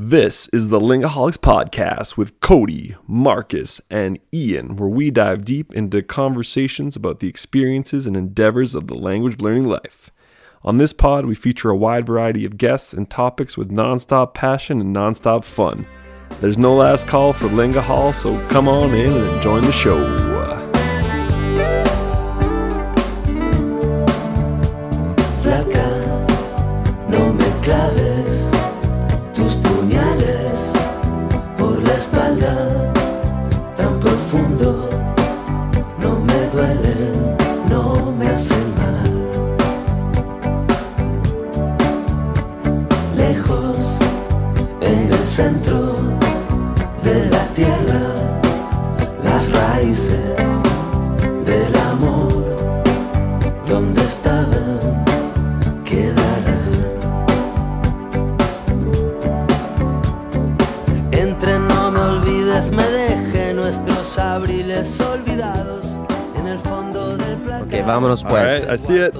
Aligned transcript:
This 0.00 0.46
is 0.50 0.68
the 0.68 0.78
Lingaholics 0.78 1.38
Podcast 1.38 2.16
with 2.16 2.38
Cody, 2.38 2.94
Marcus, 3.08 3.80
and 3.90 4.20
Ian, 4.32 4.76
where 4.76 4.88
we 4.88 5.10
dive 5.10 5.44
deep 5.44 5.74
into 5.74 6.02
conversations 6.02 6.94
about 6.94 7.18
the 7.18 7.26
experiences 7.26 8.06
and 8.06 8.16
endeavors 8.16 8.76
of 8.76 8.86
the 8.86 8.94
language 8.94 9.40
learning 9.40 9.64
life. 9.64 10.12
On 10.62 10.78
this 10.78 10.92
pod, 10.92 11.26
we 11.26 11.34
feature 11.34 11.70
a 11.70 11.76
wide 11.76 12.06
variety 12.06 12.44
of 12.44 12.56
guests 12.56 12.92
and 12.92 13.10
topics 13.10 13.58
with 13.58 13.72
nonstop 13.72 14.34
passion 14.34 14.80
and 14.80 14.94
nonstop 14.94 15.42
fun. 15.42 15.84
There's 16.40 16.58
no 16.58 16.76
last 16.76 17.08
call 17.08 17.32
for 17.32 17.48
Lingahol, 17.48 18.14
so 18.14 18.38
come 18.46 18.68
on 18.68 18.94
in 18.94 19.10
and 19.10 19.42
join 19.42 19.62
the 19.62 19.72
show. 19.72 20.37
Vámonos 67.88 68.22
All 68.22 68.28
pues. 68.28 68.60
right, 68.60 68.70
I 68.70 68.76
see 68.76 68.96
it. 68.96 69.16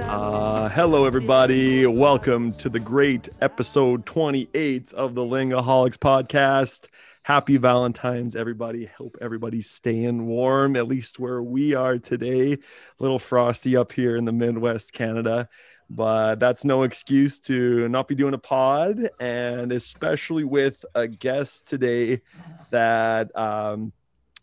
Uh, 0.00 0.68
hello, 0.70 1.06
everybody. 1.06 1.86
Welcome 1.86 2.52
to 2.54 2.68
the 2.68 2.80
great 2.80 3.28
episode 3.40 4.04
28 4.04 4.92
of 4.94 5.14
the 5.14 5.22
Lingaholics 5.22 5.96
podcast. 5.96 6.88
Happy 7.22 7.56
Valentine's, 7.56 8.34
everybody. 8.34 8.86
Hope 8.98 9.16
everybody's 9.20 9.70
staying 9.70 10.26
warm, 10.26 10.74
at 10.74 10.88
least 10.88 11.20
where 11.20 11.40
we 11.40 11.76
are 11.76 11.98
today. 11.98 12.54
A 12.54 12.58
little 12.98 13.20
frosty 13.20 13.76
up 13.76 13.92
here 13.92 14.16
in 14.16 14.24
the 14.24 14.32
Midwest, 14.32 14.92
Canada, 14.92 15.48
but 15.88 16.40
that's 16.40 16.64
no 16.64 16.82
excuse 16.82 17.38
to 17.40 17.88
not 17.88 18.08
be 18.08 18.16
doing 18.16 18.34
a 18.34 18.38
pod, 18.38 19.08
and 19.20 19.70
especially 19.70 20.42
with 20.42 20.84
a 20.96 21.06
guest 21.06 21.68
today 21.68 22.22
that 22.70 23.34
um, 23.38 23.92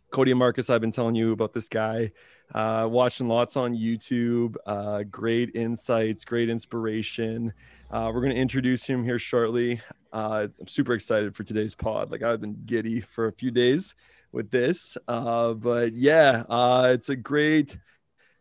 Cody 0.09 0.31
and 0.31 0.39
Marcus, 0.39 0.69
I've 0.69 0.79
been 0.79 0.91
telling 0.91 1.15
you 1.15 1.33
about 1.33 1.51
this 1.51 1.67
guy 1.67 2.13
uh, 2.53 2.87
watching 2.89 3.27
lots 3.27 3.55
on 3.55 3.75
YouTube. 3.75 4.55
Uh, 4.65 5.03
great 5.03 5.55
insights, 5.55 6.25
great 6.25 6.49
inspiration. 6.49 7.53
Uh, 7.89 8.11
we're 8.13 8.21
going 8.21 8.33
to 8.33 8.39
introduce 8.39 8.85
him 8.85 9.03
here 9.03 9.19
shortly. 9.19 9.81
Uh, 10.13 10.47
I'm 10.59 10.67
super 10.67 10.93
excited 10.93 11.35
for 11.35 11.43
today's 11.43 11.75
pod. 11.75 12.11
Like 12.11 12.23
I've 12.23 12.41
been 12.41 12.61
giddy 12.65 13.01
for 13.01 13.27
a 13.27 13.31
few 13.31 13.51
days 13.51 13.95
with 14.31 14.49
this, 14.49 14.97
uh, 15.07 15.53
but 15.53 15.93
yeah, 15.93 16.43
uh, 16.49 16.89
it's 16.93 17.09
a 17.09 17.15
great, 17.15 17.77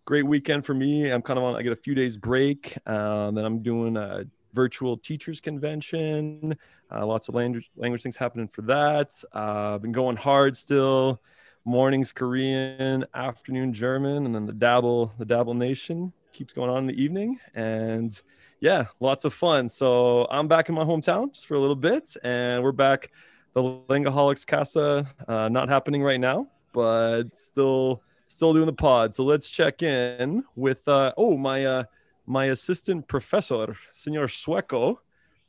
great 0.04 0.26
weekend 0.26 0.64
for 0.64 0.74
me. 0.74 1.10
I'm 1.10 1.22
kind 1.22 1.38
of 1.38 1.44
on. 1.44 1.56
I 1.56 1.62
get 1.62 1.72
a 1.72 1.76
few 1.76 1.94
days 1.94 2.16
break, 2.16 2.76
um, 2.86 3.38
and 3.38 3.46
I'm 3.46 3.62
doing 3.62 3.96
a 3.96 4.24
virtual 4.52 4.96
teachers 4.96 5.40
convention. 5.40 6.56
Lots 6.92 7.28
of 7.28 7.36
language 7.36 7.70
language 7.76 8.02
things 8.02 8.16
happening 8.16 8.48
for 8.48 8.62
that. 8.62 9.10
I've 9.32 9.82
been 9.82 9.92
going 9.92 10.16
hard 10.16 10.56
still 10.56 11.20
mornings 11.64 12.12
Korean, 12.12 13.04
afternoon 13.14 13.72
German, 13.72 14.26
and 14.26 14.34
then 14.34 14.46
the 14.46 14.52
dabble 14.52 15.12
the 15.18 15.24
dabble 15.24 15.54
nation 15.54 16.12
keeps 16.32 16.52
going 16.52 16.70
on 16.70 16.78
in 16.78 16.86
the 16.86 17.02
evening. 17.02 17.38
And 17.54 18.18
yeah, 18.60 18.86
lots 19.00 19.24
of 19.24 19.34
fun. 19.34 19.68
So 19.68 20.26
I'm 20.30 20.48
back 20.48 20.68
in 20.68 20.74
my 20.74 20.84
hometown 20.84 21.32
just 21.32 21.46
for 21.46 21.54
a 21.54 21.60
little 21.60 21.76
bit, 21.76 22.16
and 22.22 22.62
we're 22.62 22.72
back. 22.72 23.10
The 23.52 23.62
Lingaholics 23.62 24.46
Casa 24.46 25.10
uh, 25.26 25.48
not 25.48 25.68
happening 25.68 26.02
right 26.02 26.20
now, 26.20 26.46
but 26.72 27.34
still 27.34 28.02
still 28.28 28.52
doing 28.52 28.66
the 28.66 28.72
pod. 28.72 29.14
So 29.14 29.24
let's 29.24 29.50
check 29.50 29.82
in 29.82 30.44
with 30.54 30.86
uh, 30.86 31.12
oh 31.16 31.36
my 31.36 31.64
uh, 31.64 31.84
my 32.26 32.46
assistant 32.46 33.08
professor, 33.08 33.76
Senor 33.92 34.28
Sueco, 34.28 34.98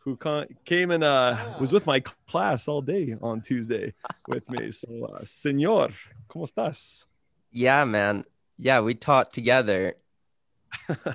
who 0.03 0.15
ca- 0.17 0.45
came 0.65 0.91
and 0.91 1.03
uh, 1.03 1.37
was 1.59 1.71
with 1.71 1.85
my 1.85 1.99
class 2.27 2.67
all 2.67 2.81
day 2.81 3.15
on 3.21 3.41
Tuesday 3.41 3.93
with 4.27 4.49
me. 4.49 4.71
So, 4.71 4.87
uh, 5.05 5.23
Senor, 5.23 5.89
¿cómo 6.29 6.45
estás? 6.51 7.05
Yeah, 7.51 7.85
man. 7.85 8.23
Yeah, 8.57 8.79
we 8.81 8.95
taught 8.95 9.31
together. 9.31 9.95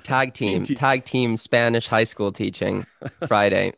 Tag 0.03 0.33
team, 0.33 0.63
teach. 0.63 0.77
tag 0.77 1.03
team 1.03 1.35
Spanish 1.35 1.87
high 1.87 2.05
school 2.05 2.31
teaching 2.31 2.85
Friday, 3.27 3.73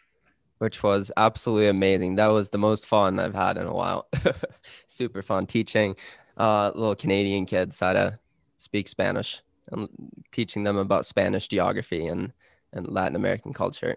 which 0.58 0.82
was 0.82 1.12
absolutely 1.16 1.68
amazing. 1.68 2.16
That 2.16 2.28
was 2.28 2.50
the 2.50 2.58
most 2.58 2.86
fun 2.86 3.20
I've 3.20 3.34
had 3.34 3.58
in 3.58 3.66
a 3.66 3.74
while. 3.74 4.08
Super 4.88 5.22
fun 5.22 5.46
teaching 5.46 5.94
uh, 6.36 6.72
little 6.74 6.94
Canadian 6.94 7.46
kids 7.46 7.78
how 7.78 7.92
to 7.92 8.18
speak 8.56 8.88
Spanish 8.88 9.42
and 9.70 9.88
teaching 10.32 10.64
them 10.64 10.78
about 10.78 11.04
Spanish 11.04 11.46
geography 11.48 12.06
and, 12.06 12.32
and 12.72 12.88
Latin 12.88 13.16
American 13.16 13.52
culture. 13.52 13.96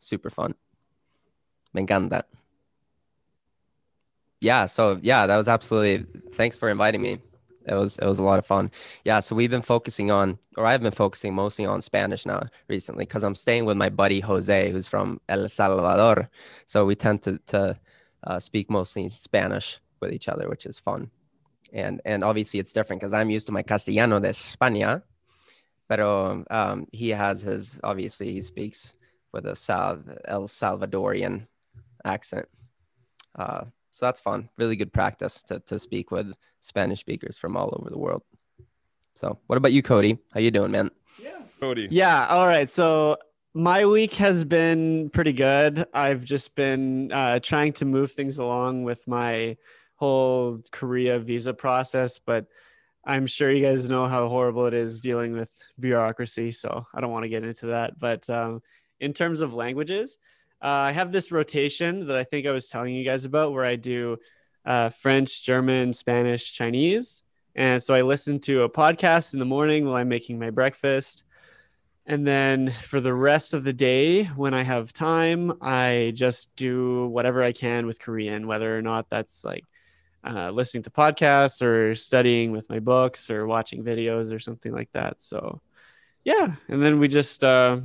Super 0.00 0.30
fun. 0.30 0.54
Me 1.74 1.82
encanta. 1.82 2.22
Yeah, 4.40 4.64
so 4.64 4.98
yeah, 5.02 5.26
that 5.26 5.36
was 5.36 5.46
absolutely 5.46 6.06
thanks 6.32 6.56
for 6.56 6.70
inviting 6.70 7.02
me. 7.02 7.20
It 7.66 7.74
was 7.74 7.98
it 7.98 8.06
was 8.06 8.18
a 8.18 8.22
lot 8.22 8.38
of 8.38 8.46
fun. 8.46 8.70
Yeah, 9.04 9.20
so 9.20 9.36
we've 9.36 9.50
been 9.50 9.60
focusing 9.60 10.10
on 10.10 10.38
or 10.56 10.64
I've 10.64 10.80
been 10.80 10.90
focusing 10.90 11.34
mostly 11.34 11.66
on 11.66 11.82
Spanish 11.82 12.24
now 12.24 12.48
recently 12.66 13.04
because 13.04 13.22
I'm 13.22 13.34
staying 13.34 13.66
with 13.66 13.76
my 13.76 13.90
buddy 13.90 14.20
Jose 14.20 14.70
who's 14.70 14.88
from 14.88 15.20
El 15.28 15.46
Salvador. 15.50 16.30
So 16.64 16.86
we 16.86 16.94
tend 16.94 17.20
to 17.22 17.38
to 17.48 17.78
uh, 18.24 18.40
speak 18.40 18.70
mostly 18.70 19.10
Spanish 19.10 19.78
with 20.00 20.14
each 20.14 20.28
other, 20.28 20.48
which 20.48 20.64
is 20.64 20.78
fun. 20.78 21.10
And 21.74 22.00
and 22.06 22.24
obviously 22.24 22.58
it's 22.58 22.72
different 22.72 23.00
because 23.00 23.12
I'm 23.12 23.28
used 23.28 23.46
to 23.48 23.52
my 23.52 23.62
Castellano 23.62 24.18
de 24.18 24.30
España, 24.30 25.02
pero 25.90 26.42
um, 26.50 26.86
he 26.90 27.10
has 27.10 27.42
his 27.42 27.78
obviously 27.84 28.32
he 28.32 28.40
speaks 28.40 28.94
with 29.32 29.46
a 29.46 29.54
Sal- 29.54 30.02
El 30.24 30.44
Salvadorian 30.44 31.46
accent. 32.04 32.46
Uh, 33.38 33.64
so 33.90 34.06
that's 34.06 34.20
fun. 34.20 34.48
Really 34.56 34.76
good 34.76 34.92
practice 34.92 35.42
to, 35.44 35.60
to 35.60 35.78
speak 35.78 36.10
with 36.10 36.32
Spanish 36.60 37.00
speakers 37.00 37.38
from 37.38 37.56
all 37.56 37.74
over 37.78 37.90
the 37.90 37.98
world. 37.98 38.22
So 39.14 39.38
what 39.46 39.56
about 39.56 39.72
you, 39.72 39.82
Cody? 39.82 40.18
How 40.32 40.40
you 40.40 40.50
doing, 40.50 40.70
man? 40.70 40.90
Yeah, 41.22 41.40
Cody. 41.60 41.88
Yeah. 41.90 42.26
All 42.28 42.46
right. 42.46 42.70
So 42.70 43.18
my 43.52 43.84
week 43.84 44.14
has 44.14 44.44
been 44.44 45.10
pretty 45.10 45.32
good. 45.32 45.84
I've 45.92 46.24
just 46.24 46.54
been 46.54 47.10
uh, 47.12 47.40
trying 47.40 47.72
to 47.74 47.84
move 47.84 48.12
things 48.12 48.38
along 48.38 48.84
with 48.84 49.06
my 49.08 49.56
whole 49.96 50.60
Korea 50.70 51.18
visa 51.18 51.52
process, 51.52 52.18
but 52.18 52.46
I'm 53.04 53.26
sure 53.26 53.50
you 53.50 53.64
guys 53.64 53.90
know 53.90 54.06
how 54.06 54.28
horrible 54.28 54.66
it 54.66 54.74
is 54.74 55.00
dealing 55.00 55.32
with 55.32 55.52
bureaucracy. 55.78 56.52
So 56.52 56.86
I 56.94 57.00
don't 57.00 57.10
want 57.10 57.24
to 57.24 57.28
get 57.28 57.44
into 57.44 57.66
that. 57.66 57.98
But 57.98 58.28
um, 58.30 58.62
in 59.00 59.12
terms 59.12 59.40
of 59.40 59.54
languages, 59.54 60.18
uh, 60.62 60.66
I 60.68 60.92
have 60.92 61.10
this 61.10 61.32
rotation 61.32 62.06
that 62.06 62.16
I 62.16 62.24
think 62.24 62.46
I 62.46 62.50
was 62.50 62.68
telling 62.68 62.94
you 62.94 63.04
guys 63.04 63.24
about 63.24 63.52
where 63.52 63.64
I 63.64 63.76
do 63.76 64.18
uh, 64.64 64.90
French, 64.90 65.42
German, 65.42 65.92
Spanish, 65.92 66.52
Chinese. 66.52 67.22
And 67.54 67.82
so 67.82 67.94
I 67.94 68.02
listen 68.02 68.38
to 68.40 68.62
a 68.62 68.68
podcast 68.68 69.32
in 69.32 69.40
the 69.40 69.46
morning 69.46 69.86
while 69.86 69.96
I'm 69.96 70.08
making 70.08 70.38
my 70.38 70.50
breakfast. 70.50 71.24
And 72.06 72.26
then 72.26 72.72
for 72.82 73.00
the 73.00 73.14
rest 73.14 73.54
of 73.54 73.64
the 73.64 73.72
day, 73.72 74.24
when 74.24 74.52
I 74.52 74.62
have 74.62 74.92
time, 74.92 75.52
I 75.62 76.12
just 76.14 76.54
do 76.56 77.06
whatever 77.06 77.42
I 77.42 77.52
can 77.52 77.86
with 77.86 78.00
Korean, 78.00 78.46
whether 78.46 78.76
or 78.76 78.82
not 78.82 79.08
that's 79.10 79.44
like 79.44 79.64
uh, 80.24 80.50
listening 80.50 80.82
to 80.84 80.90
podcasts 80.90 81.62
or 81.62 81.94
studying 81.94 82.52
with 82.52 82.68
my 82.68 82.80
books 82.80 83.30
or 83.30 83.46
watching 83.46 83.84
videos 83.84 84.34
or 84.34 84.38
something 84.38 84.72
like 84.72 84.90
that. 84.92 85.22
So, 85.22 85.60
yeah. 86.24 86.56
And 86.68 86.82
then 86.82 86.98
we 86.98 87.08
just 87.08 87.42
uh, 87.44 87.80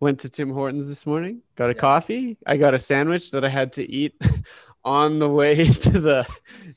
went 0.00 0.20
to 0.20 0.28
Tim 0.28 0.50
Hortons 0.50 0.88
this 0.88 1.06
morning, 1.06 1.42
got 1.56 1.70
a 1.70 1.74
coffee. 1.74 2.38
I 2.46 2.56
got 2.56 2.74
a 2.74 2.78
sandwich 2.78 3.30
that 3.30 3.44
I 3.44 3.48
had 3.48 3.74
to 3.74 3.88
eat 3.88 4.20
on 4.84 5.18
the 5.18 5.28
way 5.28 5.64
to 5.86 6.00
the 6.00 6.26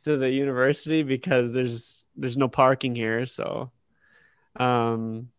to 0.03 0.17
the 0.17 0.29
university 0.29 1.03
because 1.03 1.53
there's 1.53 2.05
there's 2.15 2.37
no 2.37 2.49
parking 2.49 2.95
here. 2.95 3.25
So, 3.25 3.71
um, 4.57 5.29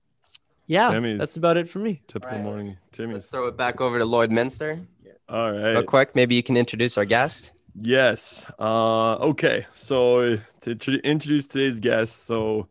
yeah, 0.66 0.90
Timmy's- 0.90 1.18
that's 1.18 1.36
about 1.36 1.58
it 1.58 1.68
for 1.68 1.78
me. 1.78 2.02
Typical 2.06 2.38
morning, 2.38 2.76
Timmy. 2.90 3.12
Let's 3.14 3.28
throw 3.28 3.46
it 3.48 3.56
back 3.56 3.80
over 3.80 3.98
to 3.98 4.04
Lloydminster. 4.04 4.84
Yeah. 5.04 5.12
All 5.28 5.52
right, 5.52 5.72
Real 5.72 5.82
quick, 5.82 6.14
maybe 6.14 6.34
you 6.34 6.42
can 6.42 6.56
introduce 6.56 6.98
our 6.98 7.04
guest. 7.04 7.52
Yes. 7.80 8.46
Uh, 8.58 9.14
okay. 9.14 9.66
So 9.74 10.34
to, 10.60 10.74
to 10.74 10.92
introduce 11.00 11.48
today's 11.48 11.80
guest, 11.80 12.24
so 12.26 12.68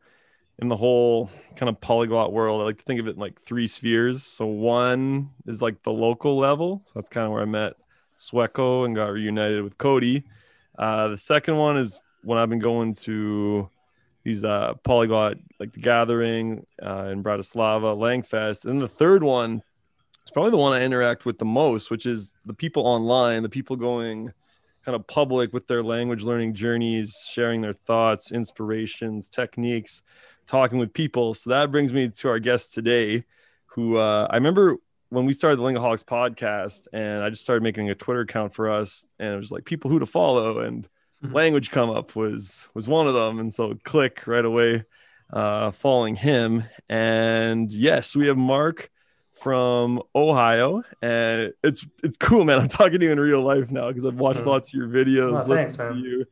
in 0.60 0.68
the 0.70 0.76
whole 0.76 1.30
kind 1.56 1.70
of 1.70 1.80
polyglot 1.82 2.32
world, 2.32 2.62
I 2.62 2.66
like 2.66 2.78
to 2.78 2.84
think 2.84 3.00
of 3.00 3.08
it 3.08 3.16
in 3.16 3.20
like 3.20 3.42
three 3.42 3.68
spheres. 3.68 4.24
So 4.24 4.46
one 4.46 5.32
is 5.46 5.62
like 5.62 5.84
the 5.84 5.92
local 5.92 6.38
level. 6.38 6.84
So 6.86 6.92
that's 6.96 7.10
kind 7.10 7.26
of 7.26 7.32
where 7.32 7.42
I 7.42 7.46
met 7.46 7.74
Sueco 8.20 8.86
and 8.86 8.96
got 8.96 9.08
reunited 9.08 9.64
with 9.64 9.78
Cody. 9.78 10.24
Uh, 10.78 11.10
the 11.10 11.18
second 11.18 11.58
one 11.58 11.78
is 11.78 12.00
when 12.24 12.38
I've 12.38 12.50
been 12.50 12.60
going 12.60 12.94
to 12.96 13.70
these 14.24 14.46
uh, 14.46 14.74
polyglot 14.84 15.36
like 15.60 15.74
the 15.74 15.80
Gathering 15.80 16.66
uh, 16.82 17.10
in 17.12 17.24
Bratislava, 17.24 17.96
Langfest, 17.96 18.66
and 18.66 18.82
the 18.82 18.88
third 18.88 19.22
one 19.22 19.62
is 20.24 20.32
probably 20.32 20.52
the 20.52 20.58
one 20.58 20.74
I 20.74 20.84
interact 20.84 21.26
with 21.26 21.38
the 21.38 21.46
most, 21.46 21.92
which 21.92 22.06
is 22.06 22.34
the 22.46 22.54
people 22.54 22.88
online, 22.88 23.44
the 23.44 23.50
people 23.50 23.76
going 23.76 24.32
kind 24.86 24.96
of 24.96 25.06
public 25.08 25.54
with 25.54 25.68
their 25.68 25.84
language 25.84 26.24
learning 26.24 26.54
journeys, 26.54 27.16
sharing 27.32 27.62
their 27.62 27.74
thoughts, 27.74 28.32
inspirations, 28.32 29.30
techniques, 29.30 30.02
talking 30.48 30.78
with 30.80 30.94
people. 30.94 31.34
So 31.34 31.50
that 31.52 31.72
brings 31.72 31.94
me 31.94 32.10
to 32.10 32.30
our 32.30 32.40
guest 32.40 32.74
today, 32.74 33.24
who 33.68 33.98
uh, 33.98 34.28
I 34.30 34.36
remember 34.36 34.78
when 35.10 35.26
we 35.26 35.34
started 35.34 35.58
the 35.60 35.64
Lingaholics 35.64 36.04
podcast, 36.04 36.88
and 36.94 37.24
I 37.24 37.30
just 37.30 37.44
started 37.44 37.62
making 37.64 37.90
a 37.90 37.96
Twitter 37.96 38.22
account 38.22 38.54
for 38.54 38.72
us, 38.72 39.08
and 39.20 39.34
it 39.34 39.38
was 39.38 39.52
like 39.52 39.66
people 39.66 39.90
who 39.92 40.00
to 40.00 40.06
follow, 40.06 40.60
and 40.60 40.88
Mhm. 41.24 41.34
language 41.34 41.72
come 41.72 41.90
up 41.90 42.16
was 42.16 42.68
was 42.74 42.88
one 42.88 43.08
of 43.08 43.14
them, 43.14 43.40
and 43.40 43.54
so 43.54 43.76
click 43.84 44.28
right 44.28 44.44
away, 44.44 44.84
uh, 45.32 45.72
following 45.72 46.16
him, 46.16 46.64
and 46.90 47.72
yes, 47.72 48.16
we 48.16 48.28
have 48.28 48.38
Mark 48.38 48.90
from 49.32 50.02
Ohio, 50.16 50.84
and 51.02 51.54
it's 51.64 51.86
it's 52.04 52.18
cool, 52.18 52.44
man. 52.44 52.60
I'm 52.60 52.68
talking 52.68 53.00
to 53.00 53.06
you 53.06 53.12
in 53.12 53.20
real 53.20 53.42
life 53.42 53.72
now 53.72 53.88
because 53.88 54.06
I've 54.06 54.16
watched 54.20 54.42
Mhm. 54.42 54.48
lots 54.48 54.74
of 54.74 54.78
your 54.80 54.88
videos, 54.90 55.30
Oh, 55.46 55.48
listened 55.48 55.58
thanks, 55.58 55.76
to 55.78 55.90
man. 55.92 55.98
you. 56.04 56.26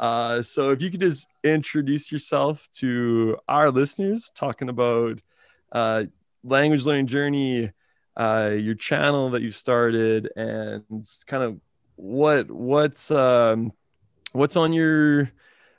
Uh, 0.00 0.40
so 0.40 0.70
if 0.70 0.80
you 0.80 0.90
could 0.90 1.00
just 1.00 1.28
introduce 1.44 2.10
yourself 2.10 2.66
to 2.72 3.36
our 3.46 3.70
listeners, 3.70 4.32
talking 4.34 4.70
about 4.70 5.20
uh, 5.72 6.04
language 6.42 6.86
learning 6.86 7.06
journey, 7.06 7.70
uh, 8.16 8.50
your 8.58 8.74
channel 8.74 9.28
that 9.30 9.42
you 9.42 9.50
started, 9.50 10.30
and 10.36 10.82
kind 11.26 11.42
of 11.42 11.60
what 11.96 12.50
what's 12.50 13.10
um, 13.10 13.72
what's 14.32 14.56
on 14.56 14.72
your 14.72 15.30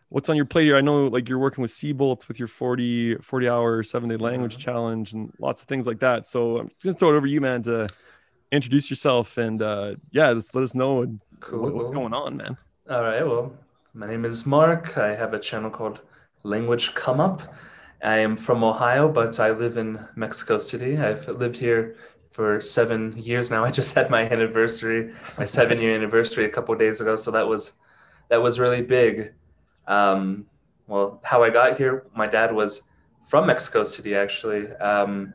what's 0.10 0.30
on 0.30 0.36
your 0.36 0.46
plate 0.46 0.66
here. 0.66 0.76
I 0.76 0.82
know 0.82 1.08
like 1.08 1.28
you're 1.28 1.40
working 1.40 1.64
with 1.64 1.72
Seabolts 1.72 2.28
with 2.28 2.38
your 2.38 2.48
40 2.48 3.16
40 3.16 3.50
hour 3.50 3.82
seven 3.82 4.08
day 4.08 4.18
language 4.18 4.58
Mhm. 4.58 4.60
challenge 4.60 5.14
and 5.14 5.34
lots 5.40 5.64
of 5.64 5.68
things 5.68 5.88
like 5.88 6.00
that. 6.00 6.28
So 6.28 6.60
I'm 6.60 6.68
just 6.68 6.84
gonna 6.84 6.94
throw 6.94 7.10
it 7.14 7.18
over 7.18 7.26
to 7.26 7.32
you, 7.34 7.42
man, 7.42 7.64
to 7.64 7.90
introduce 8.52 8.90
yourself 8.92 9.40
and 9.40 9.62
uh, 9.64 9.96
yeah, 10.12 10.32
just 10.36 10.54
let 10.54 10.62
us 10.64 10.76
know 10.76 11.08
Cool. 11.40 11.72
what's 11.72 11.90
going 11.90 12.14
on, 12.14 12.38
man. 12.38 12.56
All 12.88 13.02
right. 13.02 13.26
Well, 13.26 13.54
my 13.94 14.08
name 14.08 14.24
is 14.24 14.46
Mark. 14.46 14.98
I 14.98 15.16
have 15.16 15.34
a 15.34 15.40
channel 15.40 15.70
called 15.70 16.00
Language 16.44 16.96
Come 16.96 17.20
Up. 17.20 17.42
I 18.02 18.20
am 18.20 18.38
from 18.38 18.64
Ohio, 18.64 19.10
but 19.10 19.40
I 19.40 19.52
live 19.52 19.76
in 19.76 20.00
Mexico 20.16 20.58
City. 20.58 20.98
I've 20.98 21.28
lived 21.28 21.58
here 21.58 21.98
for 22.30 22.62
seven 22.62 23.18
years 23.18 23.52
now. 23.52 23.64
I 23.66 23.72
just 23.72 23.94
had 23.94 24.10
my 24.10 24.22
anniversary, 24.22 25.14
my 25.38 25.46
seven-year 25.58 25.94
anniversary, 25.94 26.46
a 26.46 26.50
couple 26.50 26.74
days 26.76 27.02
ago. 27.02 27.16
So 27.18 27.32
that 27.32 27.48
was 27.48 27.74
that 28.30 28.42
was 28.42 28.60
really 28.60 28.82
big. 28.82 29.34
Um, 29.88 30.46
well, 30.88 31.20
how 31.26 31.44
I 31.44 31.50
got 31.50 31.78
here, 31.78 32.06
my 32.16 32.28
dad 32.28 32.54
was 32.54 32.84
from 33.28 33.48
Mexico 33.48 33.84
City 33.84 34.16
actually, 34.16 34.72
um, 34.78 35.34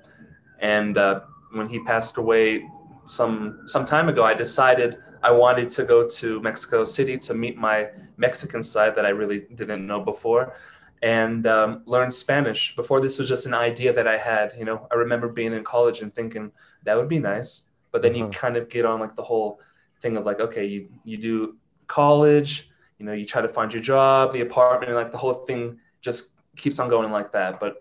and 0.61 0.97
uh, 0.97 1.21
when 1.53 1.69
he 1.69 1.81
passed 1.85 2.17
away 2.17 2.67
some 3.05 3.61
some 3.67 3.85
time 3.85 4.09
ago, 4.09 4.25
I 4.25 4.33
decided 4.33 4.97
I 5.23 5.31
wanted 5.33 5.71
to 5.71 5.85
go 5.85 6.09
to 6.09 6.41
Mexico 6.41 6.85
City 6.85 7.19
to 7.19 7.35
meet 7.35 7.57
my 7.57 7.91
Mexican 8.17 8.63
side 8.63 8.95
that 8.97 9.07
I 9.07 9.11
really 9.11 9.41
didn't 9.55 9.87
know 9.87 10.01
before 10.01 10.55
and 11.03 11.47
um, 11.47 11.83
learn 11.87 12.11
Spanish. 12.11 12.75
Before 12.77 13.01
this 13.01 13.19
was 13.19 13.29
just 13.29 13.47
an 13.47 13.55
idea 13.55 13.93
that 13.93 14.07
I 14.07 14.17
had. 14.19 14.55
You 14.59 14.65
know, 14.65 14.87
I 14.91 14.95
remember 14.97 15.29
being 15.29 15.53
in 15.53 15.65
college 15.65 16.01
and 16.01 16.15
thinking 16.15 16.53
that 16.85 16.97
would 16.97 17.09
be 17.09 17.19
nice, 17.19 17.71
but 17.93 18.03
then 18.03 18.15
you 18.15 18.25
Uh-huh. 18.25 18.33
kind 18.33 18.57
of 18.57 18.69
get 18.69 18.85
on 18.85 19.01
like 19.01 19.17
the 19.17 19.23
whole 19.23 19.61
thing 20.01 20.17
of 20.17 20.25
like, 20.25 20.41
okay, 20.41 20.65
you 20.67 20.89
you 21.05 21.19
do 21.19 21.57
college, 21.87 22.71
you 22.99 23.07
know, 23.07 23.13
you 23.13 23.27
try 23.27 23.43
to 23.43 23.49
find 23.49 23.73
your 23.73 23.83
job, 23.83 24.33
the 24.33 24.41
apartment, 24.41 24.91
and 24.91 24.97
like 24.97 25.13
the 25.13 25.19
whole 25.19 25.45
thing 25.47 25.79
just 26.01 26.33
keeps 26.57 26.79
on 26.79 26.89
going 26.89 27.13
like 27.13 27.33
that. 27.33 27.61
But 27.61 27.77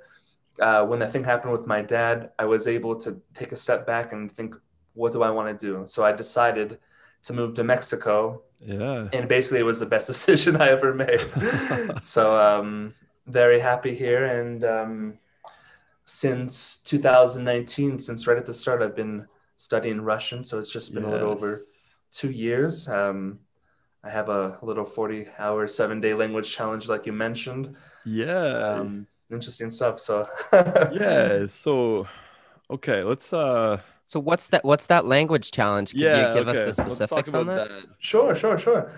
uh, 0.60 0.86
when 0.86 1.00
that 1.00 1.12
thing 1.12 1.24
happened 1.24 1.52
with 1.52 1.68
my 1.68 1.82
dad, 1.82 2.32
I 2.40 2.46
was 2.46 2.68
able 2.68 2.96
to 3.02 3.22
take 3.34 3.52
a 3.52 3.56
step 3.58 3.86
back 3.86 4.14
and 4.14 4.32
think, 4.32 4.56
what 4.94 5.12
do 5.12 5.24
I 5.24 5.30
want 5.30 5.60
to 5.60 5.66
do? 5.66 5.86
So 5.86 6.06
I 6.06 6.12
decided 6.12 6.80
to 7.26 7.34
move 7.34 7.54
to 7.56 7.64
Mexico 7.64 8.42
Yeah. 8.60 9.08
and 9.14 9.28
basically 9.28 9.60
it 9.60 9.64
was 9.66 9.80
the 9.80 9.86
best 9.86 10.08
decision 10.14 10.62
I 10.62 10.70
ever 10.70 10.94
made. 10.94 11.22
so 12.02 12.40
um, 12.40 12.94
very 13.28 13.60
happy 13.60 13.96
here, 13.96 14.26
and 14.26 14.64
um, 14.64 15.18
since 16.06 16.80
2019, 16.82 18.00
since 18.00 18.28
right 18.28 18.38
at 18.38 18.46
the 18.46 18.54
start, 18.54 18.82
I've 18.82 18.96
been 18.96 19.28
studying 19.56 20.02
Russian. 20.02 20.44
So 20.44 20.60
it's 20.60 20.72
just 20.72 20.94
been 20.94 21.04
a 21.04 21.10
little 21.10 21.30
over 21.32 21.60
two 22.12 22.30
years. 22.32 22.88
Um, 22.88 23.40
I 24.04 24.10
have 24.12 24.30
a 24.30 24.60
little 24.62 24.86
40-hour, 24.86 25.68
seven-day 25.68 26.14
language 26.14 26.52
challenge, 26.54 26.88
like 26.88 27.08
you 27.08 27.14
mentioned. 27.14 27.76
Yeah. 28.06 28.76
Um, 28.80 29.08
interesting 29.32 29.72
stuff. 29.72 30.00
So 30.00 30.28
yeah. 30.54 31.48
So 31.48 32.08
okay, 32.70 33.02
let's 33.04 33.34
uh 33.34 33.82
So 34.06 34.20
what's 34.20 34.50
that? 34.50 34.64
What's 34.64 34.88
that 34.88 35.06
language 35.06 35.52
challenge? 35.52 35.92
Could 35.92 36.02
yeah, 36.02 36.28
you 36.28 36.34
give 36.34 36.48
okay. 36.48 36.62
us 36.62 36.78
the 36.78 36.84
specifics 36.84 37.34
on 37.34 37.50
about 37.50 37.70
that? 37.70 37.84
Sure, 38.00 38.36
sure, 38.36 38.58
sure. 38.58 38.92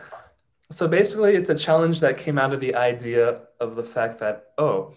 So 0.69 0.88
basically, 0.88 1.36
it's 1.36 1.50
a 1.50 1.56
challenge 1.56 2.01
that 2.01 2.18
came 2.18 2.38
out 2.38 2.54
of 2.54 2.59
the 2.59 2.75
idea 2.75 3.39
of 3.62 3.75
the 3.75 3.83
fact 3.83 4.19
that, 4.19 4.51
oh, 4.57 4.94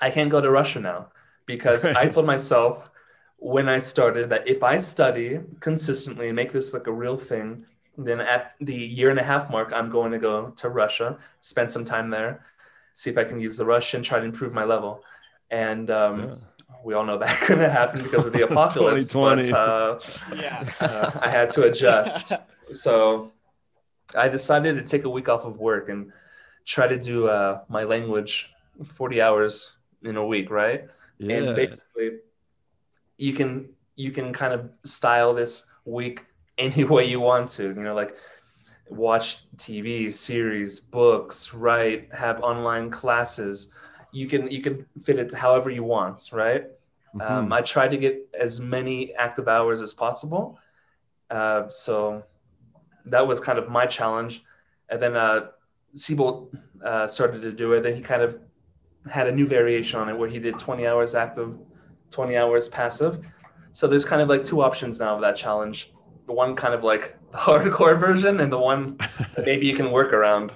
I 0.00 0.10
can't 0.10 0.30
go 0.30 0.40
to 0.40 0.50
Russia 0.50 0.80
now 0.80 1.08
because 1.46 1.84
I 2.02 2.08
told 2.08 2.26
myself 2.26 2.90
when 3.38 3.68
I 3.68 3.78
started 3.78 4.30
that 4.30 4.48
if 4.48 4.64
I 4.64 4.78
study 4.78 5.40
consistently 5.60 6.26
and 6.26 6.36
make 6.36 6.50
this 6.50 6.74
like 6.74 6.88
a 6.88 6.92
real 6.92 7.16
thing, 7.16 7.64
then 7.96 8.20
at 8.20 8.54
the 8.60 8.74
year 8.74 9.10
and 9.10 9.18
a 9.18 9.22
half 9.22 9.48
mark, 9.48 9.72
I'm 9.72 9.90
going 9.90 10.10
to 10.10 10.18
go 10.18 10.50
to 10.50 10.68
Russia, 10.68 11.18
spend 11.40 11.70
some 11.70 11.84
time 11.84 12.10
there, 12.10 12.44
see 12.94 13.10
if 13.10 13.16
I 13.16 13.24
can 13.24 13.38
use 13.38 13.56
the 13.56 13.64
Russian, 13.64 14.02
try 14.02 14.18
to 14.18 14.24
improve 14.24 14.52
my 14.52 14.64
level. 14.64 15.04
And 15.50 15.88
um, 15.90 16.20
Yeah. 16.20 16.34
We 16.84 16.94
all 16.94 17.04
know 17.04 17.18
that 17.18 17.40
couldn't 17.46 17.70
happen 17.70 18.02
because 18.02 18.26
of 18.26 18.32
the 18.32 18.42
apocalypse. 18.50 19.08
2020. 19.08 19.50
But 19.50 19.58
uh, 19.58 19.98
Yeah. 20.34 20.70
uh, 20.80 21.10
I 21.20 21.28
had 21.28 21.50
to 21.50 21.62
adjust. 21.64 22.32
So 22.72 23.30
I 24.16 24.26
decided 24.28 24.74
to 24.74 24.82
take 24.82 25.04
a 25.04 25.08
week 25.08 25.28
off 25.28 25.44
of 25.44 25.58
work 25.58 25.88
and 25.88 26.10
try 26.64 26.88
to 26.88 26.98
do 26.98 27.28
uh, 27.28 27.60
my 27.68 27.84
language 27.84 28.50
40 28.84 29.22
hours 29.22 29.76
in 30.02 30.16
a 30.16 30.26
week, 30.26 30.50
right? 30.50 30.88
yeah. 31.18 31.36
And 31.36 31.54
basically, 31.54 32.18
you 33.18 33.34
can 33.34 33.68
you 33.94 34.10
can 34.10 34.32
kind 34.32 34.52
of 34.52 34.68
style 34.84 35.32
this 35.32 35.70
week 35.84 36.24
any 36.58 36.82
way 36.84 37.04
you 37.04 37.20
want 37.20 37.48
to. 37.50 37.68
You 37.68 37.74
know, 37.74 37.94
like 37.94 38.16
watch 38.88 39.46
TV 39.56 40.12
series, 40.12 40.80
books, 40.80 41.54
write, 41.54 42.12
have 42.12 42.42
online 42.42 42.90
classes. 42.90 43.72
You 44.16 44.26
can 44.32 44.42
you 44.50 44.62
can 44.66 44.86
fit 45.06 45.18
it 45.18 45.30
however 45.44 45.68
you 45.78 45.84
want, 45.84 46.18
right? 46.32 46.64
Um, 47.20 47.48
Mhm. 47.48 47.52
I 47.58 47.60
try 47.74 47.86
to 47.94 47.98
get 48.04 48.14
as 48.46 48.60
many 48.76 48.96
active 49.26 49.46
hours 49.56 49.78
as 49.86 49.92
possible. 50.04 50.44
Uh, 51.30 51.62
so 51.68 52.22
that 53.12 53.24
was 53.30 53.38
kind 53.40 53.58
of 53.58 53.68
my 53.78 53.86
challenge. 53.98 54.34
And 54.90 54.98
then 55.02 55.14
uh, 55.16 55.40
Siebold 55.94 56.36
uh, 56.90 57.06
started 57.16 57.40
to 57.42 57.52
do 57.52 57.66
it. 57.74 57.80
Then 57.84 57.94
he 57.94 58.02
kind 58.12 58.22
of 58.22 58.38
had 59.18 59.26
a 59.28 59.32
new 59.38 59.46
variation 59.46 60.00
on 60.00 60.08
it 60.08 60.16
where 60.20 60.28
he 60.28 60.38
did 60.38 60.58
20 60.58 60.86
hours 60.86 61.14
active, 61.14 61.50
20 62.10 62.36
hours 62.36 62.68
passive. 62.68 63.12
So 63.72 63.86
there's 63.86 64.04
kind 64.12 64.22
of 64.22 64.28
like 64.28 64.42
two 64.44 64.60
options 64.62 64.98
now 64.98 65.14
of 65.16 65.20
that 65.26 65.36
challenge. 65.36 65.92
The 66.26 66.32
one 66.32 66.56
kind 66.56 66.74
of 66.74 66.82
like 66.92 67.04
the 67.32 67.38
hardcore 67.38 67.98
version, 67.98 68.40
and 68.40 68.50
the 68.52 68.58
one 68.72 68.96
that 69.34 69.44
maybe 69.44 69.66
you 69.66 69.74
can 69.80 69.90
work 69.90 70.12
around. 70.12 70.52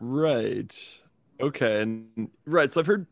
Right. 0.00 0.72
Okay. 1.40 1.82
And 1.82 2.30
right. 2.46 2.72
So 2.72 2.80
I've 2.80 2.86
heard. 2.86 3.06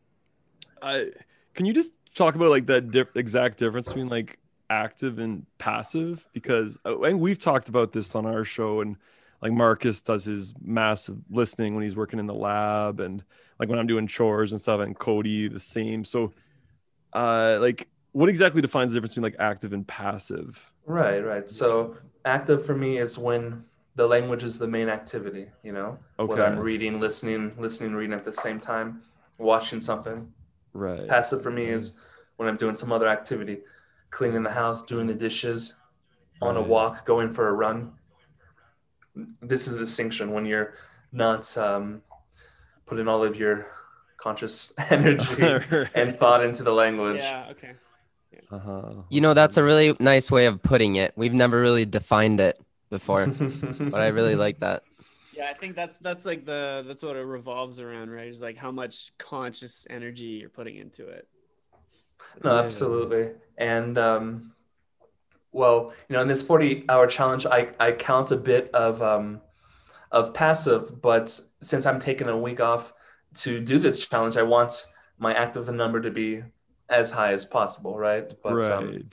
I 0.81 1.11
can 1.53 1.65
you 1.65 1.73
just 1.73 1.93
talk 2.15 2.35
about 2.35 2.49
like 2.49 2.65
that 2.67 2.91
dif- 2.91 3.15
exact 3.15 3.57
difference 3.57 3.87
between 3.87 4.07
like 4.07 4.39
active 4.69 5.19
and 5.19 5.45
passive 5.57 6.27
because 6.33 6.77
uh, 6.85 7.01
and 7.01 7.19
we've 7.19 7.39
talked 7.39 7.69
about 7.69 7.91
this 7.91 8.15
on 8.15 8.25
our 8.25 8.43
show 8.43 8.81
and 8.81 8.97
like 9.41 9.51
Marcus 9.51 10.01
does 10.01 10.25
his 10.25 10.53
massive 10.61 11.17
listening 11.29 11.73
when 11.73 11.83
he's 11.83 11.95
working 11.95 12.19
in 12.19 12.27
the 12.27 12.33
lab 12.33 12.99
and 12.99 13.23
like 13.59 13.67
when 13.69 13.79
I'm 13.79 13.87
doing 13.87 14.07
chores 14.07 14.51
and 14.51 14.61
stuff 14.61 14.79
and 14.81 14.97
Cody 14.97 15.47
the 15.47 15.59
same. 15.59 16.05
So 16.05 16.31
uh 17.13 17.57
like 17.59 17.87
what 18.11 18.29
exactly 18.29 18.61
defines 18.61 18.91
the 18.91 18.95
difference 18.95 19.13
between 19.13 19.31
like 19.31 19.39
active 19.39 19.73
and 19.73 19.87
passive? 19.87 20.71
Right, 20.85 21.19
right. 21.19 21.49
So 21.49 21.97
active 22.25 22.65
for 22.65 22.75
me 22.75 22.97
is 22.97 23.17
when 23.17 23.63
the 23.99 24.07
language 24.07 24.45
is 24.45 24.57
the 24.57 24.67
main 24.67 24.87
activity, 24.87 25.47
you 25.61 25.73
know? 25.73 25.99
When 26.15 26.29
Okay. 26.31 26.41
I'm 26.41 26.57
reading, 26.57 27.01
listening, 27.01 27.53
listening, 27.57 27.93
reading 27.93 28.13
at 28.13 28.23
the 28.23 28.31
same 28.31 28.57
time, 28.61 29.01
watching 29.37 29.81
something. 29.81 30.31
Right. 30.71 31.05
Passive 31.09 31.43
for 31.43 31.51
me 31.51 31.65
is 31.65 31.99
when 32.37 32.47
I'm 32.47 32.55
doing 32.55 32.77
some 32.77 32.93
other 32.93 33.09
activity, 33.09 33.57
cleaning 34.09 34.43
the 34.43 34.51
house, 34.51 34.85
doing 34.85 35.05
the 35.05 35.13
dishes, 35.13 35.75
on 36.41 36.55
a 36.55 36.61
walk, 36.61 37.05
going 37.05 37.29
for 37.29 37.49
a 37.49 37.51
run. 37.51 37.91
This 39.41 39.67
is 39.67 39.75
a 39.75 39.79
distinction 39.79 40.31
when 40.31 40.45
you're 40.45 40.75
not 41.11 41.57
um, 41.57 42.01
putting 42.85 43.09
all 43.09 43.21
of 43.21 43.35
your 43.35 43.67
conscious 44.15 44.71
energy 44.89 45.43
and 45.93 46.15
thought 46.15 46.41
into 46.41 46.63
the 46.63 46.71
language. 46.71 47.21
Yeah. 47.21 47.47
Okay. 47.51 47.73
uh-huh. 48.49 48.93
You 49.09 49.19
know, 49.19 49.33
that's 49.33 49.57
a 49.57 49.63
really 49.63 49.93
nice 49.99 50.31
way 50.31 50.45
of 50.45 50.63
putting 50.63 50.95
it. 50.95 51.11
We've 51.17 51.33
never 51.33 51.59
really 51.59 51.85
defined 51.85 52.39
it. 52.39 52.57
Before, 52.89 53.27
but 53.27 54.01
I 54.01 54.07
really 54.07 54.35
like 54.35 54.59
that. 54.59 54.83
Yeah, 55.31 55.49
I 55.49 55.53
think 55.53 55.73
that's 55.73 55.97
that's 55.99 56.25
like 56.25 56.45
the 56.45 56.83
that's 56.85 57.01
what 57.01 57.15
it 57.15 57.21
revolves 57.21 57.79
around, 57.79 58.09
right? 58.09 58.27
Is 58.27 58.41
like 58.41 58.57
how 58.57 58.71
much 58.71 59.17
conscious 59.17 59.87
energy 59.89 60.25
you're 60.41 60.49
putting 60.49 60.75
into 60.75 61.07
it. 61.07 61.29
No, 62.43 62.57
absolutely. 62.57 63.31
And 63.57 63.97
um, 63.97 64.51
well, 65.51 65.93
you 66.07 66.15
know, 66.15 66.21
in 66.21 66.27
this 66.27 66.41
40 66.41 66.85
hour 66.89 67.07
challenge, 67.07 67.45
I, 67.45 67.69
I 67.79 67.91
count 67.93 68.31
a 68.31 68.35
bit 68.35 68.69
of 68.73 69.01
um, 69.01 69.41
of 70.11 70.33
passive, 70.33 71.01
but 71.01 71.29
since 71.61 71.85
I'm 71.85 71.99
taking 71.99 72.27
a 72.27 72.37
week 72.37 72.59
off 72.59 72.93
to 73.35 73.59
do 73.59 73.79
this 73.79 74.05
challenge, 74.05 74.37
I 74.37 74.43
want 74.43 74.87
my 75.17 75.33
active 75.33 75.73
number 75.73 76.01
to 76.01 76.11
be 76.11 76.43
as 76.89 77.11
high 77.11 77.33
as 77.33 77.45
possible, 77.45 77.97
right? 77.97 78.31
But 78.41 78.55
right. 78.55 78.71
um, 78.71 79.09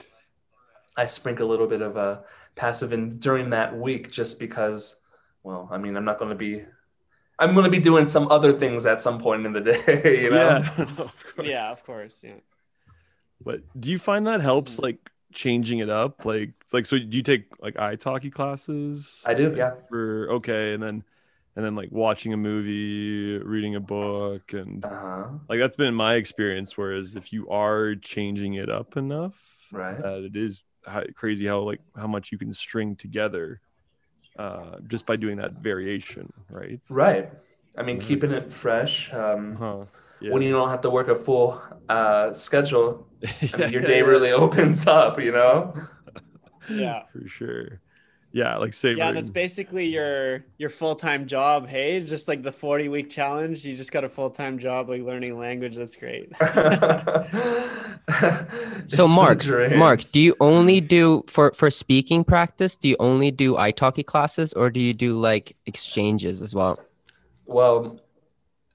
I 0.95 1.05
sprinkle 1.05 1.47
a 1.47 1.51
little 1.51 1.67
bit 1.67 1.81
of 1.81 1.97
a 1.97 2.23
passive 2.57 2.93
in 2.93 3.19
during 3.19 3.51
that 3.51 3.77
week 3.77 4.11
just 4.11 4.39
because, 4.39 4.99
well, 5.43 5.69
I 5.71 5.77
mean, 5.77 5.95
I'm 5.97 6.05
not 6.05 6.19
going 6.19 6.31
to 6.31 6.35
be, 6.35 6.63
I'm 7.39 7.53
going 7.53 7.65
to 7.65 7.71
be 7.71 7.79
doing 7.79 8.07
some 8.07 8.27
other 8.31 8.53
things 8.53 8.85
at 8.85 9.01
some 9.01 9.19
point 9.19 9.45
in 9.45 9.53
the 9.53 9.61
day, 9.61 10.23
you 10.23 10.31
know? 10.31 10.59
yeah, 10.59 10.71
of 10.77 11.25
course. 11.35 11.47
Yeah, 11.47 11.71
of 11.71 11.83
course. 11.85 12.21
Yeah. 12.23 12.33
But 13.43 13.61
do 13.79 13.91
you 13.91 13.99
find 13.99 14.27
that 14.27 14.41
helps 14.41 14.79
like 14.79 14.97
changing 15.33 15.79
it 15.79 15.89
up? 15.89 16.25
Like 16.25 16.51
it's 16.61 16.73
like 16.73 16.85
so 16.85 16.97
do 16.97 17.15
you 17.17 17.23
take 17.23 17.45
like 17.61 17.75
italki 17.75 18.31
classes? 18.31 19.23
I 19.25 19.33
do, 19.33 19.53
yeah. 19.55 19.75
For 19.89 20.27
okay, 20.33 20.73
and 20.73 20.81
then 20.81 21.03
and 21.55 21.65
then 21.65 21.75
like 21.75 21.89
watching 21.91 22.33
a 22.33 22.37
movie, 22.37 23.37
reading 23.43 23.75
a 23.75 23.79
book 23.79 24.53
and 24.53 24.83
Uh-huh. 24.83 25.27
like 25.49 25.59
that's 25.59 25.75
been 25.75 25.93
my 25.93 26.15
experience 26.15 26.77
whereas 26.77 27.15
if 27.15 27.31
you 27.33 27.49
are 27.49 27.95
changing 27.95 28.55
it 28.55 28.69
up 28.69 28.97
enough 28.97 29.67
Right. 29.71 30.01
that 30.01 30.23
it 30.23 30.35
is 30.35 30.63
how, 30.87 31.03
crazy 31.15 31.45
how 31.47 31.59
like 31.61 31.81
how 31.95 32.07
much 32.07 32.31
you 32.31 32.37
can 32.37 32.53
string 32.53 32.95
together 32.95 33.61
uh 34.39 34.77
just 34.87 35.05
by 35.05 35.15
doing 35.15 35.37
that 35.37 35.53
variation, 35.61 36.31
right? 36.49 36.81
Right. 36.89 37.29
I 37.77 37.83
mean, 37.83 37.97
Mhm. 37.97 38.01
keeping 38.01 38.31
it 38.31 38.51
fresh. 38.51 39.13
Um, 39.13 39.55
Huh. 39.57 39.85
Yeah. 40.19 40.31
When 40.31 40.41
you 40.41 40.51
don't 40.51 40.69
have 40.69 40.81
to 40.81 40.89
work 40.89 41.09
a 41.09 41.15
full 41.15 41.61
uh, 41.89 42.33
schedule, 42.33 43.07
I 43.53 43.57
mean, 43.57 43.69
your 43.71 43.81
day 43.83 43.99
yeah, 43.99 44.05
really 44.05 44.31
opens 44.43 44.87
up, 44.87 45.19
you 45.19 45.31
know? 45.31 45.73
Yeah. 46.67 47.03
for 47.11 47.27
sure. 47.27 47.81
Yeah, 48.37 48.57
like 48.57 48.75
savoring. 48.75 48.99
Yeah, 48.99 49.11
that's 49.13 49.31
basically 49.31 49.87
your 49.87 50.45
your 50.59 50.69
full 50.69 50.95
time 50.95 51.25
job. 51.25 51.67
Hey, 51.67 51.95
it's 51.95 52.07
just 52.07 52.27
like 52.27 52.43
the 52.43 52.51
forty 52.51 52.87
week 52.87 53.09
challenge. 53.09 53.65
You 53.65 53.75
just 53.75 53.91
got 53.91 54.03
a 54.03 54.09
full 54.09 54.29
time 54.29 54.59
job, 54.59 54.89
like 54.89 55.01
learning 55.01 55.39
language. 55.39 55.75
That's 55.75 55.95
great. 55.95 56.31
So 58.85 59.07
Mark, 59.07 59.41
dream. 59.41 59.79
Mark, 59.79 60.11
do 60.11 60.19
you 60.19 60.35
only 60.39 60.81
do 60.81 61.23
for 61.27 61.51
for 61.53 61.71
speaking 61.71 62.23
practice? 62.23 62.77
Do 62.77 62.87
you 62.87 62.95
only 62.99 63.31
do 63.31 63.55
italki 63.55 64.05
classes, 64.05 64.53
or 64.53 64.69
do 64.69 64.79
you 64.79 64.93
do 64.93 65.17
like 65.17 65.55
exchanges 65.65 66.43
as 66.43 66.53
well? 66.53 66.79
Well, 67.47 67.99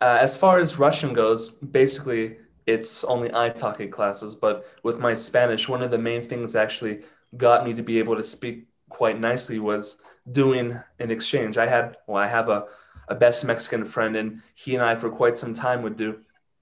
uh, 0.00 0.18
as 0.20 0.36
far 0.36 0.58
as 0.58 0.76
Russian 0.76 1.14
goes, 1.14 1.50
basically 1.50 2.38
it's 2.66 3.04
only 3.04 3.28
italki 3.28 3.90
classes. 3.90 4.34
But 4.34 4.66
with 4.82 4.98
my 4.98 5.14
Spanish, 5.14 5.68
one 5.68 5.82
of 5.82 5.92
the 5.92 5.98
main 5.98 6.28
things 6.28 6.56
actually 6.56 7.02
got 7.36 7.64
me 7.64 7.74
to 7.74 7.82
be 7.82 8.00
able 8.00 8.16
to 8.16 8.24
speak 8.24 8.66
quite 8.92 9.18
nicely 9.20 9.58
was 9.58 10.00
doing 10.30 10.78
an 10.98 11.10
exchange. 11.10 11.58
I 11.58 11.66
had, 11.66 11.96
well, 12.06 12.22
I 12.22 12.26
have 12.28 12.48
a, 12.48 12.66
a 13.08 13.14
best 13.14 13.44
Mexican 13.44 13.84
friend, 13.84 14.16
and 14.16 14.42
he 14.54 14.74
and 14.74 14.84
I 14.84 14.94
for 14.94 15.10
quite 15.10 15.38
some 15.38 15.54
time 15.54 15.82
would 15.82 15.96
do 15.96 16.20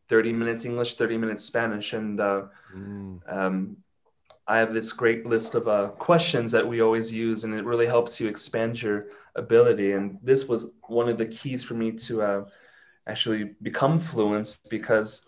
30 0.08 0.32
minutes 0.32 0.64
English, 0.64 0.96
30 0.96 1.18
minutes 1.18 1.44
Spanish. 1.44 1.92
And 1.92 2.20
uh, 2.20 2.42
Mm, 2.74 3.20
um, 3.26 3.76
I 4.46 4.58
have 4.58 4.72
this 4.72 4.92
great 4.92 5.26
list 5.26 5.54
of 5.54 5.68
uh, 5.68 5.88
questions 5.88 6.52
that 6.52 6.66
we 6.66 6.80
always 6.80 7.12
use, 7.12 7.44
and 7.44 7.54
it 7.54 7.64
really 7.64 7.86
helps 7.86 8.20
you 8.20 8.28
expand 8.28 8.82
your 8.82 9.06
ability. 9.36 9.92
And 9.92 10.18
this 10.22 10.48
was 10.48 10.74
one 10.88 11.08
of 11.08 11.18
the 11.18 11.26
keys 11.26 11.62
for 11.62 11.74
me 11.74 11.92
to 11.92 12.22
uh, 12.22 12.44
actually 13.06 13.54
become 13.62 13.98
fluent 13.98 14.58
because 14.70 15.26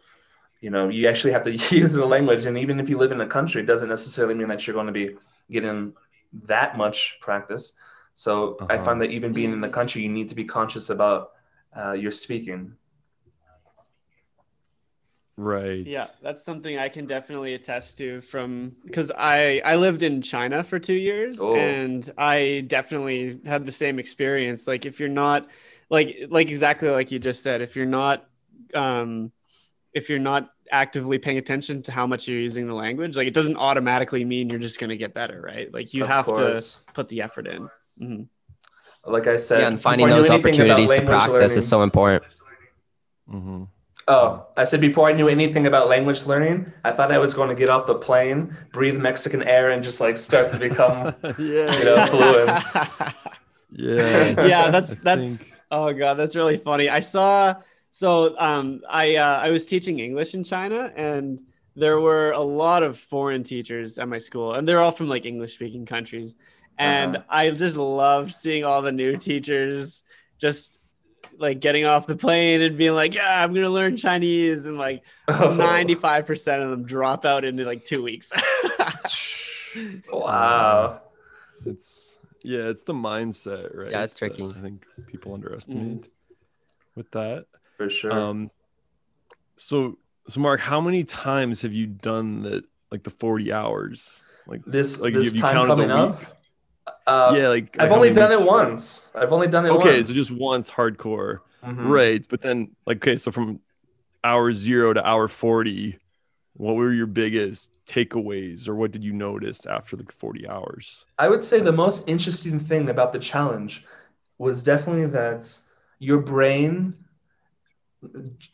you 0.60 0.70
know 0.70 0.88
you 0.88 1.08
actually 1.08 1.32
have 1.32 1.44
to 1.44 1.52
use 1.76 1.92
the 1.92 2.04
language, 2.04 2.46
and 2.46 2.58
even 2.58 2.80
if 2.80 2.88
you 2.88 2.98
live 2.98 3.12
in 3.12 3.20
a 3.20 3.26
country, 3.26 3.62
it 3.62 3.66
doesn't 3.66 3.88
necessarily 3.88 4.34
mean 4.34 4.48
that 4.48 4.66
you're 4.66 4.74
going 4.74 4.86
to 4.86 4.92
be 4.92 5.16
getting 5.50 5.92
that 6.44 6.76
much 6.76 7.18
practice. 7.20 7.72
So 8.14 8.62
I 8.68 8.78
Uh-huh. 8.78 8.78
find 8.78 9.00
that 9.02 9.10
even 9.10 9.32
being 9.32 9.52
in 9.52 9.60
the 9.60 9.68
country, 9.68 10.02
you 10.02 10.08
need 10.08 10.28
to 10.30 10.34
be 10.34 10.44
conscious 10.44 10.90
about 10.90 11.30
uh, 11.76 11.92
your 11.92 12.12
speaking. 12.12 12.76
right. 15.36 15.88
Yeah, 15.88 16.08
that's 16.22 16.44
something 16.44 16.78
I 16.78 16.88
can 16.88 17.06
definitely 17.06 17.54
attest 17.54 17.98
to 17.98 18.20
from 18.20 18.76
because 18.84 19.10
I 19.16 19.60
I 19.64 19.76
lived 19.76 20.04
in 20.04 20.22
China 20.22 20.62
for 20.62 20.78
two 20.78 20.94
years 20.94 21.48
Oh. 21.48 21.48
and 21.48 22.08
I 22.16 22.64
definitely 22.68 23.40
had 23.44 23.66
the 23.66 23.72
same 23.72 23.98
experience. 23.98 24.68
Like 24.68 24.86
if 24.86 25.00
you're 25.00 25.08
not 25.08 25.48
like 25.90 26.18
like 26.30 26.48
exactly 26.50 26.88
like 26.90 27.10
you 27.10 27.18
just 27.18 27.42
said, 27.42 27.62
if 27.62 27.74
you're 27.74 27.86
not 27.86 28.28
um 28.74 29.32
if 29.94 30.10
you're 30.10 30.18
not 30.20 30.50
actively 30.72 31.18
paying 31.18 31.38
attention 31.38 31.82
to 31.82 31.92
how 31.92 32.06
much 32.06 32.26
you're 32.26 32.38
using 32.40 32.66
the 32.66 32.74
language, 32.74 33.16
like 33.16 33.28
it 33.28 33.34
doesn't 33.34 33.56
automatically 33.56 34.24
mean 34.24 34.50
you're 34.50 34.58
just 34.58 34.80
gonna 34.80 34.96
get 34.96 35.14
better, 35.14 35.40
right? 35.40 35.72
Like 35.72 35.94
you 35.94 36.02
Of 36.04 36.08
have 36.08 36.24
course. 36.24 36.82
to 36.86 36.92
put 36.94 37.08
the 37.08 37.22
effort 37.22 37.46
in. 37.46 37.68
Mhm. 38.00 38.26
Like 39.06 39.26
I 39.26 39.36
said, 39.36 39.60
yeah, 39.60 39.68
and 39.68 39.80
finding 39.80 40.06
before 40.06 40.14
I 40.16 40.22
knew 40.22 40.28
those 40.28 40.30
opportunities 40.38 40.90
to 40.94 41.02
practice 41.02 41.32
learning- 41.32 41.58
is 41.58 41.68
so 41.68 41.82
important. 41.82 42.24
hmm 43.28 43.64
Oh, 44.08 44.46
I 44.56 44.64
said 44.64 44.80
before 44.80 45.08
I 45.08 45.12
knew 45.12 45.28
anything 45.28 45.68
about 45.68 45.88
language 45.88 46.26
learning, 46.26 46.72
I 46.84 46.90
thought 46.90 47.12
I 47.12 47.18
was 47.18 47.34
going 47.34 47.50
to 47.50 47.54
get 47.54 47.68
off 47.68 47.86
the 47.86 47.94
plane, 47.94 48.56
breathe 48.72 48.96
Mexican 48.96 49.44
air, 49.44 49.70
and 49.70 49.80
just 49.84 50.00
like 50.00 50.16
start 50.18 50.50
to 50.50 50.58
become. 50.58 51.14
yeah. 51.38 51.70
You 51.78 51.84
know, 51.84 52.06
fluent. 52.06 53.14
Yeah. 53.74 54.44
yeah, 54.46 54.70
that's 54.70 54.96
that's 54.98 55.38
think- 55.38 55.52
oh 55.70 55.92
god, 55.94 56.14
that's 56.14 56.36
really 56.36 56.58
funny. 56.58 56.88
I 56.90 57.00
saw 57.00 57.54
so 57.92 58.36
um 58.38 58.80
I 58.90 59.16
uh, 59.16 59.38
I 59.46 59.50
was 59.50 59.66
teaching 59.66 59.98
English 60.00 60.34
in 60.34 60.42
China 60.44 60.90
and 60.96 61.40
there 61.76 62.00
were 62.00 62.32
a 62.32 62.40
lot 62.40 62.82
of 62.82 62.98
foreign 62.98 63.44
teachers 63.44 63.98
at 63.98 64.06
my 64.08 64.18
school 64.18 64.54
and 64.54 64.66
they're 64.68 64.80
all 64.80 64.90
from 64.90 65.08
like 65.08 65.24
English 65.24 65.54
speaking 65.54 65.86
countries. 65.86 66.34
And 66.78 67.16
Uh-huh. 67.16 67.26
I 67.28 67.50
just 67.50 67.76
loved 67.76 68.32
seeing 68.34 68.64
all 68.64 68.82
the 68.82 68.92
new 68.92 69.16
teachers 69.16 70.02
just 70.38 70.78
like 71.38 71.60
getting 71.60 71.84
off 71.86 72.06
the 72.06 72.16
plane 72.16 72.60
and 72.60 72.76
being 72.76 72.94
like, 72.94 73.14
yeah, 73.14 73.42
I'm 73.42 73.54
gonna 73.54 73.70
learn 73.70 73.96
Chinese, 73.96 74.66
and 74.66 74.76
like 74.76 75.02
Oh. 75.28 75.56
95% 75.56 76.62
of 76.64 76.70
them 76.70 76.84
drop 76.84 77.24
out 77.24 77.44
into 77.44 77.64
like 77.64 77.84
two 77.84 78.02
weeks. 78.02 78.32
Wow. 80.12 81.00
It's 81.64 82.18
yeah, 82.44 82.68
it's 82.68 82.82
the 82.82 82.92
mindset, 82.92 83.74
right? 83.74 83.90
Yeah, 83.90 84.02
it's 84.02 84.16
tricky. 84.16 84.44
I 84.44 84.60
think 84.60 84.84
people 85.06 85.32
underestimate 85.32 86.10
with 86.96 87.10
that. 87.12 87.46
For 87.82 87.90
sure. 87.90 88.12
Um 88.12 88.50
so 89.56 89.98
so 90.28 90.40
Mark, 90.40 90.60
how 90.60 90.80
many 90.80 91.02
times 91.04 91.62
have 91.62 91.72
you 91.72 91.86
done 91.86 92.42
the 92.42 92.62
like 92.90 93.02
the 93.02 93.10
40 93.10 93.52
hours? 93.52 94.22
Like 94.46 94.62
this 94.66 95.00
like 95.00 95.14
this 95.14 95.26
have 95.26 95.34
you 95.34 95.40
time 95.40 95.54
counted 95.54 95.68
coming 95.68 95.88
the 95.88 95.94
up. 95.96 96.18
weeks? 96.18 96.36
Uh, 97.06 97.34
yeah, 97.36 97.48
like, 97.48 97.76
like 97.76 97.80
I've 97.80 97.90
how 97.90 97.96
only 97.96 98.12
done 98.12 98.32
it 98.32 98.42
once. 98.42 99.08
I've 99.14 99.32
only 99.32 99.48
done 99.48 99.66
it 99.66 99.70
Okay, 99.70 99.96
once. 99.96 100.08
so 100.08 100.12
just 100.14 100.30
once 100.30 100.70
hardcore. 100.70 101.40
Mhm. 101.64 101.90
Right. 101.90 102.24
But 102.28 102.40
then 102.42 102.70
like 102.86 102.98
okay, 102.98 103.16
so 103.16 103.30
from 103.30 103.60
hour 104.22 104.52
0 104.52 104.92
to 104.94 105.04
hour 105.06 105.26
40, 105.28 105.98
what 106.54 106.74
were 106.76 106.92
your 106.92 107.06
biggest 107.06 107.76
takeaways 107.86 108.68
or 108.68 108.74
what 108.76 108.92
did 108.92 109.02
you 109.02 109.12
notice 109.12 109.66
after 109.66 109.96
the 109.96 110.04
40 110.12 110.48
hours? 110.48 111.04
I 111.18 111.28
would 111.28 111.42
say 111.42 111.60
the 111.60 111.72
most 111.72 112.08
interesting 112.08 112.58
thing 112.60 112.90
about 112.90 113.12
the 113.12 113.18
challenge 113.18 113.84
was 114.38 114.62
definitely 114.62 115.06
that 115.06 115.48
your 115.98 116.18
brain 116.20 116.94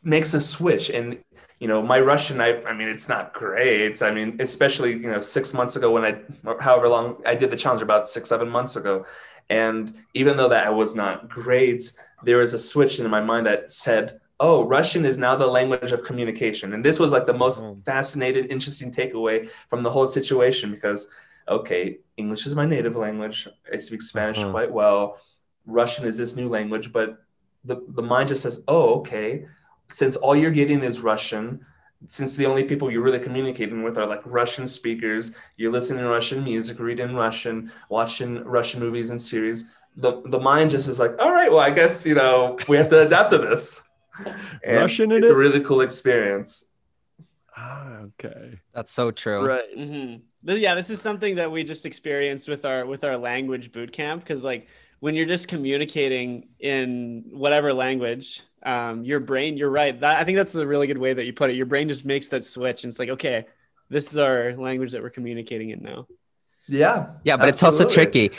makes 0.02 0.34
a 0.34 0.40
switch. 0.40 0.90
And 0.90 1.18
you 1.60 1.66
know 1.66 1.82
my 1.82 1.98
russian 1.98 2.40
i 2.40 2.62
i 2.62 2.72
mean 2.72 2.88
it's 2.88 3.08
not 3.08 3.34
great. 3.34 4.00
I 4.02 4.10
mean 4.12 4.36
especially 4.40 4.92
you 4.92 5.10
know 5.10 5.20
six 5.20 5.52
months 5.52 5.74
ago 5.76 5.90
when 5.90 6.04
i 6.04 6.12
however 6.60 6.88
long 6.88 7.20
i 7.26 7.34
did 7.34 7.50
the 7.50 7.56
challenge 7.56 7.82
about 7.82 8.08
six 8.08 8.28
seven 8.28 8.48
months 8.48 8.76
ago. 8.76 9.04
And 9.50 9.94
even 10.14 10.36
though 10.36 10.48
that 10.50 10.74
was 10.74 10.94
not 10.94 11.28
great 11.28 11.82
there 12.22 12.38
was 12.38 12.54
a 12.54 12.58
switch 12.58 12.98
in 13.00 13.10
my 13.10 13.20
mind 13.20 13.46
that 13.46 13.72
said 13.72 14.20
oh 14.40 14.64
russian 14.64 15.04
is 15.04 15.18
now 15.18 15.34
the 15.36 15.46
language 15.46 15.90
of 15.92 16.04
communication. 16.04 16.72
And 16.74 16.84
this 16.84 16.98
was 17.00 17.10
like 17.12 17.26
the 17.26 17.34
most 17.34 17.62
Oh. 17.62 17.78
fascinating 17.84 18.44
interesting 18.46 18.92
takeaway 18.92 19.48
from 19.68 19.82
the 19.82 19.90
whole 19.90 20.06
situation 20.06 20.70
because 20.70 21.10
okay 21.48 21.98
english 22.16 22.46
is 22.46 22.54
my 22.54 22.66
native 22.66 22.94
language. 22.96 23.48
I 23.72 23.78
speak 23.78 24.02
spanish 24.02 24.38
Uh-huh. 24.38 24.50
quite 24.50 24.70
well. 24.72 25.18
Russian 25.66 26.04
is 26.06 26.16
this 26.16 26.36
new 26.36 26.48
language 26.48 26.92
but 26.92 27.18
the, 27.68 27.76
the 27.90 28.02
mind 28.02 28.28
just 28.28 28.42
says 28.42 28.64
oh 28.68 28.96
okay 29.00 29.46
since 29.88 30.16
all 30.16 30.36
you're 30.36 30.50
getting 30.50 30.82
is 30.82 31.00
russian 31.00 31.64
since 32.08 32.36
the 32.36 32.46
only 32.46 32.64
people 32.64 32.90
you're 32.90 33.02
really 33.02 33.18
communicating 33.18 33.82
with 33.82 33.98
are 33.98 34.06
like 34.06 34.22
russian 34.24 34.66
speakers 34.66 35.32
you're 35.56 35.72
listening 35.72 36.00
to 36.04 36.08
russian 36.08 36.44
music 36.44 36.78
reading 36.78 37.14
russian 37.14 37.70
watching 37.88 38.42
russian 38.44 38.80
movies 38.80 39.10
and 39.10 39.20
series 39.20 39.70
the, 39.96 40.22
the 40.26 40.38
mind 40.38 40.70
just 40.70 40.86
is 40.88 40.98
like 40.98 41.12
all 41.18 41.32
right 41.32 41.50
well 41.50 41.60
i 41.60 41.70
guess 41.70 42.06
you 42.06 42.14
know 42.14 42.56
we 42.68 42.76
have 42.76 42.88
to 42.88 43.00
adapt 43.06 43.30
to 43.30 43.38
this 43.38 43.82
And 44.64 44.78
Russian 44.78 45.12
in 45.12 45.18
it's 45.18 45.30
it? 45.30 45.32
a 45.32 45.36
really 45.36 45.60
cool 45.60 45.80
experience 45.80 46.64
Ah, 47.56 48.02
okay. 48.20 48.60
That's 48.72 48.92
so 48.92 49.10
true. 49.10 49.46
Right. 49.46 49.64
hmm 49.74 50.16
yeah, 50.44 50.74
this 50.74 50.90
is 50.90 51.00
something 51.00 51.36
that 51.36 51.50
we 51.50 51.64
just 51.64 51.84
experienced 51.84 52.48
with 52.48 52.64
our 52.64 52.86
with 52.86 53.02
our 53.04 53.16
language 53.16 53.72
boot 53.72 53.92
camp 53.92 54.22
because 54.22 54.44
like 54.44 54.68
when 55.00 55.14
you're 55.14 55.26
just 55.26 55.48
communicating 55.48 56.48
in 56.58 57.24
whatever 57.30 57.72
language, 57.72 58.42
um, 58.62 59.04
your 59.04 59.20
brain, 59.20 59.56
you're 59.56 59.70
right. 59.70 59.98
That, 60.00 60.20
I 60.20 60.24
think 60.24 60.36
that's 60.36 60.52
the 60.52 60.66
really 60.66 60.86
good 60.86 60.98
way 60.98 61.12
that 61.12 61.24
you 61.24 61.32
put 61.32 61.50
it. 61.50 61.56
Your 61.56 61.66
brain 61.66 61.88
just 61.88 62.04
makes 62.04 62.28
that 62.28 62.44
switch, 62.44 62.84
and 62.84 62.90
it's 62.90 62.98
like, 62.98 63.10
okay, 63.10 63.46
this 63.88 64.10
is 64.10 64.18
our 64.18 64.54
language 64.56 64.92
that 64.92 65.02
we're 65.02 65.10
communicating 65.10 65.70
in 65.70 65.82
now. 65.82 66.06
Yeah. 66.66 67.06
Yeah, 67.24 67.36
but 67.36 67.48
it's 67.48 67.62
also 67.62 67.84
absolutely. 67.84 68.28
tricky. 68.28 68.38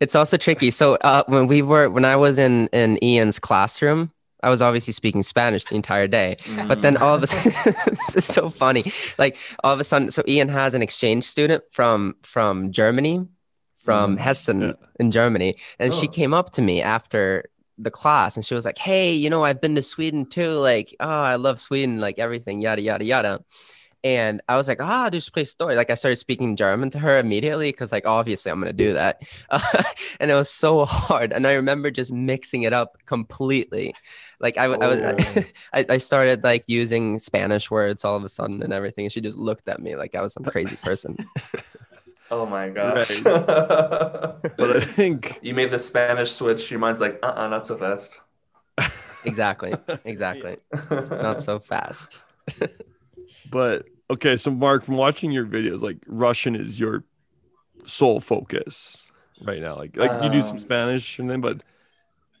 It's 0.00 0.14
also 0.14 0.36
tricky. 0.36 0.70
So 0.70 0.96
uh, 0.96 1.22
when 1.26 1.46
we 1.46 1.62
were 1.62 1.88
when 1.88 2.04
I 2.04 2.16
was 2.16 2.38
in 2.38 2.68
in 2.68 3.02
Ian's 3.02 3.38
classroom, 3.38 4.10
I 4.42 4.50
was 4.50 4.60
obviously 4.60 4.92
speaking 4.92 5.22
Spanish 5.22 5.64
the 5.64 5.76
entire 5.76 6.08
day. 6.08 6.36
But 6.66 6.82
then 6.82 6.96
all 6.96 7.14
of 7.14 7.22
a 7.22 7.28
sudden, 7.28 7.74
this 7.86 8.16
is 8.16 8.24
so 8.24 8.50
funny. 8.50 8.84
Like 9.16 9.36
all 9.62 9.72
of 9.72 9.78
a 9.78 9.84
sudden, 9.84 10.10
so 10.10 10.22
Ian 10.26 10.48
has 10.48 10.74
an 10.74 10.82
exchange 10.82 11.24
student 11.24 11.62
from 11.70 12.16
from 12.22 12.72
Germany, 12.72 13.28
from 13.84 14.16
Hessen 14.18 14.60
Yeah. 14.62 14.72
in 15.00 15.10
Germany, 15.10 15.56
and 15.78 15.92
she 15.92 16.06
Oh. 16.08 16.10
came 16.10 16.32
up 16.34 16.50
to 16.50 16.62
me 16.62 16.80
after 16.82 17.44
the 17.78 17.90
class, 17.90 18.36
and 18.36 18.44
she 18.46 18.54
was 18.54 18.64
like, 18.64 18.78
"Hey, 18.78 19.12
you 19.12 19.28
know, 19.30 19.44
I've 19.44 19.60
been 19.60 19.74
to 19.76 19.82
Sweden 19.82 20.26
too. 20.26 20.54
Like, 20.58 20.94
oh, 21.00 21.08
I 21.08 21.36
love 21.36 21.58
Sweden. 21.58 22.00
Like 22.00 22.18
everything, 22.18 22.60
yada 22.60 22.82
yada 22.82 23.04
yada." 23.04 23.40
And 24.04 24.40
I 24.48 24.56
was 24.56 24.66
like, 24.66 24.82
ah, 24.82 25.08
du 25.10 25.18
sprichst 25.18 25.46
story. 25.50 25.76
Like 25.76 25.88
I 25.88 25.94
started 25.94 26.16
speaking 26.16 26.56
German 26.56 26.90
to 26.90 26.98
her 26.98 27.20
immediately 27.20 27.70
because, 27.70 27.92
like, 27.92 28.04
obviously 28.04 28.50
I'm 28.50 28.58
gonna 28.58 28.72
do 28.72 28.94
that. 28.94 29.22
and 30.20 30.28
it 30.28 30.34
was 30.34 30.50
so 30.50 30.84
hard. 30.84 31.32
And 31.32 31.46
I 31.46 31.52
remember 31.52 31.88
just 31.88 32.12
mixing 32.12 32.62
it 32.62 32.72
up 32.72 32.98
completely. 33.06 33.94
Like 34.40 34.58
I, 34.58 34.66
w- 34.66 34.82
I 34.82 34.88
was, 34.88 35.14
Oh. 35.36 35.42
I, 35.72 35.86
I 35.88 35.98
started 35.98 36.42
like 36.42 36.64
using 36.66 37.20
Spanish 37.20 37.70
words 37.70 38.04
all 38.04 38.16
of 38.16 38.24
a 38.24 38.28
sudden 38.28 38.60
and 38.60 38.72
everything. 38.72 39.04
And 39.04 39.12
she 39.12 39.20
just 39.20 39.38
looked 39.38 39.68
at 39.68 39.78
me 39.80 39.94
like 39.94 40.16
I 40.16 40.20
was 40.20 40.32
some 40.32 40.42
crazy 40.44 40.74
person. 40.82 41.16
Oh 42.32 42.46
my 42.46 42.68
gosh. 42.70 43.22
But 44.56 44.76
I 44.76 44.80
think 44.80 45.40
you 45.42 45.54
made 45.54 45.70
the 45.70 45.78
Spanish 45.78 46.32
switch. 46.32 46.70
Your 46.70 46.80
mind's 46.80 47.00
like, 47.00 47.18
uh 47.22 47.32
uh 47.36 47.48
not 47.48 47.66
so 47.66 47.76
fast. 47.76 48.18
exactly, 49.24 49.78
exactly. 50.04 50.58
Not 51.20 51.40
so 51.40 51.58
fast. 51.58 52.22
But 53.48 53.86
okay, 54.10 54.36
so 54.36 54.50
Mark, 54.50 54.84
from 54.84 54.96
watching 54.96 55.30
your 55.32 55.46
videos, 55.46 55.82
like 55.82 55.98
Russian 56.06 56.54
is 56.56 56.78
your 56.80 57.04
sole 57.84 58.20
focus 58.20 59.12
right 59.40 59.60
now. 59.60 59.76
Like, 59.76 59.96
like 59.96 60.14
you 60.20 60.30
do 60.30 60.42
some 60.42 60.58
Um, 60.58 60.60
Spanish 60.60 61.18
and 61.18 61.30
then, 61.30 61.42
but 61.42 61.58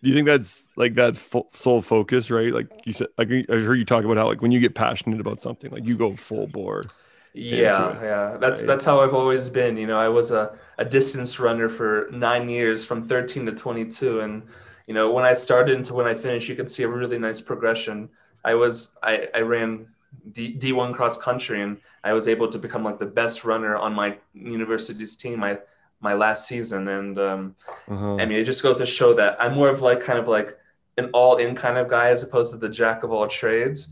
do 0.02 0.10
you 0.10 0.14
think 0.14 0.26
that's 0.26 0.70
like 0.76 0.94
that 0.96 1.16
fo- 1.16 1.48
sole 1.52 1.82
focus, 1.82 2.30
right? 2.30 2.52
Like 2.54 2.68
you 2.84 2.92
said, 2.94 3.08
like 3.18 3.30
I 3.30 3.54
heard 3.60 3.76
you 3.76 3.84
talk 3.86 4.04
about 4.04 4.18
how 4.18 4.28
like 4.28 4.42
when 4.42 4.52
you 4.52 4.60
get 4.60 4.74
passionate 4.74 5.20
about 5.20 5.40
something, 5.40 5.70
like 5.72 5.86
you 5.86 5.96
go 5.96 6.16
full 6.16 6.48
bore. 6.48 6.92
Yeah, 7.34 8.02
yeah. 8.02 8.36
That's 8.38 8.60
right? 8.60 8.66
that's 8.66 8.84
how 8.84 9.00
I've 9.00 9.14
always 9.14 9.48
been. 9.48 9.76
You 9.76 9.86
know, 9.86 9.98
I 9.98 10.08
was 10.08 10.32
a, 10.32 10.56
a 10.78 10.84
distance 10.84 11.38
runner 11.40 11.68
for 11.68 12.08
nine 12.12 12.48
years 12.48 12.84
from 12.84 13.06
13 13.08 13.46
to 13.46 13.52
22. 13.52 14.20
And, 14.20 14.42
you 14.86 14.94
know, 14.94 15.10
when 15.10 15.24
I 15.24 15.32
started 15.34 15.76
into 15.76 15.94
when 15.94 16.06
I 16.06 16.14
finished, 16.14 16.48
you 16.48 16.56
could 16.56 16.70
see 16.70 16.82
a 16.82 16.88
really 16.88 17.18
nice 17.18 17.40
progression. 17.40 18.10
I 18.44 18.54
was 18.54 18.96
I, 19.02 19.28
I 19.34 19.40
ran 19.40 19.86
D, 20.32 20.56
D1 20.58 20.94
cross 20.94 21.16
country 21.16 21.62
and 21.62 21.78
I 22.04 22.12
was 22.12 22.28
able 22.28 22.48
to 22.48 22.58
become 22.58 22.84
like 22.84 22.98
the 22.98 23.06
best 23.06 23.44
runner 23.44 23.76
on 23.76 23.94
my 23.94 24.18
university's 24.34 25.16
team 25.16 25.38
my 25.40 25.58
my 26.00 26.14
last 26.14 26.46
season. 26.48 26.88
And 26.88 27.18
um, 27.18 27.56
Uh-huh. 27.88 28.16
I 28.16 28.26
mean, 28.26 28.38
it 28.38 28.44
just 28.44 28.62
goes 28.62 28.78
to 28.78 28.86
show 28.86 29.14
that 29.14 29.36
I'm 29.40 29.54
more 29.54 29.68
of 29.68 29.80
like 29.82 30.00
kind 30.00 30.18
of 30.18 30.28
like 30.28 30.58
an 30.98 31.10
all-in 31.12 31.54
kind 31.54 31.78
of 31.78 31.88
guy 31.88 32.08
as 32.08 32.22
opposed 32.22 32.52
to 32.52 32.58
the 32.58 32.68
jack 32.68 33.02
of 33.02 33.12
all 33.12 33.26
trades. 33.28 33.88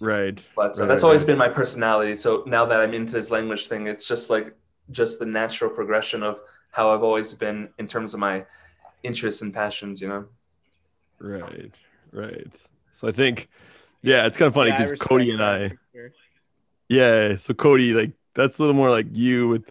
Right. 0.00 0.42
But 0.54 0.78
uh, 0.78 0.82
Right, 0.82 0.88
that's 0.88 1.04
always 1.04 1.22
right. 1.22 1.28
been 1.28 1.38
my 1.38 1.48
personality. 1.48 2.14
So 2.16 2.42
now 2.46 2.64
that 2.66 2.80
I'm 2.80 2.94
into 2.94 3.12
this 3.12 3.30
language 3.30 3.68
thing, 3.68 3.86
it's 3.86 4.06
just 4.06 4.30
like 4.30 4.54
just 4.90 5.18
the 5.18 5.26
natural 5.26 5.70
progression 5.70 6.22
of 6.22 6.40
how 6.70 6.90
I've 6.90 7.02
always 7.02 7.32
been 7.34 7.70
in 7.78 7.86
terms 7.86 8.14
of 8.14 8.20
my 8.20 8.44
interests 9.02 9.42
and 9.42 9.52
passions. 9.52 10.00
You 10.00 10.08
know. 10.08 10.24
Right. 11.18 11.78
Right. 12.12 12.52
So 12.92 13.08
I 13.08 13.12
think, 13.12 13.48
yeah, 14.02 14.26
it's 14.26 14.36
kind 14.36 14.48
of 14.48 14.54
funny 14.54 14.70
because 14.70 14.90
respect 14.90 15.08
Cody 15.08 15.30
and 15.30 15.42
I, 15.42 15.72
sure. 15.92 16.12
yeah. 16.88 17.36
So 17.36 17.54
Cody, 17.54 17.92
like 17.92 18.12
that's 18.34 18.58
a 18.58 18.62
little 18.62 18.76
more 18.76 18.90
like 18.90 19.06
you 19.12 19.48
with 19.48 19.70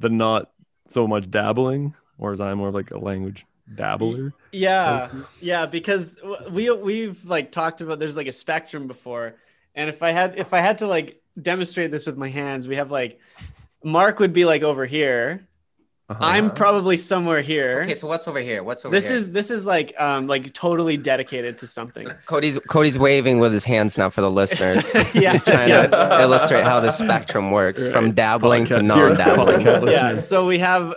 the 0.00 0.08
not 0.08 0.50
so 0.88 1.06
much 1.06 1.30
dabbling, 1.30 1.94
or 2.18 2.28
whereas 2.28 2.40
I'm 2.40 2.58
more 2.58 2.68
of 2.68 2.74
like 2.74 2.90
a 2.90 2.98
language 2.98 3.46
dabbler. 3.74 4.32
Yeah, 4.52 5.08
yeah, 5.40 5.66
because 5.66 6.14
we 6.50 6.70
we've 6.70 7.24
like 7.24 7.50
talked 7.52 7.80
about 7.80 7.98
there's 7.98 8.16
like 8.16 8.26
a 8.26 8.32
spectrum 8.32 8.86
before, 8.86 9.34
and 9.74 9.88
if 9.88 10.02
I 10.02 10.10
had 10.10 10.38
if 10.38 10.52
I 10.54 10.60
had 10.60 10.78
to 10.78 10.86
like 10.86 11.20
demonstrate 11.40 11.90
this 11.90 12.06
with 12.06 12.16
my 12.16 12.28
hands, 12.28 12.68
we 12.68 12.76
have 12.76 12.90
like 12.90 13.18
Mark 13.84 14.18
would 14.20 14.32
be 14.32 14.44
like 14.44 14.62
over 14.62 14.86
here. 14.86 15.46
Uh-huh. 16.08 16.18
I'm 16.22 16.50
probably 16.50 16.98
somewhere 16.98 17.40
here. 17.40 17.80
Okay, 17.84 17.94
so 17.94 18.06
what's 18.06 18.28
over 18.28 18.40
here? 18.40 18.62
What's 18.62 18.84
over 18.84 18.92
here? 18.94 19.00
this 19.00 19.08
here? 19.08 19.16
is 19.18 19.30
this 19.32 19.50
is 19.50 19.64
like 19.64 19.94
um 19.98 20.26
like 20.26 20.52
totally 20.52 20.96
dedicated 20.98 21.56
to 21.58 21.66
something. 21.66 22.06
Cody's 22.26 22.58
Cody's 22.68 22.98
waving 22.98 23.38
with 23.38 23.52
his 23.52 23.64
hands 23.64 23.96
now 23.96 24.10
for 24.10 24.20
the 24.20 24.30
listeners. 24.30 24.90
yeah, 25.14 25.32
He's 25.32 25.44
trying 25.44 25.70
yeah. 25.70 25.86
to 25.86 26.20
illustrate 26.20 26.64
how 26.64 26.80
the 26.80 26.90
spectrum 26.90 27.50
works 27.50 27.88
from 27.88 28.06
Right. 28.06 28.14
dabbling 28.14 28.64
to 28.66 28.82
non-dabbling. 28.82 29.88
yeah. 29.88 30.18
So 30.18 30.46
we 30.46 30.58
have 30.58 30.92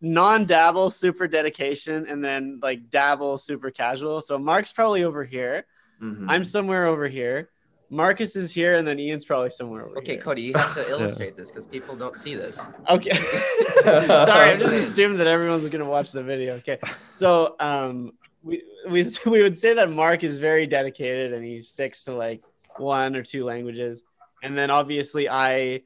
non-dabble, 0.00 0.90
super 0.90 1.26
dedication, 1.26 2.06
and 2.08 2.22
then 2.24 2.60
like 2.62 2.90
dabble, 2.90 3.38
super 3.38 3.70
casual. 3.70 4.20
So 4.20 4.38
Mark's 4.38 4.72
probably 4.72 5.02
over 5.04 5.24
here. 5.24 5.66
Mhm. 6.02 6.26
I'm 6.28 6.44
somewhere 6.44 6.86
over 6.86 7.08
here. 7.08 7.48
Marcus 7.90 8.34
is 8.34 8.52
here, 8.52 8.74
and 8.74 8.86
then 8.86 8.98
Ian's 8.98 9.24
probably 9.24 9.50
somewhere 9.50 9.86
over 9.86 9.98
Okay, 9.98 10.12
here. 10.12 10.20
Cody, 10.20 10.42
you 10.42 10.54
have 10.54 10.74
to 10.74 10.88
illustrate 10.90 11.36
this 11.36 11.50
because 11.50 11.66
people 11.66 11.96
don't 11.96 12.16
see 12.16 12.34
this. 12.34 12.66
Okay. 12.88 13.14
Sorry, 13.84 14.50
I'm 14.50 14.58
just 14.58 14.74
assuming 14.74 15.18
that 15.18 15.26
everyone's 15.26 15.68
gonna 15.68 15.84
watch 15.84 16.12
the 16.12 16.22
video. 16.22 16.54
Okay. 16.56 16.78
So 17.14 17.56
um 17.60 18.12
we 18.42 18.62
we 18.88 19.04
we 19.26 19.42
would 19.42 19.58
say 19.58 19.74
that 19.74 19.90
Mark 19.90 20.24
is 20.24 20.38
very 20.38 20.66
dedicated 20.66 21.32
and 21.32 21.44
he 21.44 21.60
sticks 21.60 22.04
to 22.04 22.14
like 22.14 22.42
one 22.76 23.14
or 23.16 23.22
two 23.22 23.44
languages. 23.44 24.02
And 24.42 24.56
then 24.56 24.70
obviously 24.70 25.28
I 25.28 25.82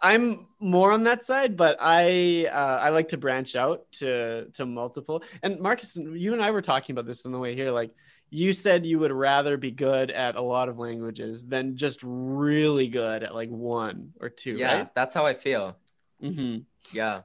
I'm 0.00 0.46
more 0.60 0.92
on 0.92 1.04
that 1.04 1.22
side, 1.22 1.56
but 1.56 1.76
I 1.78 2.46
uh, 2.46 2.78
I 2.80 2.88
like 2.88 3.08
to 3.08 3.18
branch 3.18 3.54
out 3.54 3.90
to 3.92 4.46
to 4.52 4.64
multiple. 4.64 5.22
And 5.42 5.60
Marcus, 5.60 5.96
you 5.96 6.32
and 6.32 6.42
I 6.42 6.52
were 6.52 6.62
talking 6.62 6.94
about 6.94 7.06
this 7.06 7.26
on 7.26 7.32
the 7.32 7.38
way 7.38 7.54
here. 7.54 7.70
Like 7.70 7.90
you 8.30 8.52
said, 8.52 8.86
you 8.86 8.98
would 9.00 9.12
rather 9.12 9.56
be 9.56 9.70
good 9.70 10.10
at 10.10 10.36
a 10.36 10.42
lot 10.42 10.68
of 10.68 10.78
languages 10.78 11.44
than 11.44 11.76
just 11.76 12.00
really 12.02 12.88
good 12.88 13.22
at 13.22 13.34
like 13.34 13.50
one 13.50 14.12
or 14.20 14.28
two, 14.28 14.54
yeah, 14.54 14.78
right? 14.78 14.94
that's 14.94 15.12
how 15.12 15.26
I 15.26 15.34
feel. 15.34 15.76
Mm-hmm. 16.22 16.58
Yeah. 16.92 17.22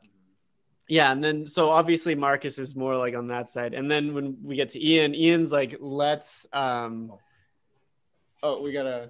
Yeah, 0.87 1.11
and 1.11 1.23
then 1.23 1.47
so 1.47 1.69
obviously 1.71 2.13
Marcus 2.13 2.59
is 2.59 2.75
more 2.75 2.95
like 2.95 3.15
on 3.15 3.27
that 3.27 3.49
side, 3.49 3.73
and 3.73 3.89
then 3.89 4.13
when 4.13 4.37
we 4.43 4.55
get 4.55 4.69
to 4.69 4.83
Ian, 4.83 5.15
Ian's 5.15 5.51
like, 5.51 5.77
let's. 5.79 6.45
um 6.53 7.13
Oh, 8.43 8.61
we 8.61 8.71
gotta. 8.71 9.09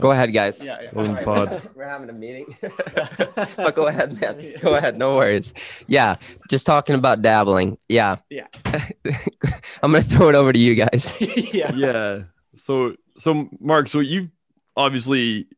Go 0.00 0.12
ahead, 0.12 0.32
guys. 0.32 0.62
Yeah, 0.62 0.78
yeah. 0.80 0.90
Golden 0.92 1.14
Sorry, 1.22 1.24
pod. 1.24 1.70
We're 1.74 1.84
having 1.84 2.08
a 2.08 2.12
meeting. 2.12 2.56
but 3.56 3.74
go 3.74 3.88
ahead, 3.88 4.20
man. 4.20 4.54
Go 4.60 4.74
ahead. 4.74 4.96
No 4.96 5.16
worries. 5.16 5.54
Yeah. 5.86 6.16
Just 6.48 6.66
talking 6.66 6.94
about 6.94 7.22
dabbling. 7.22 7.78
Yeah. 7.88 8.16
Yeah. 8.30 8.46
I'm 9.82 9.92
going 9.92 10.02
to 10.02 10.08
throw 10.08 10.28
it 10.28 10.34
over 10.34 10.52
to 10.52 10.58
you 10.58 10.74
guys. 10.74 11.14
yeah. 11.20 11.72
yeah. 11.74 12.22
So 12.56 12.94
so 13.16 13.48
Mark, 13.60 13.88
so 13.88 14.00
you've 14.00 14.30
obviously 14.76 15.48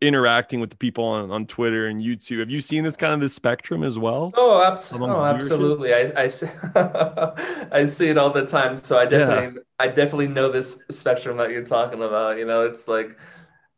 interacting 0.00 0.60
with 0.60 0.70
the 0.70 0.76
people 0.76 1.04
on, 1.04 1.30
on 1.30 1.46
Twitter 1.46 1.86
and 1.86 2.00
YouTube. 2.00 2.38
Have 2.40 2.50
you 2.50 2.60
seen 2.60 2.84
this 2.84 2.96
kind 2.96 3.12
of 3.12 3.20
this 3.20 3.34
spectrum 3.34 3.82
as 3.82 3.98
well? 3.98 4.32
Oh, 4.36 4.62
abs- 4.62 4.92
Amongst 4.92 5.20
oh 5.20 5.24
absolutely. 5.24 5.92
I, 5.92 6.12
I, 6.16 6.28
see, 6.28 6.46
I 6.74 7.84
see 7.84 8.08
it 8.08 8.18
all 8.18 8.30
the 8.30 8.46
time. 8.46 8.76
So 8.76 8.98
I 8.98 9.06
definitely, 9.06 9.62
I 9.78 9.88
definitely 9.88 10.28
know 10.28 10.50
this 10.50 10.84
spectrum 10.90 11.36
that 11.38 11.50
you're 11.50 11.64
talking 11.64 12.02
about. 12.02 12.38
You 12.38 12.46
know, 12.46 12.62
it's 12.62 12.86
like 12.86 13.18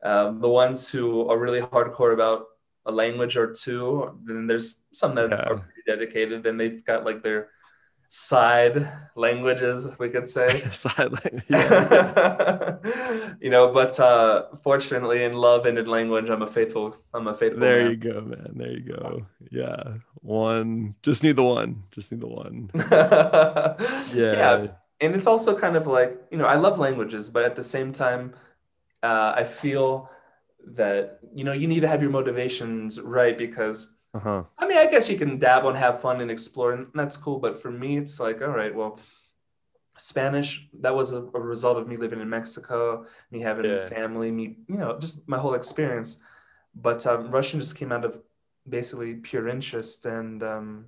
um, 0.02 0.40
the 0.40 0.48
ones 0.48 0.88
who 0.88 1.28
are 1.28 1.38
really 1.38 1.60
hardcore 1.60 2.12
about 2.14 2.46
a 2.86 2.92
language 2.92 3.36
or 3.36 3.52
two. 3.52 4.18
Then 4.24 4.46
there's 4.46 4.82
some 4.92 5.14
that 5.16 5.30
Yeah. 5.30 5.36
are 5.36 5.56
pretty 5.58 5.82
dedicated. 5.86 6.42
Then 6.42 6.56
they've 6.56 6.84
got 6.84 7.04
like 7.04 7.22
their 7.22 7.48
side 8.08 8.88
languages, 9.14 9.86
we 9.98 10.08
could 10.08 10.28
say. 10.28 10.62
Silent. 10.70 11.44
Yeah. 11.48 12.78
you 13.40 13.50
know, 13.50 13.68
but 13.72 13.98
uh, 14.00 14.46
fortunately, 14.64 15.22
in 15.24 15.32
love 15.34 15.66
and 15.66 15.78
in 15.78 15.86
language, 15.86 16.28
I'm 16.28 16.42
a 16.42 16.46
faithful. 16.46 16.96
I'm 17.14 17.28
a 17.28 17.34
faithful. 17.34 17.60
There 17.60 17.82
man. 17.82 17.90
you 17.90 17.96
go, 17.96 18.20
man. 18.22 18.52
There 18.54 18.72
you 18.72 18.80
go. 18.80 19.26
Yeah. 19.50 19.98
One. 20.22 20.94
Just 21.02 21.22
need 21.22 21.36
the 21.36 21.44
one. 21.44 21.84
Just 21.92 22.10
need 22.12 22.20
the 22.20 22.26
one. 22.26 22.70
yeah. 22.90 23.76
yeah. 24.14 24.66
And 25.00 25.14
it's 25.14 25.26
also 25.26 25.56
kind 25.56 25.76
of 25.76 25.86
like, 25.86 26.18
you 26.30 26.38
know, 26.38 26.46
I 26.46 26.56
love 26.56 26.78
languages, 26.78 27.30
but 27.30 27.44
at 27.44 27.56
the 27.56 27.64
same 27.64 27.92
time, 27.92 28.34
uh, 29.02 29.32
I 29.36 29.44
feel 29.44 30.10
that, 30.74 31.20
you 31.34 31.44
know, 31.44 31.52
you 31.52 31.66
need 31.68 31.80
to 31.80 31.88
have 31.88 32.02
your 32.02 32.10
motivations 32.10 33.00
right 33.00 33.36
because, 33.36 33.94
Uh-huh. 34.14 34.44
I 34.58 34.66
mean, 34.68 34.78
I 34.78 34.86
guess 34.86 35.08
you 35.08 35.18
can 35.18 35.38
dabble 35.38 35.70
and 35.70 35.78
have 35.78 36.00
fun 36.00 36.20
and 36.20 36.30
explore, 36.30 36.72
and 36.74 36.88
that's 36.94 37.16
cool. 37.16 37.38
But 37.38 37.62
for 37.62 37.70
me, 37.70 37.96
it's 37.98 38.20
like, 38.20 38.42
all 38.42 38.48
right, 38.50 38.74
well, 38.74 39.00
Spanish, 39.96 40.68
that 40.80 40.94
was 40.94 41.12
a, 41.12 41.22
a 41.22 41.40
result 41.40 41.76
of 41.78 41.86
me 41.88 41.96
living 41.96 42.20
in 42.20 42.28
Mexico, 42.30 43.06
me 43.30 43.40
having 43.40 43.64
Yeah. 43.66 43.78
family, 43.78 44.30
me, 44.30 44.58
you 44.68 44.76
know, 44.78 44.98
just 44.98 45.28
my 45.28 45.38
whole 45.38 45.54
experience. 45.54 46.20
But 46.74 47.06
um, 47.06 47.30
Russian 47.30 47.60
just 47.60 47.76
came 47.76 47.92
out 47.92 48.04
of 48.04 48.20
basically 48.68 49.14
pure 49.16 49.48
interest. 49.48 50.06
And, 50.06 50.42
um, 50.42 50.86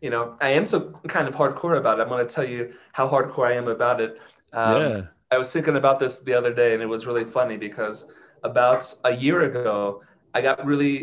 you 0.00 0.10
know, 0.10 0.36
I 0.40 0.50
am 0.50 0.66
so 0.66 0.92
kind 1.08 1.28
of 1.28 1.34
hardcore 1.36 1.78
about 1.78 1.98
it. 1.98 2.02
I'm 2.02 2.08
going 2.08 2.26
to 2.26 2.34
tell 2.34 2.44
you 2.44 2.74
how 2.92 3.08
hardcore 3.08 3.46
I 3.48 3.54
am 3.54 3.68
about 3.68 4.00
it. 4.00 4.18
Um, 4.52 4.82
yeah. 4.88 5.02
I 5.34 5.38
was 5.38 5.52
thinking 5.52 5.76
about 5.76 5.98
this 5.98 6.20
the 6.28 6.34
other 6.34 6.52
day, 6.62 6.70
and 6.74 6.82
it 6.82 6.86
was 6.86 7.06
really 7.06 7.24
funny 7.24 7.56
because 7.56 8.10
about 8.42 8.82
a 9.04 9.12
year 9.26 9.42
ago, 9.50 10.02
I 10.36 10.40
got 10.40 10.64
really 10.64 10.94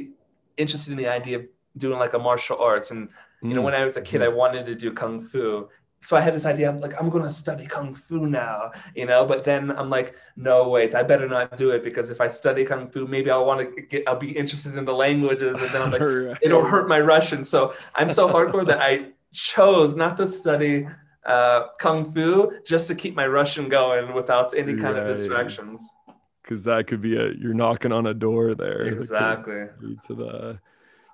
interested 0.57 0.91
in 0.91 0.97
the 0.97 1.07
idea 1.07 1.39
of 1.39 1.45
doing 1.77 1.99
like 1.99 2.13
a 2.13 2.19
martial 2.19 2.57
arts. 2.59 2.91
And 2.91 3.09
you 3.41 3.53
know, 3.55 3.61
Mm. 3.61 3.65
when 3.65 3.75
I 3.75 3.83
was 3.83 3.97
a 3.97 4.01
kid, 4.01 4.21
I 4.21 4.27
wanted 4.27 4.65
to 4.67 4.75
do 4.75 4.91
kung 4.93 5.19
fu. 5.19 5.67
So 6.03 6.17
I 6.17 6.21
had 6.21 6.33
this 6.37 6.45
idea. 6.53 6.67
I'm 6.69 6.79
like, 6.85 6.95
I'm 6.99 7.09
gonna 7.09 7.29
study 7.43 7.65
kung 7.75 7.93
fu 7.93 8.25
now, 8.25 8.71
you 8.95 9.05
know. 9.05 9.21
But 9.31 9.43
then 9.43 9.71
I'm 9.79 9.89
like, 9.97 10.15
no, 10.35 10.67
wait, 10.75 10.95
I 10.95 11.03
better 11.03 11.27
not 11.27 11.57
do 11.57 11.67
it 11.75 11.83
because 11.83 12.09
if 12.15 12.19
I 12.21 12.27
study 12.27 12.63
kung 12.65 12.83
fu, 12.91 13.05
maybe 13.07 13.29
I'll 13.31 13.45
want 13.45 13.59
to 13.61 13.81
get, 13.91 14.01
I'll 14.07 14.15
be 14.29 14.31
interested 14.41 14.75
in 14.77 14.85
the 14.85 14.93
languages, 15.05 15.55
and 15.61 15.69
then 15.73 15.81
I'm 15.83 15.91
like, 15.91 16.37
it'll 16.45 16.65
hurt 16.73 16.87
my 16.95 16.99
Russian. 17.13 17.43
So 17.53 17.59
I'm 17.95 18.09
so 18.19 18.27
hardcore 18.33 18.65
that 18.71 18.81
I 18.81 18.91
chose 19.33 19.95
not 19.95 20.17
to 20.17 20.25
study 20.27 20.87
uh, 21.25 21.67
kung 21.79 22.11
fu 22.13 22.51
just 22.65 22.87
to 22.87 22.95
keep 22.95 23.15
my 23.15 23.27
Russian 23.27 23.69
going 23.69 24.13
without 24.13 24.53
any 24.57 24.75
kind 24.75 24.97
of 24.97 25.05
Right. 25.05 25.15
distractions. 25.15 25.95
because 26.43 26.63
that 26.63 26.87
could 26.87 27.01
be 27.01 27.15
a 27.17 27.31
you're 27.33 27.53
knocking 27.53 27.91
on 27.91 28.07
a 28.07 28.13
door 28.13 28.55
there 28.55 28.85
Exactly. 28.87 29.67
lead 29.81 30.01
to 30.03 30.15
the 30.15 30.59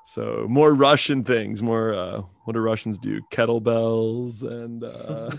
so 0.04 0.46
more 0.50 0.74
russian 0.74 1.24
things 1.24 1.62
more 1.62 1.93
uh 1.93 2.22
what 2.46 2.54
do 2.54 2.60
russians 2.60 2.98
do 3.00 3.22
kettlebells 3.32 4.43
and 4.43 4.84
uh 4.84 5.32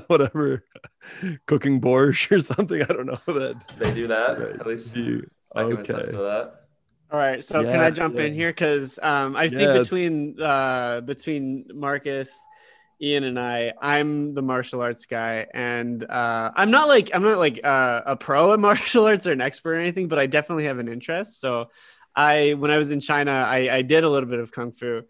whatever 0.08 0.64
cooking 1.46 1.80
borscht 1.80 2.30
or 2.30 2.40
something 2.40 2.82
i 2.82 2.86
don't 2.86 3.06
know 3.06 3.34
that 3.34 3.56
They 3.78 3.92
do 3.94 4.06
that. 4.08 4.38
Right. 4.38 4.60
At 4.60 4.66
least 4.66 4.94
you 4.94 5.26
I 5.54 5.62
can 5.64 5.72
okay 5.72 5.92
attest 5.92 6.10
to 6.10 6.16
that. 6.18 6.54
All 7.10 7.18
right, 7.18 7.42
so 7.42 7.64
can 7.64 7.80
I 7.80 7.90
jump 7.90 8.18
in 8.20 8.34
here? 8.34 8.50
Because 8.50 8.98
um, 9.02 9.34
I 9.34 9.48
think 9.48 9.72
Yeah, 9.72 9.78
between 9.82 10.40
uh, 10.40 11.00
between 11.00 11.66
Marcus, 11.74 12.46
Ian, 13.02 13.24
and 13.24 13.40
I, 13.40 13.72
I'm 13.80 14.34
the 14.34 14.42
martial 14.42 14.82
arts 14.82 15.06
guy, 15.06 15.46
and 15.54 16.04
uh, 16.04 16.50
I'm 16.54 16.70
not 16.70 16.88
like 16.88 17.10
I'm 17.14 17.22
not 17.22 17.38
like 17.38 17.58
uh, 17.64 18.02
a 18.04 18.16
pro 18.16 18.52
at 18.52 18.60
martial 18.68 19.06
arts 19.06 19.26
or 19.26 19.32
an 19.32 19.40
expert 19.40 19.72
or 19.76 19.80
anything, 19.80 20.08
but 20.08 20.18
I 20.18 20.26
definitely 20.26 20.64
have 20.64 20.78
an 20.78 20.88
interest. 20.88 21.40
So, 21.40 21.70
I 22.14 22.54
when 22.58 22.70
I 22.70 22.76
was 22.78 22.90
in 22.90 23.00
China, 23.00 23.32
I, 23.48 23.76
I 23.76 23.82
did 23.82 24.04
a 24.04 24.08
little 24.10 24.28
bit 24.28 24.38
of 24.38 24.52
kung 24.52 24.72
fu, 24.72 25.02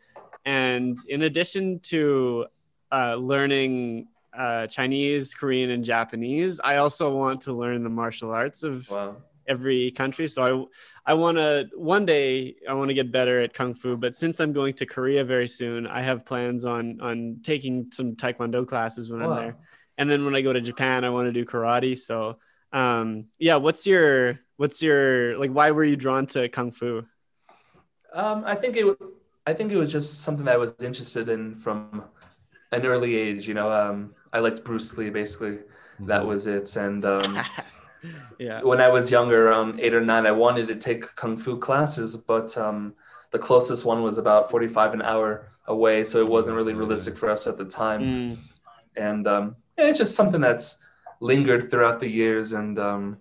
and 0.44 0.96
in 1.08 1.22
addition 1.22 1.80
to 1.84 2.46
uh, 2.92 3.16
learning 3.16 4.06
uh, 4.36 4.68
Chinese, 4.68 5.34
Korean, 5.34 5.70
and 5.70 5.84
Japanese, 5.84 6.60
I 6.62 6.76
also 6.76 7.12
want 7.12 7.40
to 7.42 7.52
learn 7.52 7.82
the 7.82 7.90
martial 7.90 8.30
arts 8.30 8.62
of 8.62 8.88
Wow. 8.88 9.16
every 9.48 9.90
country. 9.90 10.28
So 10.28 10.70
I 11.06 11.12
I 11.12 11.14
want 11.14 11.36
to 11.38 11.68
one 11.74 12.06
day 12.06 12.56
I 12.68 12.74
want 12.74 12.88
to 12.88 12.94
get 12.94 13.10
better 13.12 13.40
at 13.40 13.54
kung 13.54 13.74
fu. 13.74 13.96
But 13.96 14.16
since 14.16 14.40
I'm 14.40 14.52
going 14.52 14.74
to 14.74 14.86
Korea 14.86 15.24
very 15.24 15.48
soon, 15.48 15.86
I 15.86 16.02
have 16.02 16.24
plans 16.26 16.64
on 16.64 17.00
on 17.00 17.40
taking 17.42 17.90
some 17.92 18.16
taekwondo 18.16 18.66
classes 18.66 19.10
when 19.10 19.22
I'm 19.22 19.34
there. 19.34 19.56
And 19.98 20.10
then 20.10 20.24
when 20.24 20.34
I 20.34 20.40
go 20.42 20.52
to 20.52 20.60
Japan, 20.60 21.04
I 21.04 21.10
want 21.10 21.26
to 21.26 21.32
do 21.32 21.44
karate. 21.44 21.98
So 21.98 22.38
um 22.72 23.28
yeah, 23.38 23.56
what's 23.56 23.86
your 23.86 24.38
what's 24.56 24.82
your 24.82 25.38
like 25.38 25.50
why 25.50 25.70
were 25.72 25.84
you 25.84 25.96
drawn 25.96 26.26
to 26.26 26.48
kung 26.48 26.70
fu? 26.72 27.04
Um, 28.12 28.42
I 28.44 28.54
think 28.54 28.76
it. 28.76 28.82
w- 28.82 29.12
I 29.46 29.54
think 29.54 29.72
it 29.72 29.76
was 29.76 29.90
just 29.90 30.20
something 30.20 30.44
that 30.44 30.54
I 30.54 30.58
was 30.58 30.74
interested 30.80 31.28
in 31.28 31.54
from 31.56 32.04
an 32.72 32.84
early 32.86 33.16
age. 33.16 33.48
You 33.48 33.54
know, 33.54 33.72
um, 33.72 34.14
I 34.32 34.38
liked 34.40 34.64
Bruce 34.64 34.96
Lee. 34.96 35.10
Basically, 35.10 35.58
Mm-hmm. 36.00 36.06
that 36.06 36.24
was 36.26 36.46
it. 36.46 36.76
And 36.76 37.04
um, 37.04 37.36
yeah. 38.38 38.62
when 38.62 38.80
I 38.80 38.88
was 38.88 39.10
younger, 39.10 39.48
around 39.48 39.80
eight 39.80 39.94
or 39.94 40.00
nine, 40.00 40.26
I 40.26 40.32
wanted 40.32 40.68
to 40.68 40.76
take 40.76 41.14
kung 41.16 41.36
fu 41.36 41.58
classes, 41.58 42.16
but 42.16 42.56
um, 42.58 42.94
the 43.30 43.38
closest 43.38 43.84
one 43.84 44.02
was 44.02 44.18
about 44.18 44.50
forty-five 44.50 44.92
an 44.94 45.02
hour 45.02 45.48
away, 45.66 46.04
so 46.04 46.18
it 46.24 46.28
wasn't 46.28 46.56
really 46.56 46.74
realistic 46.74 47.16
for 47.16 47.28
us 47.30 47.46
at 47.46 47.56
the 47.56 47.64
time. 47.64 48.00
Mm, 48.02 48.36
And 48.96 49.26
um, 49.28 49.56
yeah, 49.78 49.86
it's 49.86 49.98
just 49.98 50.14
something 50.16 50.40
that's 50.40 50.78
lingered 51.20 51.70
throughout 51.70 52.00
the 52.00 52.08
years, 52.10 52.52
and 52.52 52.78
um, 52.78 53.18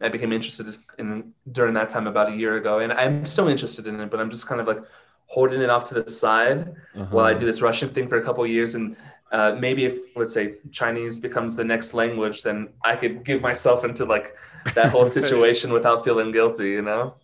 I 0.00 0.08
became 0.08 0.32
interested 0.32 0.66
in 0.98 1.32
during 1.50 1.74
that 1.74 1.90
time 1.90 2.06
about 2.06 2.28
a 2.32 2.36
year 2.36 2.56
ago, 2.56 2.78
and 2.80 2.92
I'm 2.92 3.24
still 3.26 3.48
interested 3.48 3.86
in 3.86 4.00
it, 4.00 4.10
but 4.10 4.20
I'm 4.20 4.30
just 4.30 4.46
kind 4.46 4.60
of 4.60 4.66
like 4.66 4.82
holding 5.26 5.60
it 5.62 5.70
off 5.70 5.84
to 5.90 5.94
the 5.94 6.08
side 6.10 6.74
while 7.10 7.24
I 7.24 7.30
Uh-huh. 7.30 7.38
do 7.40 7.46
this 7.46 7.62
Russian 7.62 7.88
thing 7.88 8.08
for 8.08 8.16
a 8.16 8.22
couple 8.22 8.42
of 8.44 8.50
years, 8.50 8.74
and 8.74 8.96
uh, 9.32 9.56
maybe 9.58 9.84
if 9.84 9.98
let's 10.16 10.34
say 10.34 10.56
Chinese 10.70 11.18
becomes 11.18 11.56
the 11.56 11.64
next 11.64 11.94
language, 11.94 12.42
then 12.42 12.68
I 12.84 12.96
could 12.96 13.24
give 13.24 13.40
myself 13.42 13.84
into 13.84 14.04
like 14.04 14.36
that 14.74 14.90
whole 14.90 15.06
situation 15.18 15.72
without 15.72 16.04
feeling 16.04 16.32
guilty, 16.32 16.70
you 16.70 16.82
know? 16.82 17.14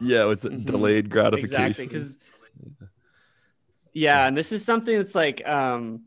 yeah 0.00 0.28
it's 0.30 0.44
Mhm. 0.44 0.64
delayed 0.66 1.10
gratification 1.10 1.84
exactly 1.84 1.86
because 1.86 2.16
yeah 3.94 4.26
and 4.26 4.36
this 4.36 4.52
is 4.52 4.64
something 4.64 4.96
that's 4.98 5.14
like 5.14 5.46
um 5.46 6.02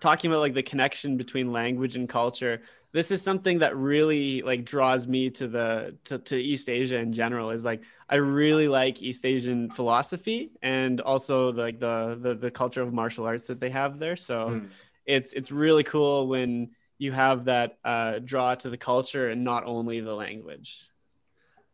talking 0.00 0.30
about 0.30 0.40
like 0.40 0.54
the 0.54 0.62
connection 0.62 1.16
between 1.16 1.52
language 1.52 1.96
and 1.96 2.08
culture 2.08 2.62
this 2.92 3.10
is 3.10 3.22
something 3.22 3.60
that 3.60 3.76
really 3.76 4.42
like 4.42 4.64
draws 4.64 5.06
me 5.06 5.30
to 5.30 5.46
the 5.48 5.96
to, 6.04 6.18
to 6.18 6.36
east 6.36 6.68
asia 6.68 6.98
in 6.98 7.12
general 7.12 7.50
is 7.50 7.64
like 7.64 7.82
i 8.08 8.16
really 8.16 8.68
like 8.68 9.02
east 9.02 9.24
asian 9.24 9.70
philosophy 9.70 10.50
and 10.62 11.00
also 11.00 11.52
like 11.52 11.78
the, 11.78 12.18
the 12.20 12.34
the 12.34 12.50
culture 12.50 12.82
of 12.82 12.92
martial 12.92 13.26
arts 13.26 13.46
that 13.46 13.60
they 13.60 13.70
have 13.70 13.98
there 13.98 14.16
so 14.16 14.50
Mm. 14.50 14.68
it's 15.06 15.32
it's 15.32 15.50
really 15.50 15.82
cool 15.84 16.28
when 16.28 16.70
you 16.98 17.12
have 17.12 17.46
that 17.46 17.78
uh, 17.84 18.18
draw 18.18 18.54
to 18.54 18.68
the 18.68 18.76
culture 18.76 19.30
and 19.30 19.42
not 19.44 19.64
only 19.64 20.00
the 20.00 20.14
language 20.14 20.90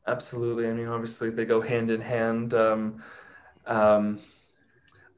Absolutely. 0.06 0.68
I 0.68 0.72
mean, 0.72 0.86
obviously 0.86 1.30
they 1.30 1.44
go 1.44 1.60
hand 1.60 1.90
in 1.90 2.00
hand. 2.00 2.54
Um, 2.54 3.02
um, 3.66 4.20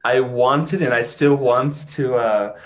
I 0.03 0.19
wanted 0.21 0.81
and 0.81 0.93
I 0.93 1.01
still 1.03 1.35
want 1.35 1.87
to, 1.89 2.15
uh, 2.15 2.57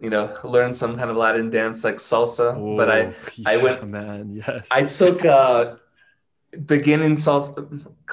you 0.00 0.10
know, 0.10 0.36
learn 0.44 0.72
some 0.74 0.96
kind 0.96 1.10
of 1.10 1.16
Latin 1.16 1.50
dance 1.50 1.84
like 1.84 1.96
salsa, 1.96 2.56
but 2.76 2.90
I, 2.90 3.00
Oh, 3.06 3.12
I 3.46 3.56
went- 3.58 3.86
man 3.88 4.32
yes 4.34 4.68
I 4.70 4.84
took 4.84 5.24
uh, 5.24 5.76
beginning 6.66 7.16
salsa, 7.16 7.58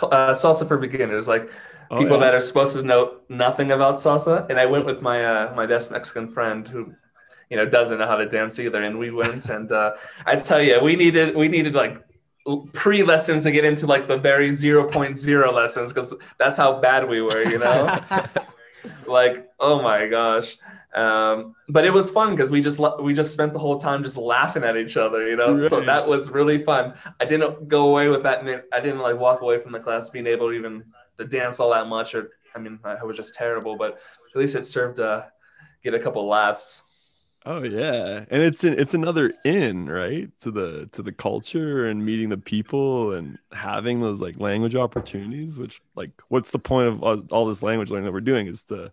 uh, 0.04 0.34
salsa 0.34 0.68
for 0.68 0.78
beginners, 0.78 1.28
like 1.28 1.50
Oh, 1.90 1.98
people 2.00 2.18
yeah. 2.18 2.26
that 2.26 2.34
are 2.36 2.42
supposed 2.42 2.76
to 2.76 2.84
know 2.84 3.22
nothing 3.30 3.72
about 3.72 3.96
salsa. 3.96 4.46
And 4.50 4.60
I 4.60 4.66
went 4.66 4.86
with 4.86 5.02
my 5.02 5.24
uh, 5.24 5.54
my 5.56 5.66
best 5.66 5.90
Mexican 5.90 6.28
friend 6.28 6.68
who, 6.68 6.94
you 7.50 7.56
know, 7.56 7.66
doesn't 7.66 7.98
know 8.00 8.06
how 8.08 8.18
to 8.18 8.28
dance 8.28 8.60
either. 8.60 8.84
And 8.84 9.00
we 9.00 9.10
went, 9.10 9.46
and 9.56 9.72
uh, 9.72 9.94
I 10.26 10.36
tell 10.36 10.62
you, 10.62 10.82
we 10.84 10.98
needed 10.98 11.34
we 11.34 11.48
needed 11.48 11.76
like 11.76 11.96
pre 12.74 13.04
lessons 13.04 13.44
to 13.44 13.52
get 13.52 13.64
into 13.64 13.88
like 13.88 14.06
the 14.10 14.18
very 14.18 14.50
0.0 14.50 15.54
lessons 15.54 15.94
because 15.94 16.14
that's 16.38 16.58
how 16.58 16.82
bad 16.82 17.08
we 17.08 17.22
were, 17.22 17.44
you 17.44 17.60
know. 17.60 17.80
like 19.08 19.48
oh 19.60 19.82
my 19.82 20.08
gosh. 20.08 20.58
Um, 20.98 21.54
but 21.70 21.86
it 21.86 21.94
was 21.94 22.10
fun 22.10 22.36
because 22.36 22.50
we 22.50 22.60
just 22.60 22.82
we 23.00 23.14
just 23.14 23.32
spent 23.32 23.54
the 23.54 23.60
whole 23.60 23.78
time 23.78 24.02
just 24.02 24.18
laughing 24.18 24.64
at 24.64 24.76
each 24.76 24.98
other, 24.98 25.30
you 25.30 25.36
know. 25.36 25.68
So 25.68 25.82
that 25.82 26.08
was 26.08 26.32
really 26.32 26.58
fun. 26.58 26.96
I 27.20 27.26
didn't 27.26 27.68
go 27.68 27.90
away 27.90 28.10
with 28.10 28.24
that. 28.24 28.44
and 28.44 28.64
I 28.74 28.80
didn't 28.80 29.00
like 29.00 29.20
walk 29.20 29.42
away 29.42 29.60
from 29.62 29.74
the 29.74 29.80
class 29.80 30.10
being 30.10 30.26
able 30.26 30.50
to 30.50 30.54
even 30.54 30.86
to 31.18 31.26
dance 31.26 31.60
all 31.60 31.70
that 31.70 31.88
much. 31.88 32.16
Or 32.16 32.32
I 32.56 32.60
mean, 32.60 32.80
I 32.84 33.04
was 33.04 33.16
just 33.16 33.36
terrible, 33.36 33.78
but 33.78 34.00
at 34.34 34.40
least 34.40 34.56
it 34.56 34.66
served 34.66 34.96
to 34.96 35.32
get 35.84 35.94
a 35.94 36.00
couple 36.00 36.26
laughs. 36.26 36.82
Oh 37.46 37.64
yeah, 37.64 38.26
and 38.30 38.42
it's 38.42 38.64
an, 38.64 38.78
it's 38.78 38.96
another 38.96 39.34
in 39.46 39.88
right 39.88 40.30
to 40.40 40.50
the 40.50 40.90
to 40.94 41.04
the 41.04 41.14
culture 41.14 41.88
and 41.88 42.04
meeting 42.04 42.30
the 42.30 42.38
people 42.38 43.14
and 43.14 43.38
having 43.52 44.02
those 44.02 44.20
like 44.20 44.40
language 44.40 44.76
opportunities. 44.76 45.60
Which 45.60 45.80
like, 45.96 46.12
what's 46.30 46.50
the 46.50 46.60
point 46.60 46.88
of 46.88 47.04
all, 47.04 47.20
all 47.32 47.46
this 47.46 47.62
language 47.62 47.92
learning 47.92 48.06
that 48.06 48.14
we're 48.14 48.22
doing 48.22 48.48
is 48.48 48.64
to 48.66 48.92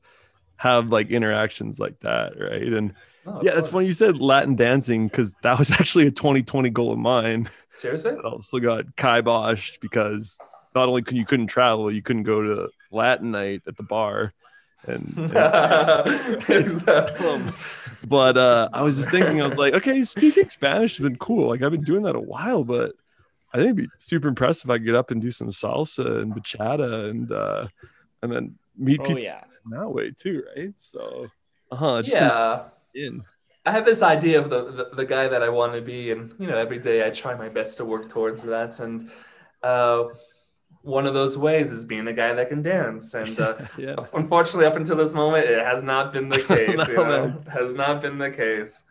have 0.57 0.89
like 0.89 1.11
interactions 1.11 1.79
like 1.79 2.01
that, 2.01 2.33
right? 2.39 2.63
And 2.63 2.95
Oh, 3.27 3.39
of 3.39 3.45
yeah, 3.45 3.55
that's 3.55 3.69
funny 3.69 3.87
you 3.87 3.93
said 3.93 4.19
Latin 4.21 4.55
dancing 4.55 5.09
because 5.09 5.35
that 5.43 5.59
was 5.59 5.71
actually 5.81 6.07
a 6.07 6.11
2020 6.11 6.71
goal 6.71 6.93
of 6.93 6.99
mine. 6.99 7.49
Seriously? 7.77 8.13
I 8.13 8.29
also 8.29 8.59
got 8.59 8.85
kiboshed 8.97 9.81
because 9.81 10.39
not 10.75 10.89
only 10.89 11.03
could 11.03 11.17
you 11.17 11.25
couldn't 11.25 11.47
travel, 11.47 11.91
you 11.91 12.03
couldn't 12.03 12.25
go 12.25 12.43
to 12.43 12.69
Latin 12.91 13.31
night 13.31 13.63
at 13.67 13.77
the 13.77 13.83
bar, 13.83 14.33
and, 14.87 15.15
and 15.17 16.45
exactly. 16.49 17.43
but 18.07 18.37
uh, 18.37 18.69
I 18.73 18.83
was 18.83 18.97
just 18.97 19.11
thinking, 19.11 19.41
I 19.41 19.45
was 19.45 19.57
like, 19.57 19.75
okay, 19.75 20.03
speaking 20.03 20.49
Spanish 20.49 20.99
has 20.99 21.05
been 21.05 21.17
cool. 21.17 21.49
Like 21.49 21.63
I've 21.63 21.71
been 21.71 21.85
doing 21.85 22.03
that 22.03 22.17
a 22.17 22.21
while, 22.21 22.65
but 22.65 22.93
I 23.53 23.59
think 23.59 23.67
it'd 23.67 23.77
be 23.77 23.89
super 23.99 24.29
impressive 24.29 24.69
if 24.69 24.75
I 24.75 24.79
could 24.79 24.87
get 24.87 24.97
up 24.97 25.11
and 25.11 25.23
do 25.23 25.31
some 25.31 25.49
salsa 25.49 26.21
and 26.23 26.35
bachata 26.35 27.09
and 27.09 27.33
uh, 27.33 27.69
and 28.23 28.33
then 28.33 28.59
meet 28.77 29.01
oh 29.01 29.05
people 29.05 29.23
yeah 29.23 29.45
that 29.71 29.89
way 29.89 30.11
too, 30.11 30.43
right? 30.57 30.73
So, 30.77 31.29
uh 31.71 31.77
huh, 31.77 32.03
Yeah. 32.05 32.65
in. 32.95 33.25
I 33.67 33.71
have 33.73 33.87
this 33.87 34.03
idea 34.03 34.39
of 34.39 34.51
the, 34.51 34.71
the, 34.71 34.91
the 34.97 35.07
guy 35.07 35.27
that 35.27 35.43
I 35.43 35.49
want 35.49 35.73
to 35.73 35.81
be, 35.81 36.11
and 36.11 36.35
you 36.39 36.47
know, 36.47 36.57
every 36.57 36.79
day 36.79 37.07
I 37.07 37.11
try 37.11 37.35
my 37.35 37.49
best 37.49 37.79
to 37.79 37.85
work 37.85 38.11
towards 38.11 38.43
that. 38.45 38.79
And 38.79 39.11
uh, 39.63 40.05
one 40.83 41.07
of 41.07 41.15
those 41.15 41.39
ways 41.39 41.73
is 41.73 41.85
being 41.85 42.07
a 42.09 42.13
guy 42.13 42.35
that 42.35 42.51
can 42.51 42.63
dance. 42.63 43.15
And 43.15 43.41
uh, 43.41 43.57
yeah. 43.79 43.97
unfortunately, 44.13 44.67
up 44.67 44.77
until 44.77 44.97
this 44.97 45.15
moment, 45.15 45.47
it 45.47 45.65
has 45.65 45.83
not 45.83 46.13
been 46.13 46.29
the 46.29 46.43
case. 46.43 46.77
No, 46.77 46.85
you 46.89 46.97
know? 46.97 47.41
Has 47.51 47.73
not 47.73 48.03
been 48.03 48.19
the 48.19 48.31
case. 48.31 48.85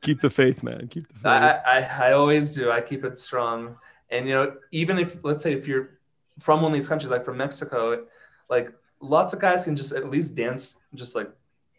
Keep 0.00 0.20
the 0.20 0.30
faith, 0.30 0.64
man. 0.64 0.88
Keep 0.88 1.06
the 1.06 1.14
faith. 1.14 1.26
I, 1.26 1.60
I 1.64 2.08
I 2.08 2.12
always 2.12 2.50
do. 2.50 2.72
I 2.72 2.80
keep 2.80 3.04
it 3.04 3.18
strong. 3.18 3.76
And 4.10 4.26
you 4.26 4.34
know, 4.34 4.56
even 4.72 4.98
if 4.98 5.16
let's 5.22 5.44
say 5.44 5.52
if 5.52 5.68
you're 5.68 6.00
from 6.40 6.60
one 6.60 6.72
of 6.72 6.74
these 6.74 6.88
countries, 6.88 7.10
like 7.10 7.24
from 7.24 7.36
Mexico, 7.36 8.04
like 8.50 8.72
lots 9.02 9.32
of 9.34 9.40
guys 9.40 9.64
can 9.64 9.76
just 9.76 9.92
at 9.92 10.08
least 10.10 10.34
dance 10.36 10.80
just 10.94 11.14
like 11.14 11.30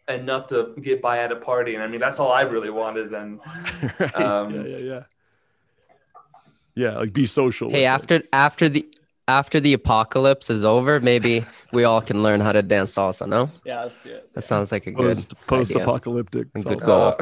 enough 0.08 0.46
to 0.48 0.74
get 0.80 1.00
by 1.02 1.18
at 1.18 1.32
a 1.32 1.36
party. 1.36 1.74
And 1.74 1.82
I 1.82 1.88
mean, 1.88 2.00
that's 2.00 2.20
all 2.20 2.30
I 2.30 2.42
really 2.42 2.70
wanted. 2.70 3.12
And 3.14 3.40
right. 3.98 4.14
Um, 4.14 4.54
yeah, 4.54 4.62
yeah, 4.62 4.76
yeah. 4.78 5.02
Yeah, 6.76 6.98
like 6.98 7.12
be 7.12 7.26
social. 7.26 7.68
with 7.68 7.76
Hey, 7.76 7.84
it. 7.84 7.88
after 7.88 8.22
after 8.32 8.68
the 8.68 8.86
after 9.28 9.58
the 9.60 9.72
apocalypse 9.72 10.50
is 10.50 10.64
over, 10.64 11.00
maybe 11.00 11.44
we 11.72 11.84
all 11.84 12.02
can 12.02 12.22
learn 12.22 12.40
how 12.40 12.52
to 12.52 12.62
dance 12.62 12.94
salsa. 12.94 13.26
No, 13.26 13.50
Yeah, 13.64 13.84
let's 13.84 14.00
do 14.02 14.10
it. 14.10 14.28
that 14.34 14.44
sounds 14.44 14.70
like 14.72 14.86
a 14.86 14.90
good 14.92 15.16
post 15.16 15.34
post 15.46 15.70
apocalyptic. 15.74 16.48
A 16.56 16.62
good 16.62 16.78
salsa. 16.80 16.86
goal. 16.86 17.16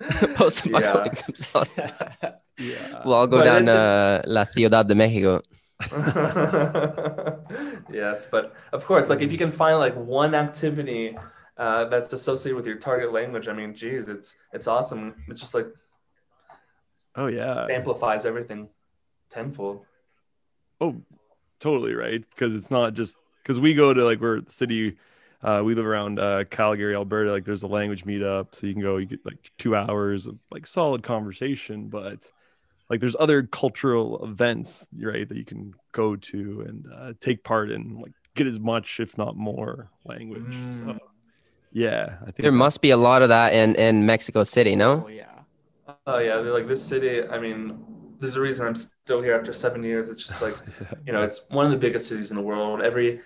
uh, 0.00 0.26
post 0.40 0.66
apocalyptic 0.66 1.34
salsa. 1.34 2.34
Yeah. 2.60 3.00
We'll 3.06 3.14
all 3.14 3.26
go 3.26 3.38
But 3.38 3.44
down 3.44 3.62
it- 3.62 3.66
to 3.72 4.22
La 4.26 4.44
Ciudad 4.44 4.86
de 4.86 4.94
Mexico. 4.94 5.40
yes, 7.90 8.28
but 8.30 8.54
of 8.72 8.84
course, 8.84 9.08
like 9.08 9.22
if 9.22 9.32
you 9.32 9.38
can 9.38 9.50
find 9.52 9.78
like 9.78 9.96
one 9.96 10.34
activity 10.34 11.16
uh, 11.56 11.86
that's 11.86 12.12
associated 12.12 12.56
with 12.56 12.66
your 12.66 12.76
target 12.76 13.12
language, 13.12 13.48
I 13.48 13.52
mean, 13.52 13.74
geez, 13.74 14.08
it's 14.08 14.36
it's 14.52 14.66
awesome. 14.66 15.14
It's 15.28 15.40
just 15.40 15.54
like 15.54 15.66
Oh 17.16 17.26
yeah. 17.26 17.66
amplifies 17.70 18.24
everything 18.24 18.68
tenfold. 19.30 19.84
Oh, 20.80 20.96
totally 21.58 21.94
right. 21.94 22.24
Because 22.30 22.54
it's 22.54 22.70
not 22.70 22.94
just 22.94 23.16
because 23.42 23.60
we 23.60 23.74
go 23.74 23.92
to 23.92 24.04
like 24.04 24.20
we're 24.20 24.40
the 24.40 24.52
city. 24.52 24.96
Uh, 25.42 25.62
we 25.64 25.74
live 25.74 25.86
around 25.86 26.18
uh, 26.18 26.44
Calgary, 26.44 26.94
Alberta. 26.94 27.32
Like 27.32 27.44
there's 27.44 27.62
a 27.62 27.66
language 27.66 28.04
meetup, 28.04 28.54
so 28.54 28.66
you 28.66 28.74
can 28.74 28.82
go. 28.82 28.98
You 28.98 29.06
get 29.06 29.24
like 29.24 29.50
two 29.58 29.74
hours 29.74 30.26
of 30.26 30.38
like 30.50 30.66
solid 30.66 31.02
conversation, 31.02 31.88
but 31.88 32.30
like 32.90 33.00
there's 33.00 33.16
other 33.18 33.44
cultural 33.44 34.24
events, 34.24 34.86
right, 35.00 35.28
that 35.28 35.36
you 35.36 35.44
can 35.44 35.72
go 35.92 36.16
to 36.16 36.64
and 36.68 36.86
uh, 36.92 37.12
take 37.20 37.44
part 37.44 37.70
in. 37.70 38.00
Like 38.00 38.12
get 38.34 38.46
as 38.46 38.60
much, 38.60 39.00
if 39.00 39.16
not 39.18 39.36
more, 39.36 39.90
language. 40.04 40.58
So 40.68 40.84
Mm. 40.84 40.98
yeah, 41.72 42.16
I 42.22 42.24
think 42.26 42.42
There 42.42 42.52
must 42.52 42.82
be 42.82 42.90
a 42.90 42.96
lot 42.96 43.22
of 43.22 43.28
that 43.28 43.52
in 43.52 43.74
in 43.76 44.06
Mexico 44.06 44.44
City. 44.44 44.76
No. 44.76 45.04
Oh 45.06 45.08
yeah. 45.08 45.26
Oh 46.06 46.18
yeah, 46.18 46.36
like 46.36 46.66
this 46.66 46.82
city. 46.82 47.26
I 47.28 47.38
mean, 47.38 47.78
there's 48.20 48.36
a 48.36 48.40
reason 48.40 48.66
I'm 48.66 48.74
still 48.74 49.22
here 49.22 49.34
after 49.34 49.52
seven 49.52 49.82
years. 49.82 50.08
It's 50.10 50.24
just 50.24 50.42
like 50.42 50.56
you 51.06 51.12
know, 51.12 51.22
it's 51.22 51.44
one 51.50 51.64
of 51.66 51.72
the 51.72 51.78
biggest 51.78 52.08
cities 52.08 52.30
in 52.30 52.36
the 52.36 52.42
world. 52.42 52.82
Every 52.82 53.20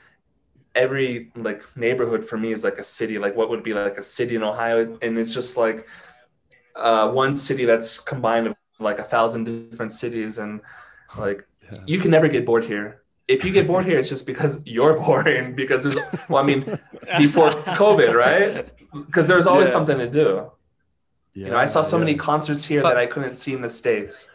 every 0.75 1.33
like 1.37 1.63
neighborhood 1.77 2.25
for 2.27 2.37
me 2.39 2.53
is 2.53 2.65
like 2.65 2.79
a 2.79 2.85
city. 2.85 3.19
Like 3.19 3.37
what 3.37 3.49
would 3.51 3.63
be 3.63 3.75
like 3.75 3.99
a 3.99 4.03
city 4.03 4.37
in 4.37 4.43
Ohio, 4.43 4.99
and 5.03 5.19
it's 5.19 5.33
just 5.33 5.57
like 5.57 5.87
uh, 6.77 7.11
one 7.13 7.35
city 7.35 7.65
that's 7.65 7.99
combined 7.99 8.49
of 8.49 8.55
like 8.79 8.99
a 8.99 9.05
thousand 9.05 9.45
different 9.71 9.93
cities, 9.93 10.39
and 10.39 10.61
like 11.19 11.47
Yeah. 11.73 11.81
you 11.87 11.99
can 11.99 12.11
never 12.11 12.29
get 12.29 12.45
bored 12.47 12.65
here. 12.65 13.03
If 13.27 13.45
you 13.45 13.53
get 13.53 13.67
bored 13.67 13.87
here, 13.87 13.97
it's 13.99 14.09
just 14.09 14.27
because 14.27 14.61
you're 14.67 14.95
boring. 14.99 15.55
Because 15.55 15.85
there's, 15.85 15.97
well, 16.29 16.43
I 16.43 16.47
mean, 16.47 16.61
before 17.19 17.51
COVID, 17.81 18.13
right? 18.15 18.69
Because 18.93 19.27
there's 19.29 19.47
always 19.47 19.69
Yeah. 19.69 19.73
something 19.73 19.99
to 19.99 20.09
do. 20.09 20.51
yeah, 21.35 21.47
You 21.47 21.51
know, 21.53 21.57
I 21.57 21.67
saw 21.67 21.83
so 21.83 21.97
yeah. 21.97 22.05
many 22.05 22.15
concerts 22.17 22.65
here 22.65 22.83
But- 22.83 22.91
that 22.95 22.99
I 22.99 23.07
couldn't 23.07 23.37
see 23.37 23.53
in 23.55 23.63
the 23.63 23.71
states. 23.71 24.31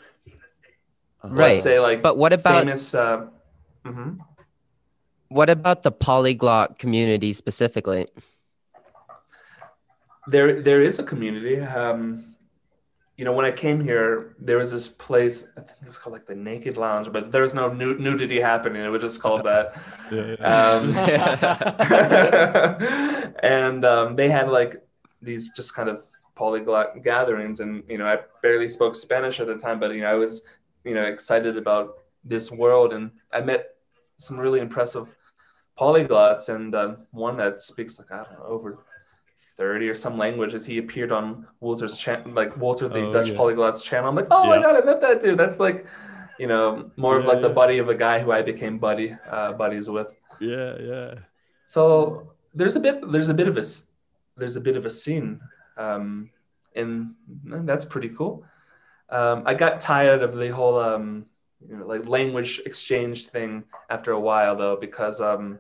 Uh-huh. 1.22 1.36
Right. 1.36 1.50
Let's 1.52 1.64
say 1.64 1.80
like 1.80 2.02
But 2.02 2.18
what 2.18 2.32
about 2.34 2.64
famous. 2.64 2.96
Uh, 2.96 3.28
mhm. 3.86 4.20
what 5.28 5.50
about 5.50 5.84
the 5.84 5.92
polyglot 5.92 6.80
community 6.80 7.34
specifically? 7.34 8.08
There, 10.28 10.62
there 10.62 10.82
is 10.82 10.98
a 11.00 11.04
community. 11.04 11.60
Um, 11.60 12.29
you 13.20 13.26
know, 13.26 13.34
when 13.34 13.46
I 13.46 13.52
came 13.52 13.82
here, 13.82 14.34
there 14.40 14.58
was 14.58 14.72
this 14.72 14.88
place. 14.88 15.52
I 15.58 15.60
think 15.60 15.78
it 15.82 15.88
was 15.88 15.98
called 15.98 16.14
like 16.14 16.26
the 16.26 16.36
Naked 16.36 16.78
Lounge, 16.78 17.12
but 17.12 17.34
there 17.34 17.42
was 17.42 17.54
no 17.54 17.68
nu- 17.68 18.00
nudity 18.00 18.40
happening. 18.40 18.82
It 18.82 18.88
was 18.88 19.02
just 19.02 19.22
called 19.22 19.44
that. 19.44 19.76
Yeah, 20.10 20.36
yeah. 20.40 20.64
Um, 20.64 20.96
and 23.44 23.86
um, 23.86 24.16
they 24.16 24.30
had 24.30 24.50
like 24.50 24.82
these 25.22 25.52
just 25.52 25.76
kind 25.76 25.90
of 25.90 26.08
polyglot 26.34 27.04
gatherings, 27.04 27.60
and 27.60 27.84
you 27.90 27.98
know, 27.98 28.06
I 28.06 28.20
barely 28.42 28.70
spoke 28.70 28.96
Spanish 28.96 29.42
at 29.42 29.48
the 29.48 29.58
time, 29.58 29.82
but 29.82 29.92
you 29.92 30.00
know, 30.02 30.10
I 30.10 30.16
was 30.16 30.46
you 30.86 30.94
know 30.96 31.04
excited 31.04 31.58
about 31.58 31.98
this 32.24 32.50
world, 32.52 32.94
and 32.94 33.12
I 33.34 33.42
met 33.42 33.76
some 34.18 34.40
really 34.40 34.62
impressive 34.62 35.14
polyglots, 35.78 36.48
and 36.48 36.74
uh, 36.74 36.96
one 37.12 37.36
that 37.38 37.62
speaks 37.62 38.00
like 38.00 38.12
I 38.12 38.24
don't 38.24 38.40
know 38.40 38.46
over. 38.46 38.80
30 39.60 39.90
or 39.90 39.96
some 39.96 40.18
languages. 40.18 40.66
He 40.66 40.78
appeared 40.80 41.12
on 41.12 41.46
Walter's 41.60 41.98
channel, 41.98 42.32
like 42.34 42.56
Walter 42.58 42.88
the 42.90 43.06
Oh, 43.08 43.12
Dutch 43.12 43.30
yeah. 43.30 43.36
Polyglot's 43.38 43.84
channel. 43.84 44.10
I'm 44.10 44.16
like, 44.16 44.28
oh 44.32 44.46
my 44.48 44.62
god, 44.62 44.76
I 44.82 44.86
met 44.86 45.02
that 45.02 45.22
dude. 45.22 45.38
That's 45.38 45.60
like, 45.60 45.86
you 46.40 46.48
know, 46.48 46.92
more 46.98 47.18
of 47.18 47.26
Yeah, 47.26 47.32
like 47.34 47.42
the 47.42 47.50
buddy 47.50 47.78
of 47.80 47.90
a 47.90 47.96
guy 47.96 48.20
who 48.20 48.32
I 48.32 48.42
became 48.42 48.80
buddy 48.80 49.16
uh, 49.30 49.54
buddies 49.54 49.90
with. 49.90 50.10
yeah, 50.40 50.78
yeah. 50.80 51.16
So 51.68 52.32
there's 52.56 52.76
a 52.76 52.80
bit 52.80 53.12
there's 53.12 53.30
a 53.30 53.34
bit 53.34 53.48
of 53.48 53.58
a 53.58 53.66
there's 54.38 54.56
a 54.56 54.62
bit 54.62 54.76
of 54.78 54.86
a 54.86 54.90
scene, 54.92 55.42
um, 55.78 56.30
and 56.76 57.14
that's 57.70 57.86
pretty 57.86 58.10
cool. 58.10 58.44
Um, 59.10 59.44
I 59.46 59.54
got 59.54 59.82
tired 59.82 60.22
of 60.24 60.36
the 60.38 60.50
whole 60.50 60.80
um, 60.80 61.26
you 61.68 61.76
know, 61.78 61.86
like 61.86 62.08
language 62.08 62.62
exchange 62.66 63.28
thing 63.28 63.64
after 63.90 64.12
a 64.14 64.20
while 64.20 64.56
though 64.56 64.78
because 64.78 65.20
um, 65.22 65.60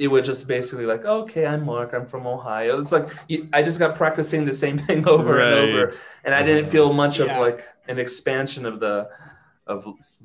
it 0.00 0.08
would 0.08 0.24
just 0.24 0.48
basically 0.48 0.86
like 0.92 1.04
okay 1.04 1.44
I'm 1.52 1.62
Mark 1.64 1.92
I'm 1.96 2.06
from 2.06 2.26
Ohio. 2.26 2.80
It's 2.80 2.92
like 2.98 3.08
you, 3.28 3.48
I 3.52 3.62
just 3.68 3.78
got 3.78 3.94
practicing 4.02 4.44
the 4.44 4.54
same 4.64 4.78
thing 4.86 5.06
over 5.14 5.38
and 5.40 5.54
over, 5.64 5.82
and 6.24 6.34
I 6.34 6.42
didn't 6.42 6.68
feel 6.74 6.92
much 6.92 7.18
Yeah. 7.18 7.26
of 7.26 7.32
like 7.46 7.60
an 7.92 7.98
expansion 7.98 8.62
of 8.70 8.80
the 8.80 8.96
of 9.66 9.78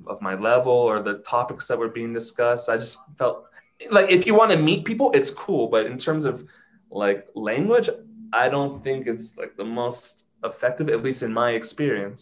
of 0.07 0.21
my 0.21 0.35
level 0.51 0.71
or 0.89 1.01
the 1.09 1.15
topics 1.35 1.67
that 1.67 1.77
were 1.77 1.89
being 1.99 2.13
discussed. 2.13 2.69
I 2.69 2.77
just 2.77 2.97
felt 3.19 3.38
like 3.91 4.09
if 4.09 4.25
you 4.27 4.33
want 4.33 4.51
to 4.51 4.57
meet 4.57 4.85
people, 4.85 5.11
it's 5.17 5.29
cool. 5.45 5.67
But 5.67 5.85
in 5.91 5.97
terms 5.97 6.23
of 6.25 6.35
like 6.89 7.27
language, 7.35 7.89
I 8.33 8.49
don't 8.55 8.81
think 8.83 9.07
it's 9.07 9.38
like 9.38 9.53
the 9.57 9.65
most 9.81 10.25
effective, 10.43 10.88
at 10.89 11.03
least 11.03 11.21
in 11.23 11.33
my 11.33 11.51
experience. 11.51 12.21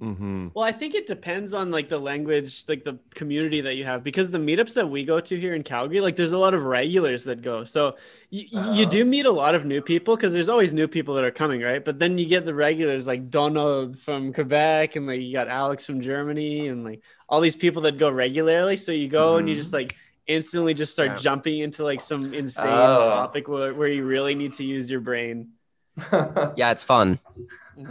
Mm-hmm. 0.00 0.48
Well, 0.54 0.64
I 0.64 0.70
think 0.70 0.94
it 0.94 1.06
depends 1.06 1.52
on 1.54 1.70
like 1.72 1.88
the 1.88 1.98
language, 1.98 2.64
like 2.68 2.84
the 2.84 2.98
community 3.14 3.60
that 3.62 3.74
you 3.76 3.84
have, 3.84 4.04
because 4.04 4.30
the 4.30 4.38
meetups 4.38 4.74
that 4.74 4.88
we 4.88 5.04
go 5.04 5.18
to 5.18 5.38
here 5.38 5.54
in 5.54 5.64
Calgary, 5.64 6.00
like 6.00 6.14
there's 6.14 6.30
a 6.32 6.38
lot 6.38 6.54
of 6.54 6.62
regulars 6.62 7.24
that 7.24 7.42
go. 7.42 7.64
So 7.64 7.96
you, 8.30 8.46
you 8.50 8.58
Uh-huh. 8.58 8.84
do 8.84 9.04
meet 9.04 9.26
a 9.26 9.30
lot 9.32 9.56
of 9.56 9.64
new 9.64 9.82
people 9.82 10.14
because 10.14 10.32
there's 10.32 10.48
always 10.48 10.72
new 10.72 10.86
people 10.86 11.14
that 11.14 11.24
are 11.24 11.32
coming, 11.32 11.62
right? 11.62 11.84
But 11.84 11.98
then 11.98 12.16
you 12.16 12.26
get 12.26 12.44
the 12.44 12.54
regulars 12.54 13.06
like 13.08 13.28
Donald 13.28 13.98
from 13.98 14.32
Quebec 14.32 14.94
and 14.94 15.06
like 15.08 15.20
you 15.20 15.32
got 15.32 15.48
Alex 15.48 15.84
from 15.84 16.00
Germany 16.00 16.68
and 16.68 16.84
like 16.84 17.00
all 17.28 17.40
these 17.40 17.56
people 17.56 17.82
that 17.82 17.98
go 17.98 18.08
regularly. 18.08 18.76
So 18.76 18.92
you 18.92 19.08
go 19.08 19.36
and 19.38 19.48
you 19.48 19.54
Mhm. 19.56 19.58
just 19.58 19.72
like 19.72 19.94
instantly 20.28 20.74
just 20.74 20.92
start 20.92 21.08
Yeah. 21.08 21.16
jumping 21.16 21.58
into 21.58 21.82
like 21.82 22.00
some 22.00 22.32
insane 22.34 22.66
Oh. 22.68 23.02
topic 23.04 23.48
where, 23.48 23.74
where 23.74 23.88
you 23.88 24.04
really 24.04 24.34
need 24.36 24.52
to 24.54 24.64
use 24.64 24.88
your 24.90 25.00
brain. 25.00 25.48
Yeah, 26.56 26.70
it's 26.70 26.84
fun. 26.84 27.18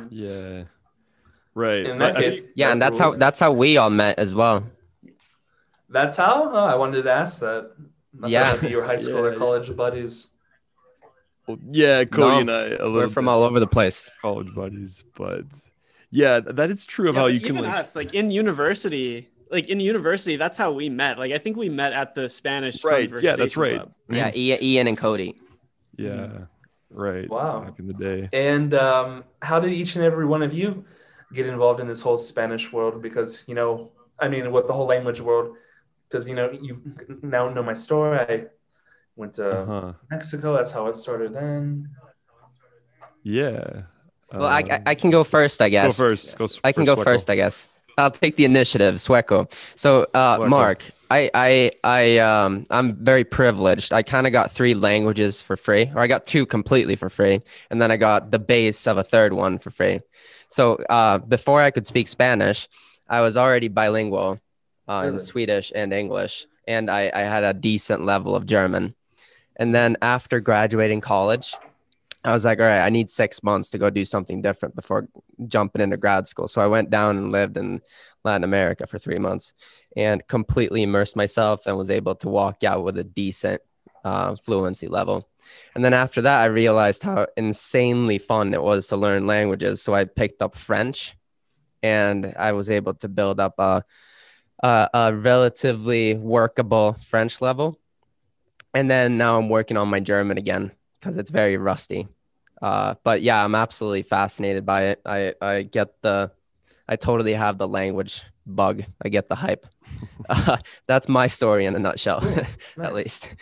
Yeah. 0.09 0.63
Right. 1.57 1.85
in 1.87 1.97
that 1.97 2.15
I- 2.15 2.19
I- 2.19 2.21
case, 2.21 2.45
Yeah, 2.55 2.71
and 2.71 2.79
that's 2.81 2.99
how 2.99 3.11
that's 3.23 3.39
how 3.39 3.51
we 3.51 3.77
all 3.77 3.89
met 3.89 4.19
as 4.19 4.33
well. 4.33 4.63
That's 5.89 6.15
how. 6.17 6.51
Oh, 6.53 6.65
I 6.65 6.75
wanted 6.75 7.03
to 7.03 7.11
ask 7.11 7.39
that. 7.39 7.71
I 8.21 8.27
Yeah. 8.27 8.57
maybe 8.61 8.71
your 8.73 8.83
high 8.85 8.97
school 8.97 9.15
Yeah, 9.21 9.21
or 9.29 9.31
yeah. 9.33 9.37
college 9.37 9.75
buddies. 9.75 10.31
well, 11.47 11.57
yeah, 11.71 12.03
Cody 12.05 12.29
No, 12.29 12.39
and 12.41 12.51
I 12.51 12.63
a 12.65 12.69
little 12.85 12.93
We're 12.93 13.07
from 13.07 13.27
all 13.27 13.43
over 13.43 13.59
the 13.59 13.67
place. 13.67 14.09
college 14.21 14.53
buddies, 14.53 15.03
but 15.15 15.45
yeah, 16.11 16.39
that 16.41 16.69
is 16.69 16.85
true 16.85 17.09
of 17.09 17.15
Yeah, 17.15 17.21
how 17.21 17.27
but 17.27 17.33
you 17.33 17.39
can 17.39 17.55
even 17.57 17.69
like 17.69 17.79
us, 17.79 17.95
like 17.95 18.13
in 18.13 18.29
university, 18.31 19.29
like 19.49 19.67
in 19.69 19.79
university, 19.79 20.35
that's 20.35 20.57
how 20.57 20.71
we 20.73 20.89
met. 20.89 21.17
Like 21.17 21.31
I 21.31 21.37
think 21.39 21.57
we 21.57 21.69
met 21.69 21.93
at 21.93 22.13
the 22.15 22.27
Spanish. 22.29 22.83
right. 22.83 23.09
Yeah, 23.21 23.35
that's 23.35 23.57
right. 23.57 23.77
Club. 23.77 23.91
Yeah, 24.09 24.31
Ian, 24.35 24.59
Ian 24.61 24.87
and 24.89 24.97
Cody. 24.97 25.35
Yeah. 25.97 26.27
Right. 26.89 27.29
Wow. 27.29 27.61
Back 27.61 27.79
in 27.79 27.87
the 27.87 27.93
day. 27.93 28.29
And 28.33 28.73
um, 28.73 29.23
how 29.41 29.59
did 29.59 29.71
each 29.73 29.95
and 29.95 30.03
every 30.05 30.25
one 30.25 30.41
of 30.43 30.53
you 30.53 30.85
get 31.33 31.45
involved 31.45 31.79
in 31.79 31.87
this 31.87 32.01
whole 32.01 32.17
Spanish 32.17 32.71
world? 32.71 33.01
Because 33.01 33.43
you 33.47 33.55
know, 33.55 33.91
I 34.19 34.27
mean, 34.27 34.51
with 34.51 34.67
the 34.67 34.73
whole 34.73 34.87
language 34.87 35.21
world, 35.21 35.55
because 36.09 36.27
you 36.27 36.35
know, 36.35 36.51
you 36.51 36.81
now 37.21 37.49
know 37.49 37.63
my 37.63 37.73
story. 37.73 38.17
I 38.19 38.45
went 39.15 39.33
to 39.35 39.47
Uh-huh. 39.61 39.93
Mexico. 40.11 40.53
That's 40.53 40.71
how 40.71 40.87
it 40.87 40.95
started. 40.95 41.33
Then 41.33 41.89
Yeah. 43.23 43.83
Well, 44.31 44.45
I, 44.45 44.59
I, 44.59 44.75
Um, 44.75 44.81
I 44.87 44.95
can 44.95 45.09
go 45.09 45.23
first, 45.23 45.61
I 45.61 45.69
guess. 45.69 45.97
go 45.97 46.09
guess. 46.11 46.21
first. 46.21 46.37
Go 46.37 46.45
s- 46.45 46.59
I 46.63 46.71
can 46.71 46.83
go 46.85 46.95
Wacko. 46.95 47.03
first, 47.03 47.29
I 47.29 47.35
guess. 47.35 47.67
I'll 47.97 48.11
take 48.11 48.35
the 48.35 48.45
initiative, 48.45 48.95
Sueco. 48.95 49.51
So, 49.75 50.05
uh, 50.13 50.37
Sueco. 50.37 50.49
Mark, 50.49 50.83
I, 51.09 51.31
I, 51.33 51.71
I, 51.83 52.17
um, 52.19 52.65
I'm 52.69 52.93
very 52.95 53.23
privileged. 53.23 53.91
I 53.93 54.03
kind 54.03 54.27
of 54.27 54.33
got 54.33 54.51
three 54.51 54.75
languages 54.75 55.41
for 55.41 55.55
free, 55.57 55.89
or 55.95 56.01
I 56.01 56.07
got 56.07 56.25
two 56.25 56.45
completely 56.45 56.95
for 56.95 57.09
free, 57.09 57.41
and 57.71 57.81
then 57.81 57.89
I 57.89 57.97
got 57.97 58.29
the 58.31 58.37
base 58.39 58.85
of 58.85 58.97
a 58.97 59.03
third 59.03 59.33
one 59.33 59.57
for 59.57 59.71
free. 59.71 60.01
So, 60.49 60.75
uh, 60.89 61.17
before 61.19 61.61
I 61.61 61.71
could 61.71 61.85
speak 61.85 62.07
Spanish, 62.07 62.67
I 63.09 63.21
was 63.21 63.37
already 63.37 63.67
bilingual 63.67 64.39
uh, 64.87 65.05
in 65.07 65.19
Swedish 65.19 65.71
and 65.75 65.93
English, 65.93 66.45
and 66.67 66.89
I, 66.89 67.11
I 67.13 67.21
had 67.21 67.43
a 67.43 67.53
decent 67.53 68.05
level 68.05 68.35
of 68.35 68.45
German. 68.45 68.95
And 69.57 69.73
then 69.73 69.97
after 70.01 70.39
graduating 70.39 71.01
college, 71.01 71.53
I 72.23 72.31
was 72.31 72.45
like, 72.45 72.59
all 72.59 72.65
right, 72.65 72.81
I 72.81 72.89
need 72.89 73.09
six 73.09 73.41
months 73.41 73.69
to 73.71 73.77
go 73.77 73.89
do 73.89 74.03
something 74.03 74.41
different 74.41 74.75
before 74.75 75.07
jumping 75.47 75.81
into 75.81 75.97
grad 75.97 76.27
school. 76.27 76.47
So 76.47 76.61
I 76.61 76.67
went 76.67 76.89
down 76.89 77.17
and 77.17 77.31
lived 77.31 77.57
in 77.57 77.81
Latin 78.23 78.43
America 78.43 78.85
for 78.85 78.99
three 78.99 79.17
months 79.17 79.53
and 79.95 80.25
completely 80.27 80.83
immersed 80.83 81.15
myself 81.15 81.65
and 81.65 81.77
was 81.77 81.89
able 81.89 82.15
to 82.15 82.29
walk 82.29 82.63
out 82.63 82.83
with 82.83 82.97
a 82.97 83.03
decent 83.03 83.61
uh, 84.03 84.35
fluency 84.35 84.87
level. 84.87 85.27
And 85.75 85.83
then 85.83 85.93
after 85.93 86.21
that, 86.21 86.41
I 86.41 86.45
realized 86.45 87.03
how 87.03 87.27
insanely 87.37 88.17
fun 88.17 88.53
it 88.53 88.61
was 88.61 88.87
to 88.87 88.97
learn 88.97 89.27
languages. 89.27 89.81
So 89.81 89.93
I 89.93 90.05
picked 90.05 90.41
up 90.41 90.55
French 90.55 91.15
and 91.83 92.33
I 92.37 92.53
was 92.53 92.69
able 92.69 92.95
to 92.95 93.07
build 93.07 93.39
up 93.39 93.55
a, 93.59 93.83
a, 94.63 94.89
a 94.93 95.15
relatively 95.15 96.15
workable 96.15 96.93
French 96.93 97.41
level. 97.41 97.79
And 98.73 98.89
then 98.89 99.17
now 99.17 99.37
I'm 99.37 99.49
working 99.49 99.77
on 99.77 99.87
my 99.87 99.99
German 99.99 100.37
again 100.37 100.71
because 100.99 101.17
it's 101.17 101.29
very 101.29 101.57
rusty. 101.57 102.07
Uh, 102.61 102.95
but 103.03 103.21
yeah, 103.21 103.43
I'm 103.43 103.55
absolutely 103.55 104.03
fascinated 104.03 104.65
by 104.65 104.87
it. 104.87 105.01
I, 105.05 105.33
I 105.41 105.61
get 105.61 106.01
the, 106.01 106.31
I 106.87 106.95
totally 106.95 107.33
have 107.33 107.57
the 107.57 107.67
language 107.67 108.23
bug. 108.45 108.83
I 109.01 109.09
get 109.09 109.29
the 109.29 109.35
hype. 109.35 109.65
Uh, 110.29 110.57
that's 110.87 111.07
my 111.07 111.27
story 111.27 111.65
in 111.65 111.73
a 111.73 111.79
nutshell, 111.79 112.21
at 112.81 112.93
least. 112.93 113.33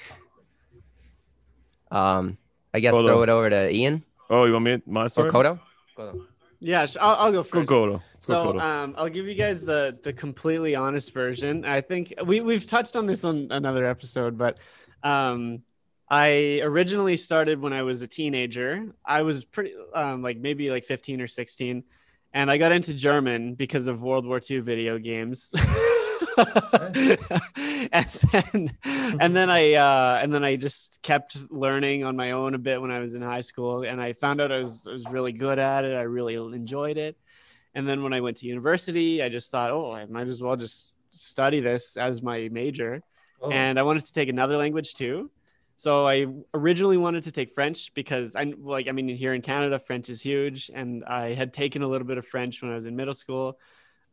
Um, 1.92 2.38
I 2.74 2.80
guess 2.80 2.94
Kodo. 2.94 3.06
throw 3.06 3.24
it 3.24 3.30
over 3.30 3.50
to 3.50 3.72
Ian 3.72 4.04
Oh, 4.30 4.46
you 4.46 4.54
want 4.54 4.66
me 4.66 4.82
my 4.86 5.06
or 5.06 5.10
story? 5.10 5.30
Kodo. 5.30 5.60
Yeah, 6.60 6.86
I'll, 7.00 7.16
I'll 7.16 7.32
go 7.32 7.38
Go 7.38 7.44
first. 7.44 7.68
Kodo. 7.68 7.92
Go 7.92 8.02
So 8.20 8.60
um, 8.60 8.96
I'll 8.98 9.10
give 9.10 9.28
you 9.28 9.36
guys 9.36 9.64
the 9.64 9.98
the 10.04 10.14
completely 10.14 10.76
honest 10.76 11.14
version. 11.14 11.64
I 11.66 11.82
think 11.82 12.14
we 12.26 12.42
we've 12.42 12.66
touched 12.66 12.96
on 12.96 13.06
this 13.06 13.24
on 13.24 13.48
another 13.52 13.86
episode, 13.86 14.38
but 14.38 14.60
um, 15.04 15.62
I 16.10 16.62
originally 16.64 17.18
started 17.18 17.60
when 17.60 17.74
I 17.74 17.84
was 17.84 18.02
a 18.02 18.08
teenager. 18.08 18.94
I 19.06 19.22
was 19.22 19.46
pretty 19.46 19.74
um, 19.94 20.22
like 20.22 20.38
maybe 20.38 20.72
like 20.72 20.86
15 20.86 21.22
or 21.22 21.28
16, 21.28 21.84
and 22.34 22.52
I 22.52 22.58
got 22.58 22.72
into 22.72 22.94
German 22.94 23.54
because 23.54 23.88
of 23.88 24.02
World 24.02 24.26
War 24.26 24.42
II 24.50 24.60
video 24.62 24.98
games. 24.98 25.52
and 27.92 28.08
then 28.32 28.78
and 29.20 29.36
then 29.36 29.50
I 29.50 29.74
uh, 29.74 30.20
and 30.22 30.34
then 30.34 30.44
I 30.44 30.56
just 30.56 31.02
kept 31.02 31.52
learning 31.52 32.04
on 32.04 32.16
my 32.16 32.32
own 32.32 32.54
a 32.56 32.58
bit 32.58 32.82
when 32.82 32.92
I 32.92 33.00
was 33.00 33.16
in 33.16 33.22
high 33.22 33.42
school, 33.42 33.84
and 33.84 34.02
I 34.02 34.14
found 34.14 34.42
out 34.42 34.52
I 34.52 34.60
was 34.60 34.88
I 34.88 34.92
was 34.92 35.08
really 35.08 35.32
good 35.32 35.60
at 35.60 35.86
it. 35.86 35.96
I 35.96 36.04
really 36.04 36.36
enjoyed 36.36 36.98
it. 36.98 37.18
And 37.74 37.88
then 37.88 38.04
when 38.04 38.14
I 38.14 38.22
went 38.22 38.38
to 38.38 38.48
university, 38.48 39.22
I 39.22 39.30
just 39.30 39.52
thought, 39.52 39.72
oh, 39.72 39.92
I 39.92 40.06
might 40.06 40.28
as 40.28 40.42
well 40.42 40.56
just 40.56 40.94
study 41.12 41.60
this 41.60 41.98
as 41.98 42.22
my 42.22 42.50
major. 42.52 43.04
Oh, 43.42 43.52
And 43.52 43.78
I 43.78 43.84
wanted 43.84 44.06
to 44.06 44.14
take 44.14 44.30
another 44.30 44.58
language 44.58 44.94
too. 44.94 45.30
So 45.78 46.08
I 46.08 46.28
originally 46.54 46.98
wanted 46.98 47.26
to 47.26 47.32
take 47.32 47.52
French 47.52 47.94
because 47.94 48.36
I 48.36 48.54
like 48.58 48.88
I 48.88 48.94
mean 48.94 49.10
here 49.10 49.34
in 49.34 49.42
Canada 49.42 49.78
French 49.78 50.10
is 50.10 50.22
huge 50.22 50.72
and 50.74 51.04
I 51.04 51.34
had 51.34 51.54
taken 51.54 51.82
a 51.82 51.88
little 51.88 52.08
bit 52.08 52.18
of 52.18 52.26
French 52.26 52.62
when 52.62 52.72
I 52.72 52.76
was 52.76 52.86
in 52.86 52.96
middle 52.96 53.14
school. 53.14 53.60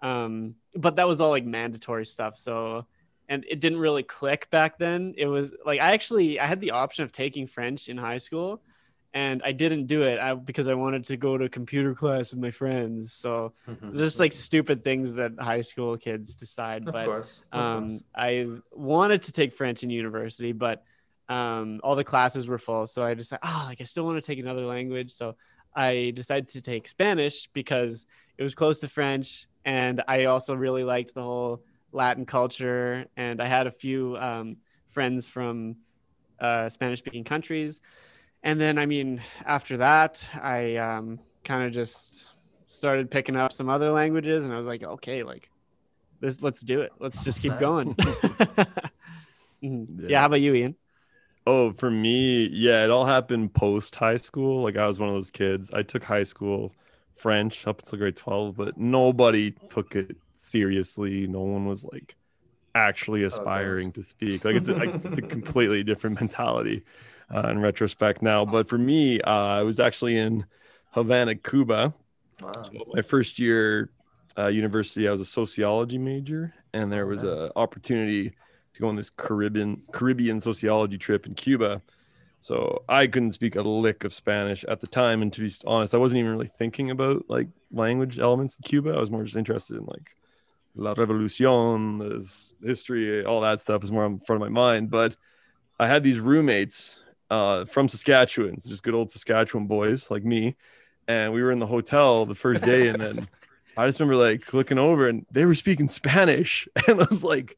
Um, 0.02 0.56
but 0.74 0.96
that 0.96 1.08
was 1.08 1.20
all 1.20 1.30
like 1.30 1.44
mandatory 1.44 2.04
stuff. 2.04 2.36
So 2.36 2.86
and 3.28 3.46
it 3.48 3.60
didn't 3.60 3.78
really 3.78 4.02
click 4.02 4.50
back 4.50 4.78
then. 4.78 5.14
It 5.16 5.26
was 5.26 5.52
like 5.64 5.80
I 5.80 5.92
actually 5.92 6.38
I 6.38 6.46
had 6.46 6.60
the 6.60 6.72
option 6.72 7.04
of 7.04 7.12
taking 7.12 7.46
French 7.46 7.88
in 7.88 7.96
high 7.96 8.18
school 8.18 8.60
and 9.14 9.42
I 9.44 9.52
didn't 9.52 9.86
do 9.86 10.02
it 10.02 10.18
I, 10.18 10.34
because 10.34 10.68
I 10.68 10.74
wanted 10.74 11.04
to 11.06 11.16
go 11.16 11.36
to 11.36 11.48
computer 11.48 11.94
class 11.94 12.30
with 12.30 12.40
my 12.40 12.50
friends. 12.50 13.12
So 13.12 13.52
mhm. 13.68 13.94
just 13.94 14.18
like 14.18 14.32
stupid 14.32 14.82
things 14.82 15.14
that 15.14 15.32
high 15.38 15.60
school 15.60 15.96
kids 15.96 16.34
decide. 16.36 16.86
of 16.86 16.92
but 16.92 17.06
course. 17.06 17.44
um, 17.52 17.88
course. 17.88 18.04
I 18.14 18.48
wanted 18.72 19.22
to 19.24 19.32
take 19.32 19.52
French 19.54 19.82
in 19.82 19.90
university, 19.90 20.52
but 20.52 20.84
um, 21.28 21.80
all 21.82 21.94
the 21.94 22.04
classes 22.04 22.46
were 22.46 22.58
full. 22.58 22.86
So 22.86 23.04
I 23.04 23.14
decided, 23.14 23.40
oh, 23.44 23.64
like 23.68 23.80
I 23.80 23.84
still 23.84 24.04
want 24.04 24.22
to 24.22 24.26
take 24.26 24.38
another 24.38 24.64
language. 24.64 25.10
So 25.10 25.36
I 25.74 26.12
decided 26.14 26.48
to 26.50 26.60
take 26.60 26.88
Spanish 26.88 27.46
because 27.48 28.06
it 28.38 28.42
was 28.42 28.54
close 28.54 28.80
to 28.80 28.88
French, 28.88 29.46
and 29.64 30.02
I 30.08 30.24
also 30.26 30.54
really 30.54 30.84
liked 30.84 31.14
the 31.14 31.22
whole 31.22 31.62
Latin 31.92 32.26
culture. 32.26 33.06
And 33.16 33.40
I 33.40 33.46
had 33.46 33.66
a 33.66 33.70
few 33.70 34.16
um, 34.18 34.56
friends 34.88 35.28
from 35.28 35.76
uh, 36.40 36.68
Spanish-speaking 36.68 37.24
countries. 37.24 37.80
And 38.42 38.60
then, 38.60 38.78
I 38.78 38.86
mean, 38.86 39.22
after 39.44 39.78
that, 39.78 40.28
I 40.40 40.76
um, 40.76 41.20
kind 41.44 41.64
of 41.64 41.72
just 41.72 42.26
started 42.66 43.10
picking 43.10 43.36
up 43.36 43.52
some 43.52 43.68
other 43.68 43.90
languages, 43.90 44.44
and 44.44 44.52
I 44.52 44.56
was 44.58 44.66
like, 44.66 44.82
okay, 44.82 45.22
like 45.22 45.48
this, 46.20 46.42
let's 46.42 46.62
do 46.62 46.80
it. 46.80 46.92
Let's 46.98 47.22
just 47.22 47.40
keep 47.40 47.52
Nice. 47.52 47.60
going. 47.60 47.96
Mhm. 49.62 49.86
yeah. 50.02 50.08
Yeah. 50.08 50.20
How 50.20 50.26
about 50.26 50.40
you, 50.40 50.54
Ian? 50.54 50.74
Oh, 51.46 51.72
for 51.72 51.90
me, 51.90 52.48
yeah, 52.52 52.84
it 52.84 52.90
all 52.90 53.04
happened 53.04 53.54
post 53.54 53.94
high 53.96 54.16
school. 54.16 54.62
Like 54.62 54.76
I 54.76 54.86
was 54.86 54.98
one 54.98 55.08
of 55.08 55.14
those 55.14 55.30
kids. 55.30 55.70
I 55.72 55.82
took 55.82 56.04
high 56.04 56.22
school 56.22 56.72
French 57.16 57.66
up 57.66 57.80
until 57.80 57.98
grade 57.98 58.16
12, 58.16 58.56
but 58.56 58.76
nobody 58.78 59.52
took 59.70 59.94
it 59.96 60.16
seriously. 60.32 61.26
No 61.26 61.40
one 61.42 61.66
was 61.66 61.84
like 61.84 62.16
actually 62.74 63.24
aspiring 63.24 63.92
to 63.92 64.02
speak. 64.02 64.44
Like 64.44 64.56
it's 64.56 64.68
a, 64.68 64.74
like, 64.74 64.94
it's 65.04 65.18
a 65.18 65.22
completely 65.22 65.82
different 65.84 66.20
mentality 66.20 66.84
uh, 67.34 67.48
in 67.50 67.60
retrospect 67.60 68.22
now. 68.22 68.44
But 68.44 68.68
for 68.68 68.78
me, 68.78 69.20
uh, 69.22 69.30
I 69.30 69.62
was 69.62 69.80
actually 69.80 70.18
in 70.18 70.46
Havana, 70.92 71.36
Cuba. 71.36 71.94
Wow. 72.40 72.74
my 72.92 73.02
first 73.02 73.38
year 73.38 73.90
uh, 74.38 74.48
university, 74.48 75.06
I 75.08 75.10
was 75.12 75.20
a 75.20 75.24
sociology 75.24 75.98
major, 75.98 76.54
and 76.72 76.90
there 76.92 77.06
Oh, 77.06 77.06
was 77.06 77.22
nice. 77.22 77.50
a 77.50 77.52
opportunity 77.56 78.30
to 78.30 78.80
go 78.80 78.88
on 78.88 78.96
this 78.96 79.10
Caribbean 79.10 79.82
Caribbean 79.92 80.40
sociology 80.40 80.98
trip 80.98 81.26
in 81.26 81.34
Cuba. 81.34 81.82
So 82.42 82.82
I 82.88 83.06
couldn't 83.06 83.32
speak 83.32 83.54
a 83.54 83.62
lick 83.62 84.02
of 84.02 84.12
Spanish 84.12 84.64
at 84.64 84.80
the 84.80 84.88
time, 84.88 85.22
and 85.22 85.32
to 85.32 85.40
be 85.40 85.50
honest, 85.64 85.94
I 85.94 85.98
wasn't 85.98 86.18
even 86.18 86.32
really 86.32 86.48
thinking 86.48 86.90
about 86.90 87.24
like 87.28 87.46
language 87.70 88.18
elements 88.18 88.56
in 88.56 88.64
Cuba. 88.64 88.90
I 88.90 88.98
was 88.98 89.12
more 89.12 89.22
just 89.22 89.36
interested 89.36 89.76
in 89.76 89.84
like 89.84 90.16
La 90.74 90.92
Revolucion, 90.92 92.00
this 92.00 92.52
history, 92.60 93.24
all 93.24 93.42
that 93.42 93.60
stuff 93.60 93.84
is 93.84 93.92
more 93.92 94.06
in 94.06 94.18
front 94.18 94.42
of 94.42 94.50
my 94.50 94.52
mind. 94.52 94.90
But 94.90 95.14
I 95.78 95.86
had 95.86 96.02
these 96.02 96.18
roommates 96.18 96.98
uh, 97.30 97.64
from 97.64 97.88
Saskatchewan, 97.88 98.56
just 98.56 98.82
good 98.82 98.94
old 98.94 99.12
Saskatchewan 99.12 99.68
boys 99.68 100.10
like 100.10 100.24
me, 100.24 100.56
and 101.06 101.32
we 101.32 101.44
were 101.44 101.52
in 101.52 101.60
the 101.60 101.66
hotel 101.66 102.26
the 102.26 102.34
first 102.34 102.64
day, 102.64 102.88
and 102.88 103.00
then 103.00 103.28
I 103.76 103.86
just 103.86 104.00
remember 104.00 104.20
like 104.20 104.52
looking 104.52 104.78
over 104.78 105.08
and 105.08 105.26
they 105.30 105.44
were 105.44 105.54
speaking 105.54 105.86
Spanish, 105.86 106.66
and 106.88 107.00
I 107.00 107.06
was 107.08 107.22
like, 107.22 107.56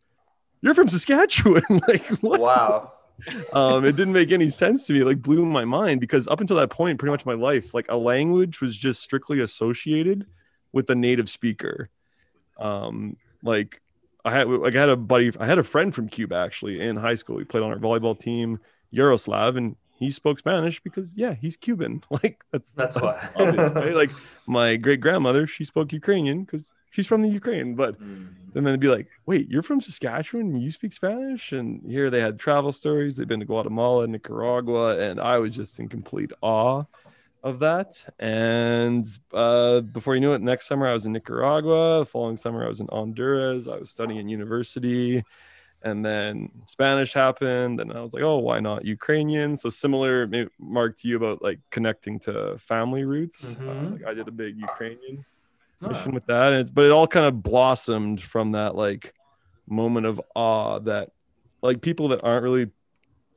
"You're 0.60 0.74
from 0.74 0.88
Saskatchewan?" 0.88 1.62
like, 1.88 2.04
what? 2.20 2.40
Wow. 2.40 2.92
Um, 3.52 3.84
it 3.84 3.96
didn't 3.96 4.12
make 4.12 4.32
any 4.32 4.50
sense 4.50 4.86
to 4.86 4.92
me. 4.92 5.00
It, 5.00 5.04
like 5.04 5.22
blew 5.22 5.44
my 5.44 5.64
mind 5.64 6.00
because 6.00 6.28
up 6.28 6.40
until 6.40 6.56
that 6.56 6.70
point, 6.70 6.98
pretty 6.98 7.10
much 7.12 7.26
my 7.26 7.34
life, 7.34 7.74
like 7.74 7.86
a 7.88 7.96
language 7.96 8.60
was 8.60 8.76
just 8.76 9.02
strictly 9.02 9.40
associated 9.40 10.26
with 10.72 10.86
the 10.86 10.94
native 10.94 11.28
speaker. 11.30 11.88
Um, 12.58 13.16
like 13.42 13.80
I 14.24 14.32
had, 14.32 14.48
like 14.48 14.74
I 14.74 14.80
had 14.80 14.88
a 14.88 14.96
buddy, 14.96 15.32
I 15.38 15.46
had 15.46 15.58
a 15.58 15.62
friend 15.62 15.94
from 15.94 16.08
Cuba 16.08 16.34
actually 16.36 16.80
in 16.80 16.96
high 16.96 17.14
school. 17.14 17.38
He 17.38 17.44
played 17.44 17.62
on 17.62 17.70
our 17.70 17.78
volleyball 17.78 18.18
team, 18.18 18.58
Yaroslav, 18.90 19.56
and 19.56 19.76
he 19.98 20.10
spoke 20.10 20.38
Spanish 20.38 20.80
because 20.80 21.14
yeah, 21.16 21.34
he's 21.34 21.56
Cuban. 21.56 22.02
Like 22.10 22.44
that's 22.52 22.72
That's 22.72 22.96
why. 23.00 23.28
obvious, 23.36 23.72
right? 23.72 23.94
Like 23.94 24.10
my 24.46 24.76
great 24.76 25.00
grandmother, 25.00 25.46
she 25.46 25.64
spoke 25.64 25.92
Ukrainian 25.92 26.44
because 26.44 26.70
she's 26.94 27.06
from 27.06 27.22
the 27.22 27.28
Ukraine, 27.40 27.70
but 27.82 27.92
Mm. 28.00 28.28
and 28.54 28.64
then 28.64 28.72
they'd 28.72 28.88
be 28.88 28.94
like, 28.98 29.08
wait, 29.26 29.44
you're 29.50 29.68
from 29.70 29.80
Saskatchewan 29.80 30.46
and 30.54 30.62
you 30.62 30.70
speak 30.70 30.92
Spanish? 30.92 31.44
And 31.58 31.66
here 31.94 32.08
they 32.10 32.20
had 32.26 32.38
travel 32.38 32.72
stories. 32.72 33.16
They've 33.16 33.32
been 33.32 33.40
to 33.40 33.46
Guatemala, 33.52 34.06
Nicaragua, 34.06 34.86
and 35.06 35.16
I 35.20 35.38
was 35.42 35.52
just 35.60 35.72
in 35.80 35.88
complete 35.88 36.32
awe 36.40 36.84
of 37.42 37.54
that. 37.66 37.90
And 38.20 39.04
uh, 39.44 39.80
before 39.80 40.14
you 40.14 40.20
knew 40.20 40.34
it, 40.34 40.40
next 40.52 40.66
summer 40.68 40.86
I 40.86 40.92
was 40.98 41.04
in 41.06 41.12
Nicaragua. 41.12 41.98
The 42.02 42.06
following 42.14 42.36
summer 42.44 42.64
I 42.64 42.68
was 42.74 42.80
in 42.80 42.88
Honduras. 42.98 43.66
I 43.66 43.76
was 43.82 43.90
studying 43.90 44.20
in 44.20 44.28
university. 44.28 45.24
And 45.82 45.98
then 46.08 46.48
Spanish 46.66 47.12
happened, 47.12 47.78
and 47.80 47.92
I 47.92 48.00
was 48.00 48.14
like, 48.14 48.22
oh, 48.22 48.38
why 48.38 48.58
not 48.68 48.86
Ukrainian? 48.86 49.50
So 49.62 49.68
similar, 49.68 50.14
Mark, 50.58 50.92
to 51.00 51.08
you 51.08 51.16
about 51.16 51.42
like 51.48 51.60
connecting 51.76 52.16
to 52.20 52.56
family 52.56 53.04
roots. 53.14 53.38
Uh, 53.44 53.72
Mhm. 53.72 53.92
like 53.94 54.04
I 54.10 54.14
did 54.18 54.26
a 54.28 54.36
big 54.44 54.54
Ukrainian 54.68 55.16
Mission 55.88 56.12
with 56.12 56.26
that. 56.26 56.52
And 56.52 56.60
it's 56.60 56.70
but 56.70 56.84
it 56.84 56.90
all 56.92 57.06
kind 57.06 57.26
of 57.26 57.42
blossomed 57.42 58.20
from 58.22 58.52
that 58.52 58.74
like 58.74 59.14
moment 59.66 60.06
of 60.06 60.20
awe 60.34 60.78
that 60.80 61.10
like 61.62 61.80
people 61.80 62.08
that 62.08 62.22
aren't 62.22 62.42
really 62.42 62.70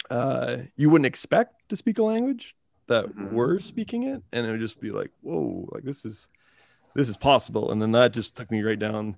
uh 0.09 0.57
you 0.75 0.89
wouldn't 0.89 1.05
expect 1.05 1.69
to 1.69 1.75
speak 1.75 1.97
a 1.99 2.03
language 2.03 2.55
that 2.87 3.05
Mhm. 3.05 3.31
were 3.31 3.59
speaking 3.59 4.03
it. 4.03 4.23
And 4.31 4.45
it 4.45 4.51
would 4.51 4.59
just 4.59 4.79
be 4.79 4.91
like 4.91 5.11
whoa 5.21 5.67
like 5.71 5.83
this 5.83 6.05
is 6.05 6.27
this 6.95 7.09
is 7.09 7.17
possible. 7.17 7.71
And 7.71 7.81
then 7.81 7.91
that 7.91 8.13
just 8.13 8.35
took 8.35 8.49
me 8.51 8.61
right 8.61 8.79
down 8.79 9.17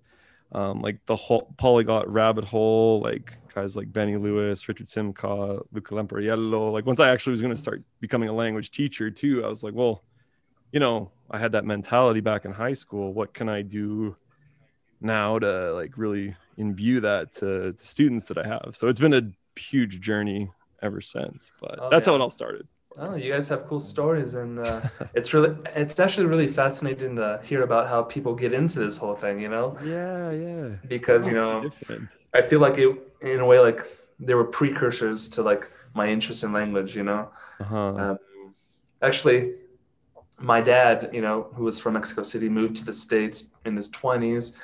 um 0.51 0.81
like 0.81 0.97
the 1.05 1.15
whole 1.15 1.53
polyglot 1.57 2.11
rabbit 2.11 2.43
hole 2.43 3.01
like 3.01 3.37
guys 3.53 3.75
like 3.75 3.93
benny 3.93 4.17
lewis 4.17 4.67
richard 4.67 4.87
simcott 4.87 5.63
luca 5.71 5.93
lampariello 5.93 6.73
like 6.73 6.87
once 6.87 6.99
i 6.99 7.07
actually 7.09 7.29
was 7.29 7.41
going 7.41 7.53
to 7.53 7.61
start 7.61 7.83
becoming 7.99 8.29
a 8.29 8.33
language 8.33 8.71
teacher 8.71 9.11
too 9.11 9.45
i 9.45 9.47
was 9.47 9.61
like 9.61 9.75
well 9.75 10.01
you 10.71 10.79
know, 10.79 11.11
I 11.31 11.37
had 11.37 11.51
that 11.53 11.65
mentality 11.65 12.19
back 12.21 12.45
in 12.45 12.51
high 12.51 12.73
school. 12.73 13.13
What 13.13 13.33
can 13.33 13.49
I 13.49 13.61
do 13.61 14.15
now 15.01 15.39
to 15.39 15.73
like 15.73 15.97
really 15.97 16.35
imbue 16.57 17.01
that 17.01 17.33
to, 17.33 17.73
to 17.73 17.85
students 17.85 18.25
that 18.25 18.37
I 18.37 18.47
have? 18.47 18.71
So 18.73 18.87
it's 18.87 18.99
been 18.99 19.13
a 19.13 19.59
huge 19.59 19.99
journey 20.01 20.51
ever 20.81 21.01
since. 21.01 21.51
But 21.59 21.79
Oh, 21.79 21.89
that's 21.89 22.05
how 22.05 22.15
it 22.15 22.21
all 22.21 22.29
started. 22.29 22.67
Oh, 22.97 23.15
you 23.15 23.31
guys 23.31 23.47
have 23.49 23.65
cool 23.67 23.79
stories, 23.79 24.33
and 24.33 24.59
uh, 24.59 24.81
it's 25.13 25.33
really, 25.33 25.55
it's 25.75 25.99
actually 25.99 26.25
really 26.25 26.47
fascinating 26.47 27.15
to 27.17 27.39
hear 27.43 27.61
about 27.61 27.87
how 27.87 28.01
people 28.03 28.33
get 28.33 28.51
into 28.51 28.79
this 28.79 28.97
whole 28.97 29.15
thing. 29.15 29.39
You 29.39 29.47
know, 29.49 29.77
Yeah, 29.85 30.31
yeah. 30.31 30.69
because 30.87 31.27
you 31.27 31.33
know, 31.33 31.61
Different. 31.61 32.09
I 32.33 32.41
feel 32.41 32.59
like 32.59 32.77
it, 32.77 32.89
in 33.21 33.39
a 33.39 33.45
way, 33.45 33.59
like 33.59 33.85
there 34.19 34.35
were 34.37 34.45
precursors 34.45 35.29
to 35.29 35.43
like 35.43 35.69
my 35.93 36.07
interest 36.09 36.43
in 36.43 36.51
language. 36.51 36.95
You 36.95 37.03
know, 37.03 37.29
Uh-huh. 37.61 37.77
um, 37.77 38.17
actually, 39.01 39.53
my 40.41 40.61
dad, 40.61 41.09
you 41.13 41.21
know, 41.21 41.49
who 41.55 41.63
was 41.63 41.79
from 41.79 41.93
Mexico 41.93 42.23
City, 42.23 42.49
moved 42.49 42.77
to 42.77 42.85
the 42.85 42.93
states 42.93 43.55
in 43.65 43.75
his 43.75 43.89
twenties. 43.89 44.55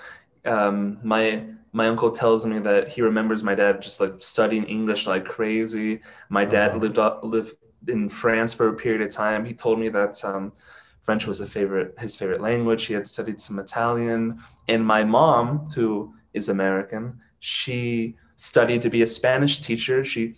Um, 0.46 1.00
my 1.04 1.46
my 1.74 1.88
uncle 1.88 2.12
tells 2.12 2.46
me 2.46 2.60
that 2.60 2.88
he 2.90 3.02
remembers 3.02 3.44
my 3.44 3.56
dad 3.56 3.82
just 3.82 4.00
like 4.00 4.14
studying 4.20 4.64
English 4.66 5.08
like 5.08 5.26
crazy. 5.26 6.02
My 6.30 6.46
dad 6.46 6.72
Uh-huh. 6.72 6.80
lived 6.80 7.00
up, 7.00 7.24
lived 7.24 7.56
in 7.88 8.10
France 8.10 8.54
for 8.54 8.68
a 8.70 8.74
period 8.76 9.02
of 9.02 9.10
time. 9.10 9.46
He 9.46 9.54
told 9.54 9.80
me 9.80 9.90
that 9.90 10.24
um, 10.24 10.54
French 11.02 11.28
was 11.28 11.42
a 11.42 11.46
favorite 11.48 11.96
his 12.00 12.16
favorite 12.16 12.42
language. 12.42 12.86
He 12.86 12.94
had 12.94 13.08
studied 13.08 13.42
some 13.42 13.60
Italian, 13.60 14.40
and 14.68 14.86
my 14.86 15.04
mom, 15.04 15.70
who 15.76 16.14
is 16.34 16.50
American, 16.50 17.20
she 17.40 18.16
studied 18.38 18.82
to 18.84 18.90
be 18.90 19.02
a 19.02 19.06
Spanish 19.08 19.62
teacher. 19.62 20.04
She 20.06 20.36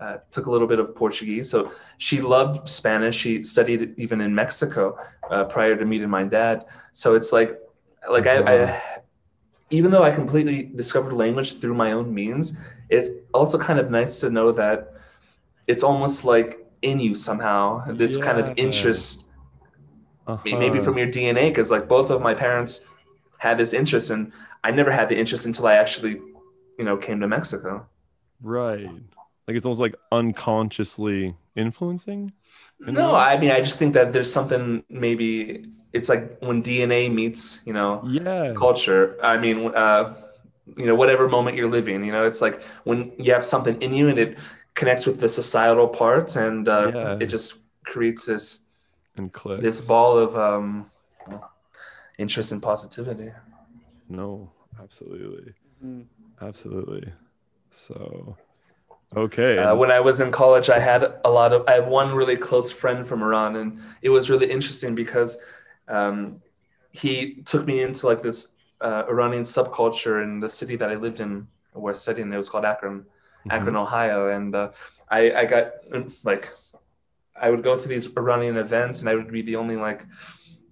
uh, 0.00 0.18
took 0.30 0.46
a 0.46 0.50
little 0.50 0.66
bit 0.66 0.80
of 0.80 0.94
Portuguese, 0.94 1.50
so 1.50 1.70
she 1.98 2.20
loved 2.20 2.68
Spanish. 2.68 3.16
She 3.16 3.44
studied 3.44 3.94
even 3.98 4.20
in 4.20 4.34
Mexico 4.34 4.96
uh, 5.30 5.44
prior 5.44 5.76
to 5.76 5.84
meeting 5.84 6.08
my 6.10 6.24
dad. 6.24 6.64
So 6.92 7.14
it's 7.14 7.32
like, 7.32 7.58
like 8.10 8.26
I, 8.26 8.36
I, 8.42 8.82
even 9.70 9.90
though 9.90 10.02
I 10.02 10.10
completely 10.10 10.64
discovered 10.74 11.12
language 11.12 11.60
through 11.60 11.74
my 11.74 11.92
own 11.92 12.12
means, 12.14 12.58
it's 12.88 13.10
also 13.32 13.58
kind 13.58 13.78
of 13.78 13.90
nice 13.90 14.18
to 14.20 14.30
know 14.30 14.52
that 14.52 14.94
it's 15.66 15.82
almost 15.82 16.24
like 16.24 16.66
in 16.82 16.98
you 16.98 17.14
somehow. 17.14 17.84
This 17.92 18.16
kind 18.16 18.38
of 18.40 18.52
interest, 18.56 19.26
Uh-huh. 20.26 20.58
maybe 20.58 20.80
from 20.80 20.96
your 20.98 21.08
DNA, 21.08 21.50
because 21.50 21.70
like 21.70 21.88
both 21.88 22.10
of 22.10 22.20
my 22.22 22.34
parents 22.34 22.86
had 23.38 23.58
this 23.58 23.72
interest, 23.72 24.10
and 24.10 24.32
I 24.64 24.70
never 24.70 24.90
had 24.90 25.08
the 25.08 25.18
interest 25.18 25.46
until 25.46 25.66
I 25.66 25.74
actually, 25.74 26.20
you 26.78 26.84
know, 26.84 26.96
came 26.96 27.20
to 27.20 27.28
Mexico. 27.28 27.86
right. 28.42 28.88
Like 29.50 29.56
it's 29.56 29.66
almost 29.66 29.80
like 29.80 29.96
unconsciously 30.12 31.34
influencing. 31.56 32.30
in 32.86 32.94
No. 32.94 33.16
I 33.16 33.36
mean, 33.36 33.50
I 33.50 33.60
just 33.60 33.80
think 33.80 33.94
that 33.94 34.12
there's 34.12 34.32
something 34.32 34.84
maybe 34.88 35.66
it's 35.92 36.08
like 36.08 36.38
when 36.38 36.62
DNA 36.62 37.12
meets, 37.12 37.60
you 37.66 37.72
know, 37.72 38.00
yeah. 38.06 38.54
culture. 38.56 39.18
I 39.24 39.38
mean, 39.38 39.72
uh, 39.74 40.14
you 40.76 40.86
know, 40.86 40.94
whatever 40.94 41.28
moment 41.28 41.56
you're 41.56 41.68
living, 41.68 42.04
you 42.04 42.12
know, 42.12 42.24
it's 42.30 42.40
like 42.40 42.62
when 42.84 43.10
you 43.18 43.32
have 43.32 43.44
something 43.44 43.74
in 43.82 43.92
you 43.92 44.08
and 44.08 44.20
it 44.20 44.38
connects 44.74 45.04
with 45.04 45.18
the 45.18 45.28
societal 45.28 45.88
parts, 45.88 46.36
and 46.36 46.68
uh, 46.68 46.92
Yeah. 46.94 47.18
it 47.20 47.26
just 47.26 47.54
creates 47.82 48.26
this 48.26 48.60
And 49.16 49.32
click. 49.32 49.62
this 49.62 49.80
ball 49.80 50.16
of 50.16 50.36
um, 50.36 50.88
interest 52.18 52.52
and 52.52 52.62
positivity. 52.62 53.32
No, 54.08 54.48
absolutely. 54.80 55.54
Mm. 55.84 56.04
Absolutely. 56.40 57.12
So 57.72 58.36
okay. 59.16 59.58
Uh, 59.58 59.74
when 59.74 59.90
I 59.90 60.00
was 60.00 60.20
in 60.20 60.30
college, 60.30 60.70
I 60.70 60.78
had 60.78 61.02
a 61.24 61.30
lot 61.30 61.52
of. 61.52 61.64
I 61.68 61.72
had 61.72 61.88
one 61.88 62.14
really 62.14 62.36
close 62.36 62.70
friend 62.70 63.06
from 63.06 63.22
Iran, 63.22 63.56
and 63.56 63.78
it 64.02 64.10
was 64.10 64.30
really 64.30 64.50
interesting 64.50 64.94
because 64.94 65.40
um, 65.88 66.40
he 66.90 67.42
took 67.44 67.66
me 67.66 67.82
into 67.82 68.06
like 68.06 68.22
this 68.22 68.54
uh, 68.80 69.04
Iranian 69.08 69.44
subculture 69.44 70.22
in 70.22 70.40
the 70.40 70.50
city 70.50 70.76
that 70.76 70.90
I 70.90 70.94
lived 70.94 71.20
in, 71.20 71.46
where 71.72 71.92
I 71.92 71.96
studied. 71.96 72.22
And 72.22 72.34
it 72.34 72.38
was 72.38 72.48
called 72.48 72.64
Akron, 72.64 73.04
Mhm. 73.46 73.52
Akron, 73.52 73.76
Ohio, 73.76 74.28
and 74.28 74.54
uh, 74.54 74.70
I, 75.08 75.32
I 75.32 75.44
got 75.46 75.72
like, 76.24 76.50
I 77.34 77.50
would 77.50 77.62
go 77.62 77.78
to 77.78 77.88
these 77.88 78.16
Iranian 78.16 78.56
events, 78.56 79.00
and 79.00 79.08
I 79.08 79.14
would 79.14 79.30
be 79.32 79.42
the 79.42 79.56
only 79.56 79.76
like, 79.76 80.04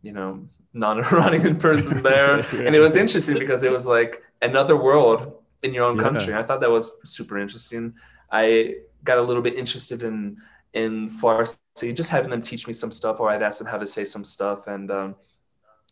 you 0.03 0.13
know, 0.13 0.47
non-Iranian 0.73 1.57
person 1.69 2.03
there, 2.11 2.41
and 2.53 2.75
it 2.77 2.81
was 2.81 2.95
interesting 2.97 3.39
because 3.39 3.63
it 3.63 3.73
was 3.73 3.87
like 3.87 4.23
another 4.43 4.77
world 4.77 5.43
in 5.63 5.75
your 5.75 5.85
own 5.85 5.97
Yeah. 5.97 6.03
country. 6.03 6.35
I 6.35 6.43
thought 6.43 6.61
that 6.61 6.71
was 6.71 6.99
super 7.05 7.39
interesting. 7.39 7.95
I 8.31 8.77
got 9.05 9.19
a 9.19 9.23
little 9.23 9.43
bit 9.43 9.55
interested 9.55 10.03
in 10.03 10.39
in 10.75 11.09
Farsi, 11.09 11.95
just 11.95 12.11
having 12.11 12.31
them 12.31 12.43
teach 12.43 12.67
me 12.67 12.73
some 12.75 12.91
stuff, 12.91 13.21
or 13.21 13.31
I'd 13.31 13.43
ask 13.43 13.59
them 13.59 13.67
how 13.69 13.79
to 13.79 13.87
say 13.87 14.05
some 14.05 14.25
stuff, 14.25 14.67
and 14.67 14.91
um, 14.91 15.17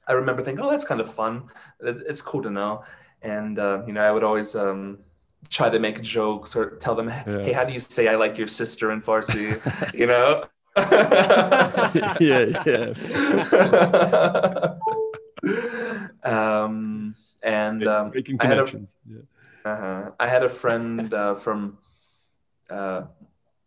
I 0.07 0.13
remember 0.13 0.43
thinking, 0.43 0.65
"Oh, 0.65 0.71
that's 0.71 0.85
kind 0.85 1.01
of 1.01 1.11
fun. 1.11 1.45
It's 1.81 2.23
cool 2.23 2.43
to 2.43 2.51
know." 2.51 2.85
And 3.23 3.59
uh, 3.59 3.83
you 3.87 3.93
know, 3.93 4.03
I 4.03 4.13
would 4.13 4.25
always 4.25 4.55
um, 4.55 4.99
try 5.49 5.71
to 5.71 5.79
make 5.79 6.03
jokes 6.03 6.55
or 6.55 6.77
tell 6.77 6.95
them, 6.95 7.09
"Hey, 7.09 7.53
how 7.53 7.65
do 7.65 7.73
you 7.73 7.81
say 7.81 8.09
I 8.09 8.17
like 8.17 8.37
your 8.39 8.49
sister 8.49 8.93
in 8.93 9.01
Farsi?" 9.03 9.59
you 9.95 10.07
know. 10.07 10.45
yeah, 12.21 12.63
yeah. 12.67 12.93
um, 16.23 17.15
and 17.43 17.87
um, 17.89 18.11
Making 18.15 18.37
I 18.41 18.47
had 18.47 18.59
a- 18.59 18.87
yeah. 19.09 19.19
uh-huh. 19.65 20.11
I 20.21 20.29
had 20.29 20.43
a 20.43 20.49
friend 20.49 21.13
uh, 21.15 21.35
from, 21.35 21.79
uh, 22.71 23.03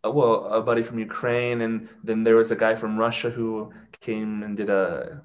uh, 0.04 0.10
well, 0.10 0.46
a 0.46 0.62
buddy 0.62 0.82
from 0.82 0.98
Ukraine, 0.98 1.60
and 1.60 1.88
then 2.02 2.24
there 2.24 2.36
was 2.36 2.50
a 2.50 2.56
guy 2.56 2.74
from 2.74 2.98
Russia 2.98 3.30
who 3.30 3.70
came 4.00 4.42
and 4.42 4.56
did 4.56 4.70
a, 4.70 5.22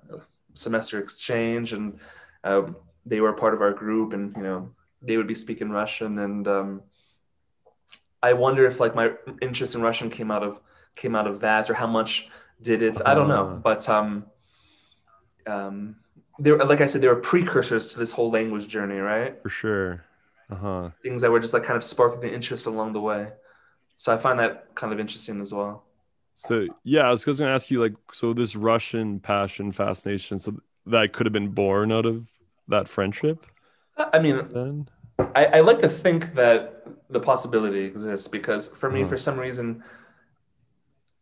semester 0.53 0.99
exchange, 0.99 1.73
and 1.73 1.99
uh, 2.43 2.63
they 3.05 3.19
were 3.21 3.33
part 3.33 3.53
of 3.53 3.61
our 3.61 3.73
group, 3.73 4.13
and 4.13 4.35
you 4.35 4.43
know 4.43 4.69
they 5.01 5.17
would 5.17 5.27
be 5.27 5.35
speaking 5.35 5.69
Russian, 5.69 6.19
and 6.19 6.47
um, 6.47 6.81
I 8.23 8.33
wonder 8.33 8.65
if 8.65 8.79
like 8.79 8.95
my 8.95 9.11
interest 9.41 9.75
in 9.75 9.81
Russian 9.81 10.09
came 10.09 10.31
out 10.31 10.43
of 10.43 10.59
came 10.95 11.15
out 11.15 11.27
of 11.27 11.39
that, 11.41 11.69
or 11.69 11.73
how 11.73 11.87
much 11.87 12.29
did 12.61 12.81
it? 12.81 13.01
I 13.05 13.13
don't 13.15 13.27
know, 13.27 13.45
Uh-huh. 13.47 13.55
but 13.63 13.87
um, 13.89 14.25
um, 15.47 15.95
there, 16.39 16.57
like 16.57 16.81
I 16.81 16.85
said, 16.85 17.01
there 17.01 17.13
were 17.13 17.21
precursors 17.21 17.93
to 17.93 17.99
this 17.99 18.11
whole 18.11 18.31
language 18.31 18.67
journey, 18.67 18.97
right? 18.97 19.41
For 19.43 19.49
sure. 19.49 20.03
Uh-huh. 20.47 20.91
things 21.01 21.21
that 21.21 21.31
were 21.31 21.39
just 21.39 21.55
like 21.55 21.63
kind 21.63 21.75
of 21.75 21.83
sparking 21.83 22.21
the 22.21 22.31
interest 22.31 22.67
along 22.67 22.93
the 22.93 23.01
way. 23.01 23.31
So 23.95 24.13
I 24.13 24.17
find 24.17 24.39
that 24.39 24.75
kind 24.75 24.91
of 24.93 24.99
interesting 24.99 25.41
as 25.41 25.53
well. 25.53 25.83
So 26.33 26.67
yeah, 26.83 27.01
I 27.07 27.11
was 27.11 27.23
just 27.23 27.39
gonna 27.39 27.51
ask 27.51 27.71
you 27.71 27.81
like, 27.81 27.93
so 28.11 28.33
this 28.33 28.55
Russian 28.55 29.19
passion, 29.19 29.71
fascination, 29.71 30.37
so 30.39 30.59
that 30.87 31.13
could 31.13 31.25
have 31.25 31.33
been 31.33 31.49
born 31.49 31.91
out 31.91 32.05
of 32.05 32.27
that 32.67 32.87
friendship 32.87 33.45
I 33.97 34.19
mean, 34.19 34.47
then? 34.51 34.89
I, 35.33 35.45
I 35.45 35.59
like 35.61 35.79
to 35.79 35.89
think 35.89 36.33
that 36.35 36.83
the 37.09 37.19
possibility 37.19 37.85
exists 37.85 38.27
because 38.27 38.67
for 38.67 38.89
me, 38.91 39.01
Uh-huh. 39.01 39.09
for 39.11 39.17
some 39.17 39.39
reason, 39.39 39.83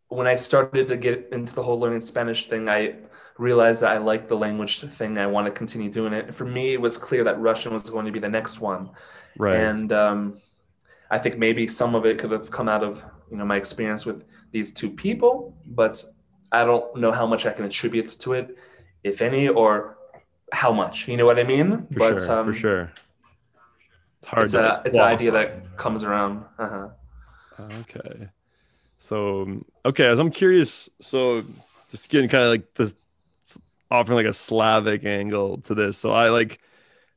when 0.08 0.26
I 0.26 0.36
started 0.36 0.88
to 0.88 0.96
get 0.96 1.28
into 1.32 1.54
the 1.54 1.62
whole 1.62 1.78
learning 1.78 2.00
Spanish 2.00 2.46
thing, 2.48 2.68
I 2.68 2.96
realized 3.38 3.82
that 3.82 3.92
I 3.92 3.98
liked 3.98 4.28
the 4.28 4.36
language 4.36 4.80
thing. 4.80 5.18
I 5.18 5.26
want 5.26 5.46
to 5.46 5.52
continue 5.52 5.90
doing 5.90 6.12
it. 6.12 6.34
For 6.34 6.44
me, 6.44 6.72
it 6.74 6.80
was 6.80 6.96
clear 6.96 7.24
that 7.24 7.38
Russian 7.40 7.72
was 7.72 7.82
going 7.90 8.06
to 8.06 8.12
be 8.12 8.20
the 8.20 8.28
next 8.28 8.60
one. 8.60 8.90
Right. 9.38 9.56
And 9.56 9.92
um, 9.92 10.36
I 11.10 11.18
think 11.18 11.38
maybe 11.38 11.66
some 11.68 11.94
of 11.94 12.06
it 12.06 12.18
could 12.18 12.30
have 12.30 12.50
come 12.50 12.68
out 12.68 12.82
of 12.82 13.02
you 13.30 13.36
know 13.36 13.44
my 13.44 13.56
experience 13.56 14.06
with 14.06 14.24
these 14.52 14.72
two 14.72 14.90
people, 14.90 15.56
but 15.66 16.02
I 16.52 16.64
don't 16.64 16.96
know 16.96 17.12
how 17.12 17.26
much 17.26 17.46
I 17.46 17.52
can 17.52 17.64
attribute 17.64 18.08
to 18.20 18.32
it, 18.34 18.56
if 19.02 19.20
any, 19.20 19.48
or 19.48 19.98
how 20.52 20.72
much. 20.72 21.08
You 21.08 21.16
know 21.16 21.26
what 21.26 21.38
I 21.38 21.44
mean? 21.44 21.86
for 21.88 21.98
but 21.98 22.20
sure, 22.20 22.32
um, 22.32 22.46
for 22.46 22.54
sure. 22.54 22.92
It's 24.18 24.26
hard 24.26 24.44
it's 24.46 24.54
a 24.54 24.82
it's 24.84 24.96
an 24.96 25.04
idea 25.04 25.30
that 25.32 25.76
comes 25.76 26.02
around. 26.02 26.44
Uh-huh. 26.58 26.88
Okay. 27.80 28.28
So 28.98 29.64
okay, 29.84 30.06
as 30.06 30.18
I'm 30.18 30.30
curious, 30.30 30.88
so 31.00 31.44
just 31.90 32.08
getting 32.10 32.28
kind 32.28 32.44
of 32.44 32.50
like 32.50 32.74
the 32.74 32.94
offering 33.90 34.16
like 34.16 34.26
a 34.26 34.32
Slavic 34.32 35.04
angle 35.04 35.58
to 35.58 35.74
this. 35.74 35.98
So 35.98 36.12
I 36.12 36.30
like 36.30 36.58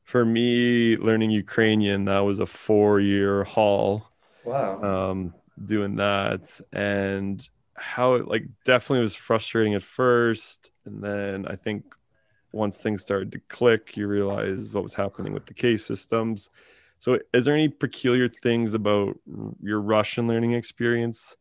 for 0.08 0.24
me 0.24 0.96
learning 0.96 1.30
Ukrainian, 1.30 2.06
that 2.06 2.20
was 2.20 2.38
a 2.38 2.46
four 2.46 2.98
year 2.98 3.44
haul. 3.44 4.10
Wow. 4.42 4.82
um 4.82 5.34
doing 5.66 5.96
that 5.96 6.44
and 6.72 7.36
how 7.74 8.14
it 8.14 8.26
like 8.26 8.44
definitely 8.64 9.02
was 9.02 9.14
frustrating 9.14 9.74
at 9.74 9.82
first 9.82 10.70
and 10.86 11.02
then 11.02 11.46
i 11.46 11.56
think 11.64 11.94
once 12.52 12.78
things 12.78 13.02
started 13.02 13.30
to 13.32 13.40
click 13.56 13.96
you 13.98 14.06
realize 14.06 14.72
what 14.72 14.82
was 14.82 14.94
happening 14.94 15.32
with 15.34 15.46
the 15.46 15.52
case 15.52 15.84
systems 15.84 16.48
so 16.98 17.18
is 17.34 17.44
there 17.44 17.54
any 17.54 17.68
peculiar 17.68 18.28
things 18.28 18.72
about 18.72 19.18
your 19.60 19.80
russian 19.80 20.26
learning 20.28 20.52
experience 20.52 21.36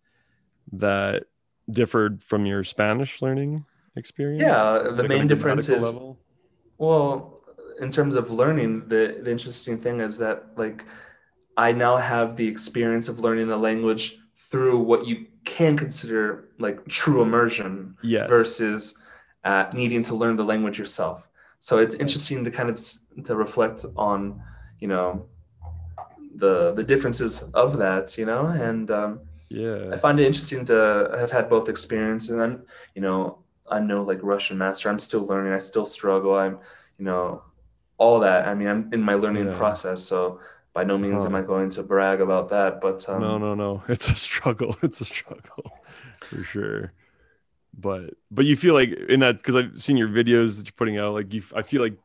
that 0.73 1.23
differed 1.71 2.21
from 2.23 2.45
your 2.45 2.63
spanish 2.63 3.21
learning 3.21 3.63
experience 3.95 4.41
Yeah, 4.41 4.79
the 4.83 5.03
Like 5.03 5.09
main 5.09 5.27
difference 5.27 5.69
is 5.69 5.83
level? 5.83 6.19
Well, 6.77 7.36
in 7.79 7.91
terms 7.91 8.15
of 8.15 8.31
learning, 8.31 8.87
the, 8.87 9.19
the 9.21 9.31
interesting 9.31 9.77
thing 9.79 9.99
is 9.99 10.17
that 10.17 10.45
like 10.57 10.85
I 11.55 11.71
now 11.71 11.97
have 11.97 12.35
the 12.35 12.47
experience 12.47 13.07
of 13.09 13.19
learning 13.19 13.51
a 13.51 13.57
language 13.57 14.17
through 14.37 14.79
what 14.79 15.07
you 15.07 15.25
can 15.45 15.77
consider 15.77 16.49
like 16.59 16.85
true 16.87 17.21
immersion 17.21 17.95
yes 18.03 18.27
versus 18.27 18.97
uh, 19.43 19.65
needing 19.73 20.03
to 20.03 20.15
learn 20.15 20.35
the 20.35 20.43
language 20.43 20.77
yourself. 20.77 21.27
So 21.59 21.79
it's 21.79 21.95
interesting 21.95 22.43
to 22.43 22.51
kind 22.51 22.69
of 22.69 22.79
to 23.23 23.35
reflect 23.35 23.85
on, 23.95 24.41
you 24.79 24.87
know, 24.87 25.25
the 26.35 26.73
the 26.73 26.83
differences 26.83 27.43
of 27.53 27.77
that, 27.77 28.17
you 28.17 28.25
know, 28.25 28.47
and 28.47 28.91
um, 28.91 29.19
Yeah. 29.49 29.89
I 29.93 29.97
find 29.97 30.19
it 30.19 30.25
interesting 30.25 30.65
to 30.65 31.15
have 31.17 31.31
had 31.31 31.49
both 31.49 31.69
experiences. 31.69 32.31
And 32.31 32.41
I'm, 32.41 32.63
you 32.95 33.01
know, 33.01 33.39
I'm 33.69 33.87
no 33.87 34.03
like 34.03 34.19
Russian 34.21 34.57
master. 34.57 34.89
I'm 34.89 34.99
still 34.99 35.25
learning. 35.25 35.53
I 35.53 35.59
still 35.59 35.85
struggle. 35.85 36.35
I'm, 36.35 36.59
you 36.99 37.05
know, 37.05 37.43
all 37.97 38.19
that. 38.21 38.47
I 38.47 38.53
mean, 38.55 38.67
I'm 38.67 38.93
in 38.93 39.01
my 39.01 39.15
learning 39.15 39.47
Yeah. 39.47 39.57
process. 39.57 40.03
So 40.03 40.39
by 40.73 40.83
no 40.83 40.97
means 40.97 41.25
am 41.25 41.35
I 41.35 41.41
going 41.41 41.69
to 41.71 41.83
brag 41.83 42.21
about 42.21 42.49
that. 42.49 42.81
But 42.81 43.07
um, 43.09 43.21
no, 43.21 43.37
no, 43.37 43.55
no. 43.55 43.83
It's 43.89 44.07
a 44.09 44.15
struggle. 44.15 44.75
It's 44.83 45.01
a 45.01 45.05
struggle 45.05 45.71
for 46.21 46.43
sure. 46.43 46.93
But 47.79 48.15
but 48.31 48.45
you 48.45 48.55
feel 48.55 48.73
like 48.73 48.91
in 49.09 49.19
that 49.21 49.37
because 49.37 49.55
I've 49.55 49.81
seen 49.81 49.97
your 49.97 50.07
videos 50.09 50.57
that 50.57 50.65
you're 50.67 50.73
putting 50.77 50.97
out. 50.97 51.13
Like 51.13 51.33
you, 51.33 51.43
I 51.55 51.61
feel 51.61 51.81
like 51.81 51.97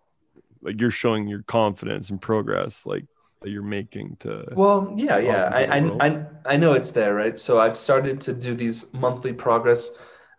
like 0.63 0.81
you're 0.81 0.91
showing 0.91 1.29
your 1.29 1.43
confidence 1.43 2.11
and 2.11 2.21
progress, 2.21 2.87
like 2.87 3.05
that 3.41 3.51
you're 3.51 3.63
making 3.63 4.17
to. 4.21 4.47
Well, 4.55 4.95
yeah, 4.97 5.19
yeah. 5.19 5.49
Welcome 5.51 5.91
to 5.91 5.99
the 5.99 6.05
I. 6.05 6.09
I, 6.09 6.09
I, 6.09 6.27
I 6.55 6.57
know 6.57 6.73
it's 6.75 6.93
there, 6.93 7.15
right? 7.15 7.39
So 7.41 7.59
I've 7.59 7.77
started 7.77 8.21
to 8.23 8.33
do 8.35 8.55
these 8.55 8.93
monthly 8.95 9.33
progress, 9.33 9.91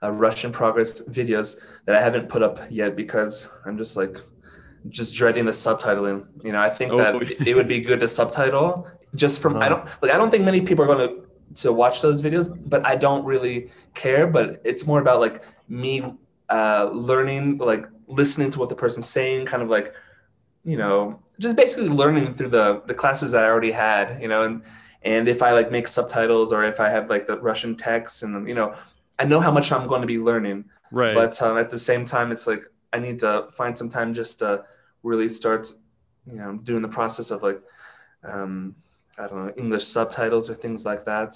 uh, 0.02 0.12
Russian 0.12 0.52
progress 0.52 1.08
videos 1.08 1.60
that 1.86 1.96
I 1.96 2.02
haven't 2.02 2.30
put 2.30 2.42
up 2.44 2.60
yet 2.70 2.96
because 2.96 3.50
I'm 3.66 3.78
just 3.78 3.98
like, 3.98 4.18
just 4.90 5.14
dreading 5.14 5.46
the 5.46 5.52
subtitling. 5.52 6.26
You 6.44 6.52
know, 6.52 6.62
I 6.62 6.70
think 6.70 6.92
Oh, 6.94 6.98
that 6.98 7.14
yeah. 7.30 7.38
it, 7.48 7.56
would 7.56 7.68
be 7.68 7.80
good 7.80 8.00
to 8.02 8.08
subtitle 8.08 8.88
just 9.16 9.42
from. 9.42 9.58
I 9.58 9.68
Uh-huh. 9.68 9.70
don't 9.76 9.86
like. 10.02 10.12
I 10.12 10.18
don't 10.18 10.30
think 10.32 10.44
many 10.44 10.62
people 10.62 10.84
are 10.84 10.88
going 10.88 11.08
to 11.08 11.24
to 11.62 11.72
watch 11.72 12.02
those 12.02 12.22
videos, 12.22 12.48
but 12.70 12.86
I 12.86 12.96
don't 12.96 13.24
really 13.26 13.70
care. 13.94 14.28
But 14.28 14.62
it's 14.64 14.86
more 14.88 15.00
about 15.00 15.20
like 15.20 15.42
me 15.70 16.04
uh, 16.50 16.90
learning, 16.92 17.58
like 17.60 17.88
listening 18.08 18.52
to 18.52 18.60
what 18.60 18.70
the 18.70 18.76
person's 18.76 19.08
saying, 19.08 19.46
kind 19.46 19.64
of 19.64 19.70
like 19.70 19.94
you 20.66 20.78
know, 20.78 21.20
just 21.40 21.56
basically 21.58 21.90
learning 21.90 22.34
through 22.34 22.50
the 22.50 22.82
the 22.86 22.94
classes 22.94 23.32
that 23.34 23.44
I 23.44 23.48
already 23.48 23.72
had, 23.72 24.22
you 24.22 24.28
know, 24.28 24.44
and 24.44 24.62
and 25.04 25.28
if 25.28 25.42
I 25.44 25.52
like 25.52 25.72
make 25.72 25.88
subtitles 25.88 26.54
or 26.54 26.64
if 26.64 26.80
I 26.80 26.90
have 26.90 27.10
like 27.10 27.28
the 27.28 27.38
Russian 27.40 27.76
text 27.76 28.24
and 28.24 28.48
you 28.48 28.56
know, 28.56 28.74
I 29.20 29.26
know 29.26 29.40
how 29.42 29.52
much 29.52 29.72
I'm 29.72 29.88
going 29.88 30.02
to 30.02 30.08
be 30.08 30.18
learning, 30.20 30.66
right. 30.92 31.14
but 31.14 31.40
um, 31.42 31.58
at 31.58 31.70
the 31.70 31.78
same 31.78 32.06
time, 32.06 32.32
it's 32.32 32.48
like 32.48 32.64
I 32.94 33.00
need 33.00 33.20
to 33.20 33.48
find 33.52 33.78
some 33.78 33.90
time 33.90 34.14
just 34.14 34.40
to 34.40 34.64
really 35.04 35.30
starts, 35.30 35.80
you 36.26 36.38
know, 36.40 36.58
doing 36.58 36.82
the 36.82 36.88
process 36.88 37.32
of 37.32 37.44
like, 37.44 37.62
um, 38.24 38.76
I 39.18 39.28
don't 39.28 39.46
know, 39.48 39.54
English 39.58 39.86
subtitles 39.86 40.50
or 40.50 40.56
things 40.56 40.86
like 40.86 41.06
that. 41.06 41.36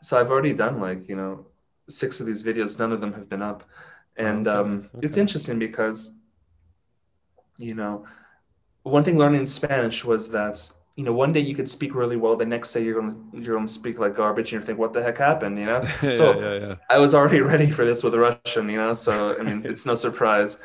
So 0.00 0.20
I've 0.20 0.30
already 0.30 0.54
done 0.54 0.80
like 0.80 1.08
you 1.08 1.16
know 1.16 1.46
six 1.88 2.20
of 2.20 2.26
these 2.26 2.42
videos. 2.44 2.78
None 2.78 2.92
of 2.92 3.00
them 3.00 3.12
have 3.14 3.28
been 3.28 3.42
up, 3.42 3.64
and 4.16 4.48
Okay, 4.52 4.60
um, 4.60 4.90
it's 5.02 5.16
interesting 5.16 5.58
because, 5.58 6.16
you 7.58 7.74
know, 7.74 8.06
one 8.84 9.04
thing 9.04 9.18
learning 9.18 9.46
Spanish 9.46 10.04
was 10.04 10.30
that 10.32 10.70
you 10.96 11.04
know 11.04 11.12
one 11.12 11.32
day 11.32 11.40
you 11.40 11.54
could 11.54 11.68
speak 11.70 11.94
really 11.94 12.16
well, 12.16 12.36
the 12.36 12.46
next 12.46 12.72
day 12.72 12.84
you're 12.84 13.00
gonna 13.00 13.16
you're 13.32 13.56
gonna 13.56 13.68
speak 13.68 13.98
like 13.98 14.16
garbage, 14.16 14.52
and 14.52 14.62
you 14.62 14.66
think 14.66 14.78
what 14.78 14.92
the 14.92 15.02
heck 15.02 15.18
happened, 15.18 15.58
you 15.58 15.66
know? 15.66 15.84
yeah, 16.02 16.10
so- 16.10 16.40
yeah, 16.40 16.54
yeah. 16.54 16.74
I 16.90 16.98
was 16.98 17.14
already 17.14 17.40
ready 17.52 17.70
for 17.70 17.84
this 17.84 18.02
with 18.04 18.14
Russian, 18.14 18.68
you 18.68 18.78
know. 18.78 18.94
So 18.94 19.38
I 19.38 19.42
mean, 19.42 19.62
it's 19.66 19.86
no 19.86 19.94
surprise. 19.94 20.60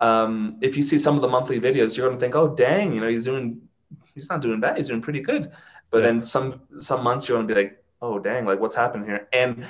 Um, 0.00 0.58
if 0.60 0.76
you 0.76 0.82
see 0.82 0.98
some 0.98 1.16
of 1.16 1.22
the 1.22 1.28
monthly 1.28 1.60
videos, 1.60 1.96
you're 1.96 2.08
gonna 2.08 2.20
think, 2.20 2.34
"Oh, 2.36 2.54
dang, 2.54 2.92
you 2.92 3.00
know, 3.00 3.08
he's 3.08 3.24
doing, 3.24 3.60
he's 4.14 4.28
not 4.30 4.40
doing 4.40 4.60
bad. 4.60 4.76
He's 4.76 4.88
doing 4.88 5.02
pretty 5.02 5.20
good." 5.20 5.50
But 5.90 5.98
Yeah. 5.98 6.06
then 6.06 6.22
some 6.22 6.60
some 6.80 7.02
months 7.02 7.28
you're 7.28 7.38
gonna 7.38 7.48
be 7.48 7.54
like, 7.54 7.82
"Oh, 8.00 8.18
dang, 8.18 8.44
like 8.46 8.60
what's 8.60 8.74
happened 8.76 9.06
here?" 9.06 9.26
And 9.32 9.64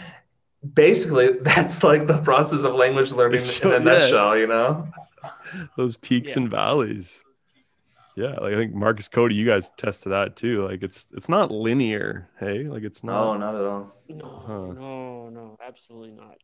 basically, 0.74 1.29
that's 1.43 1.83
like 1.83 2.07
the 2.07 2.20
process 2.22 2.62
of 2.62 2.74
language 2.74 3.12
learning 3.12 3.41
So- 3.41 3.68
in 3.74 3.83
a 3.83 3.85
yeah. 3.85 3.99
nutshell, 3.99 4.37
you 4.37 4.47
know. 4.47 4.89
Those 5.76 5.97
peaks 5.97 6.37
Yeah. 6.37 6.43
and 6.43 6.51
valleys. 6.51 7.24
Yeah, 8.16 8.33
like 8.41 8.53
I 8.53 8.57
think 8.57 8.74
Marcus 8.74 9.07
Cody, 9.09 9.37
you 9.37 9.47
guys 9.47 9.70
tested 9.76 10.11
that 10.12 10.35
too. 10.37 10.66
Like 10.66 10.83
it's 10.83 11.07
it's 11.12 11.29
not 11.29 11.51
linear. 11.53 12.29
Hey, 12.41 12.64
like 12.64 12.83
it's 12.83 13.05
not. 13.05 13.14
No, 13.24 13.33
not. 13.39 13.53
not 13.53 13.61
at 13.61 13.64
all. 13.66 13.93
No, 14.09 14.26
Huh. 14.47 14.72
no, 14.72 15.29
no, 15.31 15.57
absolutely 15.64 16.11
not. 16.12 16.37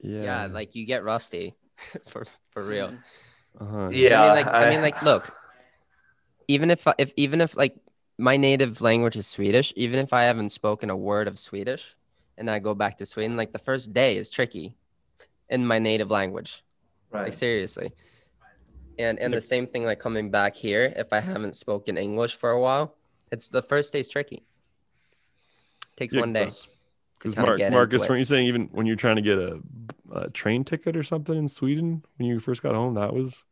yeah. 0.00 0.22
Yeah, 0.22 0.46
like 0.46 0.74
you 0.74 0.86
get 0.86 1.04
rusty 1.04 1.54
for 2.10 2.24
for 2.50 2.62
real. 2.64 2.94
uh-huh. 3.60 3.88
Yeah, 3.92 4.22
I 4.22 4.26
mean, 4.26 4.34
like, 4.36 4.46
I, 4.46 4.66
I- 4.66 4.70
mean, 4.70 4.82
like, 4.82 5.02
look, 5.02 5.34
even 6.48 6.70
if 6.70 6.86
I- 6.86 6.94
if 6.98 7.12
even 7.16 7.40
if 7.40 7.56
like 7.56 7.74
my 8.18 8.36
native 8.36 8.80
language 8.80 9.16
is 9.16 9.26
Swedish, 9.26 9.72
even 9.76 9.98
if 9.98 10.12
I 10.12 10.24
haven't 10.24 10.50
spoken 10.50 10.90
a 10.90 10.96
word 10.96 11.28
of 11.28 11.38
Swedish, 11.38 11.94
and 12.36 12.50
I 12.50 12.58
go 12.58 12.74
back 12.74 12.98
to 12.98 13.06
Sweden, 13.06 13.36
like 13.36 13.52
the 13.52 13.58
first 13.58 13.92
day 13.92 14.16
is 14.16 14.30
tricky 14.30 14.76
in 15.48 15.66
my 15.66 15.78
native 15.78 16.10
language. 16.10 16.62
Like 17.12 17.22
Right. 17.22 17.34
seriously. 17.34 17.92
And 18.98 19.18
and 19.18 19.32
the 19.32 19.40
same 19.40 19.66
thing 19.66 19.84
like 19.84 19.98
coming 20.00 20.30
back 20.30 20.54
here, 20.56 20.92
if 20.96 21.12
I 21.12 21.20
haven't 21.20 21.56
spoken 21.56 21.96
English 21.98 22.36
for 22.36 22.50
a 22.50 22.60
while, 22.60 22.94
it's 23.30 23.48
the 23.48 23.62
first 23.62 23.92
day's 23.92 24.08
tricky. 24.08 24.44
Takes 25.96 26.14
Yeah, 26.14 26.20
one 26.20 26.32
day. 26.32 26.44
Because- 26.44 26.62
to 26.68 26.71
Because 27.22 27.34
kinda 27.34 27.46
Mark, 27.46 27.58
get 27.58 27.72
Marcus, 27.72 28.08
weren't 28.08 28.18
you 28.18 28.24
saying 28.24 28.46
even 28.48 28.68
when 28.72 28.84
you're 28.84 28.96
trying 28.96 29.14
to 29.14 29.22
get 29.22 29.38
a, 29.38 29.60
a 30.10 30.30
train 30.30 30.64
ticket 30.64 30.96
or 30.96 31.04
something 31.04 31.36
in 31.36 31.46
Sweden 31.46 32.02
when 32.18 32.26
you 32.28 32.40
first 32.40 32.64
got 32.64 32.74
home, 32.74 32.94
that 32.94 33.14
was 33.14 33.44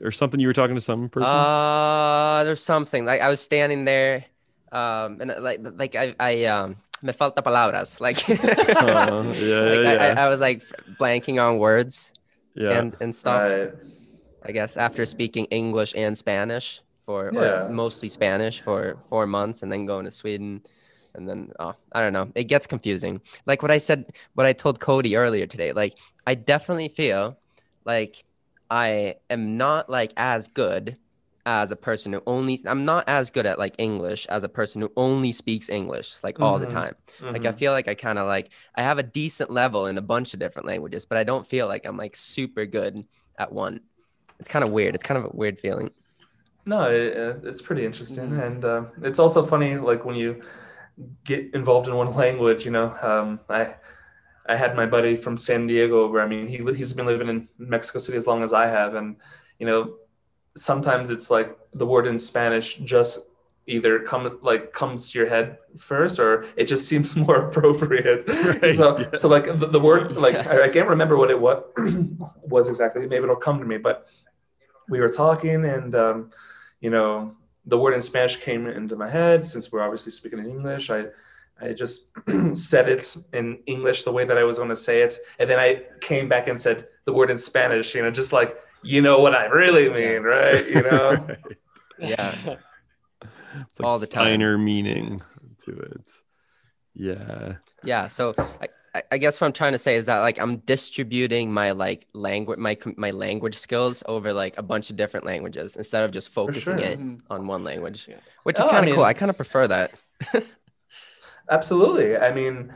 or 0.00 0.12
something 0.12 0.38
you 0.38 0.46
were 0.46 0.52
talking 0.54 0.76
to 0.76 0.80
some 0.80 1.08
person? 1.08 1.28
Uh, 1.28 2.44
there's 2.44 2.62
something 2.62 3.04
like 3.04 3.20
I 3.20 3.28
was 3.28 3.40
standing 3.40 3.84
there, 3.84 4.24
um, 4.70 5.20
and 5.20 5.32
uh, 5.32 5.40
like 5.40 5.60
like 5.62 5.96
I 5.96 6.14
I 6.20 6.44
um 6.44 6.76
me 7.02 7.12
falta 7.12 7.42
palabras 7.42 8.00
like, 8.00 8.22
Uh, 8.30 8.34
yeah, 8.38 9.18
like 9.18 9.36
yeah, 9.36 9.58
I, 9.58 9.94
yeah. 9.94 10.14
I, 10.16 10.24
I 10.24 10.28
was 10.28 10.40
like 10.40 10.62
blanking 11.00 11.42
on 11.42 11.58
words 11.58 12.12
yeah. 12.54 12.78
and 12.78 12.96
and 13.00 13.14
stuff. 13.16 13.42
Right. 13.42 13.72
I 14.46 14.52
guess 14.52 14.76
after 14.76 15.04
speaking 15.06 15.46
English 15.46 15.94
and 15.96 16.16
Spanish 16.16 16.82
for 17.04 17.30
Yeah. 17.32 17.66
or 17.66 17.68
mostly 17.68 18.08
Spanish 18.08 18.60
for 18.60 18.96
four 19.08 19.26
months 19.26 19.62
and 19.62 19.72
then 19.72 19.86
going 19.86 20.04
to 20.04 20.10
Sweden. 20.10 20.62
And 21.14 21.28
then 21.28 21.50
oh, 21.60 21.74
I 21.92 22.00
don't 22.00 22.12
know. 22.12 22.30
It 22.34 22.44
gets 22.44 22.66
confusing. 22.66 23.20
Like 23.46 23.62
what 23.62 23.70
I 23.70 23.78
said, 23.78 24.06
what 24.34 24.46
I 24.46 24.52
told 24.52 24.80
Cody 24.80 25.16
earlier 25.16 25.46
today. 25.46 25.72
Like 25.72 25.98
I 26.26 26.34
definitely 26.34 26.88
feel 26.88 27.38
like 27.84 28.24
I 28.70 29.16
am 29.30 29.56
not 29.56 29.88
like 29.90 30.12
as 30.16 30.48
good 30.48 30.96
as 31.46 31.70
a 31.70 31.76
person 31.76 32.12
who 32.12 32.22
only 32.26 32.62
I'm 32.66 32.84
not 32.86 33.06
as 33.08 33.30
good 33.30 33.44
at 33.46 33.58
like 33.58 33.74
English 33.78 34.26
as 34.26 34.44
a 34.44 34.48
person 34.48 34.80
who 34.80 34.90
only 34.96 35.32
speaks 35.32 35.68
English 35.68 36.16
like 36.22 36.38
all 36.40 36.58
the 36.58 36.66
Mhm. 36.66 36.72
time. 36.72 36.94
Like 37.32 37.44
I 37.44 37.52
Mhm. 37.52 37.58
feel 37.58 37.72
like 37.72 37.86
I 37.86 37.94
kind 37.94 38.18
of 38.18 38.26
like 38.26 38.50
I 38.74 38.82
have 38.82 38.98
a 38.98 39.02
decent 39.02 39.50
level 39.50 39.86
in 39.86 39.98
a 39.98 40.02
bunch 40.02 40.32
of 40.34 40.40
different 40.40 40.66
languages, 40.66 41.04
but 41.04 41.18
I 41.18 41.24
don't 41.24 41.46
feel 41.46 41.68
like 41.68 41.84
I'm 41.84 41.98
like 41.98 42.16
super 42.16 42.64
good 42.66 43.04
at 43.38 43.52
one. 43.52 43.80
It's 44.40 44.48
kind 44.48 44.64
of 44.64 44.70
weird. 44.70 44.94
It's 44.94 45.04
kind 45.04 45.18
of 45.18 45.26
a 45.26 45.36
weird 45.36 45.58
feeling. 45.58 45.90
No, 46.66 46.90
it, 46.90 47.44
it's 47.44 47.60
pretty 47.60 47.84
interesting, 47.84 48.32
Mm-hmm. 48.32 48.40
and 48.40 48.64
uh, 48.64 48.84
it's 49.02 49.18
also 49.18 49.44
funny. 49.44 49.76
Like 49.76 50.04
when 50.06 50.16
you 50.16 50.42
get 51.24 51.54
involved 51.54 51.88
in 51.88 51.94
one 51.94 52.14
language, 52.24 52.64
you 52.64 52.70
know, 52.70 52.94
um, 53.02 53.40
I 53.48 53.74
I 54.46 54.56
had 54.56 54.76
my 54.76 54.86
buddy 54.86 55.16
from 55.16 55.36
San 55.36 55.66
Diego 55.66 56.00
over. 56.02 56.20
I 56.20 56.26
mean, 56.26 56.46
he 56.46 56.58
he's 56.74 56.92
been 56.92 57.06
living 57.06 57.28
in 57.28 57.48
Mexico 57.58 57.98
City 57.98 58.16
as 58.18 58.26
long 58.26 58.42
as 58.42 58.52
I 58.52 58.66
have, 58.66 58.94
and 58.94 59.16
you 59.58 59.66
know, 59.66 59.94
sometimes 60.56 61.10
it's 61.10 61.30
like 61.30 61.56
the 61.72 61.86
word 61.86 62.06
in 62.06 62.18
Spanish 62.18 62.76
just 62.76 63.26
either 63.66 63.98
come 64.00 64.38
like 64.42 64.72
comes 64.74 65.10
to 65.10 65.18
your 65.18 65.28
head 65.28 65.56
first, 65.78 66.18
or 66.18 66.44
it 66.56 66.64
just 66.64 66.86
seems 66.90 67.16
more 67.16 67.48
appropriate. 67.48 68.24
Right, 68.62 68.74
So 68.74 68.98
yeah. 68.98 69.06
so 69.14 69.28
like 69.28 69.44
the, 69.46 69.66
the 69.66 69.80
word 69.80 70.16
like 70.16 70.34
Yeah. 70.34 70.48
I, 70.50 70.64
I 70.64 70.68
can't 70.68 70.88
remember 70.88 71.16
what 71.16 71.30
it 71.30 71.40
what 71.40 71.72
was 72.42 72.68
exactly. 72.68 73.06
Maybe 73.06 73.24
it'll 73.24 73.36
come 73.36 73.58
to 73.58 73.64
me, 73.64 73.78
but 73.78 74.06
we 74.88 75.00
were 75.00 75.08
talking 75.10 75.64
and 75.64 75.94
um, 75.94 76.30
you 76.80 76.90
know 76.90 77.34
the 77.66 77.78
word 77.78 77.94
in 77.94 78.02
spanish 78.02 78.36
came 78.36 78.66
into 78.66 78.96
my 78.96 79.08
head 79.08 79.44
since 79.46 79.70
we're 79.72 79.82
obviously 79.82 80.12
speaking 80.12 80.38
in 80.38 80.46
english 80.46 80.90
i 80.90 81.04
i 81.60 81.72
just 81.72 82.08
said 82.54 82.88
it 82.88 83.16
in 83.32 83.58
english 83.66 84.02
the 84.04 84.12
way 84.12 84.24
that 84.24 84.36
i 84.38 84.44
was 84.44 84.58
going 84.58 84.68
to 84.70 84.76
say 84.76 85.02
it 85.02 85.14
and 85.38 85.48
then 85.48 85.58
i 85.58 85.82
came 86.00 86.28
back 86.28 86.48
and 86.48 86.60
said 86.60 86.86
the 87.04 87.12
word 87.12 87.30
in 87.30 87.38
spanish 87.38 87.94
you 87.94 88.02
know 88.02 88.10
just 88.10 88.32
like 88.32 88.56
you 88.82 89.00
know 89.00 89.20
what 89.20 89.34
i 89.34 89.46
really 89.46 89.88
mean 89.88 90.22
right 90.22 90.66
you 90.68 90.82
know 90.82 91.12
Right. 91.14 91.38
Yeah. 91.98 92.34
It's 93.70 93.78
like 93.78 93.86
All 93.86 94.00
the 94.00 94.06
time. 94.08 94.24
finer 94.24 94.58
meaning 94.58 95.22
to 95.64 95.70
it. 95.78 96.08
Yeah. 96.92 97.54
Yeah. 97.84 98.08
So 98.08 98.34
I, 98.36 98.66
I- 98.94 99.02
I 99.12 99.18
guess 99.18 99.40
what 99.40 99.46
I'm 99.48 99.52
trying 99.52 99.72
to 99.72 99.78
say 99.78 99.96
is 99.96 100.06
that 100.06 100.20
like 100.20 100.38
I'm 100.40 100.58
distributing 100.58 101.52
my 101.52 101.72
like 101.72 102.06
language 102.12 102.58
my 102.58 102.76
my 102.96 103.10
language 103.10 103.56
skills 103.56 104.02
over 104.06 104.32
like 104.32 104.56
a 104.56 104.62
bunch 104.62 104.90
of 104.90 104.96
different 104.96 105.26
languages 105.26 105.76
instead 105.76 106.04
of 106.04 106.10
just 106.12 106.30
focusing 106.30 106.62
sure. 106.62 106.78
it 106.78 106.98
Mhm. 107.00 107.20
on 107.30 107.46
one 107.46 107.64
language, 107.64 108.06
Yeah. 108.08 108.20
which 108.44 108.58
is 108.60 108.66
Oh, 108.66 108.68
kind 108.70 108.86
of 108.88 108.94
cool. 108.94 109.02
mean- 109.02 109.10
I 109.10 109.12
kind 109.14 109.30
of 109.30 109.36
prefer 109.36 109.66
that. 109.68 109.92
absolutely 111.50 112.16
i 112.16 112.32
mean 112.32 112.72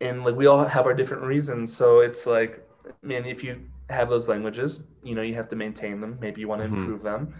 and 0.00 0.24
like 0.24 0.34
we 0.36 0.46
all 0.46 0.64
have 0.64 0.84
our 0.86 0.94
different 0.94 1.22
reasons 1.22 1.74
so 1.74 2.00
it's 2.00 2.26
like 2.26 2.62
i 2.86 3.06
mean 3.06 3.24
if 3.24 3.42
you 3.42 3.62
have 3.88 4.08
those 4.10 4.28
languages 4.28 4.84
you 5.02 5.14
know 5.14 5.22
you 5.22 5.34
have 5.34 5.48
to 5.48 5.56
maintain 5.56 6.00
them 6.00 6.18
maybe 6.20 6.40
you 6.40 6.48
want 6.48 6.60
to 6.60 6.68
Mhm. 6.68 6.76
improve 6.76 7.02
them 7.02 7.34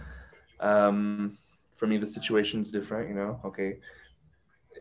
um, 0.59 1.37
for 1.75 1.87
me 1.87 1.97
the 1.97 2.07
situation's 2.07 2.71
different 2.71 3.07
you 3.09 3.15
know 3.15 3.39
okay 3.45 3.77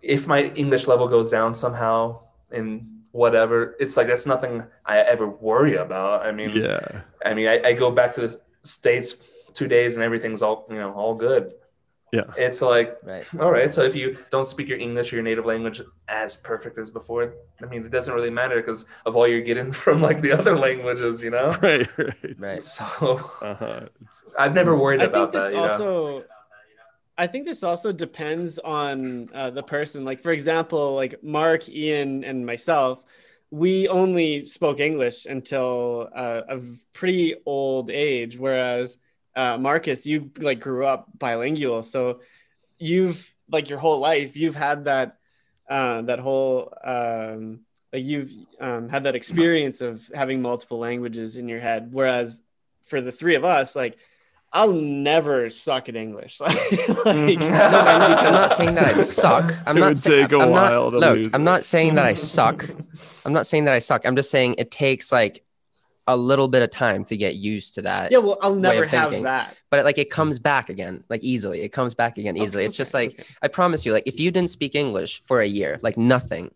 if 0.02 0.26
my 0.26 0.44
english 0.54 0.86
level 0.86 1.08
goes 1.08 1.28
down 1.30 1.54
somehow 1.54 2.20
in 2.52 2.99
whatever 3.12 3.76
it's 3.80 3.96
like 3.96 4.06
that's 4.06 4.26
nothing 4.26 4.62
i 4.86 4.98
ever 4.98 5.26
worry 5.28 5.76
about 5.76 6.24
i 6.24 6.30
mean 6.32 6.50
Yeah. 6.54 7.02
i 7.24 7.34
mean 7.34 7.48
I, 7.48 7.60
I 7.68 7.72
go 7.72 7.90
back 7.90 8.14
to 8.14 8.20
the 8.20 8.40
states 8.62 9.16
two 9.52 9.66
days 9.66 9.96
and 9.96 10.04
everything's 10.04 10.42
all 10.42 10.66
you 10.70 10.76
know 10.76 10.92
all 10.92 11.14
good 11.14 11.52
Yeah. 12.12 12.26
It's 12.46 12.60
like, 12.74 12.98
Right. 13.06 13.22
all 13.42 13.52
right, 13.58 13.70
so 13.76 13.80
if 13.90 13.94
you 13.94 14.06
don't 14.34 14.48
speak 14.54 14.66
your 14.72 14.80
English 14.86 15.12
or 15.12 15.16
your 15.18 15.22
native 15.22 15.46
language 15.46 15.78
as 16.08 16.30
perfect 16.50 16.74
as 16.82 16.90
before, 16.90 17.24
I 17.62 17.66
mean, 17.70 17.86
it 17.86 17.92
doesn't 17.96 18.10
really 18.18 18.34
matter 18.42 18.56
because 18.60 18.80
of 19.06 19.14
all 19.16 19.26
you're 19.30 19.46
getting 19.50 19.70
from 19.82 19.96
like 20.08 20.18
the 20.26 20.32
other 20.38 20.54
languages, 20.66 21.14
you 21.26 21.30
know? 21.36 21.48
Right. 21.68 21.86
Right. 21.98 22.34
Right. 22.46 22.62
So 22.76 22.84
Uh-huh. 23.52 23.86
I've 24.42 24.54
never 24.60 24.72
worried 24.82 25.02
I 25.02 25.06
think 25.06 25.14
about 25.14 25.30
this 25.36 25.44
that. 25.44 25.54
You 25.54 25.62
know? 25.62 26.24
I 27.20 27.26
think 27.26 27.44
this 27.44 27.62
also 27.62 27.92
depends 27.92 28.58
on 28.58 29.28
uh, 29.34 29.50
the 29.50 29.62
person. 29.62 30.06
Like 30.06 30.22
for 30.22 30.32
example, 30.32 30.94
like 30.94 31.22
Mark, 31.22 31.68
Ian, 31.68 32.24
and 32.24 32.46
myself, 32.46 33.04
we 33.50 33.88
only 33.88 34.46
spoke 34.46 34.80
English 34.80 35.26
until 35.26 36.08
uh, 36.14 36.40
a 36.48 36.60
pretty 36.94 37.34
old 37.44 37.90
age, 37.90 38.38
whereas 38.38 38.96
uh, 39.36 39.58
Marcus, 39.58 40.06
you 40.06 40.30
like 40.38 40.60
grew 40.60 40.86
up 40.86 41.10
bilingual, 41.18 41.82
so 41.82 42.20
you've 42.78 43.34
like 43.50 43.68
your 43.68 43.80
whole 43.80 43.98
life 43.98 44.34
you've 44.34 44.54
had 44.54 44.86
that 44.86 45.18
uh, 45.68 46.00
that 46.02 46.20
whole 46.20 46.72
um, 46.82 47.60
like 47.92 48.04
you've 48.06 48.32
um, 48.60 48.88
had 48.88 49.04
that 49.04 49.14
experience 49.14 49.82
of 49.82 50.10
having 50.14 50.40
multiple 50.40 50.78
languages 50.78 51.36
in 51.36 51.50
your 51.50 51.60
head, 51.60 51.92
whereas 51.92 52.40
for 52.82 53.02
the 53.02 53.12
three 53.12 53.34
of 53.34 53.44
us, 53.44 53.76
like 53.76 53.98
I'll 54.52 54.72
never 54.72 55.48
suck 55.50 55.88
at 55.88 55.94
English. 55.96 56.40
like, 56.40 56.56
Mhm. 56.56 57.38
No, 57.38 57.46
I'm 57.46 57.50
not, 57.50 58.24
I'm 58.26 58.32
not 58.32 58.52
saying 58.52 58.74
that 58.74 58.84
I 58.96 59.02
suck. 59.20 59.54
I'm 59.66 59.76
It 59.76 59.80
not 59.80 59.86
would 59.90 59.98
saying, 59.98 60.28
take 60.28 60.32
a 60.32 60.42
I'm 60.42 60.50
not- 60.52 60.72
while 60.72 60.90
to 60.90 60.98
look, 60.98 61.14
lose 61.16 61.26
I'm 61.32 61.42
it. 61.42 61.44
not 61.44 61.64
saying 61.64 61.94
that 61.94 62.04
I 62.04 62.14
suck. 62.34 62.68
I'm 63.24 63.32
not 63.32 63.46
saying 63.46 63.64
that 63.66 63.74
I 63.74 63.78
suck. 63.78 64.04
I'm 64.04 64.16
just 64.16 64.30
saying 64.30 64.56
it 64.58 64.70
takes 64.70 65.12
like 65.12 65.44
a 66.08 66.16
little 66.16 66.48
bit 66.48 66.62
of 66.62 66.70
time 66.70 67.04
to 67.04 67.16
get 67.16 67.36
used 67.36 67.74
to 67.74 67.82
that. 67.82 68.10
yeah, 68.10 68.18
well, 68.18 68.38
I'll 68.42 68.56
never 68.56 68.84
have 68.86 69.10
thinking. 69.10 69.24
that. 69.24 69.54
But 69.70 69.84
like 69.84 69.98
it 69.98 70.10
comes 70.10 70.40
back 70.40 70.68
again, 70.68 71.04
like 71.08 71.22
easily. 71.22 71.60
It 71.60 71.68
comes 71.68 71.94
back 71.94 72.18
again 72.18 72.36
easily. 72.36 72.64
it's 72.64 72.74
just 72.74 72.92
like 72.92 73.12
okay. 73.12 73.24
I 73.42 73.46
promise 73.48 73.86
you, 73.86 73.92
like 73.92 74.08
if 74.08 74.18
you 74.18 74.32
didn't 74.32 74.50
speak 74.50 74.74
English 74.74 75.22
for 75.22 75.40
a 75.40 75.46
year, 75.46 75.78
like 75.82 75.96
nothing, 75.96 76.50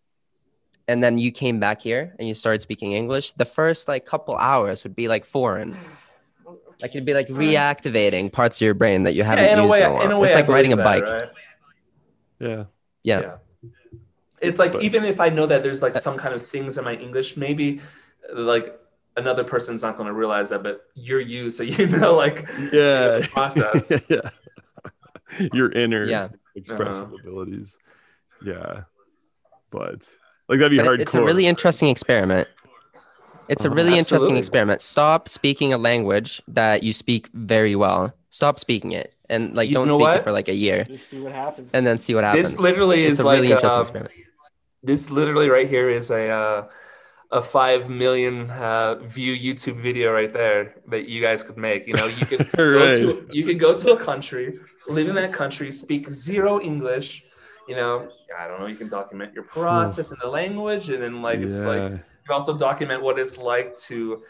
and 0.88 1.04
then 1.04 1.18
you 1.18 1.30
came 1.30 1.60
back 1.60 1.80
here 1.80 2.16
and 2.18 2.26
you 2.26 2.34
started 2.34 2.62
speaking 2.62 2.92
English, 2.92 3.32
the 3.34 3.44
first 3.44 3.86
like 3.86 4.04
couple 4.04 4.34
hours 4.36 4.82
would 4.82 4.96
be 4.96 5.06
like 5.06 5.24
foreign. 5.24 5.76
Like 6.82 6.90
it'd 6.90 7.04
be 7.04 7.14
like 7.14 7.28
reactivating 7.28 8.30
parts 8.32 8.58
of 8.60 8.64
your 8.64 8.74
brain 8.74 9.04
that 9.04 9.14
you 9.14 9.22
haven't 9.24 9.44
Yeah, 9.44 9.52
in 9.54 9.58
a 9.58 9.62
used 9.62 9.72
way, 9.72 9.78
in 9.82 9.84
a 9.90 9.92
while. 9.92 10.02
in 10.04 10.10
a 10.12 10.18
way, 10.18 10.26
it's 10.28 10.34
like 10.34 10.48
riding 10.48 10.72
a 10.72 10.76
believe 10.76 10.84
bike. 10.84 11.04
that, 11.06 11.12
right? 11.12 11.30
Yeah. 12.40 12.64
Yeah. 13.02 13.36
It's 14.40 14.58
like 14.58 14.72
But- 14.72 14.82
even 14.82 15.04
if 15.04 15.20
I 15.20 15.28
know 15.30 15.46
that 15.46 15.62
there's 15.62 15.82
like 15.82 15.94
some 15.94 16.16
kind 16.18 16.34
of 16.34 16.46
things 16.46 16.76
in 16.78 16.84
my 16.84 16.94
English, 16.94 17.36
maybe 17.36 17.80
like 18.32 18.78
another 19.16 19.44
person's 19.44 19.82
not 19.82 19.96
going 19.96 20.08
to 20.08 20.12
realize 20.12 20.50
that, 20.50 20.62
but 20.62 20.86
you're 20.94 21.20
you, 21.20 21.50
so 21.50 21.62
you 21.62 21.86
know 21.98 22.14
like 22.14 22.46
Yeah. 22.72 23.18
the 23.20 23.28
process. 23.32 23.92
yeah. 24.10 24.28
Your 25.52 25.70
inner 25.72 26.04
Yeah. 26.04 26.28
expressive 26.54 27.06
Uh-huh. 27.08 27.16
abilities. 27.22 27.78
Yeah. 28.44 28.82
But 29.70 30.08
like 30.48 30.58
that'd 30.58 30.70
be 30.70 30.78
But 30.78 30.86
hardcore. 30.86 31.00
it's 31.00 31.14
a 31.14 31.22
really 31.22 31.46
interesting 31.46 31.88
experiment. 31.88 32.48
It's 33.48 33.64
a 33.64 33.68
Uh-huh. 33.68 33.76
really 33.76 33.98
interesting 33.98 34.36
experiment. 34.36 34.80
Stop 34.82 35.28
speaking 35.28 35.72
a 35.72 35.78
language 35.78 36.42
that 36.48 36.82
you 36.82 36.92
speak 36.92 37.28
very 37.34 37.76
well. 37.76 38.12
Stop 38.30 38.58
speaking 38.58 38.92
it 38.92 39.14
and 39.30 39.54
like 39.54 39.68
You 39.68 39.74
don't 39.74 39.88
speak 39.88 40.00
what? 40.00 40.16
it 40.18 40.22
for 40.24 40.32
like 40.32 40.48
a 40.48 40.54
year 40.54 40.84
Just 40.84 41.08
see 41.08 41.20
what 41.20 41.32
happens. 41.32 41.70
and 41.74 41.86
then 41.86 41.98
see 41.98 42.14
what 42.14 42.24
happens. 42.24 42.50
This 42.50 42.60
literally 42.60 43.04
it's 43.04 43.12
is 43.12 43.20
a 43.20 43.24
like 43.26 43.36
really 43.40 43.52
interesting 43.52 43.78
um, 43.78 43.86
experiment. 43.86 44.14
this 44.82 45.10
literally 45.10 45.48
right 45.48 45.68
here 45.68 45.88
is 45.88 46.10
a 46.10 46.28
uh, 46.30 46.64
a 47.30 47.42
five 47.42 47.88
million 47.90 48.50
uh, 48.50 48.94
view 49.16 49.32
YouTube 49.34 49.80
video 49.82 50.12
right 50.12 50.32
there 50.32 50.74
that 50.88 51.08
you 51.08 51.20
guys 51.20 51.42
could 51.42 51.56
make. 51.56 51.86
You 51.88 51.94
know, 51.94 52.06
you 52.06 52.24
could 52.26 52.50
go 52.56 52.92
to 53.00 53.26
you 53.36 53.44
could 53.46 53.58
go 53.58 53.72
to 53.76 53.92
a 53.92 53.96
country, 53.96 54.58
live 54.88 55.08
in 55.08 55.14
that 55.16 55.32
country, 55.32 55.70
speak 55.72 56.10
zero 56.10 56.60
English. 56.60 57.24
You 57.68 57.76
know, 57.76 58.08
I 58.38 58.46
don't 58.48 58.60
know. 58.60 58.66
You 58.66 58.76
can 58.76 58.88
document 58.88 59.32
your 59.34 59.44
process 59.44 60.10
in 60.12 60.18
the 60.20 60.28
language, 60.28 60.90
and 60.90 61.02
then 61.02 61.22
like 61.22 61.40
it's 61.40 61.60
like 61.60 61.80
Yeah. 61.92 61.98
You 62.28 62.34
also 62.34 62.56
document 62.56 63.02
what 63.02 63.18
it's 63.18 63.36
like 63.36 63.76
to 63.76 64.22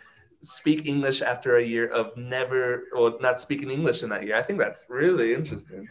speak 0.43 0.87
English 0.87 1.23
after 1.23 1.57
a 1.57 1.65
year 1.65 1.91
of 1.93 2.17
never 2.17 2.85
or 2.95 3.17
not 3.21 3.41
speaking 3.41 3.71
English 3.71 4.03
in 4.03 4.11
that 4.11 4.25
year. 4.25 4.37
I 4.37 4.43
think 4.43 4.59
that's 4.59 4.87
really 4.89 5.35
interesting. 5.35 5.89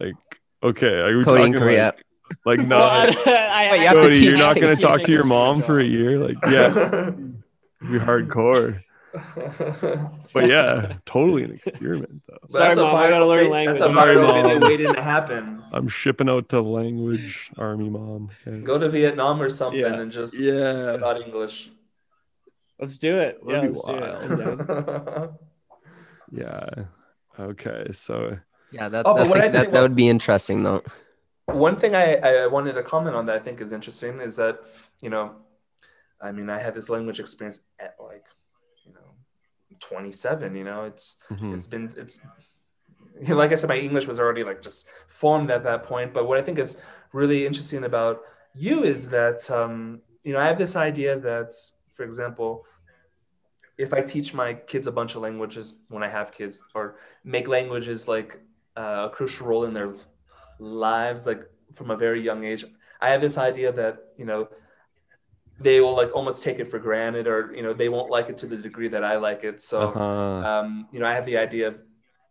like 0.00 0.14
okay. 0.62 0.98
Are 1.00 1.16
we 1.16 1.24
Cody 1.24 1.38
talking 1.38 1.54
Korea. 1.54 1.94
like, 2.44 2.58
like 2.58 2.68
Well, 2.68 2.82
I, 2.82 3.06
not 3.06 3.28
I, 3.28 3.70
Wait, 3.72 3.80
you 3.80 3.86
have 3.86 3.96
to 3.96 4.02
Cody, 4.02 4.18
you're 4.18 4.38
not 4.38 4.60
gonna 4.60 4.76
talk 4.76 5.02
to 5.02 5.12
your 5.12 5.24
mom 5.24 5.62
for 5.62 5.80
a 5.80 5.84
job. 5.84 5.92
year? 5.92 6.18
Like, 6.18 6.36
yeah, 6.50 7.10
be 7.80 7.98
hardcore. 7.98 8.80
But 10.32 10.48
yeah, 10.48 10.94
totally 11.06 11.44
an 11.44 11.52
experiment 11.52 12.22
though. 12.28 12.38
But 12.42 12.50
Sorry, 12.50 12.68
that's 12.68 12.78
a 12.78 12.82
Mom, 12.82 12.94
I 12.96 13.08
gotta 13.10 13.26
learn 13.26 13.44
thing- 13.44 13.52
language. 13.52 13.78
That's 13.78 13.90
a 13.90 13.94
Sorry, 13.94 14.16
viral 14.16 14.34
video 14.34 14.58
Mom. 14.60 14.68
waiting 14.68 14.94
to 14.94 15.02
happen. 15.02 15.64
I'm 15.72 15.88
shipping 15.88 16.28
out 16.28 16.48
to 16.50 16.60
language 16.60 17.50
army 17.58 17.88
mom. 17.90 18.30
Okay. 18.46 18.60
Go 18.60 18.78
to 18.78 18.88
Vietnam 18.88 19.40
or 19.42 19.48
something 19.50 19.80
Yeah. 19.80 19.94
and 20.00 20.10
just 20.12 20.38
Yeah. 20.38 20.92
about 20.94 21.20
English. 21.20 21.70
Let's 22.78 22.98
do 22.98 23.18
it. 23.18 23.40
Yeah, 23.46 23.54
That'd 23.60 23.72
be 23.72 23.78
let's 23.78 23.88
do 23.88 23.94
it. 23.96 24.68
wild. 24.68 25.34
Yeah. 26.32 26.68
Okay. 27.38 27.86
So 27.92 28.38
Yeah, 28.72 28.88
that, 28.88 29.06
Oh, 29.06 29.14
that's 29.16 29.30
like, 29.30 29.42
I 29.42 29.48
that, 29.48 29.72
that 29.72 29.80
would 29.80 29.94
be 29.96 30.08
interesting 30.08 30.62
though. 30.62 30.82
One 31.46 31.76
thing 31.76 31.94
I, 31.94 32.16
I 32.16 32.46
wanted 32.48 32.72
to 32.74 32.82
comment 32.82 33.14
on 33.14 33.26
that 33.26 33.36
I 33.36 33.38
think 33.38 33.60
is 33.60 33.72
interesting 33.72 34.20
is 34.20 34.34
that, 34.36 34.58
you 35.00 35.08
know, 35.10 35.36
I 36.20 36.32
mean, 36.32 36.50
I 36.50 36.58
had 36.58 36.74
this 36.74 36.88
language 36.88 37.20
experience 37.20 37.60
at 37.78 37.94
like, 38.00 38.08
you 38.10 38.14
know, 38.14 38.26
27, 39.88 40.54
you 40.54 40.64
know, 40.64 40.84
it's, 40.84 41.16
mhm. 41.30 41.54
it's 41.54 41.66
been, 41.66 41.92
it's, 41.96 42.18
like 43.28 43.52
I 43.52 43.56
said, 43.56 43.68
my 43.68 43.78
English 43.78 44.06
was 44.06 44.18
already 44.18 44.44
like 44.44 44.60
just 44.62 44.86
formed 45.06 45.50
at 45.50 45.62
that 45.64 45.84
point. 45.84 46.12
But 46.12 46.26
what 46.28 46.38
I 46.38 46.42
think 46.42 46.58
is 46.58 46.80
really 47.12 47.46
interesting 47.46 47.84
about 47.84 48.20
you 48.54 48.84
is 48.84 49.08
that, 49.10 49.48
um, 49.50 50.00
you 50.24 50.32
know, 50.32 50.40
I 50.40 50.46
have 50.46 50.58
this 50.58 50.76
idea 50.76 51.18
that, 51.20 51.54
for 51.92 52.04
example, 52.04 52.64
if 53.78 53.92
I 53.92 54.00
teach 54.00 54.34
my 54.34 54.54
kids 54.54 54.86
a 54.86 54.92
bunch 54.92 55.14
of 55.14 55.22
languages 55.22 55.76
when 55.88 56.02
I 56.02 56.08
have 56.08 56.32
kids, 56.32 56.64
or 56.74 56.96
make 57.24 57.46
languages 57.46 58.08
like 58.08 58.40
uh, 58.76 59.08
a 59.08 59.10
crucial 59.10 59.46
role 59.46 59.64
in 59.64 59.74
their 59.74 59.92
lives, 60.58 61.26
like 61.26 61.42
from 61.72 61.90
a 61.90 61.96
very 61.96 62.20
young 62.20 62.44
age, 62.44 62.64
I 63.00 63.10
have 63.10 63.20
this 63.20 63.36
idea 63.36 63.72
that 63.72 63.98
you 64.16 64.24
know 64.24 64.48
they 65.58 65.80
will 65.80 65.94
like 65.94 66.14
almost 66.14 66.42
take 66.42 66.58
it 66.58 66.68
for 66.68 66.78
granted, 66.78 67.26
or 67.26 67.52
you 67.54 67.62
know 67.62 67.72
they 67.72 67.88
won't 67.88 68.10
like 68.10 68.28
it 68.28 68.38
to 68.38 68.46
the 68.46 68.56
degree 68.56 68.88
that 68.88 69.04
I 69.04 69.16
like 69.16 69.44
it. 69.44 69.62
So 69.62 69.88
uh-huh. 69.88 70.60
um, 70.60 70.88
you 70.92 71.00
know, 71.00 71.06
I 71.06 71.14
have 71.14 71.26
the 71.26 71.38
idea 71.38 71.68
of 71.68 71.78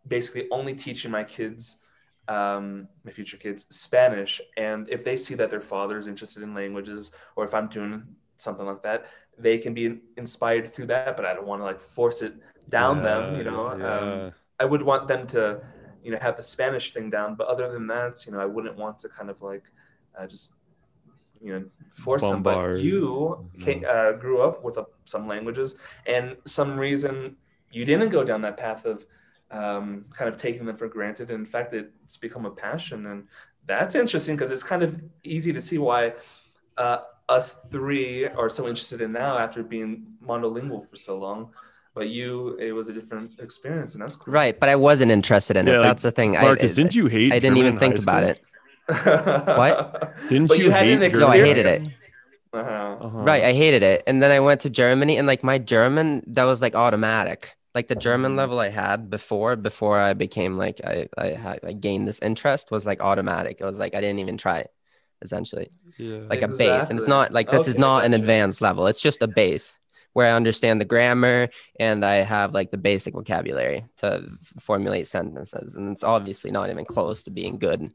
basically 0.06 0.48
only 0.50 0.74
teaching 0.74 1.10
my 1.10 1.24
kids, 1.24 1.82
um, 2.28 2.88
my 3.04 3.10
future 3.10 3.36
kids, 3.36 3.66
Spanish. 3.70 4.40
And 4.56 4.88
if 4.88 5.04
they 5.04 5.16
see 5.16 5.34
that 5.34 5.50
their 5.50 5.60
father 5.60 5.98
is 5.98 6.06
interested 6.06 6.42
in 6.42 6.54
languages, 6.54 7.10
or 7.34 7.44
if 7.44 7.54
I'm 7.54 7.66
doing 7.68 8.04
something 8.36 8.66
like 8.66 8.82
that, 8.82 9.06
they 9.38 9.58
can 9.58 9.74
be 9.74 9.98
inspired 10.16 10.72
through 10.72 10.86
that. 10.86 11.16
But 11.16 11.26
I 11.26 11.34
don't 11.34 11.46
want 11.46 11.60
to 11.60 11.64
like 11.64 11.80
force 11.80 12.22
it 12.22 12.34
down 12.68 13.02
them. 13.02 13.36
You 13.36 13.44
know, 13.44 13.76
yeah. 13.76 13.98
um, 13.98 14.32
I 14.60 14.64
would 14.66 14.82
want 14.82 15.08
them 15.08 15.26
to, 15.28 15.60
you 16.04 16.12
know, 16.12 16.18
have 16.22 16.36
the 16.36 16.44
Spanish 16.44 16.92
thing 16.92 17.10
down. 17.10 17.34
But 17.34 17.48
other 17.48 17.72
than 17.72 17.88
that, 17.88 18.24
you 18.24 18.30
know, 18.30 18.38
I 18.38 18.46
wouldn't 18.46 18.76
want 18.76 19.00
to 19.00 19.08
kind 19.08 19.30
of 19.30 19.42
like 19.42 19.64
uh, 20.16 20.28
just 20.28 20.52
you 21.42 21.52
know 21.52 21.64
force 21.90 22.22
them 22.22 22.42
but 22.42 22.78
you 22.78 23.48
ca- 23.64 23.84
uh, 23.84 24.12
grew 24.12 24.40
up 24.40 24.62
with 24.64 24.78
uh, 24.78 24.84
some 25.04 25.26
languages 25.28 25.76
and 26.06 26.36
some 26.44 26.76
reason 26.78 27.36
you 27.70 27.84
didn't 27.84 28.10
go 28.10 28.24
down 28.24 28.40
that 28.42 28.56
path 28.56 28.84
of 28.84 29.06
um, 29.50 30.04
kind 30.12 30.28
of 30.32 30.36
taking 30.36 30.64
them 30.66 30.76
for 30.76 30.88
granted 30.88 31.30
and 31.30 31.40
in 31.40 31.46
fact 31.46 31.72
it's 31.74 32.16
become 32.16 32.46
a 32.46 32.50
passion 32.50 33.06
and 33.06 33.24
that's 33.66 33.94
interesting 33.94 34.36
because 34.36 34.50
it's 34.52 34.62
kind 34.62 34.82
of 34.82 35.00
easy 35.24 35.52
to 35.52 35.60
see 35.60 35.78
why 35.78 36.12
uh, 36.76 36.98
us 37.28 37.60
three 37.70 38.26
are 38.26 38.48
so 38.48 38.68
interested 38.68 39.00
in 39.00 39.12
now 39.12 39.38
after 39.38 39.62
being 39.62 40.06
monolingual 40.24 40.88
for 40.88 40.96
so 40.96 41.18
long 41.18 41.50
but 41.94 42.08
you 42.08 42.56
it 42.60 42.72
was 42.72 42.88
a 42.88 42.92
different 42.92 43.38
experience 43.40 43.94
and 43.94 44.02
that's 44.02 44.16
cool 44.16 44.32
Right, 44.34 44.58
but 44.58 44.68
I 44.68 44.76
wasn't 44.76 45.10
interested 45.12 45.56
in 45.56 45.66
Yeah, 45.66 45.74
it. 45.74 45.78
like, 45.78 45.82
That's 45.88 46.02
the 46.02 46.10
thing. 46.12 46.32
Marcus, 46.32 46.72
I, 46.72 46.74
didn't 46.74 46.94
you 46.94 47.06
hate? 47.06 47.32
I 47.32 47.38
didn't 47.38 47.56
German 47.56 47.66
even 47.66 47.78
think 47.78 47.98
about 47.98 48.22
school? 48.22 48.30
it. 48.30 48.40
What? 48.86 50.14
Didn't 50.28 50.48
But 50.48 50.58
you, 50.58 50.64
you 50.64 50.70
had 50.70 50.86
hate 50.86 51.02
an 51.02 51.10
German? 51.10 51.20
No, 51.20 51.28
I 51.28 51.38
hated 51.38 51.66
it. 51.66 51.82
Uh-huh. 52.52 52.96
Uh-huh. 53.00 53.18
Right, 53.18 53.44
I 53.44 53.52
hated 53.52 53.82
it. 53.82 54.02
And 54.06 54.22
then 54.22 54.30
I 54.30 54.40
went 54.40 54.60
to 54.62 54.70
Germany 54.70 55.16
and 55.18 55.26
like 55.26 55.42
my 55.44 55.58
German, 55.58 56.22
that 56.28 56.44
was 56.44 56.62
like 56.62 56.74
automatic. 56.74 57.54
Like 57.74 57.88
the 57.88 57.94
German 57.94 58.32
Mhm. 58.32 58.36
level 58.38 58.58
I 58.58 58.70
had 58.70 59.10
before, 59.10 59.54
before 59.56 60.00
I 60.00 60.14
became 60.14 60.56
like 60.56 60.80
I 60.82 61.08
I 61.18 61.26
had 61.32 61.60
I 61.62 61.72
gained 61.72 62.08
this 62.08 62.20
interest 62.20 62.70
was 62.70 62.86
like 62.86 63.02
automatic. 63.02 63.58
It 63.60 63.64
was 63.64 63.78
like 63.78 63.94
I 63.94 64.00
didn't 64.00 64.20
even 64.20 64.38
try 64.38 64.60
it, 64.60 64.70
essentially. 65.20 65.68
Yeah. 65.98 66.20
Like 66.30 66.40
a 66.42 66.48
base. 66.48 66.88
And 66.88 66.98
it's 66.98 67.08
not 67.08 67.32
like 67.32 67.50
this 67.50 67.68
is 67.68 67.76
not 67.76 68.04
an 68.06 68.14
advanced 68.14 68.62
level. 68.62 68.86
It's 68.86 69.00
just 69.00 69.20
a 69.20 69.26
base 69.28 69.78
where 70.14 70.26
I 70.26 70.30
understand 70.30 70.80
the 70.80 70.86
grammar 70.86 71.50
and 71.78 72.02
I 72.02 72.16
have 72.24 72.54
like 72.54 72.70
the 72.70 72.78
basic 72.78 73.12
vocabulary 73.12 73.84
to 73.98 74.24
formulate 74.58 75.06
sentences. 75.06 75.74
And 75.74 75.92
it's 75.92 76.02
obviously 76.02 76.50
not 76.50 76.70
even 76.70 76.86
close 76.86 77.24
to 77.24 77.30
being 77.30 77.58
good. 77.58 77.90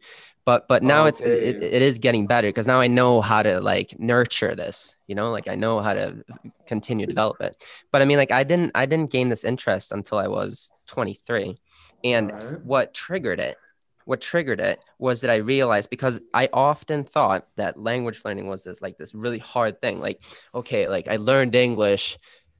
But 0.45 0.67
but 0.67 0.81
now 0.81 1.03
oh, 1.03 1.07
it's 1.07 1.21
it, 1.21 1.61
it 1.61 1.81
is 1.81 1.99
getting 1.99 2.25
better 2.25 2.47
because 2.47 2.67
now 2.67 2.81
I 2.81 2.87
know 2.87 3.21
how 3.21 3.43
to 3.43 3.59
like 3.59 3.99
nurture 3.99 4.55
this, 4.55 4.95
you 5.07 5.15
know, 5.15 5.31
like 5.31 5.47
I 5.47 5.55
know 5.55 5.79
how 5.79 5.93
to 5.93 6.23
continue 6.65 7.05
to 7.05 7.11
develop 7.11 7.41
it. 7.41 7.63
But 7.91 8.01
I 8.01 8.05
mean 8.05 8.17
like 8.17 8.31
I 8.31 8.43
didn't 8.43 8.71
I 8.73 8.85
didn't 8.85 9.11
gain 9.11 9.29
this 9.29 9.43
interest 9.43 9.91
until 9.91 10.17
I 10.17 10.27
was 10.27 10.71
23. 10.87 11.59
And 12.03 12.31
Alright. 12.31 12.61
what 12.61 12.93
triggered 12.93 13.39
it 13.39 13.57
what 14.05 14.21
triggered 14.21 14.59
it 14.59 14.83
was 14.97 15.21
that 15.21 15.29
I 15.29 15.37
realized 15.37 15.89
because 15.89 16.19
I 16.33 16.49
often 16.51 17.03
thought 17.03 17.47
that 17.55 17.77
language 17.79 18.21
learning 18.25 18.47
was 18.47 18.63
this 18.63 18.81
like 18.81 18.97
this 18.97 19.13
really 19.13 19.37
hard 19.37 19.79
thing. 19.81 19.99
Like, 19.99 20.21
okay, 20.53 20.87
like 20.87 21.07
I 21.07 21.17
learned 21.17 21.55
English 21.55 22.17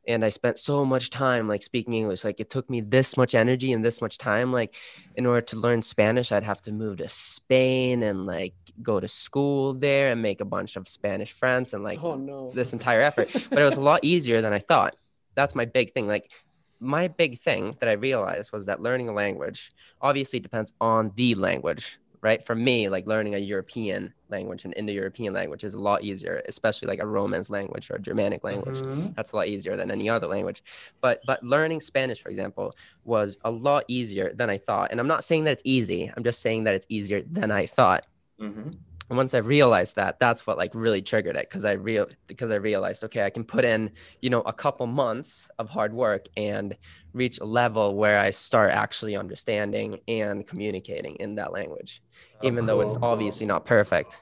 and 0.08 0.26
I 0.26 0.30
spent 0.30 0.58
so 0.58 0.84
much 0.86 1.10
time 1.10 1.48
like 1.48 1.64
speaking 1.64 1.94
English. 1.94 2.24
Like 2.24 2.40
it 2.40 2.50
took 2.50 2.70
me 2.70 2.82
this 2.82 3.18
much 3.18 3.36
energy 3.36 3.72
and 3.72 3.84
this 3.86 4.02
much 4.02 4.18
time. 4.18 4.52
Like 4.52 4.76
in 5.16 5.26
order 5.26 5.42
to 5.42 5.58
learn 5.58 5.82
Spanish, 5.82 6.32
I'd 6.32 6.44
have 6.44 6.62
to 6.64 6.72
move 6.72 6.98
to 6.98 7.10
Spain 7.10 8.04
and 8.04 8.26
like 8.26 8.54
go 8.82 9.00
to 9.00 9.08
school 9.08 9.74
there 9.74 10.12
and 10.12 10.22
make 10.22 10.42
a 10.42 10.46
bunch 10.46 10.76
of 10.76 10.88
Spanish 10.88 11.32
friends 11.32 11.74
and 11.74 11.84
like 11.84 12.04
Oh 12.04 12.16
no. 12.16 12.52
this 12.52 12.74
entire 12.74 13.02
effort. 13.02 13.30
But 13.50 13.60
it 13.60 13.66
was 13.66 13.78
a 13.78 13.82
lot 13.82 14.00
easier 14.04 14.42
than 14.42 14.54
I 14.54 14.60
thought. 14.60 14.96
That's 15.36 15.56
my 15.56 15.66
big 15.66 15.94
thing. 15.94 16.08
Like 16.08 16.32
my 16.80 17.08
big 17.08 17.38
thing 17.38 17.78
that 17.80 17.88
I 17.88 17.94
realized 17.94 18.52
was 18.52 18.66
that 18.66 18.82
learning 18.82 19.08
a 19.10 19.14
language 19.14 19.72
obviously 20.02 20.40
depends 20.40 20.74
on 20.82 21.12
the 21.16 21.36
language, 21.36 22.00
right? 22.22 22.44
For 22.44 22.56
me, 22.56 22.88
like 22.88 23.08
learning 23.08 23.36
a 23.36 23.40
European 23.40 24.14
language 24.30 24.64
and 24.64 24.74
Indo-European 24.78 25.34
language 25.34 25.64
is 25.64 25.74
a 25.74 25.80
lot 25.80 26.04
easier, 26.04 26.42
especially 26.48 26.88
like 26.88 27.00
a 27.00 27.08
Romance 27.08 27.50
language 27.50 27.90
or 27.90 27.96
a 27.96 28.00
Germanic 28.00 28.44
language. 28.44 28.76
Mhm. 28.76 29.16
That's 29.16 29.32
a 29.32 29.36
lot 29.36 29.48
easier 29.48 29.76
than 29.76 29.92
any 29.92 30.10
other 30.10 30.28
language. 30.28 30.64
But 31.02 31.22
but 31.26 31.44
learning 31.44 31.82
Spanish, 31.82 32.22
for 32.22 32.30
example, 32.30 32.76
was 33.04 33.38
a 33.44 33.52
lot 33.52 33.86
easier 33.88 34.34
than 34.34 34.50
I 34.50 34.58
thought. 34.58 34.92
And 34.92 35.00
I'm 35.00 35.08
not 35.08 35.24
saying 35.24 35.46
that 35.46 35.52
it's 35.52 35.64
easy. 35.66 36.12
I'm 36.16 36.24
just 36.24 36.42
saying 36.42 36.66
that 36.66 36.76
it's 36.76 36.86
easier 36.90 37.22
than 37.22 37.52
I 37.52 37.66
thought. 37.66 38.06
Mhm. 38.40 38.78
And 39.10 39.18
once 39.18 39.34
I 39.34 39.40
realized 39.40 39.98
that, 39.98 40.20
that's 40.20 40.48
what 40.48 40.58
like 40.58 40.72
really 40.74 41.02
triggered 41.02 41.36
it 41.36 41.50
because 41.50 41.66
I 41.66 41.74
real 41.74 42.08
because 42.28 42.50
I 42.50 42.56
realized 42.56 43.04
okay, 43.06 43.26
I 43.26 43.30
can 43.30 43.44
put 43.44 43.66
in 43.66 43.92
you 44.22 44.30
know 44.30 44.42
a 44.42 44.54
couple 44.54 44.88
months 44.88 45.50
of 45.60 45.70
hard 45.70 45.94
work 45.94 46.28
and 46.38 46.78
reach 47.14 47.40
a 47.40 47.46
level 47.46 47.96
where 47.96 48.20
I 48.20 48.30
start 48.30 48.72
actually 48.72 49.18
understanding 49.18 50.00
and 50.08 50.48
communicating 50.48 51.16
in 51.16 51.36
that 51.36 51.52
language, 51.52 52.02
even 52.42 52.66
though 52.66 52.80
it's 52.82 52.94
cool, 52.94 53.02
cool. 53.02 53.10
obviously 53.10 53.46
not 53.46 53.66
perfect. 53.66 54.22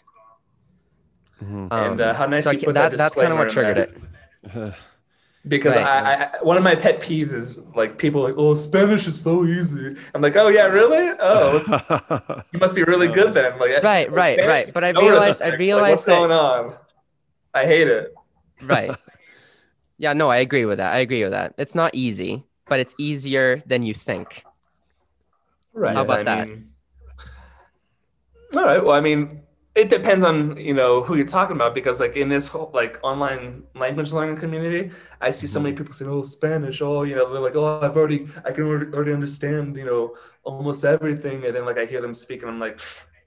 Mhm. 1.43 1.71
And, 1.71 2.01
uh, 2.01 2.13
how 2.13 2.25
nice 2.25 2.43
so 2.43 2.49
I 2.49 2.53
you 2.53 2.59
ca- 2.59 2.65
put 2.65 2.75
that 2.75 2.97
that's 2.97 3.15
kind 3.15 3.31
of 3.31 3.37
what 3.37 3.49
triggered 3.49 3.77
in 3.77 4.63
it. 4.63 4.73
because 5.47 5.75
Right. 5.75 5.85
I, 5.85 6.23
I 6.25 6.29
one 6.43 6.57
of 6.57 6.63
my 6.63 6.75
pet 6.75 6.99
peeves 7.01 7.33
is 7.33 7.57
like 7.75 7.97
people 7.97 8.21
like 8.21 8.35
oh 8.37 8.55
Spanish 8.55 9.07
is 9.07 9.19
so 9.19 9.45
easy. 9.45 9.95
I'm 10.13 10.21
like 10.21 10.35
oh 10.35 10.47
yeah 10.49 10.65
really 10.65 11.15
oh 11.19 12.43
you 12.53 12.59
must 12.59 12.75
be 12.75 12.83
really 12.83 13.07
good 13.07 13.33
then 13.33 13.57
like 13.59 13.81
Right, 13.83 14.11
right, 14.11 14.35
Spanish, 14.37 14.47
right. 14.47 14.73
But 14.73 14.83
I 14.83 14.89
realized 14.91 15.41
I 15.41 15.45
respect. 15.47 15.51
Like, 15.51 15.59
realized 15.59 15.91
what's 15.91 16.05
that 16.05 16.15
going 16.19 16.31
on. 16.31 16.75
I 17.53 17.65
hate 17.65 17.87
it. 17.87 18.13
right. 18.63 18.91
Yeah, 20.01 20.13
no, 20.13 20.29
I 20.29 20.37
agree 20.37 20.63
with 20.63 20.77
that. 20.77 20.93
I 20.93 20.99
agree 20.99 21.23
with 21.23 21.33
that. 21.33 21.55
It's 21.57 21.75
not 21.75 21.91
easy, 21.93 22.45
but 22.69 22.79
it's 22.79 22.95
easier 22.97 23.57
than 23.65 23.83
you 23.83 23.93
think. 23.93 24.45
Right. 25.73 25.93
How 25.93 26.03
about 26.03 26.19
I 26.19 26.23
that? 26.23 26.47
Mean, 26.47 26.69
all 28.55 28.63
right. 28.63 28.81
Well, 28.81 28.95
I 28.95 29.01
mean, 29.01 29.41
it 29.75 29.89
depends 29.89 30.25
on 30.25 30.57
you 30.57 30.73
know 30.73 31.01
who 31.03 31.15
you're 31.15 31.25
talking 31.25 31.55
about 31.55 31.75
because 31.75 31.99
like 31.99 32.15
in 32.15 32.27
this 32.29 32.47
whole 32.47 32.71
like 32.73 32.99
online 33.03 33.63
language 33.75 34.11
learning 34.11 34.37
community, 34.37 34.91
I 35.21 35.31
see 35.31 35.47
so 35.47 35.59
many 35.59 35.73
mm-hmm. 35.73 35.83
people 35.83 35.93
saying, 35.93 36.11
"Oh, 36.11 36.23
Spanish." 36.23 36.81
Oh, 36.81 37.03
you 37.03 37.15
know, 37.15 37.31
they're 37.31 37.41
like, 37.41 37.55
"Oh, 37.55 37.79
I've 37.81 37.95
already, 37.95 38.27
I 38.45 38.51
can 38.51 38.63
already 38.63 38.91
already 38.91 39.13
understand, 39.13 39.75
you 39.77 39.85
know, 39.85 40.15
almost 40.43 40.83
everything," 40.83 41.45
and 41.45 41.55
then 41.55 41.65
like 41.65 41.77
I 41.77 41.85
hear 41.85 42.01
them 42.01 42.15
speak, 42.15 42.41
and 42.41 42.49
I'm 42.49 42.59
like, 42.59 42.81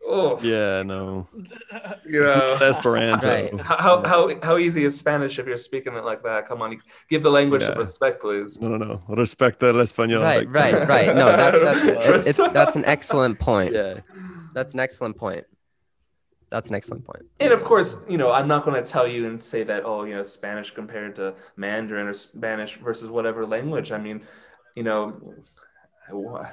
"Oh, 0.04 0.40
yeah, 0.42 0.82
no. 0.82 1.28
you 2.04 2.26
It's 2.26 2.34
know." 2.34 2.54
not 2.54 2.62
Esperanto. 2.62 3.28
Right. 3.28 3.60
How, 3.62 3.76
how, 3.76 4.02
how, 4.02 4.40
how 4.42 4.58
easy 4.58 4.84
is 4.84 4.98
Spanish 4.98 5.38
if 5.38 5.46
you're 5.46 5.56
speaking 5.56 5.94
it 5.94 6.04
like 6.04 6.24
that? 6.24 6.48
Come 6.48 6.60
on, 6.60 6.76
give 7.08 7.22
the 7.22 7.30
language 7.30 7.62
some 7.62 7.78
respect, 7.78 8.20
please. 8.20 8.60
No, 8.60 8.76
no, 8.76 8.76
no. 8.76 9.14
Respect 9.14 9.62
el 9.62 9.74
español. 9.74 10.22
Right, 10.22 10.46
like- 10.46 10.54
right, 10.54 10.88
right. 10.88 11.16
No, 11.16 11.36
that's 11.36 11.84
that's 11.84 12.26
it's, 12.28 12.38
it's, 12.38 12.52
that's 12.52 12.74
an 12.74 12.84
excellent 12.84 13.38
point. 13.38 13.74
Yeah. 13.74 14.00
That's 14.54 14.74
an 14.74 14.80
excellent 14.80 15.16
point. 15.16 15.46
That's 16.52 16.68
an 16.68 16.74
excellent 16.76 17.04
point. 17.06 17.24
And 17.40 17.50
of 17.52 17.64
course, 17.64 17.90
you 18.12 18.18
know, 18.18 18.30
I'm 18.30 18.46
not 18.46 18.66
going 18.66 18.76
to 18.82 18.88
tell 18.94 19.08
you 19.08 19.26
and 19.26 19.40
say 19.40 19.62
that, 19.64 19.84
oh, 19.86 20.04
you 20.04 20.14
know, 20.14 20.22
Spanish 20.22 20.70
compared 20.70 21.16
to 21.16 21.34
Mandarin 21.56 22.06
or 22.06 22.12
Spanish 22.12 22.76
versus 22.76 23.08
whatever 23.08 23.46
language. 23.46 23.90
I 23.90 23.96
mean, 24.06 24.18
you 24.76 24.82
know, 24.82 25.34
I- 26.10 26.52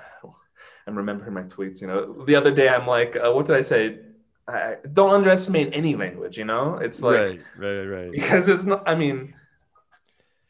I'm 0.88 0.96
remembering 0.96 1.34
my 1.34 1.44
tweets. 1.44 1.82
You 1.82 1.88
know, 1.88 2.24
the 2.26 2.36
other 2.36 2.50
day 2.50 2.70
I'm 2.70 2.88
like, 2.88 3.18
uh, 3.22 3.32
what 3.34 3.46
did 3.46 3.58
I 3.58 3.62
say? 3.62 4.00
I, 4.48 4.78
don't 4.94 5.12
underestimate 5.12 5.70
any 5.74 5.94
language. 5.98 6.38
You 6.38 6.46
know, 6.46 6.78
it's 6.78 7.02
like 7.02 7.20
right, 7.20 7.40
right, 7.58 7.84
right. 7.84 8.12
because 8.12 8.48
it's 8.48 8.64
not. 8.66 8.88
I 8.88 8.96
mean, 8.96 9.36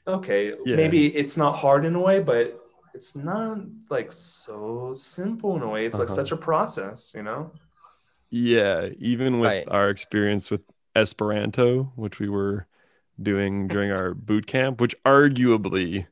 okay, 0.07 0.53
Yeah. 0.65 0.75
maybe 0.75 1.07
it's 1.21 1.37
not 1.37 1.53
hard 1.57 1.85
in 1.85 1.95
a 1.95 1.99
way, 1.99 2.19
but 2.21 2.45
it's 2.93 3.15
not 3.15 3.57
like 3.89 4.11
so 4.11 4.93
simple 4.93 5.55
in 5.57 5.63
a 5.63 5.69
way. 5.69 5.85
It's 5.87 5.97
like 5.97 6.07
Uh-huh. 6.07 6.15
such 6.21 6.31
a 6.31 6.37
process. 6.37 7.13
You 7.15 7.23
know. 7.23 7.51
Yeah, 8.31 8.89
even 8.99 9.39
with 9.39 9.53
Right. 9.53 9.67
our 9.67 9.89
experience 9.89 10.51
with 10.51 10.61
Esperanto, 10.95 11.91
which 11.95 12.19
we 12.19 12.29
were 12.29 12.67
doing 13.21 13.69
during 13.69 13.91
our 13.91 14.13
boot 14.13 14.47
camp, 14.47 14.79
which 14.81 14.95
arguably, 15.03 16.07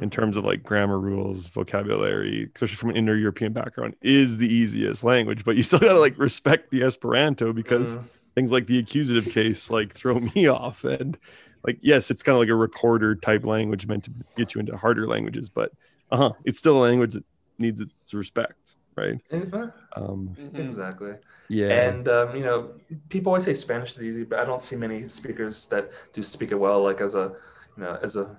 in 0.00 0.10
terms 0.10 0.36
of 0.36 0.44
like 0.44 0.62
grammar 0.64 1.00
rules, 1.00 1.48
vocabulary, 1.50 2.50
especially 2.54 2.76
from 2.76 2.90
an 2.90 2.96
Indo-European 2.96 3.52
background, 3.52 3.96
is 4.02 4.38
the 4.38 4.52
easiest 4.52 5.04
language. 5.04 5.44
But 5.44 5.56
you 5.56 5.62
still 5.64 5.78
gotta 5.80 6.00
like 6.00 6.18
respect 6.18 6.70
the 6.70 6.82
Esperanto 6.84 7.52
because 7.52 7.98
Mm. 7.98 8.08
things 8.34 8.52
like 8.52 8.66
the 8.66 8.78
accusative 8.78 9.28
case 9.28 9.70
like 9.70 9.94
throw 9.94 10.20
me 10.36 10.48
off. 10.48 10.84
And 10.84 11.18
like, 11.66 11.78
yes, 11.82 12.10
it's 12.10 12.22
kind 12.22 12.36
of 12.36 12.40
like 12.40 12.48
a 12.50 12.54
recorder 12.56 13.16
type 13.16 13.44
language 13.46 13.86
meant 13.86 14.04
to 14.04 14.12
get 14.36 14.54
you 14.54 14.60
into 14.60 14.76
harder 14.76 15.08
languages, 15.08 15.50
but 15.50 15.72
uh-huh, 16.10 16.32
it's 16.44 16.58
still 16.58 16.78
a 16.78 16.84
language 16.88 17.14
that 17.14 17.24
needs 17.58 17.80
its 17.80 18.14
respect, 18.14 18.76
right? 18.96 19.20
And, 19.30 19.54
uh, 19.54 19.68
Um, 19.94 20.36
Exactly. 20.54 21.14
yeah. 21.48 21.68
And 21.88 22.08
um, 22.08 22.34
you 22.36 22.42
know, 22.44 22.72
people 23.08 23.30
always 23.30 23.44
say 23.44 23.54
Spanish 23.54 23.96
is 23.96 24.02
easy, 24.02 24.24
but 24.24 24.38
I 24.38 24.44
don't 24.44 24.60
see 24.60 24.76
many 24.76 25.08
speakers 25.08 25.66
that 25.68 25.90
do 26.12 26.22
speak 26.22 26.50
it 26.52 26.58
well, 26.58 26.82
like 26.82 27.00
as 27.00 27.14
a, 27.14 27.34
you 27.76 27.82
know, 27.84 27.98
as 28.02 28.16
a 28.16 28.36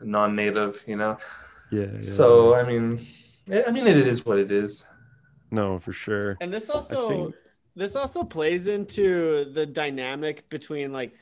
non-native. 0.00 0.82
You 0.86 0.96
know, 0.96 1.18
yeah, 1.70 1.86
yeah. 1.94 2.00
so 2.00 2.54
I 2.54 2.62
mean, 2.64 3.00
yeah, 3.46 3.62
I 3.66 3.70
mean, 3.70 3.86
it 3.86 4.06
is 4.06 4.24
what 4.24 4.38
it 4.38 4.50
is. 4.50 4.86
No, 5.50 5.78
for 5.78 5.92
sure. 5.92 6.36
And 6.40 6.52
this 6.52 6.70
also 6.70 7.08
think- 7.08 7.34
this 7.76 7.96
also 7.96 8.24
plays 8.24 8.68
into 8.68 9.46
the 9.52 9.66
dynamic 9.66 10.48
between 10.48 10.92
like 10.92 11.12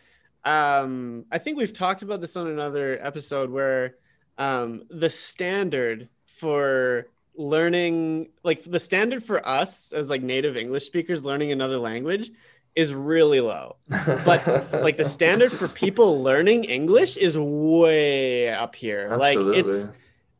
um 0.44 1.24
I 1.32 1.38
think 1.38 1.58
we've 1.58 1.72
talked 1.72 2.02
about 2.02 2.20
this 2.20 2.36
on 2.36 2.46
another 2.46 2.98
episode 3.02 3.50
where 3.50 3.96
um 4.38 4.84
the 4.88 5.10
standard 5.10 6.08
for 6.26 7.06
learning 7.38 8.28
like 8.42 8.62
the 8.64 8.78
standard 8.78 9.24
for 9.24 9.46
us 9.46 9.92
as 9.92 10.10
like 10.10 10.22
native 10.22 10.56
English 10.56 10.84
speakers 10.84 11.24
learning 11.24 11.52
another 11.52 11.78
language 11.78 12.30
is 12.76 12.92
really 12.92 13.40
low. 13.40 13.76
But 13.88 14.72
like 14.72 14.98
the 14.98 15.06
standard 15.06 15.50
for 15.50 15.68
people 15.68 16.22
learning 16.22 16.64
English 16.64 17.16
is 17.16 17.38
way 17.38 18.52
up 18.52 18.74
here. 18.74 19.16
Like 19.16 19.38
it's 19.38 19.90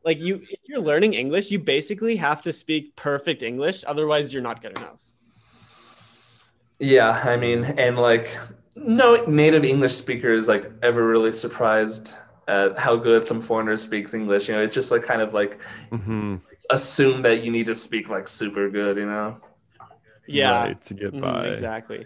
like 0.05 0.19
you 0.19 0.35
if 0.35 0.59
you're 0.63 0.79
learning 0.79 1.13
english 1.13 1.51
you 1.51 1.59
basically 1.59 2.15
have 2.15 2.41
to 2.41 2.53
speak 2.53 2.95
perfect 2.95 3.43
english 3.43 3.83
otherwise 3.85 4.31
you're 4.31 4.41
not 4.41 4.61
good 4.61 4.71
enough 4.71 4.97
Yeah, 6.79 7.21
I 7.25 7.35
mean, 7.35 7.65
and 7.65 7.97
like 7.97 8.35
no 8.75 9.25
native 9.25 9.65
English 9.65 9.95
speaker 9.95 10.31
is 10.31 10.47
like 10.47 10.71
ever 10.81 11.05
really 11.05 11.33
surprised 11.33 12.13
at 12.49 12.79
how 12.79 12.95
good 12.97 13.25
some 13.25 13.41
foreigner 13.41 13.77
speaks 13.77 14.13
English. 14.13 14.49
You 14.49 14.55
know, 14.55 14.61
it's 14.63 14.75
just 14.75 14.91
like 14.91 15.03
kind 15.03 15.21
of 15.21 15.33
like 15.33 15.61
hmm 15.91 16.37
assume 16.71 17.21
that 17.23 17.43
you 17.43 17.51
need 17.51 17.67
to 17.67 17.75
speak 17.75 18.09
like 18.09 18.27
super 18.27 18.69
good. 18.69 18.97
You 18.97 19.05
know. 19.05 19.37
yeah 20.27 20.61
Right, 20.61 20.81
to 20.83 20.93
get 20.93 21.13
Mhm, 21.13 21.21
by. 21.21 21.47
exactly 21.53 22.05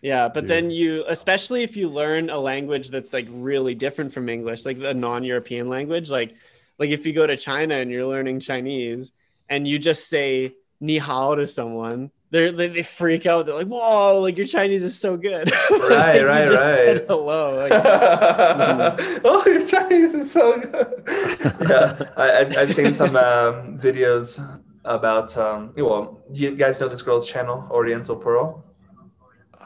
yeah 0.00 0.28
but 0.28 0.46
Dude. 0.46 0.48
then 0.48 0.70
you 0.70 1.04
especially 1.08 1.62
if 1.62 1.76
you 1.76 1.88
learn 1.88 2.30
a 2.30 2.38
language 2.38 2.88
that's 2.88 3.12
like 3.12 3.26
really 3.30 3.74
different 3.74 4.12
from 4.12 4.28
english 4.28 4.64
like 4.64 4.78
a 4.78 4.94
non-european 4.94 5.68
language 5.68 6.10
like 6.10 6.34
like 6.78 6.90
if 6.90 7.06
you 7.06 7.12
go 7.12 7.26
to 7.26 7.36
china 7.36 7.74
and 7.76 7.90
you're 7.90 8.06
learning 8.06 8.40
chinese 8.40 9.12
and 9.48 9.66
you 9.66 9.78
just 9.78 10.08
say 10.08 10.54
ni 10.80 10.98
hao 10.98 11.34
to 11.34 11.46
someone 11.46 12.10
they're, 12.10 12.10
they 12.32 12.50
they 12.50 12.82
freak 12.82 13.26
out 13.26 13.46
they're 13.46 13.54
like 13.54 13.68
whoa 13.68 14.18
like 14.20 14.36
your 14.36 14.46
chinese 14.46 14.82
is 14.82 14.98
so 14.98 15.16
good 15.16 15.52
Right, 15.70 16.20
You 16.20 16.26
right, 16.26 16.48
just 16.48 16.62
said 16.62 16.98
right. 16.98 17.06
hello 17.06 17.52
like, 17.58 17.72
oh, 19.24 19.42
your 19.46 19.66
Chinese 19.66 20.14
is 20.14 20.30
so 20.30 20.58
good. 20.58 21.02
yeah, 21.68 22.10
I, 22.16 22.40
I've, 22.40 22.56
I've 22.56 22.72
seen 22.72 22.94
some 22.94 23.16
um, 23.16 23.78
videos 23.78 24.60
about. 24.84 25.36
Um, 25.36 25.72
well, 25.76 26.22
you 26.32 26.54
guys 26.56 26.80
know 26.80 26.88
this 26.88 27.02
girl's 27.02 27.26
channel, 27.26 27.66
Oriental 27.70 28.16
Pearl. 28.16 28.64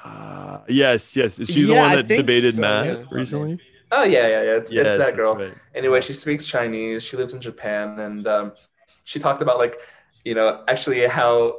Uh, 0.05 0.61
yes, 0.69 1.17
yes. 1.17 1.39
Is 1.39 1.49
she 1.49 1.65
the 1.65 1.75
one 1.75 1.97
that 1.97 2.09
debated 2.09 2.55
so, 2.55 2.61
Matt 2.61 2.87
yeah. 2.87 3.05
recently? 3.11 3.61
Oh 3.93 4.05
yeah, 4.05 4.27
yeah, 4.27 4.43
yeah. 4.43 4.57
It's, 4.57 4.73
Yes, 4.73 4.95
it's 4.95 4.97
that 4.99 5.17
girl. 5.17 5.35
right. 5.37 5.55
Anyway, 5.75 6.01
she 6.01 6.13
speaks 6.13 6.47
Chinese. 6.47 7.03
She 7.03 7.17
lives 7.17 7.35
in 7.35 7.41
Japan, 7.41 7.99
and 8.01 8.27
um, 8.27 8.53
she 9.05 9.19
talked 9.19 9.43
about 9.43 9.59
like, 9.59 9.77
you 10.25 10.35
know, 10.35 10.65
actually 10.69 11.07
how 11.07 11.55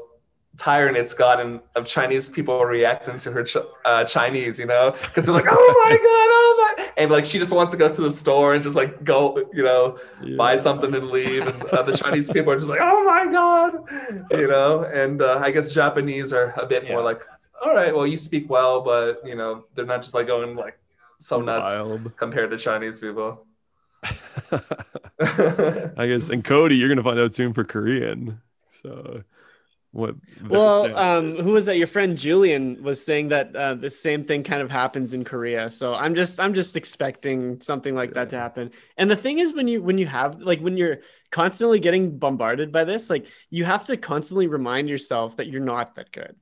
tiring 0.58 0.96
it's 0.96 1.14
gotten 1.14 1.62
of 1.76 1.86
Chinese 1.86 2.28
people 2.28 2.64
reacting 2.66 3.18
to 3.20 3.32
her 3.32 3.44
ch- 3.44 3.58
uh, 3.86 4.04
Chinese, 4.04 4.60
you 4.60 4.66
know, 4.66 4.96
because 5.04 5.26
they're 5.26 5.36
like, 5.36 5.46
oh 5.48 5.84
my 5.86 5.92
god, 5.92 6.02
oh 6.04 6.76
my, 6.78 6.90
and 6.98 7.12
like 7.12 7.26
she 7.26 7.38
just 7.38 7.54
wants 7.54 7.72
to 7.72 7.78
go 7.78 7.92
to 7.92 8.02
the 8.02 8.12
store 8.12 8.56
and 8.56 8.64
just 8.64 8.76
like 8.76 9.04
go, 9.04 9.38
you 9.54 9.64
know, 9.64 9.98
buy 10.36 10.56
something 10.56 10.94
and 10.94 11.10
leave, 11.10 11.46
and 11.46 11.64
uh, 11.66 11.84
the 11.84 11.96
Chinese 11.96 12.32
people 12.32 12.52
are 12.52 12.58
just 12.58 12.68
like, 12.68 12.80
oh 12.82 13.04
my 13.04 13.32
god, 13.32 13.74
you 14.32 14.48
know, 14.48 14.84
and 14.84 15.22
uh, 15.22 15.40
I 15.44 15.52
guess 15.52 15.72
Japanese 15.72 16.34
are 16.34 16.54
a 16.58 16.66
bit 16.66 16.88
more 16.88 17.02
like, 17.02 17.22
all 17.64 17.74
right, 17.74 17.94
well 17.94 18.08
you 18.08 18.18
speak 18.18 18.50
well, 18.50 18.82
but 18.82 19.22
you 19.26 19.36
know 19.36 19.66
they're 19.76 19.86
not 19.86 20.02
just 20.02 20.14
like 20.14 20.28
going 20.28 20.56
like 20.56 20.80
so 21.20 21.42
nuts 21.42 21.72
Wild. 21.72 22.16
compared 22.18 22.52
to 22.52 22.58
Chinese 22.58 23.00
people. 23.00 23.46
I 25.20 26.06
guess, 26.08 26.30
and 26.30 26.44
Cody, 26.44 26.76
you're 26.76 26.90
gonna 26.90 27.04
find 27.04 27.20
out 27.20 27.34
soon 27.34 27.54
for 27.54 27.64
Korean. 27.64 28.40
So, 28.72 29.24
what? 29.92 30.16
Well, 30.48 30.96
um, 30.96 31.38
who 31.38 31.54
was 31.54 31.66
that? 31.66 31.78
Your 31.78 31.88
friend 31.88 32.18
Julian 32.18 32.84
was 32.84 33.04
saying 33.04 33.30
that 33.30 33.56
uh, 33.56 33.74
the 33.76 33.90
same 33.90 34.24
thing 34.24 34.44
kind 34.44 34.62
of 34.62 34.70
happens 34.70 35.14
in 35.14 35.24
Korea. 35.24 35.70
So 35.70 35.94
I'm 35.94 36.14
just 36.14 36.40
I'm 36.40 36.54
just 36.54 36.76
expecting 36.76 37.60
something 37.62 37.96
like 37.96 38.14
that 38.14 38.30
to 38.32 38.38
happen. 38.38 38.72
And 38.98 39.10
the 39.10 39.16
thing 39.16 39.40
is, 39.40 39.54
when 39.54 39.68
you 39.68 39.82
when 39.82 39.98
you 39.98 40.06
have 40.06 40.40
like 40.42 40.60
when 40.60 40.78
you're 40.78 41.00
constantly 41.32 41.80
getting 41.80 42.18
bombarded 42.20 42.72
by 42.72 42.84
this, 42.84 43.10
like 43.10 43.28
you 43.50 43.66
have 43.66 43.86
to 43.86 43.98
constantly 43.98 44.48
remind 44.48 44.90
yourself 44.90 45.38
that 45.38 45.48
you're 45.48 45.62
not 45.64 45.96
that 45.96 46.12
good. 46.12 46.36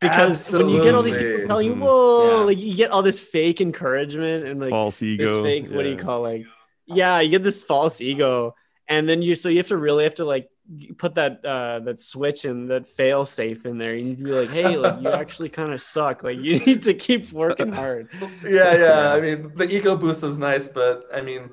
Because 0.00 0.52
when 0.52 0.68
you 0.68 0.82
get 0.82 0.94
all 0.94 1.02
these 1.02 1.16
people 1.16 1.46
telling 1.48 1.66
you, 1.66 1.74
Mhm. 1.74 1.80
"Whoa," 1.80 2.38
Yeah. 2.38 2.44
like 2.44 2.58
you 2.58 2.74
get 2.76 2.90
all 2.92 3.02
this 3.02 3.20
fake 3.20 3.60
encouragement 3.60 4.46
and 4.46 4.60
like 4.60 4.70
false 4.70 5.00
this 5.00 5.08
ego. 5.08 5.42
fake 5.42 5.66
what 5.70 5.82
do 5.84 5.90
you 5.90 5.96
call 5.96 6.20
like 6.22 6.44
yeah 6.86 7.20
you 7.20 7.30
get 7.30 7.42
this 7.42 7.64
false 7.64 8.00
ego 8.00 8.54
and 8.88 9.08
then 9.08 9.22
you 9.22 9.34
so 9.34 9.48
you 9.48 9.56
have 9.58 9.68
to 9.68 9.76
really 9.76 10.04
have 10.04 10.14
to 10.14 10.24
like 10.24 10.44
g- 10.44 10.48
put 10.98 11.14
that 11.14 11.42
uh 11.44 11.78
that 11.80 11.98
switch 11.98 12.44
and 12.44 12.70
that 12.70 12.86
fail 12.86 13.24
safe 13.24 13.64
in 13.64 13.78
there 13.78 13.96
you 13.96 14.04
need 14.04 14.18
to 14.18 14.24
be 14.24 14.32
like 14.32 14.50
hey 14.50 14.76
like 14.76 15.00
you 15.00 15.08
actually 15.24 15.48
kind 15.48 15.72
of 15.72 15.80
suck 15.80 16.22
like 16.22 16.36
you 16.38 16.58
need 16.58 16.82
to 16.82 16.92
keep 16.92 17.32
working 17.32 17.72
hard 17.72 18.08
yeah, 18.44 18.74
yeah. 18.76 19.12
I 19.14 19.20
mean, 19.20 19.52
the 19.56 19.68
ego 19.68 19.96
boost 19.96 20.22
is 20.24 20.38
nice, 20.38 20.68
but 20.68 21.04
I 21.12 21.20
mean, 21.20 21.50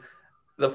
the 0.57 0.69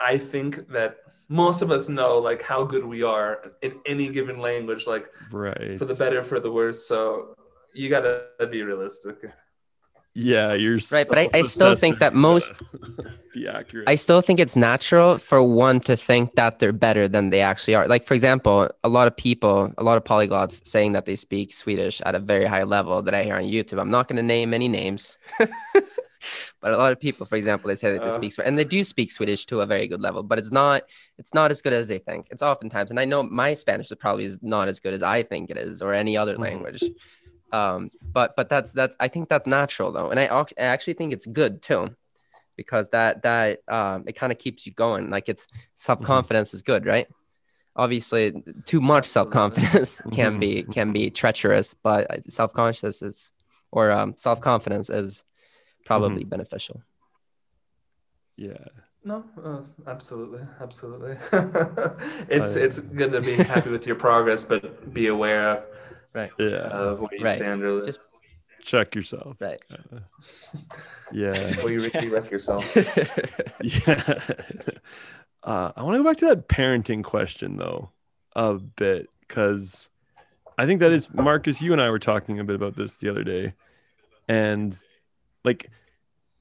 I 0.00 0.18
think 0.18 0.68
that 0.70 0.98
most 1.28 1.62
of 1.62 1.70
us 1.70 1.88
know 1.88 2.18
like 2.18 2.42
how 2.42 2.64
good 2.64 2.84
we 2.84 3.02
are 3.02 3.52
in 3.62 3.72
any 3.86 4.08
given 4.08 4.38
language, 4.38 4.86
like 4.86 5.06
Right. 5.30 5.78
for 5.78 5.84
the 5.84 5.94
better, 5.94 6.22
for 6.22 6.40
the 6.40 6.50
worse. 6.50 6.86
So 6.86 7.34
you 7.74 7.88
gotta 7.90 8.26
be 8.50 8.62
realistic. 8.62 9.16
Yeah, 10.20 10.52
you're 10.54 10.78
Right, 10.90 11.06
but 11.08 11.16
I- 11.18 11.28
I 11.32 11.42
still 11.42 11.74
think 11.76 12.00
that 12.00 12.12
most- 12.12 12.60
be 13.32 13.46
accurate. 13.58 13.88
I 13.88 13.94
still 13.94 14.20
think 14.20 14.40
it's 14.40 14.56
natural 14.56 15.16
for 15.18 15.40
one 15.42 15.78
to 15.80 15.94
think 15.96 16.34
that 16.34 16.58
they're 16.58 16.72
better 16.72 17.06
than 17.06 17.30
they 17.30 17.40
actually 17.40 17.76
are. 17.76 17.86
Like, 17.86 18.02
for 18.04 18.14
example, 18.14 18.68
a 18.82 18.88
lot 18.88 19.06
of 19.06 19.16
people, 19.16 19.72
a 19.78 19.84
lot 19.84 19.96
of 19.96 20.02
polyglots 20.04 20.66
saying 20.66 20.92
that 20.94 21.04
they 21.06 21.14
speak 21.14 21.52
Swedish 21.52 22.00
at 22.04 22.14
a 22.16 22.18
very 22.18 22.46
high 22.46 22.64
level 22.64 23.00
that 23.02 23.14
I 23.14 23.22
hear 23.22 23.36
on 23.36 23.44
YouTube. 23.44 23.80
I'm 23.80 23.90
not 23.90 24.08
going 24.08 24.16
to 24.16 24.22
name 24.22 24.52
any 24.54 24.66
names, 24.66 25.18
but 26.60 26.72
a 26.72 26.76
lot 26.76 26.90
of 26.90 26.98
people, 27.00 27.24
for 27.24 27.36
example, 27.36 27.68
they 27.68 27.76
say 27.76 27.92
that 27.92 28.00
they 28.00 28.06
Uh. 28.06 28.10
speak 28.10 28.32
Swedish 28.32 28.48
and 28.48 28.58
they 28.58 28.64
do 28.64 28.82
speak 28.82 29.12
Swedish 29.12 29.46
to 29.46 29.60
a 29.60 29.66
very 29.66 29.86
good 29.86 30.00
level, 30.00 30.24
but 30.24 30.38
it's 30.40 30.50
not, 30.50 30.82
it's 31.18 31.32
not 31.32 31.52
as 31.52 31.62
good 31.62 31.72
as 31.72 31.86
they 31.86 31.98
think. 31.98 32.26
It's 32.32 32.42
oftentimes, 32.42 32.90
and 32.90 32.98
I 32.98 33.04
know 33.04 33.22
my 33.22 33.54
Spanish 33.54 33.90
is 33.92 33.96
probably 33.98 34.24
is 34.24 34.38
not 34.42 34.66
as 34.66 34.80
good 34.80 34.94
as 34.94 35.02
I 35.04 35.22
think 35.22 35.50
it 35.50 35.56
is 35.56 35.80
or 35.80 35.92
any 35.94 36.16
other 36.16 36.34
Mhm. 36.36 36.40
language. 36.40 36.82
Um, 37.52 37.90
but 38.02 38.36
but 38.36 38.48
that's 38.48 38.72
that's 38.72 38.96
I 39.00 39.08
think 39.08 39.28
that's 39.28 39.46
natural 39.46 39.92
though, 39.92 40.10
and 40.10 40.20
I, 40.20 40.26
I 40.26 40.44
actually 40.58 40.94
think 40.94 41.12
it's 41.12 41.26
good 41.26 41.62
too 41.62 41.94
because 42.56 42.90
that 42.90 43.22
that 43.22 43.60
um, 43.68 44.04
it 44.06 44.16
kind 44.16 44.32
of 44.32 44.38
keeps 44.38 44.66
you 44.66 44.72
going. 44.72 45.10
Like 45.10 45.28
it's 45.28 45.46
self 45.74 46.02
confidence 46.02 46.52
is 46.52 46.62
good, 46.62 46.84
right? 46.84 47.06
Obviously, 47.76 48.34
too 48.64 48.80
much 48.80 49.06
self 49.06 49.30
confidence 49.30 50.02
can 50.12 50.38
be 50.38 50.64
can 50.64 50.92
be 50.92 51.10
treacherous, 51.10 51.74
but 51.74 52.30
self 52.30 52.52
conscious 52.52 53.00
is 53.00 53.32
or 53.70 53.90
um, 53.90 54.14
self 54.16 54.40
confidence 54.40 54.90
is 54.90 55.24
probably 55.86 56.24
beneficial. 56.24 56.82
yeah. 58.36 58.64
No, 59.04 59.24
uh, 59.42 59.60
absolutely, 59.86 60.40
absolutely. 60.60 61.12
it's 62.28 62.56
I- 62.56 62.60
it's 62.60 62.78
good 62.80 63.12
to 63.12 63.20
be 63.20 63.36
happy 63.36 63.70
with 63.70 63.86
your 63.86 63.96
progress, 63.96 64.44
but 64.44 64.92
be 64.92 65.06
aware 65.06 65.50
of, 65.50 65.66
Right, 66.14 66.30
yeah. 66.38 66.56
of 66.68 67.00
where 67.00 67.10
you 67.12 67.24
Right. 67.24 67.36
stand. 67.36 67.62
Really, 67.62 67.86
Just- 67.86 68.00
Check 68.64 68.94
yourself. 68.94 69.36
Right. 69.40 69.60
kinda. 69.68 70.04
Yeah. 71.10 71.32
before 71.48 71.70
you 71.70 71.78
really 71.78 72.08
wreck 72.08 72.30
yourself. 72.30 72.76
yeah. 73.62 74.20
Uh, 75.44 75.70
I 75.76 75.82
want 75.84 75.94
to 75.94 76.02
go 76.02 76.10
back 76.10 76.16
to 76.18 76.26
that 76.26 76.48
parenting 76.48 77.02
question 77.04 77.56
though, 77.56 77.90
a 78.34 78.54
bit, 78.54 79.08
because 79.20 79.88
I 80.58 80.66
think 80.66 80.80
that 80.80 80.90
is 80.92 81.14
Marcus. 81.14 81.62
You 81.62 81.72
and 81.72 81.80
I 81.80 81.88
were 81.90 82.00
talking 82.00 82.40
a 82.40 82.44
bit 82.44 82.56
about 82.56 82.74
this 82.76 82.96
the 82.96 83.08
other 83.08 83.22
day, 83.22 83.54
and 84.28 84.76
like, 85.44 85.70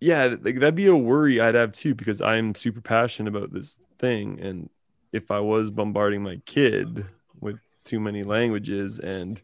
yeah, 0.01 0.35
like 0.41 0.55
that'd 0.55 0.73
be 0.75 0.87
a 0.87 0.95
worry 0.95 1.39
I'd 1.39 1.53
have 1.55 1.71
too 1.73 1.93
because 1.93 2.21
I'm 2.23 2.55
super 2.55 2.81
passionate 2.81 3.29
about 3.37 3.53
this 3.53 3.79
thing, 3.99 4.39
and 4.41 4.69
if 5.13 5.29
I 5.29 5.39
was 5.39 5.69
bombarding 5.69 6.23
my 6.23 6.41
kid 6.47 7.05
with 7.39 7.59
too 7.83 7.99
many 7.99 8.23
languages 8.23 8.97
and 8.99 9.39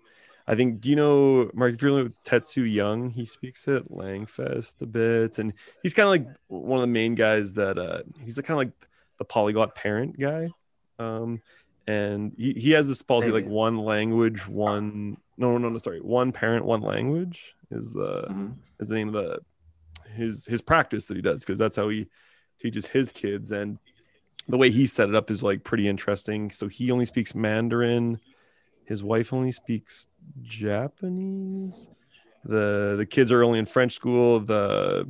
I 0.46 0.56
think, 0.56 0.82
do 0.82 0.90
you 0.90 0.96
know, 0.98 1.50
Mark, 1.54 1.74
if 1.74 1.82
you're 1.82 1.90
familiar 1.90 2.04
with 2.04 2.24
Tetsu 2.26 2.72
Yung, 2.72 3.10
he 3.12 3.26
speaks 3.26 3.66
at 3.68 3.90
Langfest 3.90 4.82
a 4.82 4.86
bit. 4.86 5.40
And 5.40 5.54
he's 5.82 5.94
kind 5.94 6.06
of 6.06 6.10
like 6.10 6.36
one 6.48 6.80
of 6.80 6.84
the 6.84 6.92
main 6.94 7.16
guys 7.16 7.54
that 7.54 7.78
uh, 7.78 8.04
he's 8.24 8.38
like 8.38 8.46
kind 8.46 8.60
of 8.60 8.68
like 8.68 8.88
the 9.20 9.26
polyglot 9.26 9.74
parent 9.74 10.20
guy. 10.20 10.50
Um, 11.00 11.42
and 11.88 12.34
he, 12.38 12.54
he 12.54 12.72
has 12.72 12.88
this 12.88 13.02
policy 13.02 13.32
like 13.32 13.48
one 13.48 13.78
language, 13.78 14.46
one, 14.48 15.18
no, 15.38 15.58
no, 15.58 15.70
no, 15.70 15.78
sorry, 15.78 16.02
one 16.02 16.32
parent, 16.34 16.66
one 16.66 16.82
language 16.82 17.56
is 17.72 17.92
the, 17.92 18.28
Mhm. 18.30 18.56
is 18.80 18.88
the 18.90 18.96
name 18.96 19.08
of 19.10 19.14
the, 19.14 19.40
his, 20.14 20.46
his 20.46 20.62
practice 20.62 21.06
that 21.06 21.16
he 21.16 21.22
does. 21.22 21.44
Cause 21.46 21.58
that's 21.58 21.78
how 21.78 21.88
he 21.90 22.08
teaches 22.60 22.86
his 22.86 23.12
kids. 23.14 23.52
And 23.54 23.80
the 24.50 24.58
way 24.58 24.72
he 24.72 24.86
set 24.86 25.08
it 25.08 25.16
up 25.16 25.32
is 25.32 25.42
like 25.42 25.64
pretty 25.64 25.88
interesting. 25.88 26.50
So 26.50 26.68
he 26.68 26.92
only 26.92 27.06
speaks 27.06 27.34
Mandarin. 27.34 28.20
His 28.86 29.02
wife 29.02 29.32
only 29.32 29.52
speaks 29.52 30.08
Japanese. 30.42 31.90
The 32.46 32.96
the 32.98 33.06
kids 33.06 33.32
are 33.32 33.44
only 33.44 33.60
in 33.60 33.66
French 33.66 33.94
school. 33.94 34.40
The 34.40 35.06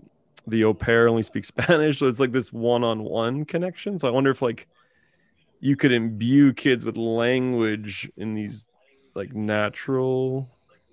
the 0.47 0.63
au 0.65 0.73
pair 0.73 1.07
only 1.07 1.23
speaks 1.23 1.47
Spanish. 1.55 1.99
So 1.99 2.07
it's 2.07 2.19
like 2.19 2.31
this 2.31 2.51
one-on-one 2.51 3.45
connection. 3.45 3.99
So 3.99 4.07
I 4.07 4.11
wonder 4.11 4.31
if 4.31 4.41
like 4.41 4.67
you 5.59 5.75
could 5.75 5.91
imbue 5.91 6.53
kids 6.53 6.83
with 6.83 6.97
language 6.97 8.11
in 8.17 8.33
these 8.33 8.67
like 9.15 9.33
natural, 9.33 10.49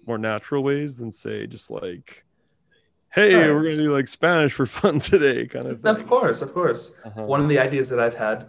more 0.06 0.18
natural 0.18 0.62
ways 0.62 0.96
than 0.98 1.10
say 1.10 1.46
just 1.46 1.70
like, 1.70 2.24
hey, 3.12 3.34
we're 3.34 3.64
gonna 3.64 3.76
do 3.76 3.94
like 3.94 4.08
Spanish 4.08 4.52
for 4.52 4.66
fun 4.78 4.98
today, 4.98 5.46
kind 5.46 5.66
of 5.66 5.82
thing. 5.82 5.90
Of 5.90 6.06
course, 6.06 6.42
of 6.42 6.54
course. 6.54 6.94
Uh-huh. 7.04 7.24
One 7.24 7.40
of 7.40 7.48
the 7.48 7.58
ideas 7.58 7.88
that 7.90 8.00
I've 8.00 8.14
had, 8.14 8.48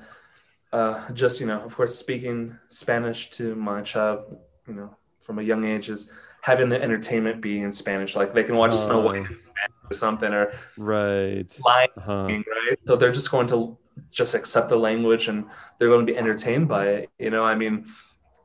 uh, 0.71 1.11
just 1.11 1.39
you 1.39 1.47
know, 1.47 1.61
of 1.61 1.75
course, 1.75 1.97
speaking 1.97 2.57
Spanish 2.67 3.31
to 3.31 3.55
my 3.55 3.81
child, 3.81 4.37
you 4.67 4.75
know, 4.75 4.95
from 5.21 5.39
a 5.39 5.41
young 5.41 5.63
age 5.65 5.89
is 5.89 6.11
having 6.41 6.69
the 6.69 6.81
entertainment 6.81 7.39
be 7.41 7.61
in 7.61 7.71
Spanish. 7.71 8.15
Like 8.15 8.33
they 8.33 8.43
can 8.43 8.55
watch 8.55 8.73
Snow 8.73 9.01
Oh. 9.01 9.05
White 9.05 9.17
in 9.29 9.35
Spanish 9.37 9.71
or 9.89 9.93
something, 9.93 10.33
or 10.33 10.51
Right. 10.77 11.49
Lion 11.63 11.89
Uh-huh. 11.97 12.23
Right? 12.27 12.79
So 12.85 12.95
they're 12.95 13.11
just 13.11 13.31
going 13.31 13.47
to 13.47 13.77
just 14.09 14.33
accept 14.33 14.69
the 14.69 14.75
language 14.75 15.27
and 15.27 15.45
they're 15.77 15.89
going 15.89 16.05
to 16.05 16.11
be 16.11 16.17
entertained 16.17 16.67
by 16.67 16.85
it. 16.87 17.09
You 17.19 17.29
know, 17.29 17.43
I 17.43 17.55
mean, 17.55 17.85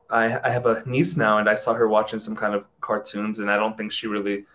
I, 0.09 0.37
I 0.43 0.49
have 0.49 0.65
a 0.65 0.83
niece 0.85 1.17
now, 1.17 1.37
and 1.39 1.49
I 1.49 1.55
saw 1.55 1.73
her 1.73 1.87
watching 1.87 2.19
some 2.19 2.33
kind 2.35 2.53
of 2.55 2.65
cartoons, 2.79 3.39
and 3.39 3.51
I 3.51 3.57
don't 3.57 3.75
think 3.75 3.91
she 3.91 4.07
really 4.07 4.45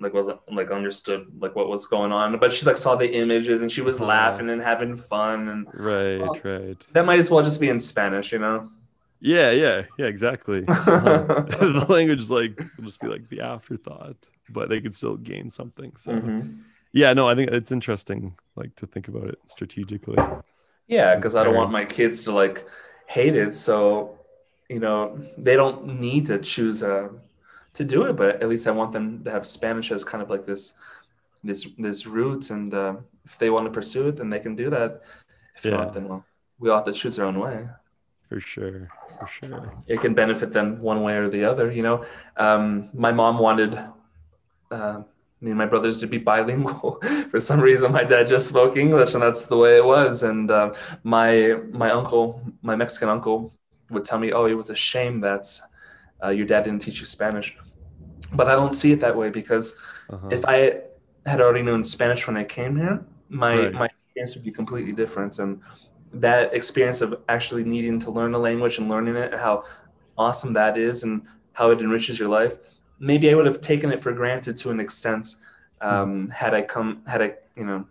like 0.00 0.12
wasn't 0.14 0.38
like 0.52 0.70
understood 0.70 1.26
like 1.40 1.56
what 1.56 1.68
was 1.68 1.86
going 1.86 2.12
on, 2.12 2.38
but 2.38 2.52
she 2.52 2.66
like 2.66 2.76
saw 2.76 2.94
the 2.94 3.10
images 3.10 3.62
and 3.62 3.72
she 3.72 3.80
was 3.80 3.96
Uh-huh. 3.96 4.06
laughing 4.06 4.50
and 4.50 4.60
having 4.62 4.94
fun, 4.96 5.48
and 5.48 5.66
Right, 5.72 6.18
Well- 6.20 6.38
right. 6.44 6.76
that 6.92 7.06
might 7.06 7.18
as 7.18 7.30
well 7.30 7.42
just 7.42 7.60
be 7.60 7.68
in 7.68 7.80
Spanish, 7.80 8.30
you 8.32 8.38
know? 8.40 8.68
Yeah, 9.20 9.50
yeah, 9.50 9.82
yeah, 9.96 10.06
exactly. 10.06 10.62
Uh-huh. 10.68 11.24
the 11.46 11.86
language 11.88 12.20
is 12.20 12.30
like 12.30 12.56
will 12.76 12.84
just 12.84 13.00
be 13.00 13.08
like 13.08 13.28
the 13.28 13.40
afterthought, 13.40 14.16
but 14.48 14.68
they 14.68 14.80
could 14.80 14.94
still 14.94 15.16
gain 15.16 15.50
something. 15.50 15.92
So 15.96 16.12
Mhm. 16.12 16.64
yeah, 16.92 17.12
no, 17.12 17.28
I 17.28 17.34
think 17.34 17.50
it's 17.50 17.72
interesting, 17.72 18.36
like 18.56 18.74
to 18.76 18.86
think 18.86 19.08
about 19.08 19.28
it 19.28 19.38
strategically. 19.46 20.16
Yeah, 20.86 21.16
because 21.16 21.34
I 21.36 21.44
don't 21.44 21.54
want 21.54 21.70
my 21.70 21.84
kids 21.84 22.24
to 22.24 22.32
like 22.32 22.66
hate 23.06 23.34
it. 23.36 23.54
So, 23.54 24.18
you 24.68 24.80
know, 24.80 25.18
they 25.36 25.56
don't 25.56 26.00
need 26.00 26.26
to 26.26 26.38
choose 26.38 26.82
uh, 26.82 27.08
to 27.74 27.84
do 27.84 28.04
it, 28.04 28.16
but 28.16 28.42
at 28.42 28.48
least 28.48 28.66
I 28.66 28.70
want 28.70 28.92
them 28.92 29.22
to 29.24 29.30
have 29.30 29.46
Spanish 29.46 29.92
as 29.92 30.04
kind 30.04 30.22
of 30.22 30.30
like 30.30 30.46
this, 30.46 30.74
this, 31.44 31.64
this 31.78 32.06
root. 32.06 32.50
And 32.50 32.72
uh, 32.74 32.96
if 33.24 33.38
they 33.38 33.50
want 33.50 33.66
to 33.66 33.72
pursue 33.72 34.08
it, 34.08 34.16
then 34.16 34.30
they 34.30 34.40
can 34.40 34.56
do 34.56 34.70
that. 34.70 35.02
If 35.56 35.64
Yeah. 35.64 35.76
not, 35.76 35.92
then 35.94 36.08
well, 36.08 36.24
we 36.58 36.70
all 36.70 36.78
have 36.78 36.86
to 36.86 36.92
choose 36.92 37.18
our 37.18 37.26
own 37.26 37.38
way. 37.38 37.68
For 38.28 38.40
sure, 38.40 38.92
for 39.18 39.26
sure. 39.26 39.72
It 39.86 40.00
can 40.00 40.14
benefit 40.14 40.52
them 40.52 40.80
one 40.80 41.02
way 41.02 41.16
or 41.16 41.28
the 41.28 41.44
other. 41.44 41.70
You 41.72 41.82
know, 41.82 42.04
um, 42.36 42.90
my 42.92 43.12
mom 43.12 43.38
wanted 43.38 43.74
uh, 44.70 45.02
me 45.40 45.50
and 45.50 45.58
my 45.58 45.66
brothers 45.66 45.98
to 45.98 46.06
be 46.06 46.18
bilingual. 46.18 47.00
For 47.30 47.40
some 47.40 47.60
reason, 47.60 47.92
my 47.92 48.04
dad 48.04 48.26
just 48.26 48.48
spoke 48.48 48.76
English, 48.76 49.14
and 49.14 49.22
that's 49.22 49.46
the 49.46 49.56
way 49.56 49.76
it 49.78 49.84
was. 49.84 50.22
And 50.24 50.50
uh, 50.50 50.74
my 51.04 51.56
my 51.72 51.90
uncle, 51.90 52.42
my 52.62 52.76
Mexican 52.76 53.08
uncle, 53.08 53.54
would 53.90 54.04
tell 54.04 54.18
me, 54.18 54.32
"Oh, 54.32 54.46
it 54.46 54.54
was 54.54 54.70
a 54.70 54.76
shame 54.76 55.20
that 55.22 55.46
uh, 56.24 56.30
your 56.30 56.46
dad 56.46 56.64
didn't 56.64 56.82
teach 56.82 57.00
you 57.00 57.06
Spanish. 57.06 57.56
But 58.34 58.48
I 58.48 58.52
don't 58.52 58.72
see 58.74 58.92
it 58.92 59.00
that 59.00 59.16
way 59.16 59.30
because 59.30 59.78
Uh-huh. 60.08 60.36
if 60.36 60.44
I 60.46 60.80
had 61.26 61.40
already 61.40 61.62
known 61.62 61.84
Spanish 61.84 62.26
when 62.26 62.36
I 62.36 62.44
came 62.44 62.76
here, 62.76 63.04
my 63.28 63.70
Right. 63.70 63.74
my 63.74 63.86
experience 63.86 64.34
would 64.34 64.44
be 64.44 64.52
completely 64.52 64.92
different. 64.92 65.38
And 65.38 65.60
that 66.12 66.54
experience 66.54 67.00
of 67.00 67.20
actually 67.28 67.64
needing 67.64 67.98
to 68.00 68.10
learn 68.10 68.34
a 68.34 68.38
language 68.38 68.78
and 68.78 68.88
learning 68.88 69.16
it, 69.16 69.34
how 69.34 69.64
awesome 70.16 70.52
that 70.54 70.76
is, 70.78 71.02
and 71.02 71.22
how 71.52 71.70
it 71.70 71.80
enriches 71.80 72.18
your 72.18 72.28
life, 72.28 72.56
maybe 72.98 73.30
I 73.30 73.34
would 73.34 73.46
have 73.46 73.60
taken 73.60 73.90
it 73.92 74.02
for 74.02 74.12
granted 74.12 74.56
to 74.58 74.70
an 74.70 74.80
extent 74.80 75.28
um, 75.80 76.28
had 76.30 76.54
I 76.54 76.62
come 76.62 77.02
had 77.06 77.22
I 77.22 77.34
you 77.56 77.64
know 77.64 77.86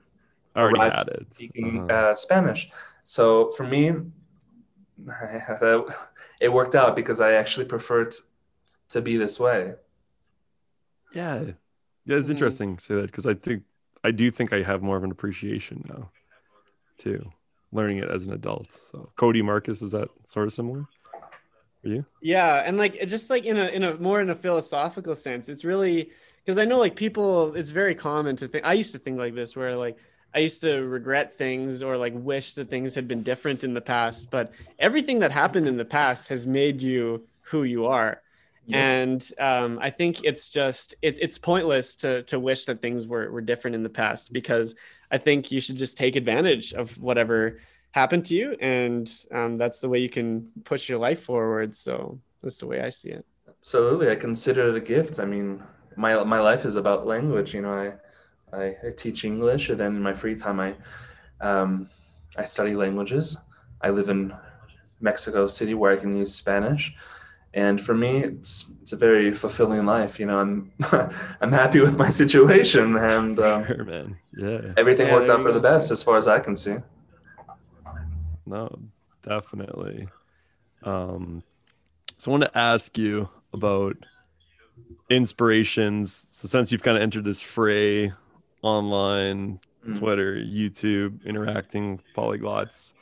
already 0.55 0.79
arrived 0.79 0.95
had 0.97 1.07
it. 1.07 1.27
speaking 1.31 1.83
Uh-huh. 1.83 1.89
uh, 1.89 2.15
Spanish. 2.15 2.69
So 3.03 3.51
for 3.51 3.63
me, 3.65 3.93
it 6.41 6.51
worked 6.51 6.75
out 6.75 6.95
because 6.95 7.19
I 7.19 7.33
actually 7.33 7.65
preferred 7.65 8.13
to 8.89 9.01
be 9.01 9.17
this 9.17 9.39
way. 9.39 9.75
Yeah, 11.11 11.43
yeah, 12.05 12.17
it's 12.17 12.29
Mhm. 12.29 12.31
interesting 12.31 12.77
to 12.77 12.83
say 12.83 12.95
that 12.95 13.07
because 13.07 13.25
I 13.25 13.33
think 13.33 13.63
I 14.03 14.11
do 14.11 14.31
think 14.31 14.53
I 14.53 14.61
have 14.63 14.81
more 14.81 14.97
of 14.97 15.03
an 15.03 15.11
appreciation 15.11 15.83
now, 15.89 16.11
too, 16.99 17.31
learning 17.71 17.97
it 17.99 18.09
as 18.09 18.25
an 18.25 18.33
adult. 18.33 18.67
So 18.91 19.11
Cody 19.15 19.41
Marcus 19.41 19.81
is 19.81 19.91
that 19.91 20.09
sort 20.25 20.47
of 20.47 20.53
similar 20.53 20.85
for 21.81 21.89
you? 21.89 22.05
Yeah, 22.21 22.63
and 22.65 22.77
like 22.77 23.07
just 23.07 23.29
like 23.29 23.45
in 23.45 23.57
a 23.57 23.67
in 23.67 23.83
a 23.83 23.95
more 23.97 24.21
in 24.21 24.29
a 24.29 24.35
philosophical 24.35 25.15
sense, 25.15 25.49
it's 25.49 25.63
really 25.63 26.11
because 26.47 26.57
I 26.57 26.63
know 26.63 26.77
like 26.77 26.95
people, 26.95 27.55
it's 27.55 27.71
very 27.71 27.93
common 27.93 28.37
to 28.37 28.47
think. 28.47 28.65
I 28.65 28.71
used 28.71 28.93
to 28.93 28.99
think 28.99 29.17
like 29.17 29.35
this, 29.35 29.53
where 29.53 29.75
like 29.75 29.97
I 30.33 30.39
used 30.39 30.61
to 30.61 30.79
regret 30.81 31.33
things 31.33 31.83
or 31.83 31.97
like 31.97 32.13
wish 32.15 32.53
that 32.53 32.69
things 32.69 32.95
had 32.95 33.05
been 33.05 33.21
different 33.21 33.65
in 33.65 33.73
the 33.73 33.81
past, 33.81 34.31
but 34.31 34.53
everything 34.79 35.19
that 35.19 35.33
happened 35.33 35.67
in 35.67 35.75
the 35.75 35.83
past 35.83 36.29
has 36.29 36.47
made 36.47 36.81
you 36.81 37.27
who 37.41 37.63
you 37.63 37.87
are. 37.87 38.21
Yeah. 38.65 38.77
And 38.77 39.31
um, 39.39 39.79
I 39.81 39.89
think 39.89 40.23
it's 40.23 40.49
just 40.49 40.95
it, 41.01 41.19
it's 41.21 41.37
pointless 41.37 41.97
to 41.97 42.23
to 42.23 42.39
wish 42.39 42.63
that 42.65 42.81
things 42.81 43.05
were 43.05 43.29
were 43.29 43.41
different 43.41 43.75
in 43.75 43.83
the 43.83 43.89
past 43.89 44.31
because 44.31 44.73
I 45.11 45.17
think 45.17 45.51
you 45.51 45.59
should 45.59 45.77
just 45.77 45.97
take 45.97 46.15
advantage 46.15 46.73
of 46.73 46.99
whatever 46.99 47.59
happened 47.91 48.25
to 48.25 48.35
you, 48.35 48.55
and 48.59 49.11
um, 49.31 49.57
that's 49.57 49.79
the 49.79 49.89
way 49.89 49.99
you 49.99 50.09
can 50.09 50.49
push 50.63 50.89
your 50.89 50.99
life 50.99 51.21
forward. 51.21 51.73
So 51.73 52.19
that's 52.41 52.57
the 52.57 52.67
way 52.67 52.81
I 52.81 52.89
see 52.89 53.09
it. 53.09 53.25
Absolutely, 53.47 54.09
I 54.11 54.15
consider 54.15 54.69
it 54.69 54.75
a 54.75 54.79
gift. 54.79 55.19
I 55.19 55.25
mean, 55.25 55.63
my 55.95 56.23
my 56.23 56.39
life 56.39 56.65
is 56.65 56.75
about 56.75 57.07
language. 57.07 57.53
You 57.53 57.61
know, 57.61 57.73
I 57.73 57.93
I, 58.55 58.75
I 58.87 58.91
teach 58.95 59.25
English, 59.25 59.69
and 59.69 59.79
then 59.79 59.95
in 59.95 60.01
my 60.01 60.13
free 60.13 60.35
time, 60.35 60.59
I 60.59 60.75
um, 61.41 61.89
I 62.37 62.43
study 62.43 62.75
languages. 62.75 63.37
I 63.81 63.89
live 63.89 64.09
in 64.09 64.33
Mexico 64.99 65.47
City, 65.47 65.73
where 65.73 65.91
I 65.91 65.97
can 65.97 66.15
use 66.17 66.33
Spanish, 66.33 66.95
and 67.57 67.81
for 67.81 67.95
me, 67.95 68.23
it's 68.23 68.71
it's 68.81 68.93
a 68.93 68.97
very 68.97 69.33
fulfilling 69.33 69.85
life. 69.85 70.19
You 70.19 70.27
know, 70.27 70.39
I'm 70.39 70.71
I'm 71.41 71.51
happy 71.51 71.79
with 71.81 71.97
my 71.97 72.09
situation, 72.09 72.95
and 72.95 73.39
um, 73.39 73.65
Sure, 73.65 73.83
man. 73.83 74.17
Yeah. 74.37 74.73
everything 74.77 75.07
Yeah, 75.07 75.15
worked 75.15 75.29
out 75.29 75.39
you 75.39 75.45
for 75.45 75.51
the 75.51 75.59
best, 75.59 75.91
as 75.91 76.03
far 76.03 76.17
as 76.17 76.27
I 76.27 76.39
can 76.39 76.55
see. 76.55 76.77
No, 78.45 78.69
definitely. 79.23 80.07
Um, 80.83 81.43
so 82.17 82.31
I 82.31 82.31
want 82.31 82.43
to 82.45 82.57
ask 82.57 82.97
you 82.97 83.27
about 83.53 83.97
inspirations. 85.09 86.27
So 86.31 86.47
since 86.47 86.71
you've 86.71 86.83
kind 86.83 86.97
of 86.97 87.03
entered 87.03 87.25
this 87.25 87.41
fray 87.41 88.13
online, 88.61 89.59
Mm. 89.87 89.99
Twitter, 89.99 90.35
YouTube, 90.35 91.23
interacting 91.25 91.91
with 91.91 92.03
polyglots. 92.13 92.93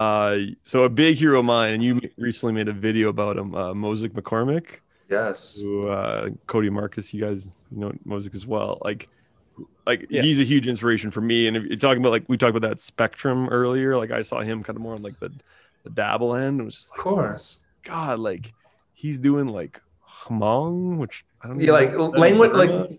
Uh, 0.00 0.38
so 0.64 0.84
a 0.84 0.88
big 0.88 1.14
hero 1.16 1.40
of 1.40 1.44
mine, 1.44 1.74
and 1.74 1.84
you 1.84 2.00
recently 2.16 2.54
made 2.54 2.68
a 2.68 2.72
video 2.72 3.10
about 3.10 3.36
him, 3.36 3.54
uh, 3.54 3.74
McCormick, 3.74 4.76
Yes. 5.10 5.60
who 5.60 5.88
uh, 5.88 6.30
Cody 6.46 6.70
Marcus. 6.70 7.12
You 7.12 7.20
guys 7.20 7.64
know 7.70 7.92
Moses 8.06 8.34
as 8.34 8.46
well. 8.46 8.78
Like, 8.82 9.08
like 9.86 10.06
Yeah. 10.08 10.22
he's 10.22 10.40
a 10.40 10.44
huge 10.44 10.66
inspiration 10.66 11.10
for 11.10 11.20
me. 11.20 11.46
And 11.48 11.56
if 11.56 11.64
you're 11.64 11.76
talking 11.76 12.00
about 12.02 12.12
like 12.12 12.24
we 12.28 12.38
talked 12.38 12.56
about 12.56 12.66
that 12.68 12.80
spectrum 12.80 13.48
earlier, 13.50 13.94
like 13.96 14.10
I 14.10 14.22
saw 14.22 14.40
him 14.40 14.62
kind 14.62 14.76
of 14.76 14.82
more 14.82 14.94
on 14.94 15.02
like 15.02 15.20
the 15.20 15.30
the 15.84 15.90
dabble 15.90 16.34
end. 16.34 16.60
It 16.60 16.64
was 16.64 16.76
just 16.76 16.92
Of 16.92 16.96
like, 16.98 17.04
course. 17.04 17.60
God, 17.84 18.18
like 18.20 18.54
he's 18.94 19.18
doing 19.18 19.48
like 19.48 19.82
Hmong, 20.08 20.96
which 20.96 21.24
I 21.42 21.48
don't 21.48 21.58
know. 21.58 21.64
Yeah, 21.64 21.72
like 21.72 21.94
language, 22.16 22.52
like 22.52 22.90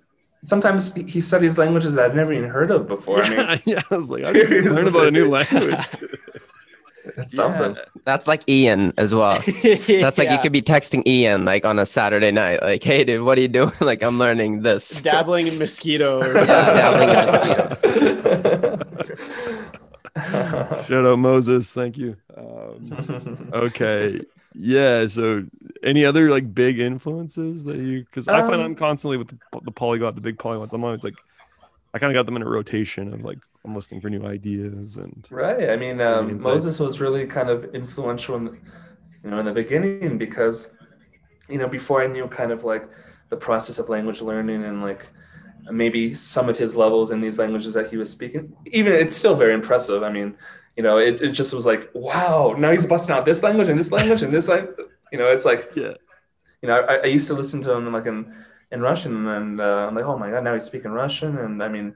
sometimes 0.43 0.93
he- 0.95 1.21
studies 1.21 1.57
languages 1.57 1.93
that 1.95 2.05
I've 2.05 2.15
never 2.15 2.33
even 2.33 2.49
heard 2.49 2.69
of 2.71 2.87
before. 2.87 3.23
I 3.23 3.29
mean, 3.29 3.39
yeah, 3.39 3.57
yeah, 3.65 3.81
I 3.89 3.95
was 3.97 4.09
like, 4.11 4.23
I 4.23 4.33
just 4.33 4.49
learned 4.65 4.87
about 4.87 5.07
a 5.07 5.11
new 5.11 5.29
language. 5.29 5.77
it's 7.17 7.35
something. 7.35 7.75
That's 8.05 8.27
like 8.27 8.47
Ian 8.49 8.91
as 8.97 9.13
well. 9.13 9.41
That's 9.63 10.17
like 10.17 10.31
you 10.31 10.39
could 10.39 10.51
be 10.51 10.61
texting 10.61 11.05
Ian 11.07 11.45
like 11.45 11.65
on 11.65 11.79
a 11.79 11.85
Saturday 11.85 12.31
night, 12.31 12.61
like, 12.61 12.83
"Hey, 12.83 13.03
dude, 13.03 13.23
what 13.23 13.37
are 13.37 13.41
you 13.41 13.47
doing?" 13.47 13.71
like, 13.81 14.03
I'm 14.03 14.19
learning 14.19 14.61
this. 14.61 15.01
dabbling 15.01 15.47
in 15.47 15.57
mosquito. 15.57 16.19
Or 16.21 16.35
Yeah, 16.35 16.73
dabbling 16.73 17.09
in 17.09 17.15
mosquitoes. 17.25 18.91
Shout 20.87 21.05
out 21.05 21.19
Moses, 21.19 21.71
thank 21.71 21.97
you. 21.97 22.17
Um, 22.35 23.49
okay, 23.53 24.21
yeah. 24.53 25.07
So, 25.07 25.45
any 25.83 26.05
other 26.05 26.29
like 26.29 26.53
big 26.53 26.79
influences 26.79 27.63
that 27.63 27.77
you? 27.77 28.03
Because 28.03 28.27
I 28.27 28.41
find 28.41 28.55
Um, 28.55 28.61
I'm 28.61 28.75
constantly 28.75 29.17
with 29.17 29.29
the, 29.29 29.37
the 29.63 29.71
polyglot, 29.71 30.15
the 30.15 30.21
big 30.21 30.37
polyglots. 30.37 30.73
I'm 30.73 30.83
always 30.83 31.03
like, 31.03 31.15
I 31.93 31.99
kind 31.99 32.11
of 32.11 32.15
got 32.15 32.25
them 32.25 32.35
in 32.35 32.41
a 32.41 32.49
rotation 32.49 33.13
of 33.13 33.23
like 33.23 33.39
I'm 33.65 33.75
listening 33.75 34.01
for 34.01 34.09
new 34.09 34.25
ideas 34.25 34.97
and 34.97 35.27
Right. 35.29 35.69
I 35.69 35.75
mean, 35.75 36.01
um. 36.01 36.41
Moses 36.41 36.79
was 36.79 36.99
really 36.99 37.25
kind 37.27 37.49
of 37.49 37.75
influential 37.75 38.35
in, 38.37 38.45
the, 38.45 38.51
you 39.23 39.29
know, 39.29 39.39
in 39.39 39.45
the 39.45 39.53
beginning 39.53 40.17
because, 40.17 40.73
you 41.49 41.57
know, 41.57 41.67
before 41.67 42.01
I 42.03 42.07
knew 42.07 42.27
kind 42.27 42.51
of 42.51 42.63
like 42.63 42.89
the 43.29 43.37
process 43.37 43.79
of 43.79 43.89
language 43.89 44.21
learning 44.21 44.63
and 44.63 44.81
like 44.81 45.05
maybe 45.69 46.15
some 46.15 46.49
of 46.49 46.57
his 46.57 46.75
levels 46.75 47.11
in 47.11 47.19
these 47.19 47.37
languages 47.37 47.73
that 47.75 47.89
he 47.89 47.97
was 47.97 48.09
speaking, 48.09 48.53
even 48.67 48.93
it's 48.93 49.17
still 49.17 49.35
very 49.35 49.53
impressive. 49.53 50.03
I 50.03 50.11
mean, 50.11 50.35
you 50.75 50.83
know, 50.83 50.97
it, 50.97 51.21
it 51.21 51.31
just 51.31 51.53
was 51.53 51.65
like, 51.65 51.89
wow, 51.93 52.55
now 52.57 52.71
he's 52.71 52.85
busting 52.85 53.13
out 53.13 53.25
this 53.25 53.43
language 53.43 53.69
and 53.69 53.79
this 53.79 53.91
language 53.91 54.21
and 54.21 54.33
this 54.33 54.47
like, 54.47 54.69
you 55.11 55.19
know, 55.19 55.27
it's 55.27 55.45
like, 55.45 55.71
yeah, 55.75 55.93
you 56.61 56.67
know, 56.67 56.79
I, 56.79 56.95
I 56.97 57.05
used 57.05 57.27
to 57.27 57.33
listen 57.33 57.61
to 57.63 57.71
him 57.73 57.91
like 57.91 58.05
in, 58.05 58.33
in 58.71 58.81
Russian 58.81 59.27
and 59.27 59.59
uh, 59.59 59.87
I'm 59.87 59.95
like, 59.95 60.05
oh 60.05 60.17
my 60.17 60.29
God, 60.31 60.43
now 60.43 60.53
he's 60.53 60.63
speaking 60.63 60.91
Russian. 60.91 61.37
And 61.37 61.61
I 61.61 61.67
mean, 61.67 61.93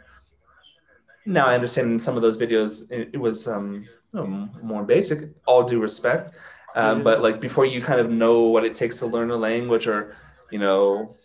now 1.26 1.47
I 1.47 1.55
understand 1.55 1.91
in 1.91 1.99
some 1.99 2.15
of 2.15 2.21
those 2.21 2.38
videos, 2.38 2.91
it, 2.91 3.11
it 3.13 3.17
was 3.17 3.47
um, 3.47 3.86
you 4.13 4.19
know, 4.19 4.28
more 4.61 4.84
basic, 4.84 5.30
all 5.45 5.63
due 5.63 5.82
respect. 5.82 6.32
Um, 6.76 7.03
But 7.03 7.21
like 7.21 7.39
before 7.39 7.65
you 7.65 7.82
kind 7.82 7.99
of 7.99 8.09
know 8.09 8.49
what 8.49 8.65
it 8.65 8.76
takes 8.76 8.99
to 8.99 9.05
learn 9.05 9.32
a 9.32 9.38
language 9.38 9.88
or, 9.88 10.15
you 10.51 10.59
know, 10.59 11.15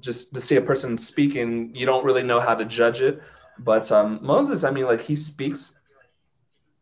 just 0.00 0.34
to 0.34 0.40
see 0.40 0.56
a 0.56 0.60
person 0.60 0.98
speaking, 0.98 1.74
you 1.74 1.86
don't 1.86 2.04
really 2.04 2.22
know 2.22 2.40
how 2.40 2.54
to 2.54 2.64
judge 2.64 3.00
it. 3.00 3.22
But 3.58 3.90
um, 3.90 4.18
Moses, 4.22 4.64
I 4.64 4.70
mean, 4.70 4.86
like 4.86 5.00
he 5.00 5.16
speaks, 5.16 5.80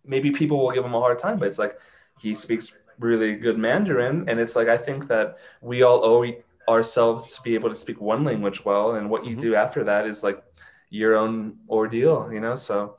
maybe 0.04 0.30
people 0.30 0.58
will 0.58 0.72
give 0.72 0.84
him 0.84 0.94
a 0.94 1.00
hard 1.00 1.18
time, 1.18 1.38
but 1.38 1.48
it's 1.48 1.58
like 1.58 1.78
he 2.18 2.34
speaks 2.34 2.78
really 2.98 3.36
good 3.36 3.58
Mandarin. 3.58 4.28
And 4.28 4.40
it's 4.40 4.56
like, 4.56 4.68
I 4.68 4.76
think 4.76 5.06
that 5.08 5.38
we 5.60 5.82
all 5.82 6.04
owe 6.04 6.24
ourselves 6.68 7.34
to 7.36 7.42
be 7.42 7.54
able 7.54 7.68
to 7.68 7.74
speak 7.76 8.00
one 8.00 8.24
language 8.24 8.64
well. 8.64 8.96
And 8.96 9.10
what 9.10 9.24
you 9.24 9.36
Mhm. 9.36 9.40
do 9.40 9.54
after 9.54 9.84
that 9.84 10.06
is 10.06 10.22
like 10.22 10.42
your 10.90 11.16
own 11.16 11.58
ordeal, 11.68 12.30
you 12.32 12.40
know? 12.40 12.54
So 12.54 12.96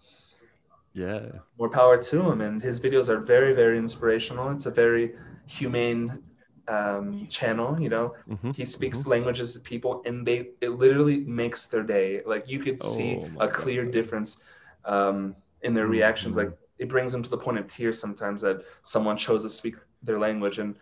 yeah, 0.94 1.40
more 1.58 1.70
power 1.70 1.98
to 1.98 2.30
him. 2.30 2.42
And 2.42 2.62
his 2.62 2.80
videos 2.80 3.10
are 3.10 3.20
very, 3.20 3.54
very 3.54 3.78
inspirational. 3.78 4.50
It's 4.52 4.66
a 4.66 4.72
very 4.72 5.14
humane 5.48 6.20
um, 6.68 7.28
channel, 7.30 7.80
you 7.80 7.90
know? 7.90 8.14
Mhm. 8.28 8.56
He 8.56 8.66
speaks 8.66 9.06
languages 9.08 9.54
to 9.54 9.60
people 9.60 10.02
and 10.06 10.26
they, 10.26 10.50
it 10.62 10.70
literally 10.70 11.20
makes 11.20 11.68
their 11.68 11.84
day. 11.84 12.22
Like 12.26 12.50
you 12.50 12.60
could 12.60 12.82
see 12.84 13.14
Oh 13.14 13.28
my 13.30 13.46
a 13.46 13.48
clear 13.48 13.84
God. 13.84 13.92
difference 13.94 14.38
um, 14.86 15.36
in 15.62 15.74
their 15.74 15.88
reactions. 15.88 16.36
Mhm. 16.36 16.40
Like 16.44 16.52
it 16.78 16.90
brings 16.90 17.12
them 17.12 17.24
to 17.24 17.30
the 17.30 17.38
point 17.38 17.58
of 17.58 17.68
tears 17.68 18.00
sometimes 18.00 18.42
that 18.42 18.64
someone 18.84 19.18
chose 19.18 19.44
to 19.44 19.50
speak 19.50 19.76
their 20.04 20.20
language. 20.20 20.60
And, 20.60 20.76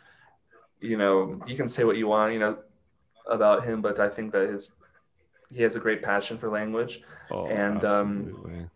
you 0.81 0.97
know, 0.97 1.41
you 1.47 1.55
can 1.55 1.67
say 1.69 1.83
what 1.83 1.97
you 1.97 2.07
want, 2.07 2.33
you 2.33 2.39
know, 2.39 2.57
about 3.29 3.63
him, 3.65 3.81
but 3.81 3.99
I 3.99 4.09
think 4.09 4.31
that 4.33 4.49
his, 4.49 4.71
he 5.51 5.61
has 5.63 5.75
a 5.75 5.79
great 5.79 6.01
passion 6.01 6.37
for 6.37 6.49
language. 6.49 7.01
Oh, 7.31 7.47
And, 7.47 7.83
um, 7.85 8.17
absolutely. 8.27 8.69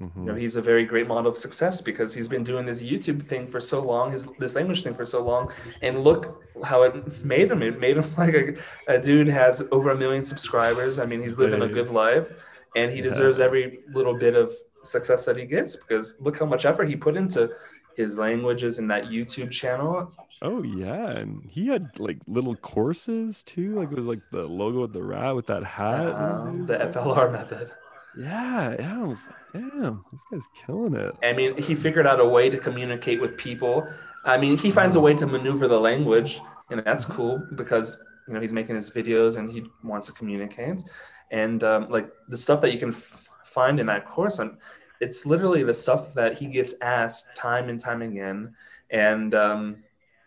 You 0.00 0.10
know, 0.24 0.34
he's 0.34 0.56
a 0.56 0.62
very 0.62 0.84
great 0.84 1.06
model 1.06 1.30
of 1.30 1.36
success 1.36 1.80
because 1.80 2.12
he's 2.12 2.26
been 2.26 2.42
doing 2.42 2.66
this 2.66 2.82
YouTube 2.82 3.22
thing 3.22 3.46
for 3.46 3.60
so 3.60 3.80
long, 3.80 4.10
his 4.10 4.26
this 4.40 4.56
language 4.56 4.82
thing 4.82 4.94
for 4.94 5.04
so 5.04 5.22
long, 5.22 5.52
and 5.80 6.02
look 6.02 6.42
how 6.64 6.82
it 6.82 7.24
made 7.24 7.48
him. 7.52 7.62
It 7.62 7.78
made 7.78 7.98
him 7.98 8.06
like 8.18 8.34
a, 8.34 8.94
a 8.94 8.98
dude 8.98 9.28
has 9.28 9.62
over 9.70 9.90
a 9.90 9.96
million 9.96 10.24
subscribers. 10.24 10.98
I 10.98 11.04
mean, 11.06 11.22
he's 11.22 11.38
living 11.38 11.62
a 11.62 11.68
good 11.68 11.90
life, 11.90 12.32
and 12.74 12.90
he 12.90 12.96
Yeah. 12.98 13.04
deserves 13.04 13.38
every 13.38 13.80
little 13.92 14.14
bit 14.14 14.34
of 14.34 14.52
success 14.82 15.24
that 15.26 15.36
he 15.36 15.44
gets 15.44 15.76
because 15.76 16.16
look 16.18 16.36
how 16.36 16.46
much 16.46 16.64
effort 16.64 16.88
he 16.88 16.96
put 16.96 17.16
into 17.16 17.50
his 17.96 18.18
languages 18.18 18.80
and 18.80 18.90
that 18.90 19.04
YouTube 19.04 19.52
channel. 19.52 20.10
Oh 20.42 20.62
yeah, 20.62 21.10
and 21.10 21.44
he 21.48 21.68
had 21.68 21.98
like 21.98 22.18
little 22.26 22.56
courses 22.56 23.44
too. 23.44 23.76
Like 23.76 23.92
it 23.92 23.96
was 23.96 24.06
like 24.06 24.20
the 24.30 24.42
logo 24.42 24.82
with 24.82 24.92
the 24.92 25.02
rat 25.02 25.36
with 25.36 25.46
that 25.46 25.62
hat. 25.62 26.14
Um, 26.14 26.66
the 26.66 26.78
FLR 26.78 27.30
method. 27.30 27.70
Yeah, 28.16 28.74
yeah. 28.78 28.98
I 28.98 29.04
was 29.04 29.26
like, 29.26 29.62
damn, 29.62 30.04
this 30.12 30.20
guy's 30.30 30.48
killing 30.66 30.94
it. 30.94 31.14
I 31.22 31.32
mean, 31.32 31.56
he 31.56 31.74
figured 31.74 32.06
out 32.06 32.20
a 32.20 32.26
way 32.26 32.50
to 32.50 32.58
communicate 32.58 33.20
with 33.20 33.38
people. 33.38 33.86
I 34.24 34.36
mean, 34.36 34.58
he 34.58 34.70
finds 34.70 34.96
a 34.96 35.00
way 35.00 35.14
to 35.14 35.26
maneuver 35.26 35.68
the 35.68 35.80
language 35.80 36.40
and 36.72 36.82
that's 36.84 37.04
cool 37.04 37.46
because 37.54 38.02
you 38.26 38.34
know 38.34 38.40
he's 38.40 38.52
making 38.52 38.74
his 38.76 38.90
videos 38.90 39.36
and 39.36 39.50
he 39.50 39.64
wants 39.84 40.06
to 40.06 40.12
communicate, 40.12 40.82
and 41.30 41.62
um, 41.62 41.88
like 41.88 42.10
the 42.28 42.36
stuff 42.36 42.60
that 42.62 42.72
you 42.72 42.78
can 42.78 42.88
f- 42.88 43.28
find 43.44 43.78
in 43.78 43.86
that 43.86 44.06
course, 44.06 44.38
and 44.38 44.56
it's 45.00 45.26
literally 45.26 45.62
the 45.62 45.74
stuff 45.74 46.14
that 46.14 46.38
he 46.38 46.46
gets 46.46 46.74
asked 46.80 47.36
time 47.36 47.68
and 47.68 47.80
time 47.80 48.02
again, 48.02 48.54
and 48.90 49.34
um, 49.34 49.76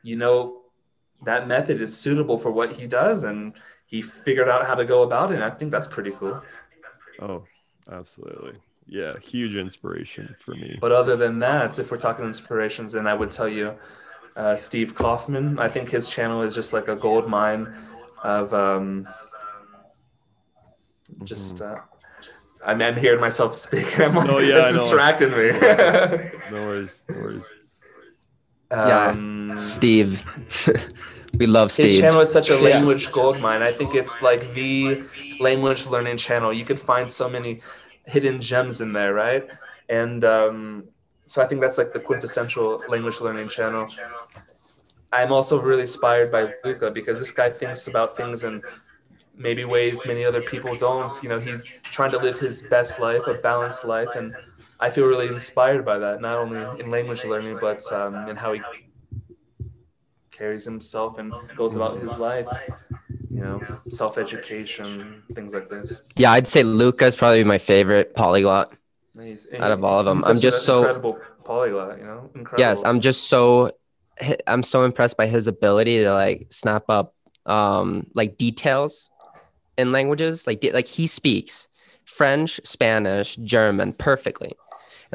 you 0.05 0.15
know 0.15 0.61
that 1.23 1.47
method 1.47 1.81
is 1.81 1.97
suitable 1.97 2.37
for 2.37 2.51
what 2.51 2.73
he 2.73 2.87
does, 2.87 3.23
and 3.23 3.53
he 3.87 4.01
figured 4.01 4.47
out 4.47 4.65
how 4.65 4.75
to 4.75 4.85
go 4.85 5.03
about 5.03 5.31
it. 5.31 5.35
And 5.35 5.43
I 5.43 5.49
think 5.49 5.71
that's 5.71 5.87
pretty 5.87 6.11
cool. 6.11 6.41
Oh, 7.19 7.43
absolutely. 7.91 8.55
Yeah, 8.87 9.17
huge 9.19 9.55
inspiration 9.55 10.35
for 10.39 10.51
me. 10.51 10.77
But 10.79 10.91
other 10.91 11.15
than 11.15 11.39
that, 11.39 11.79
if 11.79 11.91
we're 11.91 11.97
talking 11.97 12.25
inspirations, 12.25 12.91
then 12.91 13.07
I 13.07 13.15
would 13.15 13.31
tell 13.31 13.49
you 13.49 13.73
uh, 14.35 14.55
Steve 14.55 14.93
Kaufmann. 14.93 15.57
I 15.57 15.69
think 15.69 15.89
his 15.89 16.07
channel 16.07 16.43
is 16.43 16.53
just 16.53 16.71
like 16.71 16.87
a 16.87 16.95
gold 16.95 17.27
mine 17.27 17.73
of 18.23 18.53
um, 18.53 19.07
just. 21.23 21.61
Uh, 21.61 21.79
I'm, 22.65 22.81
I'm 22.81 22.95
hearing 22.97 23.21
myself 23.21 23.55
speak. 23.55 23.99
I'm 24.03 24.15
like, 24.15 24.29
Oh, 24.29 24.39
yeah, 24.39 24.69
it's 24.69 24.73
distracting 24.73 25.31
me. 25.31 25.51
No 26.51 26.65
worries. 26.65 27.03
No 27.09 27.15
worries. 27.15 27.74
Um, 28.71 29.53
Steve. 29.55 30.23
we 31.39 31.47
love 31.47 31.71
Steve. 31.71 31.91
His 31.91 31.99
channel 31.99 32.21
is 32.21 32.31
such 32.31 32.49
a 32.49 32.53
Yeah. 32.53 32.75
language 32.75 33.11
gold 33.11 33.39
mine. 33.39 33.61
I 33.61 33.71
think 33.71 33.95
it's 33.95 34.21
like 34.21 34.53
the 34.53 35.03
language 35.39 35.85
learning 35.87 36.17
channel. 36.17 36.53
You 36.53 36.65
could 36.65 36.79
find 36.79 37.11
so 37.11 37.29
many 37.29 37.61
hidden 38.05 38.39
gems 38.41 38.81
in 38.81 38.91
there, 38.91 39.13
right? 39.13 39.47
And 39.89 40.23
um, 40.25 40.85
so 41.25 41.41
I 41.41 41.47
think 41.47 41.61
that's 41.61 41.77
like 41.77 41.93
the 41.93 41.99
quintessential 41.99 42.83
language 42.87 43.19
learning 43.21 43.49
channel. 43.49 43.87
I'm 45.13 45.31
also 45.31 45.61
really 45.61 45.81
inspired 45.81 46.31
by 46.31 46.53
Luca 46.63 46.91
because 46.91 47.19
this 47.19 47.31
guy 47.31 47.49
thinks 47.49 47.87
about 47.87 48.17
things 48.17 48.43
in 48.43 48.59
maybe 49.37 49.65
ways 49.65 50.05
many 50.05 50.25
other 50.25 50.41
people 50.41 50.75
don't. 50.75 51.13
You 51.23 51.29
know, 51.29 51.39
he's 51.39 51.65
trying 51.83 52.11
to 52.11 52.17
live 52.17 52.39
his 52.39 52.63
best 52.63 52.99
life, 52.99 53.27
a 53.27 53.35
balanced 53.35 53.85
life, 53.85 54.15
and 54.15 54.35
I 54.79 54.89
feel 54.89 55.05
really 55.05 55.27
inspired 55.27 55.85
by 55.85 55.97
that. 55.99 56.21
Not 56.21 56.37
only 56.37 56.81
in 56.81 56.91
language 56.91 57.23
learning, 57.23 57.57
but 57.61 57.81
um, 57.91 58.27
in 58.29 58.35
how 58.35 58.53
he 58.53 58.61
carries 60.31 60.65
himself 60.65 61.17
and 61.19 61.33
goes 61.55 61.75
about 61.75 61.99
his 61.99 62.17
life. 62.19 62.47
You 63.31 63.41
know, 63.41 63.61
self-education, 63.89 65.23
things 65.33 65.53
like 65.53 65.67
this. 65.67 66.11
Yeah, 66.15 66.31
I'd 66.31 66.47
say 66.47 66.63
Luca's 66.63 67.15
probably 67.15 67.43
my 67.43 67.57
favorite 67.57 68.15
polyglot. 68.15 68.73
Out 69.59 69.71
of 69.71 69.83
all 69.83 69.99
of 69.99 70.05
them, 70.05 70.23
I'm 70.25 70.37
just 70.37 70.65
so- 70.65 70.79
incredible 70.79 71.19
polyglot. 71.43 71.97
You 71.99 72.03
know, 72.05 72.29
incredible. 72.35 72.59
Yes, 72.59 72.83
I'm 72.85 72.99
just 72.99 73.29
so 73.29 73.71
I'm 74.47 74.63
so 74.63 74.83
impressed 74.83 75.17
by 75.17 75.27
his 75.27 75.47
ability 75.47 76.03
to 76.03 76.13
like 76.13 76.47
snap 76.49 76.83
up 76.89 77.13
um 77.45 78.07
like 78.13 78.37
details 78.37 79.09
in 79.77 79.91
languages. 79.91 80.47
Like 80.47 80.65
like 80.73 80.87
he 80.87 81.07
speaks 81.07 81.67
French, 82.05 82.59
Spanish, 82.63 83.35
German 83.37 83.93
perfectly. 83.93 84.53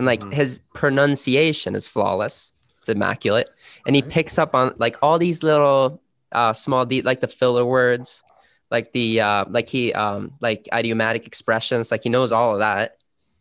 And 0.01 0.07
like 0.07 0.21
Mhm. 0.23 0.33
his 0.33 0.61
pronunciation 0.73 1.75
is 1.75 1.87
flawless. 1.87 2.55
It's 2.79 2.89
immaculate. 2.89 3.51
And 3.87 3.95
he 3.95 4.01
picks 4.01 4.39
up 4.39 4.55
on 4.55 4.75
like 4.79 4.97
all 5.03 5.19
these 5.19 5.43
little 5.43 6.01
uh 6.33 6.55
small 6.55 6.87
de- 6.87 7.03
like 7.03 7.21
the 7.21 7.29
filler 7.29 7.67
words, 7.67 8.25
like 8.71 8.93
the 8.93 9.21
uh 9.21 9.45
like 9.51 9.69
he 9.69 9.93
um 9.93 10.33
like 10.41 10.67
idiomatic 10.73 11.27
expressions, 11.27 11.91
like 11.91 12.03
he 12.03 12.09
knows 12.09 12.33
all 12.33 12.55
of 12.55 12.61
that. 12.61 12.97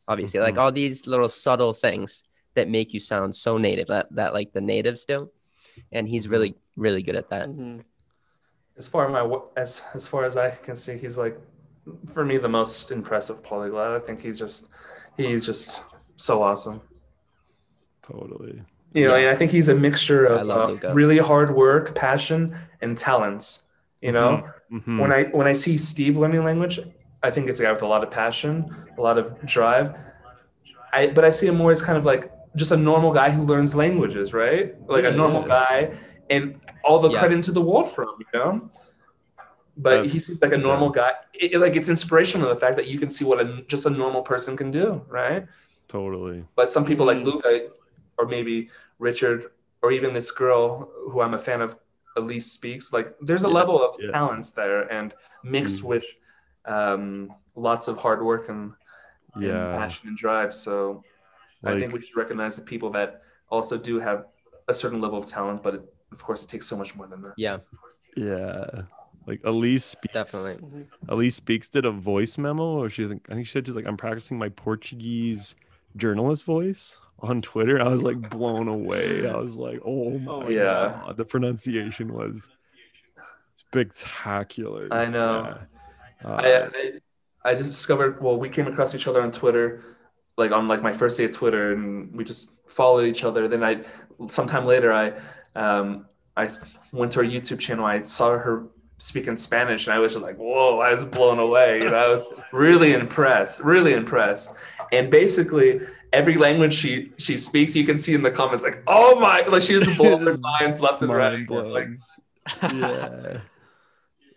Obviously, 0.10 0.42
like 0.42 0.58
all 0.58 0.70
these 0.74 1.08
little 1.08 1.30
subtle 1.30 1.72
things 1.72 2.26
that 2.56 2.68
make 2.68 2.94
you 2.94 3.00
sound 3.00 3.34
so 3.34 3.58
native 3.58 3.88
that, 3.88 4.08
that 4.16 4.34
like 4.34 4.52
the 4.52 4.60
natives 4.60 5.06
do. 5.06 5.30
And 5.94 6.10
he's 6.10 6.28
really, 6.28 6.56
really 6.76 7.04
good 7.04 7.16
at 7.16 7.30
that. 7.30 7.48
Mhm. 7.48 7.86
as 8.76 8.88
far 8.88 9.06
as 9.08 9.12
my 9.14 9.22
wo- 9.22 9.50
as 9.56 9.82
as 9.94 10.08
far 10.10 10.26
as 10.26 10.36
I 10.36 10.50
can 10.52 10.76
see, 10.76 10.98
he's 10.98 11.18
like 11.18 11.40
for 12.14 12.26
me 12.26 12.38
the 12.38 12.50
most 12.50 12.92
impressive 12.92 13.42
polyglot. 13.44 13.92
I 13.96 14.00
think 14.06 14.22
he's 14.22 14.38
just 14.38 14.68
he's 15.28 15.46
just 15.46 15.70
so 16.18 16.42
awesome. 16.42 16.82
Totally. 18.02 18.62
You 18.94 19.08
know, 19.08 19.16
Yeah. 19.16 19.22
and 19.28 19.30
I 19.30 19.36
think 19.36 19.52
he's 19.52 19.70
a 19.70 19.76
mixture 19.76 20.26
of 20.26 20.50
uh, 20.50 20.94
really 20.94 21.18
hard 21.20 21.56
work, 21.56 21.94
passion, 21.96 22.56
and 22.82 22.98
talents. 22.98 23.64
You 24.02 24.14
know, 24.14 24.40
Mhm. 24.72 25.00
when 25.00 25.12
I 25.12 25.24
when 25.26 25.46
I 25.48 25.54
see 25.54 25.78
Steve 25.78 26.18
learning 26.18 26.44
language, 26.44 26.80
I 27.22 27.30
think 27.32 27.50
it's 27.50 27.60
a 27.60 27.64
guy 27.64 27.72
with 27.74 27.82
a 27.82 27.88
lot 27.88 28.04
of 28.04 28.10
passion, 28.10 28.54
a 28.98 29.02
lot 29.02 29.18
of 29.18 29.40
drive. 29.46 29.94
I 30.94 31.08
but 31.08 31.24
I 31.26 31.30
see 31.30 31.48
him 31.48 31.56
more 31.58 31.72
as 31.72 31.82
kind 31.82 31.98
of 31.98 32.06
like 32.06 32.32
just 32.56 32.72
a 32.72 32.78
normal 32.78 33.12
guy 33.12 33.30
who 33.30 33.44
learns 33.44 33.76
languages, 33.76 34.34
right? 34.34 34.76
Like 34.88 35.06
a 35.06 35.12
normal 35.12 35.42
yeah. 35.42 35.48
guy, 35.48 35.92
and 36.30 36.60
all 36.84 37.00
the 37.00 37.10
Yeah. 37.12 37.20
credit 37.20 37.44
to 37.44 37.52
the 37.52 37.62
world 37.62 37.90
from 37.92 38.08
you 38.20 38.26
know. 38.34 38.70
But 39.82 40.06
he 40.06 40.20
seems 40.20 40.42
like 40.42 40.52
a 40.54 40.58
normal 40.58 40.90
guy. 40.90 41.14
It, 41.34 41.54
it- 41.54 41.60
like 41.60 41.76
it's 41.80 41.90
inspirational 41.90 42.50
the 42.54 42.60
fact 42.60 42.76
that 42.78 42.88
you 42.88 43.00
can 43.00 43.10
see 43.10 43.24
what 43.26 43.40
a 43.40 43.46
just 43.74 43.86
a 43.86 43.90
normal 43.90 44.22
person 44.22 44.58
can 44.58 44.72
do, 44.72 45.02
right? 45.08 45.46
Totally. 45.88 46.46
But 46.56 46.70
some 46.70 46.86
people 46.86 47.06
like 47.06 47.18
Mhm. 47.20 47.26
Luca, 47.26 47.52
or 48.18 48.26
maybe 48.28 48.70
Richard, 49.00 49.40
or 49.82 49.92
even 49.92 50.14
this 50.14 50.32
girl 50.32 50.92
who 51.10 51.22
I'm 51.22 51.34
a 51.34 51.40
fan 51.40 51.62
of, 51.62 51.76
Elise 52.18 52.52
speaks. 52.52 52.92
Like 52.92 53.16
there's 53.22 53.46
a 53.46 53.48
Yeah, 53.48 53.60
level 53.62 53.78
of 53.82 53.96
yeah. 54.00 54.12
talents 54.12 54.50
there, 54.52 54.82
and 54.92 55.14
mixed 55.44 55.82
Mm. 55.82 55.90
with 55.92 56.06
um, 56.66 57.34
lots 57.56 57.88
of 57.88 57.98
hard 57.98 58.22
work 58.22 58.50
and, 58.50 58.74
and 59.36 59.72
passion 59.80 60.10
and 60.10 60.18
drive. 60.18 60.54
So 60.54 61.04
I 61.64 61.80
think 61.80 61.94
we 61.94 62.02
should 62.02 62.18
recognize 62.18 62.56
the 62.60 62.66
people 62.74 62.90
that 62.92 63.22
also 63.50 63.78
do 63.78 64.00
have 64.00 64.26
a 64.68 64.74
certain 64.74 65.00
level 65.02 65.18
of 65.18 65.26
talent, 65.26 65.64
but 65.64 65.74
it, 65.76 65.84
of 66.12 66.22
course, 66.22 66.44
it 66.44 66.50
takes 66.50 66.68
so 66.68 66.76
much 66.78 66.96
more 66.98 67.08
than 67.08 67.22
that. 67.24 67.34
Yeah, 67.38 67.58
yeah. 68.18 68.84
Like 69.30 69.42
Elise 69.46 69.86
speaks. 69.86 70.14
definitely. 70.14 70.86
Elise 71.08 71.36
speaks 71.36 71.70
did 71.70 71.86
a 71.86 71.92
voice 71.92 72.38
memo, 72.40 72.64
or 72.82 72.90
she 72.90 73.06
I 73.06 73.08
think 73.36 73.46
she 73.46 73.52
said 73.54 73.68
she's 73.68 73.76
like 73.76 73.86
I'm 73.88 73.96
practicing 73.98 74.38
my 74.40 74.50
Portuguese 74.50 75.54
journalist 75.96 76.46
voice 76.46 76.98
on 77.20 77.42
Twitter. 77.42 77.80
I 77.82 77.88
was 77.90 78.02
like 78.02 78.30
blown 78.30 78.68
away. 78.68 79.28
I 79.30 79.36
was 79.38 79.58
like, 79.58 79.80
oh 79.86 80.18
my 80.18 80.32
Oh, 80.32 80.50
yeah. 80.50 81.00
god, 81.06 81.18
the 81.18 81.26
pronunciation 81.26 82.12
was 82.14 82.48
spectacular. 83.54 84.88
I 84.92 85.06
know. 85.06 85.58
Yeah. 86.24 86.28
Uh, 86.30 86.34
I, 86.34 86.64
I, 86.78 87.52
I 87.52 87.56
just 87.56 87.70
discovered. 87.72 88.22
Well, 88.22 88.38
we 88.38 88.50
came 88.50 88.68
across 88.68 88.94
each 88.96 89.08
other 89.08 89.22
on 89.22 89.32
Twitter, 89.32 89.84
like 90.38 90.52
on 90.52 90.68
like 90.68 90.82
my 90.82 90.94
first 90.94 91.18
day 91.18 91.26
of 91.26 91.32
Twitter, 91.32 91.74
and 91.74 92.16
we 92.16 92.24
just 92.24 92.50
followed 92.68 93.06
each 93.06 93.24
other. 93.24 93.48
Then 93.48 93.64
I, 93.64 93.84
sometime 94.28 94.66
later, 94.66 94.92
I, 94.92 95.14
um, 95.56 96.06
I 96.36 96.50
went 96.92 97.12
to 97.14 97.20
her 97.20 97.26
YouTube 97.26 97.60
channel. 97.60 97.86
I 97.86 98.02
saw 98.02 98.38
her 98.38 98.68
speaking 99.00 99.38
Spanish, 99.38 99.88
and 99.88 99.94
I 99.94 100.00
was 100.00 100.14
just 100.14 100.24
like, 100.24 100.38
whoa! 100.38 100.80
I 100.80 100.92
was 100.92 101.06
blown 101.06 101.40
away. 101.40 101.80
You 101.80 101.90
know, 101.90 101.98
I 101.98 102.10
was 102.10 102.28
really 102.52 102.94
impressed, 102.94 103.62
really 103.62 103.94
impressed. 103.94 104.54
And 104.92 105.10
basically, 105.10 105.82
every 106.14 106.36
language 106.36 106.74
she 106.74 107.12
she 107.18 107.38
speaks, 107.38 107.76
you 107.76 107.86
can 107.86 107.98
see 107.98 108.14
in 108.14 108.22
the 108.22 108.32
comments 108.32 108.64
like, 108.64 108.84
oh 108.88 109.20
my! 109.20 109.42
Like 109.42 109.64
she 109.64 109.80
just 109.80 109.98
blows 109.98 110.22
her 110.22 110.38
minds 110.38 110.80
left 110.82 111.02
and 111.02 111.12
right. 111.12 111.34
mind 111.34 111.48
blown. 111.48 111.72
Like, 111.72 111.88
yeah. 112.74 113.40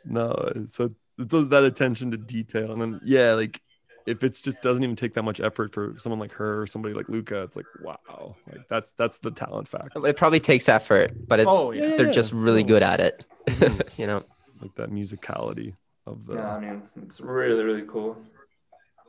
No, 0.04 0.66
so 0.68 0.94
it's 1.18 1.32
that 1.50 1.64
attention 1.64 2.10
to 2.12 2.16
detail, 2.16 2.72
and 2.72 2.80
then 2.80 3.00
yeah, 3.04 3.34
like 3.34 3.60
if 4.06 4.24
it's 4.24 4.42
just 4.42 4.60
doesn't 4.62 4.82
even 4.82 4.96
take 4.96 5.14
that 5.14 5.22
much 5.22 5.40
effort 5.40 5.72
for 5.72 5.94
someone 5.98 6.18
like 6.18 6.32
her 6.32 6.62
or 6.62 6.66
somebody 6.66 6.94
like 6.94 7.08
Luca, 7.08 7.42
it's 7.42 7.56
like 7.56 7.66
wow, 7.82 8.34
like 8.50 8.68
that's 8.68 8.92
that's 8.95 9.18
the 9.20 9.30
talent 9.30 9.68
factor, 9.68 10.04
It 10.07 10.16
probably 10.16 10.41
takes 10.41 10.68
effort, 10.68 11.12
but 11.28 11.41
it's 11.41 11.49
Oh 11.49 11.70
yeah. 11.70 11.96
they're 11.96 12.11
just 12.11 12.32
really 12.32 12.64
good 12.64 12.82
at 12.82 13.00
it. 13.00 13.24
Mm-hmm. 13.46 13.80
you 14.00 14.07
know. 14.07 14.24
Like 14.63 14.75
that 14.76 14.91
musicality 14.91 15.75
of 16.07 16.26
the 16.26 16.34
yeah, 16.34 16.57
I 16.57 16.61
mean, 16.61 16.83
it's 17.03 17.21
really 17.21 17.63
really 17.64 17.87
cool. 17.87 18.17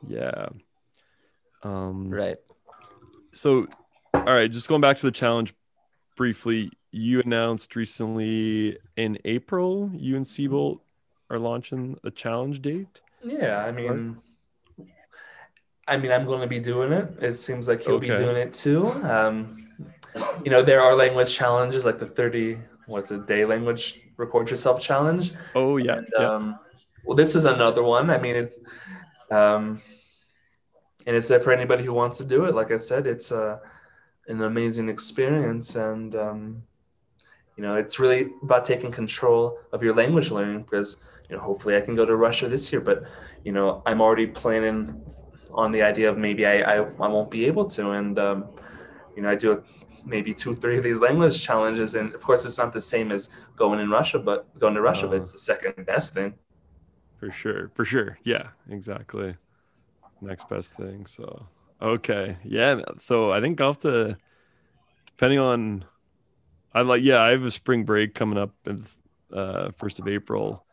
yeah. 0.06 0.48
Um, 1.62 2.10
Right. 2.10 2.36
So, 3.32 3.66
all 4.12 4.22
right, 4.22 4.50
just 4.50 4.68
going 4.68 4.80
back 4.80 4.98
to 4.98 5.06
the 5.06 5.10
challenge 5.12 5.54
briefly, 6.16 6.70
you 6.92 7.20
announced 7.20 7.74
recently 7.74 8.78
in 8.96 9.18
April, 9.24 9.90
you 9.92 10.14
and 10.16 10.26
Siebold 10.26 10.80
are 11.30 11.38
launching 11.38 11.98
a 12.04 12.10
challenge 12.10 12.62
date. 12.62 13.00
Yeah, 13.24 13.64
I 13.64 13.72
mean, 13.72 14.18
I 15.88 15.96
mean, 15.96 16.12
I'm 16.12 16.26
going 16.26 16.40
to 16.40 16.46
be 16.46 16.60
doing 16.60 16.92
it. 16.92 17.16
It 17.20 17.36
seems 17.36 17.66
like 17.66 17.82
he'll 17.82 17.98
be 17.98 18.06
doing 18.06 18.36
it 18.36 18.52
too. 18.52 18.86
Um, 19.02 19.68
you 20.44 20.50
know, 20.50 20.62
there 20.62 20.80
are 20.80 20.94
language 20.94 21.34
challenges 21.34 21.84
like 21.84 21.98
the 21.98 22.06
30 22.06 22.58
what's 22.86 23.10
a 23.10 23.18
day 23.18 23.44
language 23.44 24.00
record 24.16 24.50
yourself 24.50 24.80
challenge. 24.80 25.32
Oh 25.54 25.76
yeah, 25.76 25.98
And, 25.98 26.06
yeah. 26.18 26.26
um, 26.26 26.58
well, 27.04 27.16
this 27.16 27.34
is 27.34 27.44
another 27.44 27.82
one. 27.82 28.10
I 28.10 28.18
mean, 28.18 28.36
it, 28.36 28.62
um, 29.30 29.82
and 31.06 31.14
it's 31.16 31.28
there 31.28 31.40
for 31.40 31.52
anybody 31.52 31.84
who 31.84 31.92
wants 31.92 32.18
to 32.18 32.24
do 32.24 32.44
it. 32.46 32.54
Like 32.54 32.70
I 32.72 32.78
said, 32.78 33.06
it's 33.06 33.30
uh, 33.30 33.58
an 34.28 34.42
amazing 34.42 34.88
experience, 34.88 35.76
and 35.76 36.14
um, 36.14 36.62
you 37.56 37.62
know, 37.62 37.76
it's 37.76 37.98
really 37.98 38.30
about 38.42 38.64
taking 38.64 38.90
control 38.90 39.58
of 39.72 39.82
your 39.82 39.94
language 39.94 40.30
learning 40.30 40.62
because 40.62 40.98
you 41.28 41.36
know, 41.36 41.42
hopefully, 41.42 41.76
I 41.76 41.80
can 41.80 41.94
go 41.94 42.04
to 42.06 42.16
Russia 42.16 42.48
this 42.48 42.72
year. 42.72 42.80
But 42.80 43.04
you 43.44 43.52
know, 43.52 43.82
I'm 43.86 44.00
already 44.00 44.26
planning 44.26 45.02
on 45.52 45.72
the 45.72 45.82
idea 45.82 46.10
of 46.10 46.18
maybe 46.18 46.46
I 46.46 46.60
I, 46.60 46.76
I 46.76 47.08
won't 47.08 47.30
be 47.30 47.44
able 47.46 47.66
to, 47.70 47.90
and 47.90 48.18
um, 48.18 48.46
you 49.16 49.22
know, 49.22 49.30
I 49.30 49.34
do 49.34 49.62
maybe 50.04 50.34
two, 50.34 50.54
three 50.54 50.78
of 50.78 50.84
these 50.84 50.98
language 50.98 51.42
challenges. 51.42 51.94
And 51.94 52.14
of 52.14 52.22
course, 52.22 52.44
it's 52.44 52.58
not 52.58 52.72
the 52.72 52.80
same 52.80 53.10
as 53.12 53.30
going 53.56 53.80
in 53.80 53.90
Russia, 53.90 54.18
but 54.18 54.56
going 54.58 54.74
to 54.74 54.80
Russia, 54.80 55.06
but 55.08 55.16
it's 55.16 55.32
the 55.32 55.38
second 55.38 55.86
best 55.86 56.14
thing. 56.14 56.34
For 57.18 57.30
sure. 57.30 57.70
For 57.74 57.84
sure. 57.84 58.18
Yeah, 58.24 58.48
exactly. 58.68 59.36
Next 60.20 60.48
best 60.48 60.74
thing. 60.76 61.06
So, 61.06 61.46
okay. 61.80 62.36
Yeah. 62.44 62.80
So 62.98 63.30
I 63.32 63.40
think 63.40 63.60
I'll 63.60 63.68
have 63.68 63.80
to, 63.80 64.16
depending 65.06 65.38
on, 65.38 65.84
I 66.72 66.82
like, 66.82 67.02
yeah, 67.02 67.20
I 67.22 67.30
have 67.30 67.44
a 67.44 67.50
spring 67.50 67.84
break 67.84 68.14
coming 68.14 68.38
up 68.38 68.50
in 68.66 68.84
uh, 69.32 69.68
1st 69.78 70.00
of 70.00 70.08
April. 70.08 70.64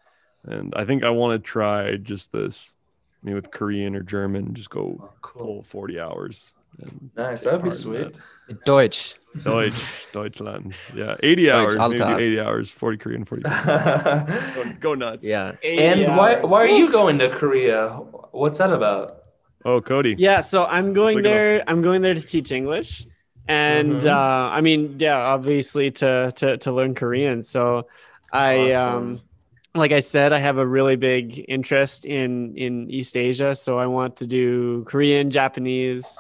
And 0.44 0.74
I 0.76 0.86
think 0.86 1.04
I 1.04 1.12
want 1.12 1.42
to 1.42 1.48
try 1.48 1.96
just 1.98 2.32
this, 2.32 2.76
I 3.22 3.26
mean, 3.28 3.36
with 3.36 3.52
Korean 3.52 3.96
or 3.96 4.02
German, 4.02 4.54
just 4.56 4.72
go 4.72 4.98
Oh, 5.00 5.10
cool. 5.22 5.62
full 5.62 5.64
40 5.64 6.00
hours. 6.00 6.54
Nice. 7.16 7.44
That'd 7.44 7.64
be 7.64 7.70
sweet. 7.70 8.16
that. 8.48 8.64
Deutsch. 8.66 9.14
Deutsch, 9.44 10.08
Deutschland. 10.12 10.74
Yeah. 10.96 11.16
80 11.24 11.52
hours, 11.52 11.78
maybe 11.78 12.24
80 12.24 12.40
hours, 12.40 12.72
40 12.72 12.98
Korean, 12.98 13.26
40. 13.26 13.44
Go, 14.56 14.66
go 14.80 14.94
nuts. 14.94 15.26
Yeah. 15.26 15.54
And 15.64 16.18
why, 16.18 16.42
why 16.42 16.60
are 16.60 16.68
you 16.68 16.92
going 16.92 17.18
to 17.20 17.30
Korea? 17.30 17.90
What's 18.32 18.58
that 18.58 18.72
about? 18.74 19.12
Oh, 19.64 19.80
Cody. 19.80 20.16
Yeah, 20.18 20.42
so 20.42 20.66
I'm 20.66 20.94
going 20.94 21.18
Look 21.18 21.24
there. 21.24 21.64
I'm 21.68 21.82
going 21.82 22.02
there 22.02 22.16
to 22.16 22.22
teach 22.22 22.52
English, 22.52 23.06
and 23.48 24.02
Mhm. 24.02 24.08
uh, 24.10 24.50
I 24.52 24.62
mean, 24.62 24.96
yeah, 24.98 25.18
obviously 25.18 25.92
to 25.92 26.32
to 26.36 26.58
to 26.58 26.72
learn 26.72 26.96
Korean. 26.96 27.44
So, 27.44 27.88
I 28.34 28.72
Awesome. 28.72 28.96
um, 28.98 29.22
like 29.76 29.92
I 29.92 30.00
said, 30.00 30.34
I 30.34 30.40
have 30.40 30.58
a 30.58 30.66
really 30.66 30.96
big 30.96 31.46
interest 31.48 32.06
in 32.06 32.58
in 32.58 32.90
East 32.90 33.16
Asia. 33.16 33.56
So 33.56 33.78
I 33.78 33.86
want 33.86 34.16
to 34.18 34.26
do 34.28 34.84
Korean, 34.86 35.30
Japanese, 35.30 36.20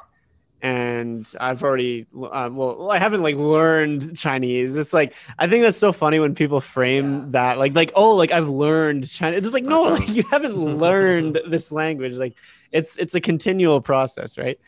and 0.62 1.28
I've 1.40 1.64
already 1.64 2.06
um, 2.32 2.56
well, 2.56 2.92
I 2.92 2.98
haven't 3.00 3.24
like 3.24 3.36
learned 3.36 4.16
Chinese. 4.18 4.76
It's 4.76 4.94
like 4.94 5.16
I 5.40 5.48
think 5.48 5.64
that's 5.64 5.78
so 5.78 5.92
funny 5.92 6.20
when 6.20 6.36
people 6.36 6.62
frame 6.62 7.32
that 7.32 7.58
like 7.58 7.74
like 7.74 7.92
oh 7.96 8.16
like 8.16 8.32
I've 8.32 8.50
learned 8.50 9.10
Chinese. 9.10 9.44
It's 9.46 9.54
like 9.54 9.64
no, 9.64 9.86
Uh-uh. 9.86 9.94
like 9.96 10.10
you 10.10 10.24
haven't 10.30 10.58
learned 10.58 11.40
this 11.50 11.72
language. 11.72 12.16
Like 12.16 12.36
it's 12.72 12.98
it's 12.98 13.16
a 13.16 13.22
continual 13.22 13.82
process, 13.82 14.38
right? 14.38 14.60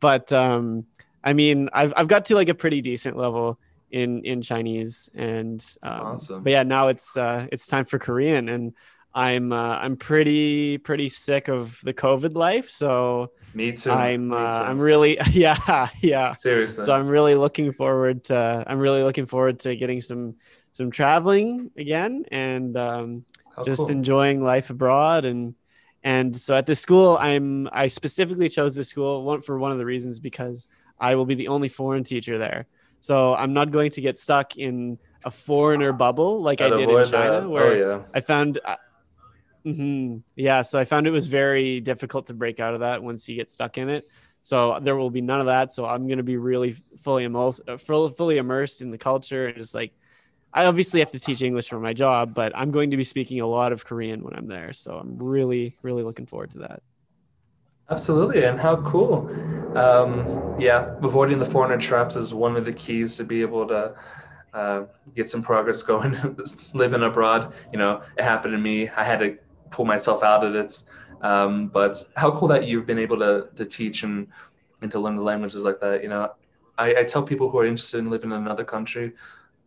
But 0.00 0.32
um, 0.32 0.86
I 1.22 1.32
mean, 1.32 1.68
I've 1.72 1.92
I've 1.96 2.08
got 2.08 2.26
to 2.26 2.34
like 2.34 2.48
a 2.48 2.54
pretty 2.54 2.80
decent 2.80 3.16
level 3.16 3.58
in 3.90 4.24
in 4.24 4.42
Chinese, 4.42 5.08
and 5.14 5.64
um, 5.82 6.00
Awesome. 6.14 6.42
but 6.42 6.50
yeah, 6.50 6.64
now 6.64 6.88
it's 6.88 7.16
uh, 7.16 7.46
it's 7.52 7.66
time 7.66 7.84
for 7.84 7.98
Korean, 7.98 8.48
and 8.48 8.74
I'm 9.16 9.50
uh, 9.50 9.78
I'm 9.78 9.96
pretty 9.96 10.76
pretty 10.76 11.08
sick 11.08 11.48
of 11.48 11.80
the 11.82 11.94
COVID 11.94 12.36
life, 12.36 12.68
so 12.68 13.32
Me 13.54 13.72
too. 13.72 13.90
I'm 13.90 14.28
Me 14.28 14.36
uh, 14.36 14.58
too. 14.58 14.66
I'm 14.66 14.78
really 14.78 15.18
yeah 15.30 15.88
yeah. 16.02 16.32
seriously. 16.32 16.84
So 16.84 16.94
I'm 16.94 17.08
really 17.08 17.34
looking 17.34 17.72
forward 17.72 18.24
to 18.24 18.62
I'm 18.66 18.78
really 18.78 19.02
looking 19.02 19.24
forward 19.24 19.58
to 19.60 19.74
getting 19.74 20.02
some 20.02 20.34
some 20.72 20.90
traveling 20.90 21.70
again 21.78 22.26
and 22.30 22.76
um, 22.76 23.24
just 23.64 23.80
cool. 23.80 23.88
enjoying 23.88 24.44
life 24.44 24.68
abroad 24.68 25.24
and 25.24 25.54
and 26.04 26.36
so 26.36 26.54
at 26.54 26.66
this 26.66 26.78
school 26.78 27.16
i'm 27.18 27.68
i 27.72 27.88
specifically 27.88 28.48
chose 28.48 28.74
this 28.74 28.88
school 28.88 29.24
one 29.24 29.40
for 29.40 29.58
one 29.58 29.72
of 29.72 29.78
the 29.78 29.84
reasons 29.84 30.20
because 30.20 30.68
i 31.00 31.14
will 31.14 31.24
be 31.24 31.34
the 31.34 31.48
only 31.48 31.68
foreign 31.68 32.04
teacher 32.04 32.36
there 32.36 32.66
so 33.00 33.34
i'm 33.34 33.54
not 33.54 33.70
going 33.70 33.90
to 33.90 34.02
get 34.02 34.18
stuck 34.18 34.56
in 34.56 34.98
a 35.24 35.30
foreigner 35.30 35.92
bubble 35.92 36.42
like 36.42 36.60
i 36.60 36.68
did 36.68 36.88
in 36.88 37.04
china 37.06 37.40
that. 37.40 37.48
where 37.48 37.72
oh 37.72 37.96
yeah. 37.96 38.02
i 38.14 38.20
found 38.20 38.60
mhm, 39.66 40.22
yeah 40.36 40.62
so 40.62 40.78
i 40.78 40.84
found 40.84 41.06
it 41.06 41.10
was 41.10 41.26
very 41.26 41.80
difficult 41.80 42.26
to 42.26 42.34
break 42.34 42.60
out 42.60 42.74
of 42.74 42.80
that 42.80 43.02
once 43.02 43.28
you 43.28 43.36
get 43.36 43.50
stuck 43.50 43.78
in 43.78 43.88
it 43.88 44.08
so 44.42 44.78
there 44.80 44.96
will 44.96 45.10
be 45.10 45.20
none 45.20 45.40
of 45.40 45.46
that 45.46 45.72
so 45.72 45.84
i'm 45.84 46.06
going 46.06 46.18
to 46.18 46.24
be 46.24 46.36
really 46.36 46.76
fully 46.98 47.24
immersed 47.24 47.60
uh, 47.68 47.76
full- 47.76 48.10
fully 48.10 48.38
immersed 48.38 48.80
in 48.80 48.90
the 48.90 48.98
culture 48.98 49.46
and 49.48 49.56
just 49.56 49.74
like 49.74 49.92
I 50.52 50.64
obviously 50.64 51.00
have 51.00 51.10
to 51.10 51.20
teach 51.20 51.42
English 51.42 51.68
for 51.68 51.78
my 51.78 51.92
job, 51.92 52.32
but 52.34 52.52
I'm 52.56 52.70
going 52.70 52.92
to 52.92 52.96
be 52.96 53.04
speaking 53.04 53.40
a 53.42 53.46
lot 53.46 53.72
of 53.72 53.84
Korean 53.84 54.24
when 54.24 54.34
I'm 54.34 54.48
there. 54.48 54.72
So 54.72 54.96
I'm 54.96 55.18
really, 55.18 55.76
really 55.82 56.02
looking 56.02 56.26
forward 56.26 56.52
to 56.52 56.60
that. 56.60 56.82
Absolutely, 57.90 58.44
and 58.44 58.58
how 58.58 58.76
cool. 58.82 59.28
Um, 59.78 60.56
yeah, 60.58 60.96
avoiding 61.02 61.38
the 61.38 61.46
foreigner 61.46 61.78
traps 61.78 62.16
is 62.16 62.34
one 62.34 62.56
of 62.56 62.64
the 62.64 62.72
keys 62.72 63.16
to 63.16 63.24
be 63.24 63.42
able 63.42 63.66
to 63.68 63.94
uh, 64.52 64.84
get 65.14 65.28
some 65.28 65.42
progress 65.42 65.82
going. 65.84 66.16
Living 66.72 67.02
abroad, 67.02 67.54
you 67.72 67.78
know, 67.78 68.02
it 68.16 68.24
happened 68.24 68.52
to 68.52 68.58
me. 68.58 68.88
I 68.88 69.04
had 69.04 69.20
to 69.20 69.38
pull 69.70 69.84
myself 69.84 70.22
out 70.22 70.44
of 70.44 70.54
it. 70.54 70.82
Um, 71.22 71.68
but 71.68 71.96
how 72.16 72.30
cool 72.30 72.48
that 72.48 72.66
you've 72.66 72.86
been 72.86 72.98
able 72.98 73.18
to, 73.18 73.48
to 73.56 73.64
teach 73.64 74.02
and, 74.02 74.28
and 74.82 74.90
to 74.90 74.98
learn 74.98 75.16
the 75.16 75.22
languages 75.22 75.64
like 75.64 75.80
that. 75.80 76.02
You 76.02 76.08
know, 76.08 76.32
I, 76.78 76.96
I 77.00 77.04
tell 77.04 77.22
people 77.22 77.48
who 77.48 77.58
are 77.58 77.66
interested 77.66 77.98
in 77.98 78.10
living 78.10 78.30
in 78.30 78.36
another 78.36 78.64
country, 78.64 79.12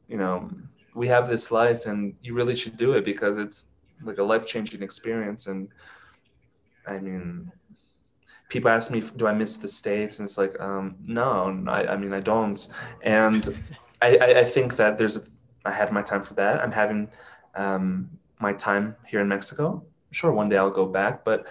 you 0.08 0.18
know, 0.18 0.50
we 0.94 1.08
have 1.08 1.30
this 1.30 1.52
life 1.52 1.86
and 1.86 2.14
you 2.22 2.34
really 2.34 2.56
should 2.56 2.78
do 2.78 2.94
it 2.94 3.06
because 3.06 3.38
it's 3.38 3.68
like 4.04 4.18
a 4.18 4.24
life 4.24 4.46
changing 4.46 4.82
experience. 4.82 5.48
And 5.48 5.70
I 6.88 6.98
mean, 7.00 7.52
people 8.50 8.70
ask 8.70 8.92
me, 8.92 9.02
do 9.16 9.28
I 9.28 9.34
miss 9.34 9.58
the 9.58 9.68
States? 9.68 10.20
And 10.20 10.28
it's 10.28 10.38
like, 10.38 10.60
um, 10.60 10.96
no, 11.06 11.64
I, 11.68 11.94
I 11.94 11.98
mean, 11.98 12.14
I 12.14 12.20
don't. 12.20 12.68
And 13.02 13.58
I, 14.02 14.18
I, 14.18 14.44
think 14.46 14.78
that 14.78 14.98
there's, 14.98 15.30
I 15.66 15.72
had 15.72 15.92
my 15.92 16.02
time 16.02 16.24
for 16.24 16.34
that. 16.36 16.62
I'm 16.62 16.72
having 16.72 17.10
um, 17.56 18.10
my 18.40 18.53
time 18.53 18.95
here 19.06 19.22
in 19.22 19.28
Mexico. 19.28 19.84
Sure, 20.11 20.32
one 20.32 20.49
day 20.49 20.57
I'll 20.57 20.72
go 20.72 20.86
back, 20.86 21.24
but 21.24 21.45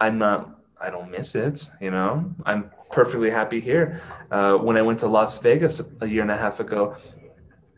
I'm 0.00 0.18
not, 0.18 0.60
I 0.80 0.90
don't 0.90 1.10
miss 1.10 1.34
it, 1.34 1.68
you 1.80 1.90
know? 1.90 2.28
I'm 2.44 2.70
perfectly 2.90 3.30
happy 3.30 3.60
here. 3.60 4.00
Uh, 4.30 4.54
when 4.56 4.76
I 4.76 4.82
went 4.82 5.00
to 5.00 5.08
Las 5.08 5.38
Vegas 5.40 5.80
a 6.00 6.08
year 6.08 6.22
and 6.22 6.30
a 6.30 6.36
half 6.36 6.60
ago, 6.60 6.96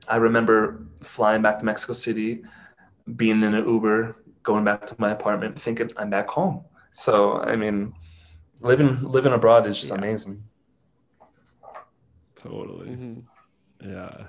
I 0.09 0.17
remember 0.17 0.87
flying 1.01 1.43
back 1.43 1.59
to 1.61 1.65
Mexico 1.65 1.93
City, 1.93 2.43
being 3.17 3.43
in 3.43 3.55
an 3.55 3.67
Uber, 3.67 4.17
going 4.43 4.65
back 4.65 4.87
to 4.87 4.95
my 4.99 5.11
apartment, 5.11 5.61
thinking 5.61 5.91
I'm 5.97 6.11
back 6.11 6.29
home. 6.29 6.65
So 6.93 7.39
I 7.41 7.57
mean, 7.57 7.95
living 8.61 9.03
living 9.03 9.33
abroad 9.33 9.67
is 9.67 9.79
just 9.79 9.91
Yeah. 9.91 9.97
amazing. 9.99 10.45
Totally. 12.37 12.91
Mhm. 12.91 13.25
Yeah. 13.83 14.27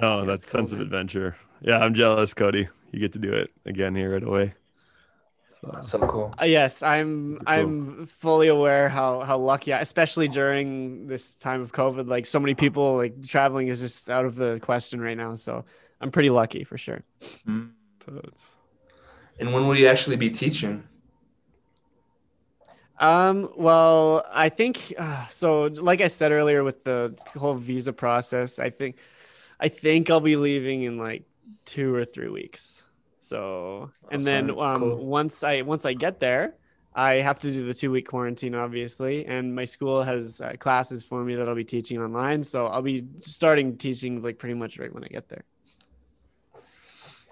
No, 0.00 0.20
Yeah, 0.20 0.26
that 0.26 0.34
it's 0.34 0.44
cool, 0.44 0.50
sense 0.60 0.72
of 0.72 0.80
adventure. 0.80 1.36
Yeah, 1.62 1.78
I'm 1.78 1.94
jealous, 1.94 2.34
Cody. 2.34 2.68
You 2.90 2.98
get 2.98 3.12
to 3.12 3.18
do 3.18 3.32
it 3.32 3.50
again 3.64 3.94
here 3.94 4.12
right 4.12 4.22
away. 4.22 4.54
So, 5.60 5.78
so 5.80 5.98
cool. 6.08 6.34
Uh, 6.40 6.44
yes, 6.44 6.82
I'm. 6.82 7.36
Cool. 7.36 7.44
I'm 7.46 8.06
fully 8.06 8.48
aware 8.48 8.88
how 8.88 9.20
how 9.20 9.38
lucky, 9.38 9.72
I, 9.72 9.80
especially 9.80 10.26
during 10.26 11.06
this 11.06 11.36
time 11.36 11.60
of 11.60 11.72
COVID. 11.72 12.08
Like 12.08 12.26
so 12.26 12.40
many 12.40 12.54
people, 12.54 12.96
like 12.96 13.26
traveling 13.26 13.68
is 13.68 13.80
just 13.80 14.10
out 14.10 14.24
of 14.24 14.34
the 14.34 14.58
question 14.60 15.00
right 15.00 15.16
now. 15.16 15.36
So 15.36 15.64
I'm 16.00 16.10
pretty 16.10 16.30
lucky 16.30 16.64
for 16.64 16.76
sure. 16.76 17.04
Mm. 17.46 17.70
so 18.04 18.20
it's 18.24 18.56
And 19.38 19.52
when 19.52 19.68
will 19.68 19.76
you 19.76 19.86
actually 19.86 20.16
be 20.16 20.30
teaching? 20.30 20.82
Um, 22.98 23.50
well, 23.56 24.24
I 24.32 24.48
think 24.48 24.92
uh, 24.98 25.26
so. 25.28 25.64
Like 25.66 26.00
I 26.00 26.08
said 26.08 26.32
earlier, 26.32 26.64
with 26.64 26.82
the 26.82 27.16
whole 27.36 27.54
visa 27.54 27.92
process, 27.92 28.58
I 28.58 28.70
think, 28.70 28.96
I 29.60 29.68
think 29.68 30.10
I'll 30.10 30.20
be 30.20 30.36
leaving 30.36 30.82
in 30.82 30.98
like 30.98 31.24
two 31.64 31.94
or 31.94 32.04
three 32.04 32.28
weeks. 32.28 32.84
So, 33.20 33.90
and 34.10 34.26
then 34.26 34.50
um, 34.58 34.80
Cool. 34.80 34.96
once 34.96 35.42
I 35.44 35.62
once 35.62 35.84
I 35.84 35.94
get 35.94 36.20
there, 36.20 36.56
I 36.94 37.14
have 37.14 37.38
to 37.40 37.50
do 37.52 37.66
the 37.66 37.74
two 37.74 37.90
week 37.90 38.08
quarantine, 38.08 38.54
obviously, 38.54 39.26
and 39.26 39.54
my 39.54 39.64
school 39.64 40.02
has 40.02 40.40
uh, 40.40 40.54
classes 40.58 41.04
for 41.04 41.24
me 41.24 41.36
that 41.36 41.48
I'll 41.48 41.54
be 41.54 41.64
teaching 41.64 42.00
online. 42.00 42.42
So 42.44 42.66
I'll 42.66 42.82
be 42.82 43.06
starting 43.20 43.78
teaching 43.78 44.22
like 44.22 44.38
pretty 44.38 44.54
much 44.54 44.78
right 44.78 44.92
when 44.92 45.04
I 45.04 45.08
get 45.08 45.28
there. 45.28 45.44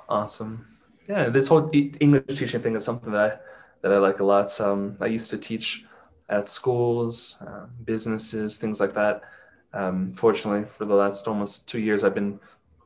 Awesome. 0.09 0.67
Yeah, 1.09 1.29
this 1.29 1.49
whole 1.49 1.71
English 1.73 2.39
teaching 2.39 2.61
thing 2.61 2.77
is 2.77 2.85
something 2.85 3.13
that 3.13 3.33
I, 3.33 3.39
that 3.83 3.93
I 3.93 3.99
like 3.99 4.21
a 4.21 4.25
lot. 4.25 4.59
Um, 4.61 4.97
I 5.01 5.07
used 5.07 5.31
to 5.31 5.39
teach 5.39 5.85
at 6.29 6.47
schools, 6.47 7.43
uh, 7.47 7.67
businesses, 7.85 8.59
things 8.59 8.81
like 8.81 8.93
that. 8.95 9.23
Um, 9.73 10.11
fortunately, 10.13 10.65
for 10.65 10.85
the 10.85 10.95
last 10.95 11.27
almost 11.29 11.69
two 11.69 11.81
years, 11.81 12.05
I've 12.05 12.15
been 12.15 12.41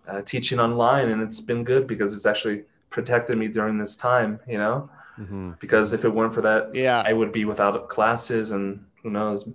uh, 0.09 0.23
teaching 0.23 0.59
online, 0.61 1.09
and 1.11 1.23
it's 1.23 1.41
been 1.41 1.65
good 1.65 1.87
because 1.87 2.15
it's 2.17 2.27
actually 2.27 2.65
protected 2.91 3.37
me 3.39 3.49
during 3.49 3.79
this 3.79 3.97
time. 3.97 4.41
You 4.47 4.59
know, 4.59 4.91
mhm. 5.19 5.59
because 5.61 5.93
if 5.93 6.05
it 6.05 6.11
weren't 6.11 6.33
for 6.35 6.43
that, 6.43 6.75
Yeah, 6.75 7.03
I 7.05 7.13
would 7.13 7.33
be 7.33 7.45
without 7.45 7.89
classes, 7.89 8.51
and 8.51 8.85
who 9.03 9.11
knows. 9.11 9.49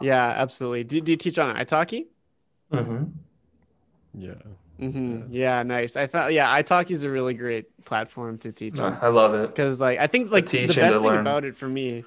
yeah, 0.00 0.26
absolutely. 0.36 0.84
Do, 0.84 1.00
do 1.00 1.12
you 1.12 1.16
teach 1.16 1.38
on 1.38 1.56
italki? 1.56 2.06
Mm-hmm. 2.72 3.04
yeah. 4.14 4.34
Mm-hmm. 4.80 5.26
Yeah, 5.30 5.62
nice. 5.62 5.94
I 5.96 6.06
thought, 6.06 6.32
yeah, 6.32 6.58
italki 6.62 6.92
is 6.92 7.02
a 7.02 7.10
really 7.10 7.34
great 7.34 7.66
platform 7.84 8.38
to 8.38 8.52
teach 8.52 8.78
on. 8.78 8.96
I 9.02 9.08
love 9.08 9.34
it. 9.34 9.48
because 9.48 9.80
like 9.80 9.98
I 9.98 10.06
think 10.06 10.30
like 10.30 10.46
the 10.46 10.66
teach 10.66 10.76
best 10.76 10.96
thing 10.96 11.04
learn. 11.04 11.20
about 11.20 11.44
it 11.44 11.54
for 11.56 11.68
me, 11.68 12.04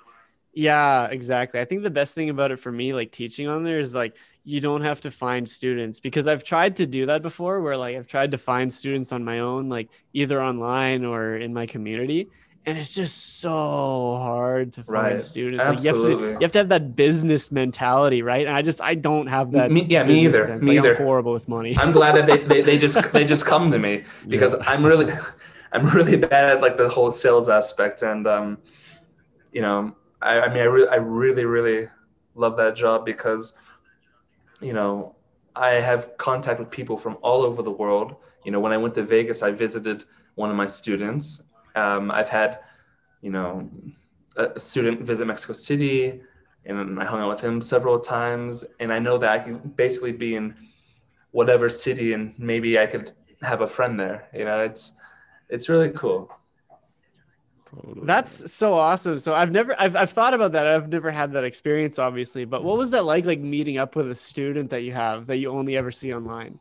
yeah, 0.54 1.06
exactly. 1.06 1.60
I 1.60 1.66
think 1.66 1.84
the 1.84 1.92
best 1.92 2.16
thing 2.16 2.30
about 2.30 2.52
it 2.52 2.60
for 2.60 2.72
me, 2.72 2.94
like 2.94 3.12
teaching 3.12 3.48
on 3.48 3.64
there, 3.64 3.80
is 3.80 3.94
like 3.94 4.16
you 4.44 4.60
don't 4.60 4.82
have 4.82 5.02
to 5.02 5.12
find 5.12 5.48
students 5.48 6.00
because 6.00 6.28
I've 6.28 6.44
tried 6.44 6.78
to 6.78 6.86
do 6.88 7.06
that 7.08 7.22
before, 7.22 7.62
where 7.62 7.78
like 7.78 7.96
I've 7.96 8.08
tried 8.08 8.32
to 8.32 8.38
find 8.38 8.74
students 8.74 9.12
on 9.12 9.24
my 9.24 9.40
own, 9.40 9.70
like 9.70 9.90
either 10.14 10.42
online 10.42 11.06
or 11.06 11.36
in 11.38 11.54
my 11.54 11.66
community, 11.66 12.30
and 12.66 12.78
it's 12.78 12.94
just 12.94 13.40
so 13.40 13.50
hard 13.50 14.74
to 14.74 14.84
find 14.84 14.94
Right. 15.14 15.22
students. 15.22 15.66
Like 15.66 15.80
you, 15.84 15.88
have 15.88 15.96
to, 15.96 16.02
Absolutely. 16.02 16.30
you 16.32 16.38
have 16.42 16.52
to 16.54 16.60
have 16.60 16.70
that 16.70 16.96
business 16.96 17.52
mentality, 17.52 18.22
right? 18.22 18.46
And 18.48 18.56
I 18.56 18.62
just 18.62 18.82
I 18.82 18.96
don't 18.96 19.28
have 19.28 19.52
that. 19.52 19.72
Me- 19.72 19.86
yeah, 19.90 20.04
me 20.04 20.26
either. 20.26 20.46
sense. 20.46 20.64
Me 20.64 20.76
Like, 20.76 20.86
either. 20.86 20.96
I'm 20.98 21.06
horrible 21.06 21.34
with 21.34 21.48
money. 21.48 21.78
I'm 21.78 21.92
glad 21.92 22.16
that 22.16 22.26
they, 22.28 22.38
they, 22.38 22.62
they 22.62 22.78
just 22.78 22.96
they 23.14 23.26
just 23.26 23.46
come 23.46 23.72
to 23.72 23.80
me 23.80 24.04
because 24.28 24.56
I'm 24.68 24.86
really 24.86 25.12
I'm 25.72 25.88
really 25.88 26.18
bad 26.18 26.50
at 26.50 26.62
like 26.62 26.78
the 26.78 26.88
whole 26.90 27.12
sales 27.12 27.50
aspect 27.50 28.02
and 28.02 28.28
um 28.28 28.58
you 29.52 29.62
know 29.62 29.96
I, 30.22 30.42
I 30.42 30.48
mean 30.50 30.60
I 30.60 30.66
really 30.66 30.88
I 30.90 30.96
really 30.96 31.46
really 31.46 31.88
love 32.36 32.58
that 32.58 32.76
job 32.76 33.06
because 33.06 33.54
you 34.64 34.74
know 34.74 35.16
I 35.56 35.70
have 35.90 36.18
contact 36.18 36.60
with 36.60 36.72
people 36.72 36.98
from 36.98 37.18
all 37.22 37.44
over 37.44 37.62
the 37.62 37.72
world 37.72 38.16
you 38.44 38.52
know 38.52 38.60
when 38.60 38.72
I 38.72 38.78
went 38.78 38.96
to 38.96 39.04
Vegas 39.04 39.44
I 39.44 39.52
visited 39.52 40.06
one 40.36 40.50
of 40.50 40.56
my 40.56 40.68
students 40.68 41.44
um, 41.76 42.12
I've 42.12 42.30
had 42.30 42.60
you 43.22 43.32
know 43.32 43.70
a 44.36 44.60
student 44.60 45.02
visit 45.02 45.26
Mexico 45.26 45.54
City 45.54 46.22
and 46.66 47.00
I 47.00 47.06
hung 47.06 47.20
out 47.20 47.30
with 47.30 47.42
him 47.42 47.62
several 47.62 48.00
times 48.00 48.66
and 48.80 48.92
I 48.92 49.00
know 49.00 49.18
that 49.18 49.30
I 49.30 49.40
can 49.40 49.58
basically 49.58 50.14
be 50.14 50.36
in 50.36 50.56
whatever 51.32 51.70
city 51.70 52.14
and 52.14 52.34
maybe 52.38 52.80
I 52.80 52.86
could 52.88 53.12
have 53.42 53.62
a 53.62 53.68
friend 53.68 54.00
there. 54.00 54.30
You 54.34 54.46
know, 54.46 54.60
it's 54.62 54.94
it's 55.50 55.68
really 55.70 55.90
cool. 55.90 56.32
Totally. 57.82 58.06
That's 58.06 58.52
so 58.52 58.74
awesome. 58.76 59.20
So 59.20 59.34
I've 59.34 59.52
never 59.52 59.76
I've 59.80 59.96
I've 59.96 60.10
thought 60.12 60.34
about 60.34 60.52
that. 60.52 60.68
I've 60.68 60.90
never 60.90 61.12
had 61.12 61.32
that 61.34 61.44
experience, 61.44 61.98
obviously. 61.98 62.46
But 62.46 62.64
what 62.64 62.78
was 62.78 62.92
that 62.92 63.06
like 63.06 63.26
like 63.26 63.40
meeting 63.40 63.78
up 63.78 63.96
with 63.96 64.10
a 64.12 64.16
student 64.16 64.70
that 64.72 64.84
you 64.84 64.92
have 64.92 65.28
that 65.28 65.38
you 65.38 65.50
only 65.50 65.78
ever 65.78 65.92
see 65.92 66.14
online? 66.14 66.60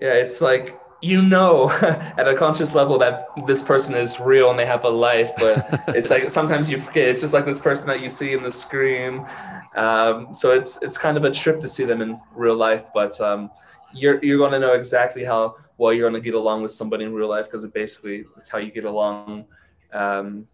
Yeah, 0.00 0.14
it's 0.14 0.40
like 0.40 0.78
you 1.00 1.22
know 1.22 1.70
at 1.82 2.28
a 2.28 2.34
conscious 2.34 2.74
level 2.74 2.98
that 2.98 3.28
this 3.46 3.62
person 3.62 3.94
is 3.94 4.20
real 4.20 4.50
and 4.50 4.58
they 4.58 4.66
have 4.66 4.84
a 4.84 4.88
life, 4.88 5.30
but 5.38 5.66
it's 5.88 6.10
like 6.10 6.30
sometimes 6.30 6.70
you 6.70 6.78
forget. 6.78 7.08
It's 7.08 7.20
just 7.20 7.34
like 7.34 7.44
this 7.44 7.60
person 7.60 7.88
that 7.88 8.00
you 8.00 8.10
see 8.10 8.32
in 8.32 8.42
the 8.42 8.52
screen. 8.52 9.26
Um, 9.74 10.34
so 10.34 10.52
it's 10.52 10.80
it's 10.82 10.98
kind 10.98 11.16
of 11.16 11.24
a 11.24 11.30
trip 11.30 11.60
to 11.60 11.68
see 11.68 11.84
them 11.84 12.00
in 12.00 12.20
real 12.34 12.56
life, 12.56 12.84
but 12.94 13.20
um, 13.20 13.50
you're 13.92 14.22
you're 14.24 14.38
going 14.38 14.52
to 14.52 14.60
know 14.60 14.74
exactly 14.74 15.24
how 15.24 15.56
well 15.78 15.92
you're 15.92 16.08
going 16.08 16.20
to 16.20 16.24
get 16.24 16.34
along 16.34 16.62
with 16.62 16.72
somebody 16.72 17.04
in 17.04 17.12
real 17.12 17.28
life 17.28 17.46
because 17.46 17.64
it 17.64 17.72
basically 17.72 18.24
it's 18.36 18.48
how 18.48 18.58
you 18.58 18.70
get 18.70 18.84
along 18.84 19.46
um, 19.92 20.46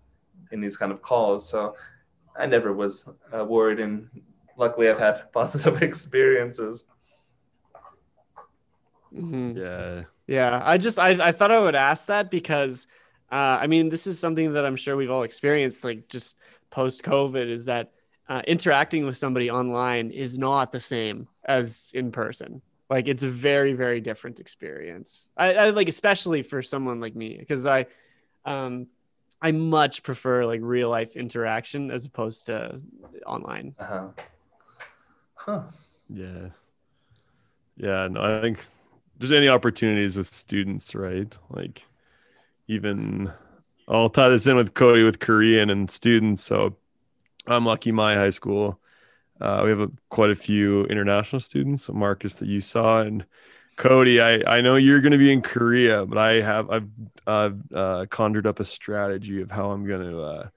in 0.52 0.60
these 0.60 0.76
kind 0.76 0.92
of 0.92 1.02
calls. 1.02 1.48
So 1.48 1.76
I 2.36 2.46
never 2.46 2.72
was 2.72 3.08
uh, 3.32 3.44
worried, 3.44 3.80
and 3.80 4.08
luckily 4.56 4.88
I've 4.90 4.98
had 4.98 5.32
positive 5.32 5.82
experiences. 5.82 6.86
Mhm. 9.12 9.56
yeah. 9.56 10.04
Yeah, 10.26 10.62
I 10.64 10.78
just 10.78 10.98
I, 10.98 11.10
I 11.28 11.32
thought 11.32 11.50
I 11.50 11.58
would 11.58 11.74
ask 11.74 12.06
that 12.06 12.30
because 12.30 12.86
uh, 13.30 13.58
I 13.60 13.66
mean 13.66 13.90
this 13.90 14.06
is 14.06 14.18
something 14.18 14.54
that 14.54 14.64
I'm 14.64 14.76
sure 14.76 14.96
we've 14.96 15.10
all 15.10 15.22
experienced 15.22 15.84
like 15.84 16.08
just 16.08 16.36
post 16.70 17.02
COVID 17.02 17.48
is 17.50 17.66
that 17.66 17.92
uh, 18.26 18.40
interacting 18.46 19.04
with 19.04 19.18
somebody 19.18 19.50
online 19.50 20.10
is 20.10 20.38
not 20.38 20.72
the 20.72 20.80
same 20.80 21.28
as 21.44 21.90
in 21.94 22.10
person. 22.10 22.62
Like 22.88 23.06
it's 23.06 23.22
a 23.22 23.28
very 23.28 23.74
very 23.74 24.00
different 24.00 24.40
experience. 24.40 25.28
I, 25.36 25.54
I 25.54 25.70
like 25.70 25.88
especially 25.88 26.42
for 26.42 26.62
someone 26.62 27.00
like 27.00 27.14
me 27.14 27.36
because 27.38 27.66
I 27.66 27.86
um 28.46 28.86
I 29.44 29.52
much 29.52 30.02
prefer 30.02 30.46
like 30.46 30.60
real 30.62 30.88
life 30.88 31.16
interaction 31.16 31.90
as 31.90 32.06
opposed 32.06 32.46
to 32.46 32.80
online. 33.26 33.74
Uh-huh. 33.78 34.08
Huh. 35.34 35.62
Yeah. 36.08 36.48
Yeah, 37.76 38.08
no, 38.08 38.22
I 38.22 38.40
think 38.40 38.60
just 39.18 39.34
any 39.34 39.48
opportunities 39.48 40.16
with 40.16 40.28
students, 40.28 40.94
right? 40.94 41.36
Like 41.50 41.84
even 42.68 43.30
I'll 43.86 44.08
tie 44.08 44.30
this 44.30 44.46
in 44.46 44.56
with 44.56 44.72
Cody 44.72 45.02
with 45.02 45.20
Korean 45.20 45.68
and 45.68 45.90
students. 45.90 46.42
So 46.42 46.78
I'm 47.46 47.66
lucky 47.66 47.92
my 47.92 48.14
high 48.14 48.30
school. 48.30 48.80
Uh, 49.42 49.60
we 49.64 49.68
have 49.68 49.80
a, 49.80 49.90
quite 50.08 50.30
a 50.30 50.34
few 50.34 50.86
international 50.86 51.40
students. 51.40 51.90
Marcus 51.90 52.36
that 52.36 52.48
you 52.48 52.62
saw 52.62 53.02
and 53.02 53.26
Cody, 53.76 54.20
I, 54.20 54.40
I 54.46 54.60
know 54.60 54.76
you're 54.76 55.00
going 55.00 55.12
to 55.12 55.18
be 55.18 55.32
in 55.32 55.42
Korea, 55.42 56.06
but 56.06 56.18
I 56.18 56.40
have 56.40 56.70
I've 56.70 56.88
uh, 57.26 57.50
uh, 57.74 58.06
conjured 58.06 58.46
up 58.46 58.60
a 58.60 58.64
strategy 58.64 59.40
of 59.40 59.50
how 59.50 59.70
I'm 59.70 59.86
going 59.86 60.10
to 60.10 60.22
uh, 60.22 60.48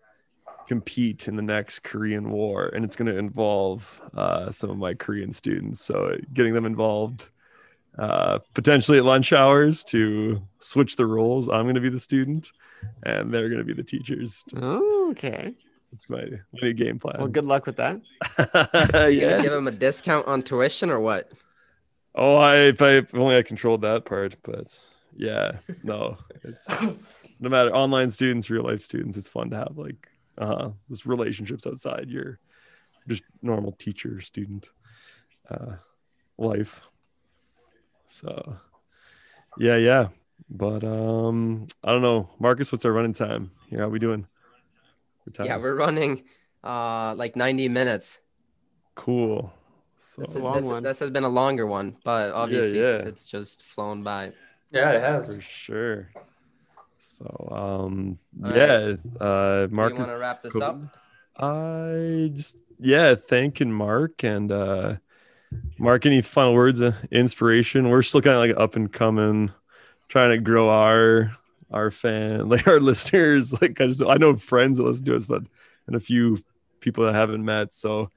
compete 0.68 1.28
in 1.28 1.36
the 1.36 1.42
next 1.42 1.80
Korean 1.80 2.30
War, 2.30 2.68
and 2.68 2.86
it's 2.86 2.96
going 2.96 3.12
to 3.12 3.18
involve 3.18 4.02
uh, 4.16 4.52
some 4.52 4.70
of 4.70 4.78
my 4.78 4.94
Korean 4.94 5.32
students. 5.32 5.82
So 5.82 6.16
getting 6.34 6.54
them 6.54 6.66
involved, 6.66 7.30
uh, 7.98 8.40
potentially 8.54 9.00
at 9.00 9.06
lunch 9.06 9.34
hours 9.34 9.84
to 9.86 10.42
switch 10.60 10.96
the 10.96 11.06
roles. 11.06 11.50
I'm 11.50 11.64
going 11.64 11.76
to 11.76 11.82
be 11.82 11.90
the 11.90 12.00
student, 12.00 12.52
and 13.04 13.34
they're 13.34 13.50
going 13.50 13.62
to 13.62 13.66
be 13.66 13.74
the 13.74 13.84
teachers. 13.84 14.44
Oh, 14.56 15.10
okay. 15.12 15.56
It's 15.94 16.10
my, 16.10 16.24
my 16.62 16.72
game 16.74 17.00
plan. 17.00 17.16
Well, 17.18 17.30
good 17.30 17.46
luck 17.46 17.66
with 17.66 17.78
that. 17.78 18.00
You 18.38 18.92
gonna 18.92 19.10
yeah. 19.10 19.42
give 19.42 19.52
them 19.52 19.68
a 19.68 19.72
discount 19.72 20.28
on 20.28 20.42
tuition 20.42 20.90
or 20.90 21.00
what? 21.00 21.32
Oh, 22.20 22.36
I 22.38 22.56
if, 22.58 22.82
I 22.82 22.94
if 22.94 23.14
only 23.14 23.38
I 23.38 23.44
controlled 23.44 23.82
that 23.82 24.06
part, 24.06 24.36
but 24.42 24.76
yeah, 25.16 25.58
no, 25.84 26.18
it's 26.44 26.68
no 27.40 27.50
matter 27.50 27.74
online 27.76 28.10
students, 28.10 28.50
real 28.50 28.64
life 28.64 28.84
students, 28.84 29.18
it's 29.18 29.30
fun 29.30 29.52
to 29.52 29.58
have 29.58 29.78
like 29.78 30.10
uh 30.40 30.70
just 30.90 31.06
relationships 31.06 31.68
outside 31.68 32.10
your 32.10 32.40
just 33.08 33.24
normal 33.44 33.72
teacher 33.74 34.20
student 34.20 34.68
uh 35.48 35.76
life. 36.40 36.82
So 38.08 38.58
yeah, 39.60 39.76
yeah. 39.76 40.08
But 40.50 40.84
um 40.84 41.68
I 41.84 41.92
don't 41.92 42.02
know. 42.02 42.32
Marcus, 42.40 42.72
what's 42.72 42.84
our 42.84 42.92
running 42.94 43.14
time? 43.14 43.52
Here, 43.70 43.82
how 43.82 43.90
we 43.90 44.00
doing? 44.00 44.26
Good 45.26 45.36
time? 45.36 45.46
Yeah, 45.46 45.58
we're 45.58 45.76
running 45.76 46.24
uh 46.64 47.14
like 47.14 47.36
90 47.36 47.70
minutes. 47.70 48.20
cool. 48.96 49.54
So 49.98 50.22
This, 50.22 50.36
a 50.36 50.38
is- 50.38 50.44
long 50.44 50.56
this, 50.58 50.66
one. 50.66 50.84
this 50.84 51.00
has 51.00 51.10
been 51.10 51.24
a 51.24 51.30
longer 51.30 51.66
one, 51.68 51.96
but 52.04 52.32
obviously 52.32 52.80
yeah. 52.80 52.98
it's 52.98 53.28
just 53.28 53.64
flown 53.64 54.04
by. 54.04 54.32
Yeah, 54.72 54.92
it 54.92 55.02
has. 55.02 55.36
for 55.36 55.42
sure. 55.42 56.10
So 57.00 57.26
um 57.52 58.20
All 58.44 58.52
yeah, 58.56 58.96
uh 59.22 59.68
You 59.70 59.76
Marcus 59.76 60.00
want 60.00 60.10
to 60.12 60.18
wrap 60.18 60.44
this 60.44 60.54
cool. 60.54 60.64
up? 60.64 60.78
I 61.38 62.32
just 62.34 62.60
yeah, 62.80 63.16
thanking 63.16 63.72
Mark 63.72 64.24
and 64.24 64.52
uh 64.52 64.96
Mark, 65.78 66.06
any 66.06 66.22
final 66.22 66.54
words 66.54 66.82
of 66.82 66.96
inspiration? 67.12 67.90
We're 67.90 68.02
still 68.02 68.22
kind 68.22 68.36
of 68.36 68.42
like 68.58 68.62
up 68.62 68.76
and 68.76 68.92
coming, 68.92 69.52
trying 70.10 70.32
to 70.32 70.38
grow 70.40 70.70
our 70.70 71.32
our 71.72 71.90
fan, 71.92 72.50
like 72.54 72.68
our 72.68 72.80
listeners. 72.80 73.54
Like 73.62 73.80
I 73.80 73.88
just 73.88 74.04
I 74.04 74.16
know 74.18 74.36
friends 74.36 74.78
that 74.78 74.84
listen 74.84 75.06
to 75.06 75.16
us, 75.16 75.28
but 75.28 75.44
and 75.88 75.96
a 75.96 76.00
few 76.02 76.44
people 76.82 77.06
that 77.06 77.16
I 77.16 77.18
haven't 77.18 77.46
met. 77.46 77.74
So 77.74 78.12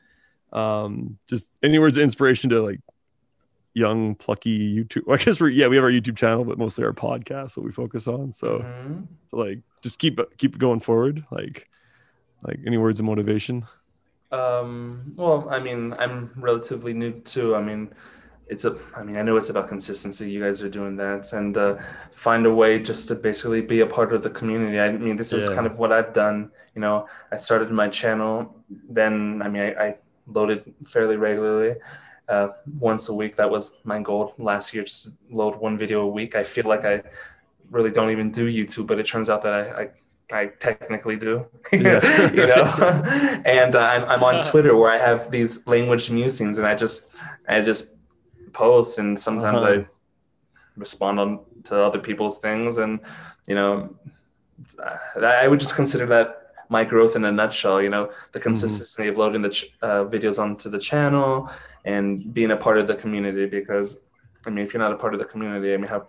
um 0.53 1.19
just 1.29 1.53
any 1.63 1.79
words 1.79 1.97
of 1.97 2.03
inspiration 2.03 2.51
to 2.51 2.61
like 2.63 2.81
young 3.75 4.15
plucky 4.17 4.77
YouTube. 4.77 5.03
I 5.13 5.17
guess 5.23 5.41
we're 5.41 5.49
yeah, 5.51 5.69
we 5.69 5.77
have 5.77 5.85
our 5.85 5.91
YouTube 5.91 6.17
channel, 6.17 6.45
but 6.45 6.59
mostly 6.59 6.85
our 6.85 6.93
podcast 6.93 7.57
what 7.57 7.65
we 7.65 7.73
focus 7.73 8.09
on. 8.09 8.33
So 8.33 8.61
Mhm. 8.61 9.07
like 9.33 9.61
just 9.83 9.99
keep 9.99 10.19
keep 10.39 10.59
going 10.59 10.81
forward. 10.81 11.25
Like 11.31 11.67
like 12.43 12.59
any 12.67 12.79
words 12.79 12.99
of 13.01 13.07
motivation? 13.07 13.67
Um, 14.33 15.13
well, 15.17 15.49
I 15.51 15.59
mean, 15.59 15.95
I'm 15.99 16.31
relatively 16.37 16.93
new 16.95 17.13
too. 17.21 17.57
I 17.57 17.63
mean, 17.63 17.93
it's 18.47 18.65
a, 18.65 18.77
I 18.97 19.03
mean, 19.03 19.17
I 19.17 19.23
know 19.23 19.37
it's 19.37 19.51
about 19.51 19.69
consistency. 19.69 20.31
You 20.31 20.41
guys 20.43 20.63
are 20.63 20.69
doing 20.69 20.97
that 20.97 21.33
and 21.33 21.57
uh, 21.57 21.77
find 22.13 22.47
a 22.47 22.55
way 22.55 22.79
just 22.79 23.09
to 23.09 23.15
basically 23.15 23.61
be 23.61 23.81
a 23.81 23.87
part 23.87 24.13
of 24.13 24.23
the 24.23 24.31
community. 24.31 24.79
I 24.81 24.91
mean, 24.93 25.17
this 25.17 25.33
is 25.33 25.49
Yeah. 25.49 25.55
kind 25.57 25.67
of 25.67 25.79
what 25.79 25.93
I've 25.93 26.13
done. 26.13 26.51
You 26.75 26.81
know, 26.81 27.07
I 27.33 27.37
started 27.37 27.71
my 27.73 27.89
channel, 27.89 28.55
then, 28.89 29.43
I 29.43 29.49
mean, 29.49 29.63
I, 29.63 29.85
I 29.87 29.97
loaded 30.33 30.75
fairly 30.87 31.17
regularly. 31.17 31.77
Uh, 32.29 32.49
once 32.79 33.09
a 33.09 33.15
week, 33.15 33.35
that 33.37 33.51
was 33.51 33.79
my 33.85 33.99
goal 34.01 34.35
last 34.39 34.73
year, 34.73 34.85
just 34.85 35.11
load 35.31 35.57
one 35.57 35.77
video 35.77 36.03
a 36.03 36.07
week. 36.07 36.37
I 36.37 36.45
feel 36.45 36.65
like 36.67 36.85
I 36.85 37.03
really 37.71 37.91
don't 37.91 38.11
even 38.11 38.31
do 38.31 38.47
YouTube, 38.47 38.87
but 38.87 38.99
it 39.01 39.07
turns 39.07 39.29
out 39.29 39.43
that 39.43 39.53
I, 39.53 39.83
I 39.83 39.89
I 40.33 40.47
technically 40.61 41.17
do, 41.17 41.45
Yeah. 41.73 42.31
you 42.31 42.47
know. 42.47 42.63
and 43.45 43.75
uh, 43.75 43.81
I'm, 43.81 44.05
I'm 44.05 44.23
on 44.23 44.41
Twitter 44.51 44.77
where 44.77 44.93
I 44.93 44.99
have 44.99 45.31
these 45.33 45.67
language 45.67 46.09
musings, 46.11 46.59
and 46.59 46.67
I 46.67 46.75
just 46.77 47.11
I 47.49 47.61
just 47.61 47.95
post, 48.53 48.99
and 48.99 49.19
sometimes 49.19 49.63
Uh-huh. 49.63 49.81
I 49.83 49.87
respond 50.77 51.19
on 51.19 51.41
to 51.65 51.83
other 51.83 51.99
people's 51.99 52.39
things, 52.39 52.79
and 52.79 53.01
you 53.49 53.57
know, 53.57 53.93
I 55.21 55.45
I 55.45 55.49
would 55.49 55.59
just 55.61 55.75
consider 55.75 56.07
that 56.07 56.40
my 56.71 56.83
growth 56.85 57.15
in 57.17 57.25
a 57.27 57.33
nutshell. 57.33 57.83
You 57.83 57.91
know, 57.91 58.11
the 58.33 58.41
consistency 58.41 59.09
of 59.09 59.17
loading 59.19 59.43
the 59.43 59.51
ch- 59.51 59.75
uh, 59.83 60.05
videos 60.15 60.39
onto 60.45 60.71
the 60.71 60.79
channel 60.79 61.51
and 61.85 62.33
being 62.33 62.53
a 62.53 62.57
part 62.57 62.79
of 62.79 62.87
the 62.87 62.95
community. 62.95 63.45
Because 63.47 64.03
I 64.47 64.51
mean, 64.51 64.65
if 64.65 64.73
you're 64.73 64.83
not 64.87 64.93
a 64.93 64.97
part 64.97 65.13
of 65.15 65.21
the 65.21 65.27
community, 65.27 65.75
I 65.75 65.77
mean, 65.77 65.89
how 65.89 66.07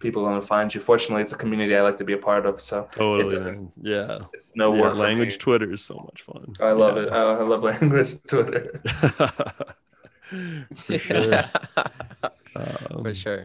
people 0.00 0.22
going 0.22 0.38
to 0.40 0.46
find 0.46 0.72
you? 0.74 0.80
Fortunately, 0.80 1.22
it's 1.22 1.32
a 1.32 1.36
community 1.44 1.74
I 1.74 1.80
like 1.80 1.96
to 1.96 2.04
be 2.04 2.12
a 2.12 2.18
part 2.30 2.44
of, 2.46 2.60
so 2.60 2.86
Totally. 2.92 3.34
doesn't- 3.34 3.56
man. 3.58 3.72
Yeah. 3.80 4.18
it's 4.34 4.54
no 4.54 4.74
yeah, 4.74 4.80
work. 4.82 4.96
language. 4.96 5.38
Twitter 5.38 5.72
is 5.72 5.82
so 5.82 5.94
much 6.08 6.22
fun. 6.22 6.54
I 6.60 6.72
love 6.72 6.96
Yeah. 6.96 7.02
it. 7.04 7.12
I, 7.12 7.20
I 7.40 7.42
love 7.42 7.62
language 7.72 8.10
Twitter. 8.28 8.80
For 10.76 10.98
sure. 10.98 11.44
For 12.52 13.08
Um, 13.08 13.14
sure. 13.14 13.44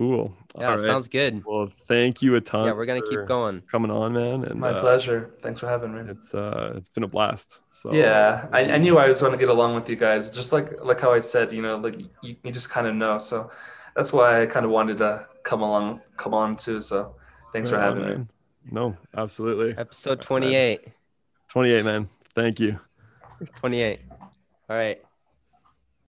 Cool. 0.00 0.34
Yeah, 0.56 0.64
All 0.64 0.70
right. 0.70 0.80
sounds 0.80 1.08
good. 1.08 1.44
Well, 1.44 1.66
thank 1.66 2.22
you 2.22 2.34
a 2.34 2.40
ton. 2.40 2.64
Yeah, 2.64 2.72
we're 2.72 2.86
gonna 2.86 3.02
keep 3.02 3.26
going. 3.26 3.60
coming 3.70 3.90
on, 3.90 4.14
man. 4.14 4.44
And 4.44 4.58
My 4.58 4.70
uh, 4.70 4.80
pleasure. 4.80 5.34
Thanks 5.42 5.60
for 5.60 5.68
having 5.68 5.94
me. 5.94 6.10
It's 6.10 6.32
uh, 6.34 6.72
it's 6.74 6.88
been 6.88 7.02
a 7.02 7.06
blast. 7.06 7.58
So 7.70 7.92
Yeah, 7.92 8.48
I, 8.50 8.64
I 8.64 8.78
knew 8.78 8.96
I 8.96 9.10
was 9.10 9.20
going 9.20 9.32
to 9.32 9.38
get 9.38 9.50
along 9.50 9.74
with 9.74 9.90
you 9.90 9.96
guys. 9.96 10.30
Just 10.30 10.54
like 10.54 10.82
like 10.82 11.02
how 11.02 11.12
I 11.12 11.20
said, 11.20 11.52
you 11.52 11.60
know, 11.60 11.76
like 11.76 12.00
you, 12.22 12.34
you 12.42 12.50
just 12.50 12.70
kind 12.70 12.86
of 12.86 12.94
know. 12.94 13.18
So 13.18 13.50
that's 13.94 14.10
why 14.10 14.40
I 14.40 14.46
kind 14.46 14.64
of 14.64 14.72
wanted 14.72 14.96
to 14.98 15.26
come 15.42 15.60
along, 15.60 16.00
come 16.16 16.32
on 16.32 16.56
too. 16.56 16.80
So 16.80 17.16
thanks 17.52 17.68
for 17.68 17.76
right 17.76 17.88
on, 17.88 17.98
having 17.98 18.08
me. 18.08 18.14
man. 18.14 18.28
No, 18.70 18.96
absolutely. 19.14 19.76
Episode 19.76 20.22
28. 20.22 20.80
28, 21.48 21.84
man. 21.84 22.08
Thank 22.34 22.58
you. 22.58 22.80
28. 23.56 24.00
All 24.10 24.28
right. 24.70 25.02